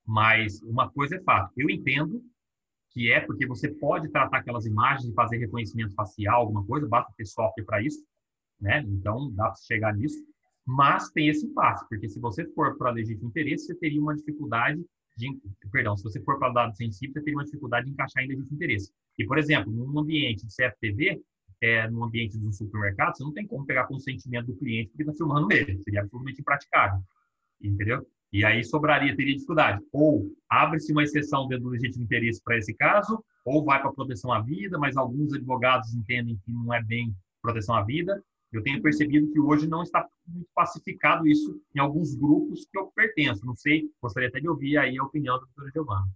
Mas 0.07 0.61
uma 0.63 0.91
coisa 0.91 1.17
é 1.17 1.23
fato, 1.23 1.53
eu 1.57 1.71
entendo 1.71 2.23
que 2.91 3.11
é 3.11 3.21
porque 3.21 3.47
você 3.47 3.69
pode 3.69 4.11
tratar 4.11 4.39
aquelas 4.39 4.67
imagens 4.67 5.09
e 5.09 5.15
fazer 5.15 5.39
reconhecimento 5.39 5.95
facial, 5.95 6.43
alguma 6.43 6.65
coisa, 6.67 6.87
basta 6.87 7.13
ter 7.17 7.25
software 7.25 7.65
para 7.65 7.83
isso, 7.83 8.05
né? 8.61 8.85
Então 8.87 9.31
dá 9.33 9.45
para 9.45 9.57
chegar 9.67 9.95
nisso. 9.95 10.23
Mas 10.65 11.11
tem 11.11 11.29
esse 11.29 11.47
impasse, 11.47 11.89
porque 11.89 12.09
se 12.09 12.21
você 12.21 12.47
for 12.53 12.77
para 12.77 12.91
legítimo 12.91 13.29
interesse, 13.29 13.67
você 13.67 13.75
teria 13.75 14.01
uma 14.01 14.15
dificuldade 14.15 14.85
de, 15.17 15.29
perdão, 15.71 15.97
se 15.97 16.05
você 16.05 16.21
for 16.23 16.39
para 16.39 16.53
dados 16.53 16.77
sensíveis, 16.77 17.15
você 17.15 17.21
teria 17.21 17.37
uma 17.37 17.45
dificuldade 17.45 17.87
de 17.87 17.93
encaixar 17.93 18.23
em 18.23 18.29
legítimo 18.29 18.57
interesse. 18.57 18.93
E, 19.19 19.25
por 19.27 19.39
exemplo, 19.39 19.73
num 19.73 19.99
ambiente 19.99 20.47
de 20.47 20.55
CFTV, 20.55 21.21
é, 21.63 21.89
no 21.89 22.05
ambiente 22.05 22.37
de 22.37 22.47
um 22.47 22.53
supermercado, 22.53 23.17
você 23.17 23.23
não 23.23 23.33
tem 23.33 23.47
como 23.47 23.65
pegar 23.65 23.87
consentimento 23.87 24.47
do 24.47 24.57
cliente 24.57 24.91
porque 24.91 25.05
está 25.05 25.15
filmando 25.15 25.51
ele. 25.53 25.81
Seria 25.85 26.01
absolutamente 26.01 26.41
impraticável. 26.41 27.01
Entendeu? 27.63 28.05
E 28.33 28.45
aí 28.45 28.65
sobraria, 28.65 29.15
teria 29.15 29.35
dificuldade. 29.35 29.81
Ou 29.93 30.27
abre-se 30.51 30.91
uma 30.91 31.05
exceção 31.05 31.47
dentro 31.47 31.65
do 31.65 31.71
legítimo 31.71 32.03
interesse 32.03 32.43
para 32.43 32.59
esse 32.59 32.75
caso, 32.75 33.23
ou 33.45 33.65
vai 33.65 33.81
para 33.81 33.93
proteção 33.93 34.33
à 34.33 34.41
vida, 34.41 34.77
mas 34.77 34.97
alguns 34.97 35.33
advogados 35.33 35.95
entendem 35.95 36.37
que 36.45 36.51
não 36.51 36.75
é 36.75 36.83
bem 36.83 37.15
proteção 37.41 37.77
à 37.77 37.85
vida. 37.85 38.21
Eu 38.53 38.63
tenho 38.63 38.83
percebido 38.83 39.31
que 39.33 39.39
hoje 39.39 39.69
não 39.69 39.83
está 39.83 40.07
muito 40.27 40.49
pacificado 40.55 41.27
isso 41.29 41.61
em 41.75 41.79
alguns 41.79 42.15
grupos 42.15 42.67
que 42.71 42.79
eu 42.79 42.87
pertenço. 42.89 43.47
Não 43.47 43.55
sei, 43.55 43.89
gostaria 44.01 44.29
até 44.29 44.41
de 44.41 44.49
ouvir 44.49 44.77
aí 44.79 44.99
a 44.99 45.05
opinião 45.05 45.37
da 45.37 45.45
doutora 45.45 45.71
Giovana. 45.73 46.09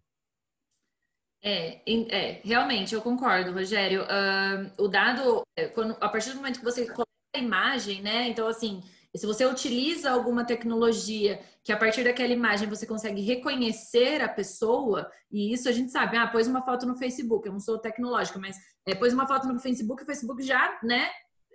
É, 1.49 1.80
é, 1.86 2.40
realmente, 2.44 2.92
eu 2.92 3.01
concordo, 3.01 3.53
Rogério. 3.53 4.03
Uh, 4.03 4.82
o 4.82 4.88
dado, 4.88 5.42
é, 5.57 5.68
quando, 5.68 5.97
a 6.01 6.09
partir 6.09 6.30
do 6.30 6.36
momento 6.38 6.59
que 6.59 6.64
você 6.64 6.84
coloca 6.86 7.07
a 7.36 7.38
imagem, 7.38 8.03
né? 8.03 8.28
Então, 8.28 8.49
assim, 8.49 8.82
se 9.14 9.24
você 9.24 9.47
utiliza 9.47 10.11
alguma 10.11 10.44
tecnologia 10.44 11.40
que 11.62 11.70
a 11.70 11.76
partir 11.76 12.03
daquela 12.03 12.32
imagem 12.32 12.68
você 12.68 12.84
consegue 12.84 13.20
reconhecer 13.20 14.20
a 14.20 14.28
pessoa, 14.28 15.09
e 15.30 15.53
isso 15.53 15.68
a 15.68 15.72
gente 15.72 15.92
sabe, 15.92 16.16
ah, 16.16 16.26
pôs 16.26 16.49
uma 16.49 16.62
foto 16.62 16.84
no 16.84 16.97
Facebook, 16.97 17.47
eu 17.47 17.53
não 17.53 17.61
sou 17.61 17.78
tecnológica, 17.78 18.40
mas 18.40 18.57
é, 18.84 18.97
pôs 18.97 19.12
uma 19.12 19.28
foto 19.28 19.47
no 19.47 19.61
Facebook, 19.61 20.03
o 20.03 20.07
Facebook 20.07 20.42
já, 20.42 20.80
né, 20.82 21.09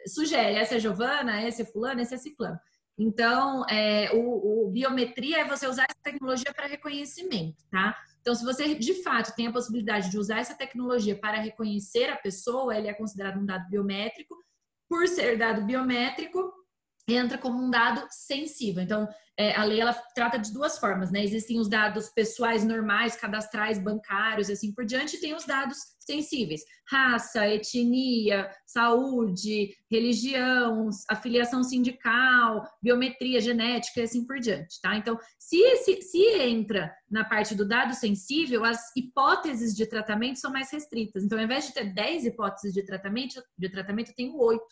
sugere, 0.07 0.55
essa 0.55 0.75
é 0.75 0.79
Giovana, 0.79 1.41
essa 1.41 1.63
é 1.63 1.65
fulano, 1.65 1.99
esse 1.99 2.15
é 2.15 2.17
ciclano. 2.17 2.57
Então, 2.97 3.65
é, 3.69 4.09
o, 4.13 4.67
o 4.67 4.71
biometria 4.71 5.41
é 5.41 5.45
você 5.45 5.67
usar 5.67 5.85
essa 5.89 5.99
tecnologia 6.01 6.53
para 6.53 6.67
reconhecimento, 6.67 7.57
tá? 7.69 7.97
Então, 8.21 8.35
se 8.35 8.45
você 8.45 8.75
de 8.75 9.03
fato 9.03 9.35
tem 9.35 9.47
a 9.47 9.51
possibilidade 9.51 10.09
de 10.09 10.17
usar 10.17 10.39
essa 10.39 10.55
tecnologia 10.55 11.17
para 11.17 11.41
reconhecer 11.41 12.05
a 12.09 12.15
pessoa, 12.15 12.77
ele 12.77 12.87
é 12.87 12.93
considerado 12.93 13.39
um 13.39 13.45
dado 13.45 13.67
biométrico. 13.69 14.37
Por 14.87 15.07
ser 15.07 15.37
dado 15.37 15.65
biométrico, 15.65 16.53
entra 17.15 17.37
como 17.37 17.61
um 17.61 17.69
dado 17.69 18.05
sensível. 18.09 18.83
Então, 18.83 19.07
é, 19.37 19.55
a 19.55 19.63
lei 19.63 19.79
ela 19.79 19.93
trata 20.13 20.37
de 20.37 20.53
duas 20.53 20.77
formas, 20.77 21.11
né? 21.11 21.23
Existem 21.23 21.59
os 21.59 21.67
dados 21.67 22.09
pessoais 22.09 22.63
normais, 22.63 23.15
cadastrais, 23.15 23.79
bancários 23.79 24.49
e 24.49 24.53
assim 24.53 24.73
por 24.73 24.85
diante, 24.85 25.15
e 25.15 25.19
tem 25.19 25.33
os 25.33 25.45
dados 25.45 25.77
sensíveis: 25.99 26.61
raça, 26.89 27.47
etnia, 27.47 28.51
saúde, 28.65 29.73
religião, 29.89 30.89
afiliação 31.09 31.63
sindical, 31.63 32.63
biometria 32.81 33.39
genética 33.39 34.01
e 34.01 34.03
assim 34.03 34.25
por 34.25 34.39
diante, 34.39 34.79
tá? 34.81 34.95
Então, 34.97 35.17
se, 35.39 35.57
esse, 35.57 36.01
se 36.01 36.23
entra 36.39 36.93
na 37.09 37.23
parte 37.23 37.55
do 37.55 37.67
dado 37.67 37.95
sensível, 37.95 38.65
as 38.65 38.95
hipóteses 38.95 39.75
de 39.75 39.85
tratamento 39.87 40.39
são 40.39 40.51
mais 40.51 40.71
restritas. 40.71 41.23
Então, 41.23 41.37
ao 41.37 41.43
invés 41.43 41.65
de 41.65 41.73
ter 41.73 41.93
10 41.93 42.25
hipóteses 42.25 42.73
de 42.73 42.83
tratamento, 42.83 43.41
de 43.57 43.69
tratamento 43.69 44.09
eu 44.09 44.15
tenho 44.15 44.37
8. 44.37 44.63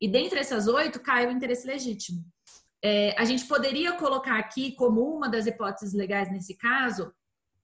E 0.00 0.08
dentre 0.08 0.38
essas 0.38 0.66
oito, 0.68 1.00
cai 1.00 1.26
o 1.26 1.30
interesse 1.30 1.66
legítimo. 1.66 2.24
É, 2.82 3.14
a 3.18 3.24
gente 3.24 3.46
poderia 3.46 3.92
colocar 3.92 4.38
aqui 4.38 4.72
como 4.72 5.02
uma 5.02 5.28
das 5.28 5.46
hipóteses 5.46 5.94
legais 5.94 6.30
nesse 6.30 6.56
caso 6.56 7.12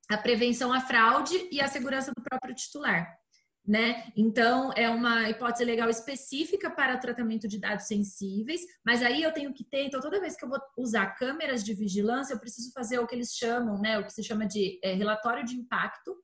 a 0.08 0.18
prevenção 0.18 0.72
à 0.72 0.80
fraude 0.80 1.48
e 1.50 1.60
a 1.60 1.68
segurança 1.68 2.12
do 2.14 2.22
próprio 2.22 2.54
titular. 2.54 3.16
Né? 3.64 4.10
Então, 4.16 4.72
é 4.74 4.90
uma 4.90 5.30
hipótese 5.30 5.64
legal 5.64 5.88
específica 5.88 6.68
para 6.68 6.96
o 6.96 7.00
tratamento 7.00 7.46
de 7.46 7.60
dados 7.60 7.86
sensíveis, 7.86 8.60
mas 8.84 9.02
aí 9.02 9.22
eu 9.22 9.32
tenho 9.32 9.54
que 9.54 9.62
ter, 9.62 9.84
então, 9.84 10.00
toda 10.00 10.20
vez 10.20 10.34
que 10.34 10.44
eu 10.44 10.48
vou 10.48 10.58
usar 10.76 11.14
câmeras 11.14 11.62
de 11.62 11.72
vigilância, 11.72 12.34
eu 12.34 12.40
preciso 12.40 12.72
fazer 12.72 12.98
o 12.98 13.06
que 13.06 13.14
eles 13.14 13.32
chamam, 13.32 13.80
né, 13.80 13.98
o 13.98 14.04
que 14.04 14.12
se 14.12 14.24
chama 14.24 14.46
de 14.46 14.80
é, 14.82 14.94
relatório 14.94 15.44
de 15.44 15.54
impacto, 15.54 16.16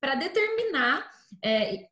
para 0.00 0.14
determinar 0.14 1.10
é, 1.42 1.88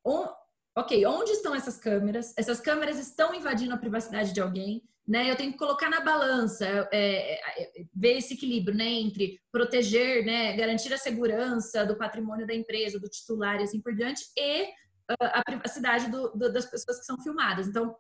ok, 0.76 1.04
onde 1.06 1.32
estão 1.32 1.54
essas 1.54 1.76
câmeras? 1.76 2.32
Essas 2.36 2.60
câmeras 2.60 2.98
estão 2.98 3.34
invadindo 3.34 3.74
a 3.74 3.78
privacidade 3.78 4.32
de 4.32 4.40
alguém, 4.40 4.82
né? 5.06 5.30
Eu 5.30 5.36
tenho 5.36 5.52
que 5.52 5.58
colocar 5.58 5.90
na 5.90 6.00
balança, 6.00 6.64
é, 6.92 7.34
é, 7.34 7.62
é, 7.62 7.84
ver 7.94 8.18
esse 8.18 8.34
equilíbrio, 8.34 8.76
né, 8.76 8.88
entre 8.88 9.40
proteger, 9.50 10.24
né, 10.24 10.56
garantir 10.56 10.92
a 10.92 10.98
segurança 10.98 11.84
do 11.84 11.96
patrimônio 11.96 12.46
da 12.46 12.54
empresa, 12.54 13.00
do 13.00 13.08
titular 13.08 13.60
e 13.60 13.64
assim 13.64 13.80
por 13.80 13.94
diante, 13.94 14.24
e 14.36 14.62
uh, 14.64 15.16
a 15.20 15.42
privacidade 15.44 16.10
do, 16.10 16.30
do, 16.30 16.52
das 16.52 16.66
pessoas 16.66 17.00
que 17.00 17.04
são 17.04 17.20
filmadas. 17.20 17.66
Então, 17.66 17.96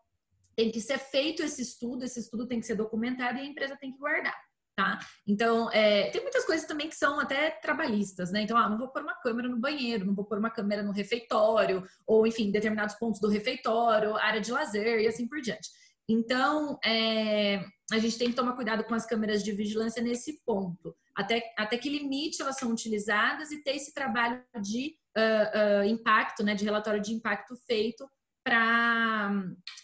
tem 0.54 0.70
que 0.70 0.80
ser 0.80 0.98
feito 0.98 1.42
esse 1.42 1.62
estudo, 1.62 2.04
esse 2.04 2.20
estudo 2.20 2.46
tem 2.46 2.60
que 2.60 2.66
ser 2.66 2.76
documentado 2.76 3.38
e 3.38 3.42
a 3.42 3.46
empresa 3.46 3.76
tem 3.80 3.92
que 3.92 3.98
guardar. 3.98 4.36
Tá? 4.74 4.98
Então, 5.26 5.70
é, 5.70 6.08
tem 6.10 6.22
muitas 6.22 6.46
coisas 6.46 6.66
também 6.66 6.88
que 6.88 6.96
são 6.96 7.20
até 7.20 7.50
trabalhistas, 7.50 8.32
né? 8.32 8.40
Então, 8.40 8.56
ah, 8.56 8.70
não 8.70 8.78
vou 8.78 8.88
pôr 8.88 9.02
uma 9.02 9.14
câmera 9.20 9.46
no 9.46 9.60
banheiro, 9.60 10.06
não 10.06 10.14
vou 10.14 10.24
pôr 10.24 10.38
uma 10.38 10.50
câmera 10.50 10.82
no 10.82 10.92
refeitório, 10.92 11.84
ou 12.06 12.26
enfim, 12.26 12.50
determinados 12.50 12.94
pontos 12.94 13.20
do 13.20 13.28
refeitório, 13.28 14.16
área 14.16 14.40
de 14.40 14.50
lazer 14.50 15.00
e 15.00 15.06
assim 15.06 15.28
por 15.28 15.42
diante. 15.42 15.68
Então, 16.08 16.78
é, 16.84 17.62
a 17.92 17.98
gente 17.98 18.18
tem 18.18 18.30
que 18.30 18.34
tomar 18.34 18.54
cuidado 18.54 18.84
com 18.84 18.94
as 18.94 19.06
câmeras 19.06 19.44
de 19.44 19.52
vigilância 19.52 20.02
nesse 20.02 20.42
ponto. 20.44 20.96
Até, 21.14 21.42
até 21.56 21.76
que 21.76 21.90
limite 21.90 22.40
elas 22.40 22.56
são 22.56 22.70
utilizadas 22.70 23.50
e 23.50 23.62
ter 23.62 23.76
esse 23.76 23.92
trabalho 23.92 24.42
de 24.62 24.96
uh, 25.16 25.82
uh, 25.82 25.84
impacto, 25.84 26.42
né, 26.42 26.54
de 26.54 26.64
relatório 26.64 27.02
de 27.02 27.12
impacto 27.12 27.54
feito 27.66 28.08
para 28.44 29.30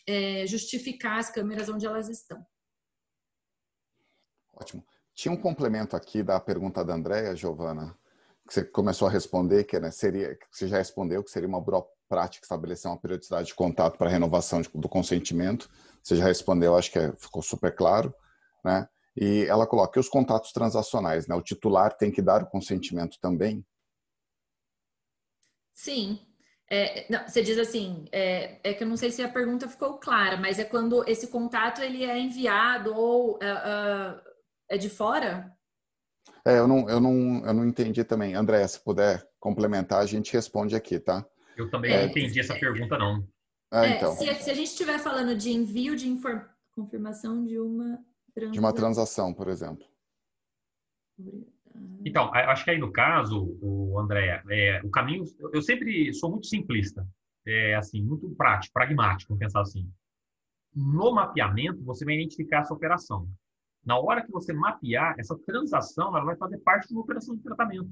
é, 0.06 0.46
justificar 0.46 1.18
as 1.18 1.30
câmeras 1.30 1.68
onde 1.68 1.86
elas 1.86 2.08
estão. 2.08 2.44
Ótimo. 4.60 4.85
Tinha 5.14 5.32
um 5.32 5.36
complemento 5.36 5.97
aqui 5.97 6.22
da 6.22 6.39
pergunta 6.40 6.85
da 6.85 6.94
Andréia, 6.94 7.35
Giovana, 7.35 7.97
que 8.47 8.55
você 8.55 8.64
começou 8.64 9.09
a 9.09 9.10
responder, 9.10 9.64
que 9.64 9.78
né, 9.78 9.90
seria, 9.90 10.35
que 10.35 10.47
você 10.51 10.66
já 10.66 10.78
respondeu, 10.78 11.22
que 11.22 11.30
seria 11.30 11.48
uma 11.48 11.60
boa 11.60 11.86
prática 12.09 12.44
estabelecer 12.44 12.90
uma 12.90 12.98
periodicidade 12.98 13.48
de 13.48 13.55
contato 13.55 13.98
para 13.98 14.09
renovação 14.09 14.62
de, 14.62 14.70
do 14.74 14.89
consentimento. 14.89 15.68
Você 16.02 16.16
já 16.16 16.24
respondeu, 16.24 16.76
acho 16.76 16.90
que 16.90 16.98
é, 16.98 17.12
ficou 17.16 17.43
super 17.43 17.74
claro, 17.74 18.14
né? 18.64 18.89
E 19.16 19.44
ela 19.48 19.66
coloca 19.66 19.98
os 19.98 20.09
contatos 20.09 20.52
transacionais, 20.52 21.26
né? 21.26 21.35
O 21.35 21.43
titular 21.43 21.97
tem 21.97 22.10
que 22.10 22.22
dar 22.22 22.43
o 22.43 22.47
consentimento 22.47 23.18
também? 23.20 23.64
Sim. 25.74 26.20
É, 26.70 27.06
não, 27.10 27.26
você 27.26 27.43
diz 27.43 27.59
assim, 27.59 28.06
é, 28.12 28.60
é, 28.62 28.74
que 28.74 28.85
eu 28.85 28.89
não 28.89 28.97
sei 28.97 29.10
se 29.10 29.22
a 29.22 29.28
pergunta 29.28 29.68
ficou 29.68 29.98
clara, 29.98 30.36
mas 30.36 30.59
é 30.59 30.64
quando 30.64 31.06
esse 31.09 31.28
contato 31.28 31.80
ele 31.80 32.05
é 32.05 32.18
enviado 32.18 32.94
ou 32.94 33.32
uh, 33.32 33.36
uh, 33.36 34.27
é 34.68 34.76
de 34.76 34.88
fora? 34.88 35.52
É, 36.44 36.58
eu 36.58 36.68
não, 36.68 36.88
eu 36.88 37.00
não, 37.00 37.46
eu 37.46 37.54
não 37.54 37.66
entendi 37.66 38.04
também. 38.04 38.34
André, 38.34 38.66
se 38.66 38.82
puder 38.82 39.26
complementar, 39.40 40.00
a 40.00 40.06
gente 40.06 40.32
responde 40.32 40.76
aqui, 40.76 40.98
tá? 40.98 41.26
Eu 41.56 41.70
também 41.70 41.92
é, 41.92 42.02
não 42.02 42.10
entendi 42.10 42.40
essa 42.40 42.54
pergunta, 42.54 42.96
não. 42.96 43.26
Ah, 43.70 43.86
é, 43.86 43.96
então. 43.96 44.14
Se, 44.14 44.34
se, 44.34 44.50
a 44.50 44.54
gente 44.54 44.68
estiver 44.68 44.98
falando 44.98 45.36
de 45.36 45.50
envio 45.50 45.96
de 45.96 46.08
confirmação 46.72 47.44
de 47.44 47.58
uma 47.58 47.98
transação. 48.34 48.52
De 48.52 48.58
uma 48.58 48.72
transação, 48.72 49.34
por 49.34 49.48
exemplo. 49.48 49.86
Então, 52.04 52.32
acho 52.32 52.64
que 52.64 52.70
aí 52.70 52.78
no 52.78 52.92
caso, 52.92 53.58
o 53.60 53.98
André, 53.98 54.42
é, 54.50 54.80
o 54.84 54.90
caminho, 54.90 55.24
eu 55.52 55.60
sempre 55.60 56.12
sou 56.14 56.30
muito 56.30 56.46
simplista, 56.46 57.06
é, 57.46 57.74
assim, 57.74 58.02
muito 58.02 58.30
prático, 58.30 58.72
pragmático, 58.72 59.30
vamos 59.30 59.44
pensar 59.44 59.60
assim. 59.60 59.90
No 60.74 61.12
mapeamento, 61.12 61.82
você 61.84 62.04
vai 62.04 62.14
identificar 62.14 62.60
essa 62.60 62.74
operação. 62.74 63.28
Na 63.89 63.98
hora 63.98 64.23
que 64.23 64.31
você 64.31 64.52
mapear, 64.52 65.15
essa 65.19 65.35
transação 65.47 66.15
ela 66.15 66.27
vai 66.27 66.36
fazer 66.36 66.59
parte 66.59 66.89
de 66.89 66.93
uma 66.93 67.01
operação 67.01 67.35
de 67.35 67.43
tratamento. 67.43 67.90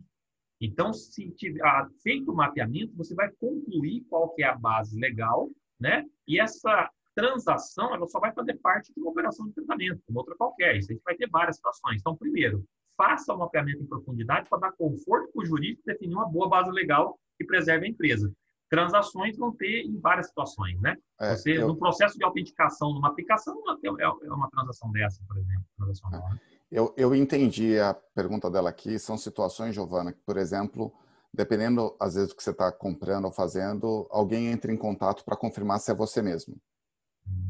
Então, 0.61 0.93
se 0.93 1.31
tiver 1.31 1.63
feito 2.03 2.31
o 2.31 2.37
mapeamento, 2.37 2.95
você 2.95 3.15
vai 3.15 3.31
concluir 3.41 4.05
qual 4.11 4.29
que 4.35 4.43
é 4.43 4.47
a 4.47 4.55
base 4.55 5.01
legal, 5.01 5.49
né? 5.81 6.05
E 6.29 6.39
essa 6.39 6.91
transação, 7.15 7.95
ela 7.95 8.07
só 8.09 8.21
vai 8.21 8.31
fazer 8.35 8.59
parte 8.59 8.93
de 8.93 9.01
uma 9.01 9.11
operação 9.11 9.47
de 9.47 9.55
tratamento, 9.55 10.03
como 10.07 10.19
outra 10.19 10.37
qualquer. 10.37 10.77
Isso 10.77 10.93
a 10.93 10.95
gente 10.95 11.03
vai 11.03 11.17
ter 11.17 11.31
várias 11.31 11.57
situações. 11.57 12.03
Então, 12.03 12.15
primeiro, 12.15 12.63
faça 12.95 13.33
o 13.33 13.39
mapeamento 13.39 13.83
em 13.83 13.87
profundidade 13.87 14.51
para 14.51 14.59
dar 14.59 14.73
conforto 14.73 15.33
para 15.33 15.43
o 15.43 15.47
jurídico 15.47 15.83
definir 15.87 16.15
uma 16.15 16.29
boa 16.29 16.47
base 16.47 16.71
legal 16.73 17.19
que 17.39 17.47
preserve 17.47 17.87
a 17.87 17.89
empresa. 17.89 18.31
Transações 18.69 19.37
vão 19.37 19.53
ter 19.53 19.83
em 19.83 19.99
várias 20.01 20.27
situações, 20.27 20.81
né? 20.81 20.97
É, 21.21 21.35
Você, 21.35 21.57
eu... 21.57 21.69
no 21.69 21.77
processo 21.77 22.19
de 22.19 22.25
autenticação 22.25 22.93
numa 22.93 23.09
aplicação, 23.09 23.55
é, 23.83 24.03
é 24.03 24.33
uma 24.33 24.51
transação 24.51 24.91
dessa, 24.91 25.23
por 25.27 25.37
exemplo, 25.37 25.65
transacional. 25.77 26.31
Né? 26.31 26.41
Eu, 26.71 26.93
eu 26.97 27.15
entendi 27.15 27.79
a 27.79 27.95
pergunta 27.95 28.51
dela 28.51 28.69
aqui. 28.71 28.99
São 28.99 29.17
situações, 29.17 29.75
Giovana, 29.75 30.13
que, 30.13 30.21
por 30.27 30.37
exemplo, 30.37 30.93
dependendo, 31.33 31.95
às 32.01 32.15
vezes, 32.15 32.31
do 32.31 32.37
que 32.37 32.43
você 32.43 32.51
está 32.51 32.73
comprando 32.73 33.27
ou 33.27 33.33
fazendo, 33.33 34.09
alguém 34.11 34.49
entra 34.49 34.73
em 34.73 34.77
contato 34.77 35.25
para 35.25 35.37
confirmar 35.37 35.79
se 35.79 35.91
é 35.91 35.95
você 35.95 36.21
mesmo. 36.21 36.57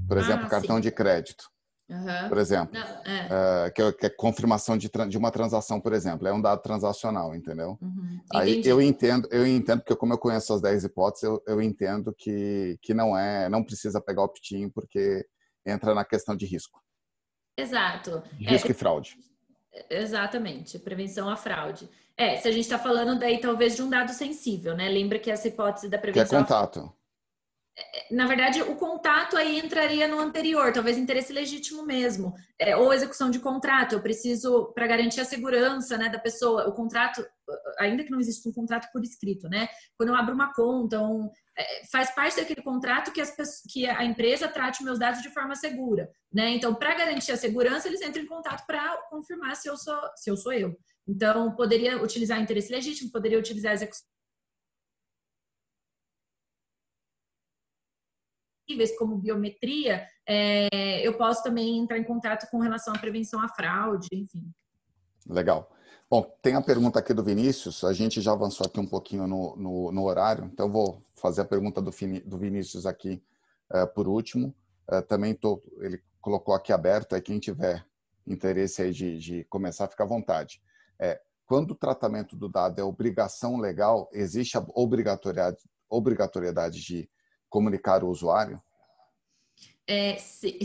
Por 0.09 0.19
exemplo, 0.19 0.47
ah, 0.47 0.51
cartão 0.51 0.77
sim. 0.77 0.83
de 0.83 0.91
crédito. 0.91 1.49
Uhum. 1.89 2.29
Por 2.29 2.39
exemplo, 2.39 2.75
Não, 2.75 3.13
é. 3.13 3.69
Uh, 3.69 3.73
que, 3.73 3.83
é, 3.83 3.93
que, 3.93 4.07
é, 4.07 4.11
confirmação 4.11 4.77
de, 4.77 4.91
de, 5.09 5.17
uma 5.17 5.31
transação, 5.31 5.81
por 5.81 5.93
exemplo, 5.93 6.27
é 6.27 6.33
um 6.33 6.41
dado 6.41 6.61
transacional, 6.61 7.33
entendeu? 7.33 7.79
Uhum. 7.81 8.21
Aí 8.33 8.61
eu 8.65 8.83
entendo, 8.83 9.29
eu 9.31 9.47
entendo, 9.47 9.81
porque 9.81 9.95
como 9.95 10.13
eu 10.13 10.19
conheço 10.19 10.53
as 10.53 10.61
10 10.61 10.85
hipóteses, 10.85 11.23
eu, 11.23 11.41
eu 11.47 11.63
entendo 11.63 12.13
que, 12.13 12.77
que 12.83 12.93
não 12.93 13.17
é, 13.17 13.49
não 13.49 13.63
precisa 13.63 14.01
pegar 14.01 14.25
o 14.25 14.29
PTIN, 14.29 14.69
porque 14.69 15.25
entra 15.65 15.95
na 15.95 16.05
questão 16.05 16.35
de 16.35 16.45
risco. 16.45 16.83
Exato. 17.57 18.21
Risco 18.33 18.69
é, 18.69 18.71
e 18.73 18.75
fraude. 18.75 19.17
Exatamente, 19.89 20.81
prevenção 20.81 21.29
à 21.29 21.37
fraude. 21.37 21.89
É, 22.17 22.37
se 22.39 22.49
a 22.49 22.51
gente 22.51 22.65
está 22.65 22.79
falando 22.79 23.17
daí 23.19 23.39
talvez 23.39 23.77
de 23.77 23.83
um 23.83 23.89
dado 23.89 24.11
sensível, 24.13 24.75
né? 24.75 24.89
Lembra 24.89 25.21
que 25.21 25.31
essa 25.31 25.47
hipótese 25.47 25.89
da 25.89 25.99
prevenção. 25.99 26.29
Que 26.29 26.35
é 26.35 26.39
contato 26.39 26.93
na 28.11 28.27
verdade, 28.27 28.63
o 28.63 28.75
contato 28.77 29.37
aí 29.37 29.59
entraria 29.59 30.09
no 30.09 30.19
anterior, 30.19 30.73
talvez 30.73 30.97
interesse 30.97 31.33
legítimo 31.33 31.85
mesmo, 31.85 32.33
é, 32.59 32.77
ou 32.77 32.93
execução 32.93 33.31
de 33.31 33.39
contrato. 33.39 33.95
Eu 33.95 34.01
preciso, 34.01 34.73
para 34.75 34.87
garantir 34.87 35.21
a 35.21 35.25
segurança 35.25 35.99
né, 35.99 36.09
da 36.09 36.19
pessoa, 36.19 36.69
o 36.69 36.73
contrato, 36.73 37.27
ainda 37.79 38.03
que 38.03 38.11
não 38.11 38.21
exista 38.21 38.49
um 38.49 38.53
contrato 38.53 38.91
por 38.93 39.03
escrito, 39.03 39.49
né? 39.49 39.69
Quando 39.97 40.11
eu 40.11 40.15
abro 40.15 40.35
uma 40.35 40.55
conta, 40.55 41.01
um, 41.01 41.29
é, 41.57 41.85
faz 41.91 42.15
parte 42.15 42.37
daquele 42.37 42.63
contrato 42.63 43.13
que, 43.13 43.21
as, 43.21 43.35
que, 43.71 43.87
a 43.87 44.05
empresa 44.05 44.49
trate 44.49 44.83
meus 44.83 44.99
dados 44.99 45.21
de 45.21 45.31
forma 45.31 45.55
segura, 45.55 46.09
né? 46.33 46.51
Então, 46.51 46.75
para 46.75 46.95
garantir 46.95 47.33
a 47.33 47.37
segurança, 47.37 47.89
eles 47.89 48.01
entram 48.01 48.23
em 48.23 48.27
contato 48.27 48.65
para 48.67 48.97
confirmar 49.11 49.55
se 49.55 49.69
eu 49.69 49.77
sou, 49.77 50.01
se 50.17 50.31
eu 50.31 50.37
sou 50.37 50.53
eu. 50.53 50.75
Então, 51.07 51.55
poderia 51.55 52.03
utilizar 52.03 52.41
interesse 52.41 52.73
legítimo, 52.73 53.13
poderia 53.13 53.39
utilizar 53.39 53.73
execução 53.73 54.16
como 58.99 59.17
biometria, 59.17 60.07
é, 60.27 61.07
eu 61.07 61.17
posso 61.17 61.43
também 61.43 61.79
entrar 61.79 61.99
em 61.99 62.05
contato 62.05 62.51
com 62.51 62.59
relação 62.59 62.95
à 62.95 62.99
prevenção 62.99 63.41
à 63.41 63.49
fraude, 63.49 64.09
enfim. 64.13 64.51
Legal. 65.29 65.71
Bom, 66.09 66.23
tem 66.41 66.55
a 66.55 66.63
pergunta 66.63 66.99
aqui 67.01 67.13
do 67.13 67.25
Vinícius, 67.25 67.83
a 67.83 67.93
gente 67.93 68.21
já 68.21 68.33
avançou 68.33 68.67
aqui 68.67 68.79
um 68.79 68.87
pouquinho 68.87 69.27
no, 69.27 69.57
no, 69.57 69.93
no 69.93 70.05
horário, 70.05 70.45
então 70.45 70.71
vou 70.71 71.03
fazer 71.17 71.41
a 71.41 71.45
pergunta 71.45 71.83
do, 71.83 71.91
do 72.25 72.39
Vinícius 72.39 72.87
aqui 72.87 73.23
uh, 73.73 73.87
por 73.93 74.07
último. 74.07 74.55
Uh, 74.89 75.03
também 75.03 75.35
tô, 75.35 75.61
ele 75.81 76.01
colocou 76.21 76.55
aqui 76.55 76.73
aberto, 76.73 77.15
aí 77.15 77.21
quem 77.21 77.41
tiver 77.41 77.85
interesse 78.27 78.83
aí 78.83 78.93
de, 78.93 79.19
de 79.19 79.45
começar, 79.45 79.89
fica 79.89 80.05
à 80.05 80.07
vontade. 80.07 80.63
É, 80.99 81.21
quando 81.45 81.73
o 81.73 81.77
tratamento 81.77 82.37
do 82.37 82.49
dado 82.49 82.81
é 82.81 82.85
obrigação 82.85 83.59
legal, 83.59 84.09
existe 84.13 84.57
a 84.57 84.65
obrigatoriedade, 84.75 85.59
obrigatoriedade 85.89 86.81
de 86.81 87.09
comunicar 87.57 88.05
o 88.05 88.11
usuário? 88.11 88.61
É, 89.89 90.17
sim, 90.19 90.59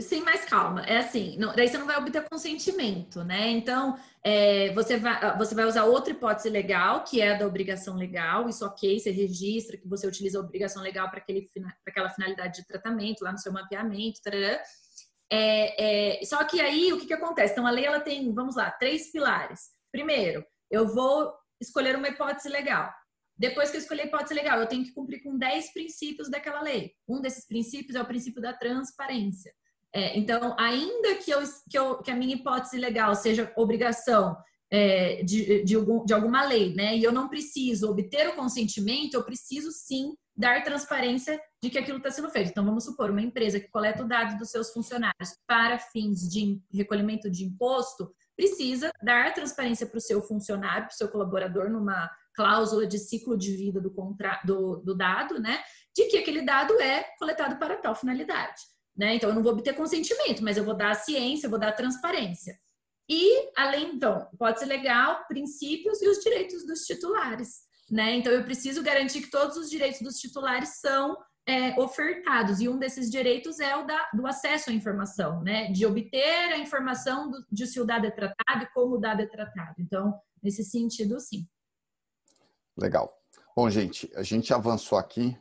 sim, 0.00 0.22
mais 0.22 0.44
calma. 0.44 0.82
É 0.82 0.96
assim, 0.96 1.36
não, 1.38 1.54
daí 1.54 1.68
você 1.68 1.78
não 1.78 1.86
vai 1.86 1.96
obter 1.98 2.28
consentimento, 2.28 3.22
né? 3.22 3.50
Então, 3.50 3.96
é, 4.24 4.72
você, 4.72 4.96
vai, 4.96 5.38
você 5.38 5.54
vai 5.54 5.66
usar 5.66 5.84
outra 5.84 6.12
hipótese 6.12 6.48
legal, 6.48 7.04
que 7.04 7.20
é 7.20 7.34
a 7.34 7.38
da 7.38 7.46
obrigação 7.46 7.94
legal. 7.94 8.48
Isso, 8.48 8.66
ok, 8.66 8.98
você 8.98 9.12
registra 9.12 9.76
que 9.76 9.86
você 9.86 10.04
utiliza 10.04 10.38
a 10.38 10.40
obrigação 10.40 10.82
legal 10.82 11.08
para 11.10 11.22
aquela 11.86 12.10
finalidade 12.10 12.62
de 12.62 12.66
tratamento, 12.66 13.22
lá 13.22 13.30
no 13.30 13.38
seu 13.38 13.52
mapeamento, 13.52 14.20
É, 15.30 16.18
é, 16.20 16.24
só 16.24 16.42
que 16.44 16.60
aí, 16.60 16.92
o 16.92 16.98
que, 16.98 17.06
que 17.06 17.14
acontece? 17.14 17.52
Então, 17.52 17.66
a 17.66 17.70
lei, 17.70 17.86
ela 17.86 18.00
tem, 18.00 18.34
vamos 18.34 18.56
lá, 18.56 18.70
três 18.70 19.12
pilares. 19.12 19.60
Primeiro, 19.92 20.44
eu 20.70 20.88
vou 20.88 21.32
escolher 21.60 21.94
uma 21.94 22.08
hipótese 22.08 22.48
legal. 22.48 22.90
Depois 23.42 23.70
que 23.72 23.76
eu 23.76 23.80
escolhi 23.80 24.02
a 24.02 24.04
hipótese 24.04 24.34
legal, 24.34 24.60
eu 24.60 24.68
tenho 24.68 24.84
que 24.84 24.92
cumprir 24.92 25.20
com 25.20 25.36
10 25.36 25.72
princípios 25.72 26.30
daquela 26.30 26.62
lei. 26.62 26.92
Um 27.08 27.20
desses 27.20 27.44
princípios 27.44 27.96
é 27.96 28.00
o 28.00 28.06
princípio 28.06 28.40
da 28.40 28.52
transparência. 28.52 29.52
É, 29.92 30.16
então, 30.16 30.54
ainda 30.56 31.16
que, 31.16 31.32
eu, 31.32 31.40
que, 31.68 31.76
eu, 31.76 31.98
que, 31.98 32.12
a 32.12 32.14
minha 32.14 32.36
hipótese 32.36 32.78
legal 32.78 33.16
seja 33.16 33.52
obrigação 33.56 34.36
é, 34.70 35.24
de, 35.24 35.64
de, 35.64 35.74
algum, 35.74 36.04
de, 36.04 36.14
alguma 36.14 36.44
lei, 36.44 36.72
né? 36.72 36.96
E 36.96 37.02
eu 37.02 37.10
não 37.10 37.28
preciso 37.28 37.90
obter 37.90 38.28
o 38.28 38.36
consentimento, 38.36 39.14
eu 39.14 39.24
preciso 39.24 39.72
sim 39.72 40.14
dar 40.36 40.62
transparência 40.62 41.36
de 41.60 41.68
que 41.68 41.78
aquilo 41.78 41.98
está 41.98 42.12
sendo 42.12 42.30
feito. 42.30 42.50
Então, 42.50 42.64
vamos 42.64 42.84
supor, 42.84 43.10
uma 43.10 43.20
empresa 43.20 43.58
que 43.58 43.68
coleta 43.70 44.04
o 44.04 44.08
dado 44.08 44.38
dos 44.38 44.50
seus 44.50 44.72
funcionários 44.72 45.36
para 45.48 45.80
fins 45.80 46.30
de 46.30 46.62
recolhimento 46.72 47.28
de 47.28 47.44
imposto, 47.44 48.14
precisa 48.36 48.92
dar 49.02 49.34
transparência 49.34 49.84
para 49.84 49.98
o 49.98 50.00
seu 50.00 50.22
funcionário, 50.22 50.86
para 50.86 50.94
o 50.94 50.96
seu 50.96 51.08
colaborador 51.08 51.68
numa 51.68 52.08
cláusula 52.34 52.86
de 52.86 52.98
ciclo 52.98 53.36
de 53.36 53.56
vida 53.56 53.80
do, 53.80 53.90
contra... 53.90 54.40
do, 54.44 54.76
do 54.76 54.94
dado, 54.94 55.40
né? 55.40 55.62
De 55.94 56.06
que 56.06 56.18
aquele 56.18 56.42
dado 56.42 56.80
é 56.80 57.04
coletado 57.18 57.58
para 57.58 57.76
tal 57.76 57.94
finalidade. 57.94 58.60
Né? 58.96 59.16
Então, 59.16 59.30
eu 59.30 59.34
não 59.34 59.42
vou 59.42 59.52
obter 59.52 59.74
consentimento, 59.74 60.42
mas 60.42 60.56
eu 60.56 60.64
vou 60.64 60.76
dar 60.76 60.90
a 60.90 60.94
ciência, 60.94 61.46
eu 61.46 61.50
vou 61.50 61.58
dar 61.58 61.68
a 61.68 61.72
transparência. 61.72 62.54
E, 63.08 63.50
além, 63.56 63.94
então, 63.94 64.28
pode 64.38 64.58
ser 64.58 64.66
legal, 64.66 65.24
princípios 65.26 66.00
e 66.00 66.08
os 66.08 66.18
direitos 66.18 66.66
dos 66.66 66.80
titulares. 66.80 67.60
Né? 67.90 68.16
Então, 68.16 68.32
eu 68.32 68.44
preciso 68.44 68.82
garantir 68.82 69.22
que 69.22 69.30
todos 69.30 69.56
os 69.56 69.68
direitos 69.68 70.00
dos 70.00 70.16
titulares 70.16 70.80
são 70.80 71.16
é, 71.46 71.78
ofertados. 71.80 72.60
E 72.60 72.68
um 72.68 72.78
desses 72.78 73.10
direitos 73.10 73.60
é 73.60 73.76
o 73.76 73.84
da, 73.84 74.08
do 74.14 74.26
acesso 74.26 74.70
à 74.70 74.72
informação, 74.72 75.42
né? 75.42 75.70
de 75.72 75.84
obter 75.84 76.52
a 76.52 76.58
informação 76.58 77.30
do, 77.30 77.44
de 77.50 77.66
se 77.66 77.80
o 77.80 77.84
dado 77.84 78.06
é 78.06 78.10
tratado 78.10 78.64
e 78.64 78.72
como 78.72 78.96
o 78.96 79.00
dado 79.00 79.22
é 79.22 79.26
tratado. 79.26 79.74
Então, 79.78 80.14
nesse 80.42 80.64
sentido, 80.64 81.18
sim. 81.18 81.46
Legal. 82.76 83.12
Bom, 83.54 83.68
gente, 83.68 84.10
a 84.16 84.22
gente 84.22 84.52
avançou 84.54 84.96
aqui. 84.96 85.36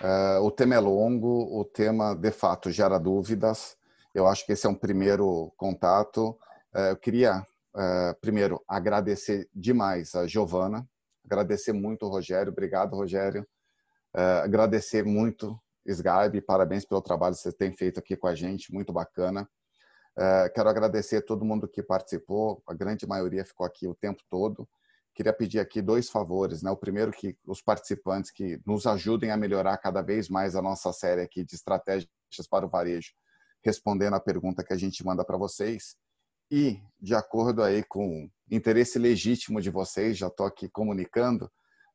Uh, 0.00 0.42
o 0.42 0.50
tema 0.50 0.74
é 0.74 0.80
longo, 0.80 1.60
o 1.60 1.66
tema 1.66 2.14
de 2.14 2.30
fato 2.30 2.70
gera 2.70 2.98
dúvidas. 2.98 3.76
Eu 4.14 4.26
acho 4.26 4.46
que 4.46 4.52
esse 4.52 4.66
é 4.66 4.70
um 4.70 4.74
primeiro 4.74 5.52
contato. 5.58 6.30
Uh, 6.74 6.78
eu 6.90 6.96
queria, 6.96 7.40
uh, 7.74 8.18
primeiro, 8.22 8.62
agradecer 8.66 9.50
demais 9.54 10.14
a 10.14 10.26
Giovana, 10.26 10.88
agradecer 11.22 11.74
muito 11.74 12.06
o 12.06 12.08
Rogério. 12.08 12.50
Obrigado, 12.50 12.96
Rogério. 12.96 13.46
agradecer 14.14 15.04
muito, 15.04 15.60
Sgarbi, 15.86 16.40
parabéns 16.40 16.86
pelo 16.86 17.02
trabalho 17.02 17.34
que 17.34 17.42
você 17.42 17.52
tem 17.52 17.76
feito 17.76 18.00
aqui 18.00 18.16
com 18.16 18.28
a 18.28 18.34
gente, 18.34 18.72
muito 18.72 18.92
bacana. 18.94 19.48
quero 20.54 20.68
agradecer 20.68 21.18
a 21.18 21.22
todo 21.22 21.44
mundo 21.44 21.68
que 21.68 21.82
participou, 21.82 22.62
a 22.66 22.74
grande 22.74 23.06
maioria 23.06 23.44
ficou 23.44 23.66
aqui 23.66 23.86
o 23.86 23.94
tempo 23.94 24.22
todo 24.30 24.68
queria 25.14 25.32
pedir 25.32 25.60
aqui 25.60 25.82
dois 25.82 26.08
favores, 26.08 26.62
né? 26.62 26.70
O 26.70 26.76
primeiro 26.76 27.12
que 27.12 27.36
os 27.46 27.60
participantes 27.60 28.30
que 28.30 28.60
nos 28.66 28.86
ajudem 28.86 29.30
a 29.30 29.36
melhorar 29.36 29.76
cada 29.78 30.02
vez 30.02 30.28
mais 30.28 30.56
a 30.56 30.62
nossa 30.62 30.92
série 30.92 31.22
aqui 31.22 31.44
de 31.44 31.54
estratégias 31.54 32.08
para 32.50 32.66
o 32.66 32.68
varejo, 32.68 33.12
respondendo 33.64 34.14
a 34.14 34.20
pergunta 34.20 34.64
que 34.64 34.72
a 34.72 34.76
gente 34.76 35.04
manda 35.04 35.24
para 35.24 35.36
vocês. 35.36 35.96
E 36.50 36.80
de 37.00 37.14
acordo 37.14 37.62
aí 37.62 37.82
com 37.82 38.24
o 38.24 38.30
interesse 38.50 38.98
legítimo 38.98 39.60
de 39.60 39.70
vocês, 39.70 40.18
já 40.18 40.28
estou 40.28 40.46
aqui 40.46 40.68
comunicando 40.68 41.50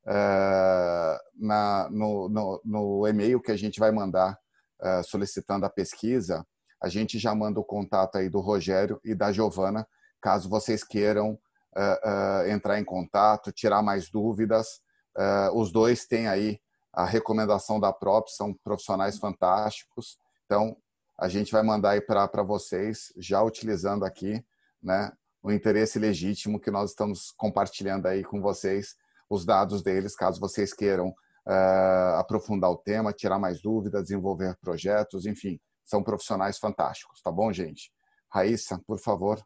uh, 0.06 1.18
na, 1.36 1.90
no, 1.92 2.30
no, 2.30 2.62
no, 2.64 3.08
e-mail 3.08 3.42
que 3.42 3.52
a 3.52 3.58
gente 3.58 3.80
vai 3.80 3.92
mandar 3.92 4.38
uh, 4.82 5.04
solicitando 5.04 5.66
a 5.66 5.70
pesquisa, 5.70 6.46
a 6.82 6.90
gente 6.90 7.20
já 7.20 7.34
manda 7.36 7.60
o 7.60 7.64
contato 7.64 8.18
aí 8.18 8.30
do 8.30 8.40
Rogério 8.40 9.00
e 9.04 9.14
da 9.14 9.32
Giovana, 9.32 9.88
caso 10.22 10.50
vocês 10.50 10.84
queiram 10.84 11.38
uh, 11.78 12.50
entrar 12.50 12.80
em 12.80 12.84
contato, 12.84 13.52
tirar 13.52 13.82
mais 13.82 14.10
dúvidas. 14.10 14.82
Uh, 15.18 15.60
os 15.60 15.72
dois 15.72 16.06
têm 16.06 16.28
aí 16.28 16.60
a 16.94 17.06
recomendação 17.06 17.80
da 17.80 17.94
própria, 17.94 18.34
são 18.34 18.54
profissionais 18.54 19.18
fantásticos. 19.18 20.18
Então, 20.46 20.76
a 21.20 21.28
gente 21.28 21.52
vai 21.52 21.64
mandar 21.64 21.92
aí 21.92 22.02
para 22.02 22.44
vocês, 22.44 23.14
já 23.18 23.42
utilizando 23.42 24.06
aqui 24.06 24.44
né, 24.82 25.12
o 25.42 25.52
interesse 25.52 26.00
legítimo 26.00 26.60
que 26.60 26.72
nós 26.72 26.92
estamos 26.92 27.32
compartilhando 27.38 28.08
aí 28.08 28.24
com 28.24 28.42
vocês, 28.42 28.96
os 29.30 29.46
dados 29.46 29.82
deles, 29.82 30.16
caso 30.16 30.40
vocês 30.40 30.74
queiram 30.74 31.10
uh, 31.10 32.18
aprofundar 32.18 32.72
o 32.72 32.78
tema, 32.78 33.14
tirar 33.14 33.40
mais 33.40 33.62
dúvidas, 33.62 34.04
desenvolver 34.04 34.56
projetos, 34.62 35.26
enfim, 35.26 35.60
são 35.84 36.04
profissionais 36.04 36.58
fantásticos, 36.58 37.22
tá 37.22 37.32
bom, 37.32 37.52
gente? 37.52 37.92
Raíssa, 38.30 38.82
por 38.86 39.00
favor. 39.00 39.40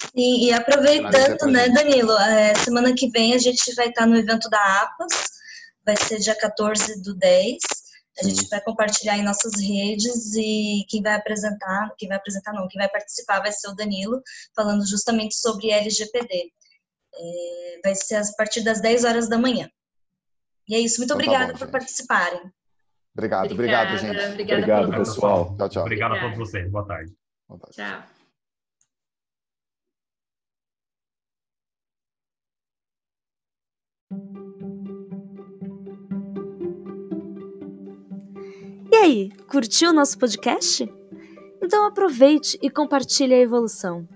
Sim, 0.00 0.44
e 0.44 0.52
aproveitando, 0.52 1.50
né, 1.50 1.68
Danilo, 1.68 2.12
é, 2.18 2.54
semana 2.54 2.94
que 2.94 3.10
vem 3.10 3.34
a 3.34 3.38
gente 3.38 3.74
vai 3.74 3.88
estar 3.88 4.06
no 4.06 4.16
evento 4.16 4.48
da 4.48 4.82
APAS, 4.82 5.12
vai 5.84 5.96
ser 5.96 6.18
dia 6.18 6.36
14 6.36 7.02
do 7.02 7.14
10. 7.14 7.56
A 8.18 8.22
Sim. 8.22 8.30
gente 8.30 8.48
vai 8.48 8.60
compartilhar 8.60 9.16
em 9.16 9.24
nossas 9.24 9.60
redes 9.60 10.34
e 10.34 10.84
quem 10.88 11.02
vai 11.02 11.14
apresentar, 11.14 11.92
quem 11.96 12.08
vai 12.08 12.16
apresentar 12.16 12.52
não, 12.52 12.68
quem 12.68 12.78
vai 12.78 12.88
participar 12.88 13.40
vai 13.40 13.52
ser 13.52 13.68
o 13.68 13.74
Danilo, 13.74 14.22
falando 14.54 14.86
justamente 14.86 15.36
sobre 15.36 15.70
LGPD. 15.70 16.52
É, 17.14 17.80
vai 17.84 17.94
ser 17.94 18.16
a 18.16 18.22
partir 18.36 18.62
das 18.62 18.80
10 18.80 19.04
horas 19.04 19.28
da 19.28 19.38
manhã. 19.38 19.68
E 20.68 20.74
é 20.74 20.80
isso, 20.80 21.00
muito 21.00 21.12
então, 21.12 21.16
tá 21.16 21.24
obrigada 21.24 21.52
tá 21.52 21.58
bom, 21.58 21.64
por 21.64 21.70
participarem. 21.72 22.52
Obrigado, 23.16 23.52
obrigada, 23.52 23.94
obrigado, 23.94 23.98
gente. 23.98 24.32
Obrigada 24.32 24.62
obrigado, 24.62 24.98
pessoal. 24.98 25.56
Tchau, 25.56 25.68
tchau. 25.68 25.82
Obrigado 25.82 26.14
a 26.14 26.20
todos 26.20 26.38
vocês. 26.38 26.70
Boa 26.70 26.86
tarde. 26.86 27.12
Boa 27.48 27.58
tarde. 27.58 27.76
Tchau. 27.76 28.17
E 38.90 38.96
aí, 38.96 39.30
curtiu 39.50 39.90
o 39.90 39.92
nosso 39.92 40.18
podcast? 40.18 40.90
Então 41.62 41.84
aproveite 41.84 42.58
e 42.62 42.70
compartilhe 42.70 43.34
a 43.34 43.38
evolução. 43.38 44.08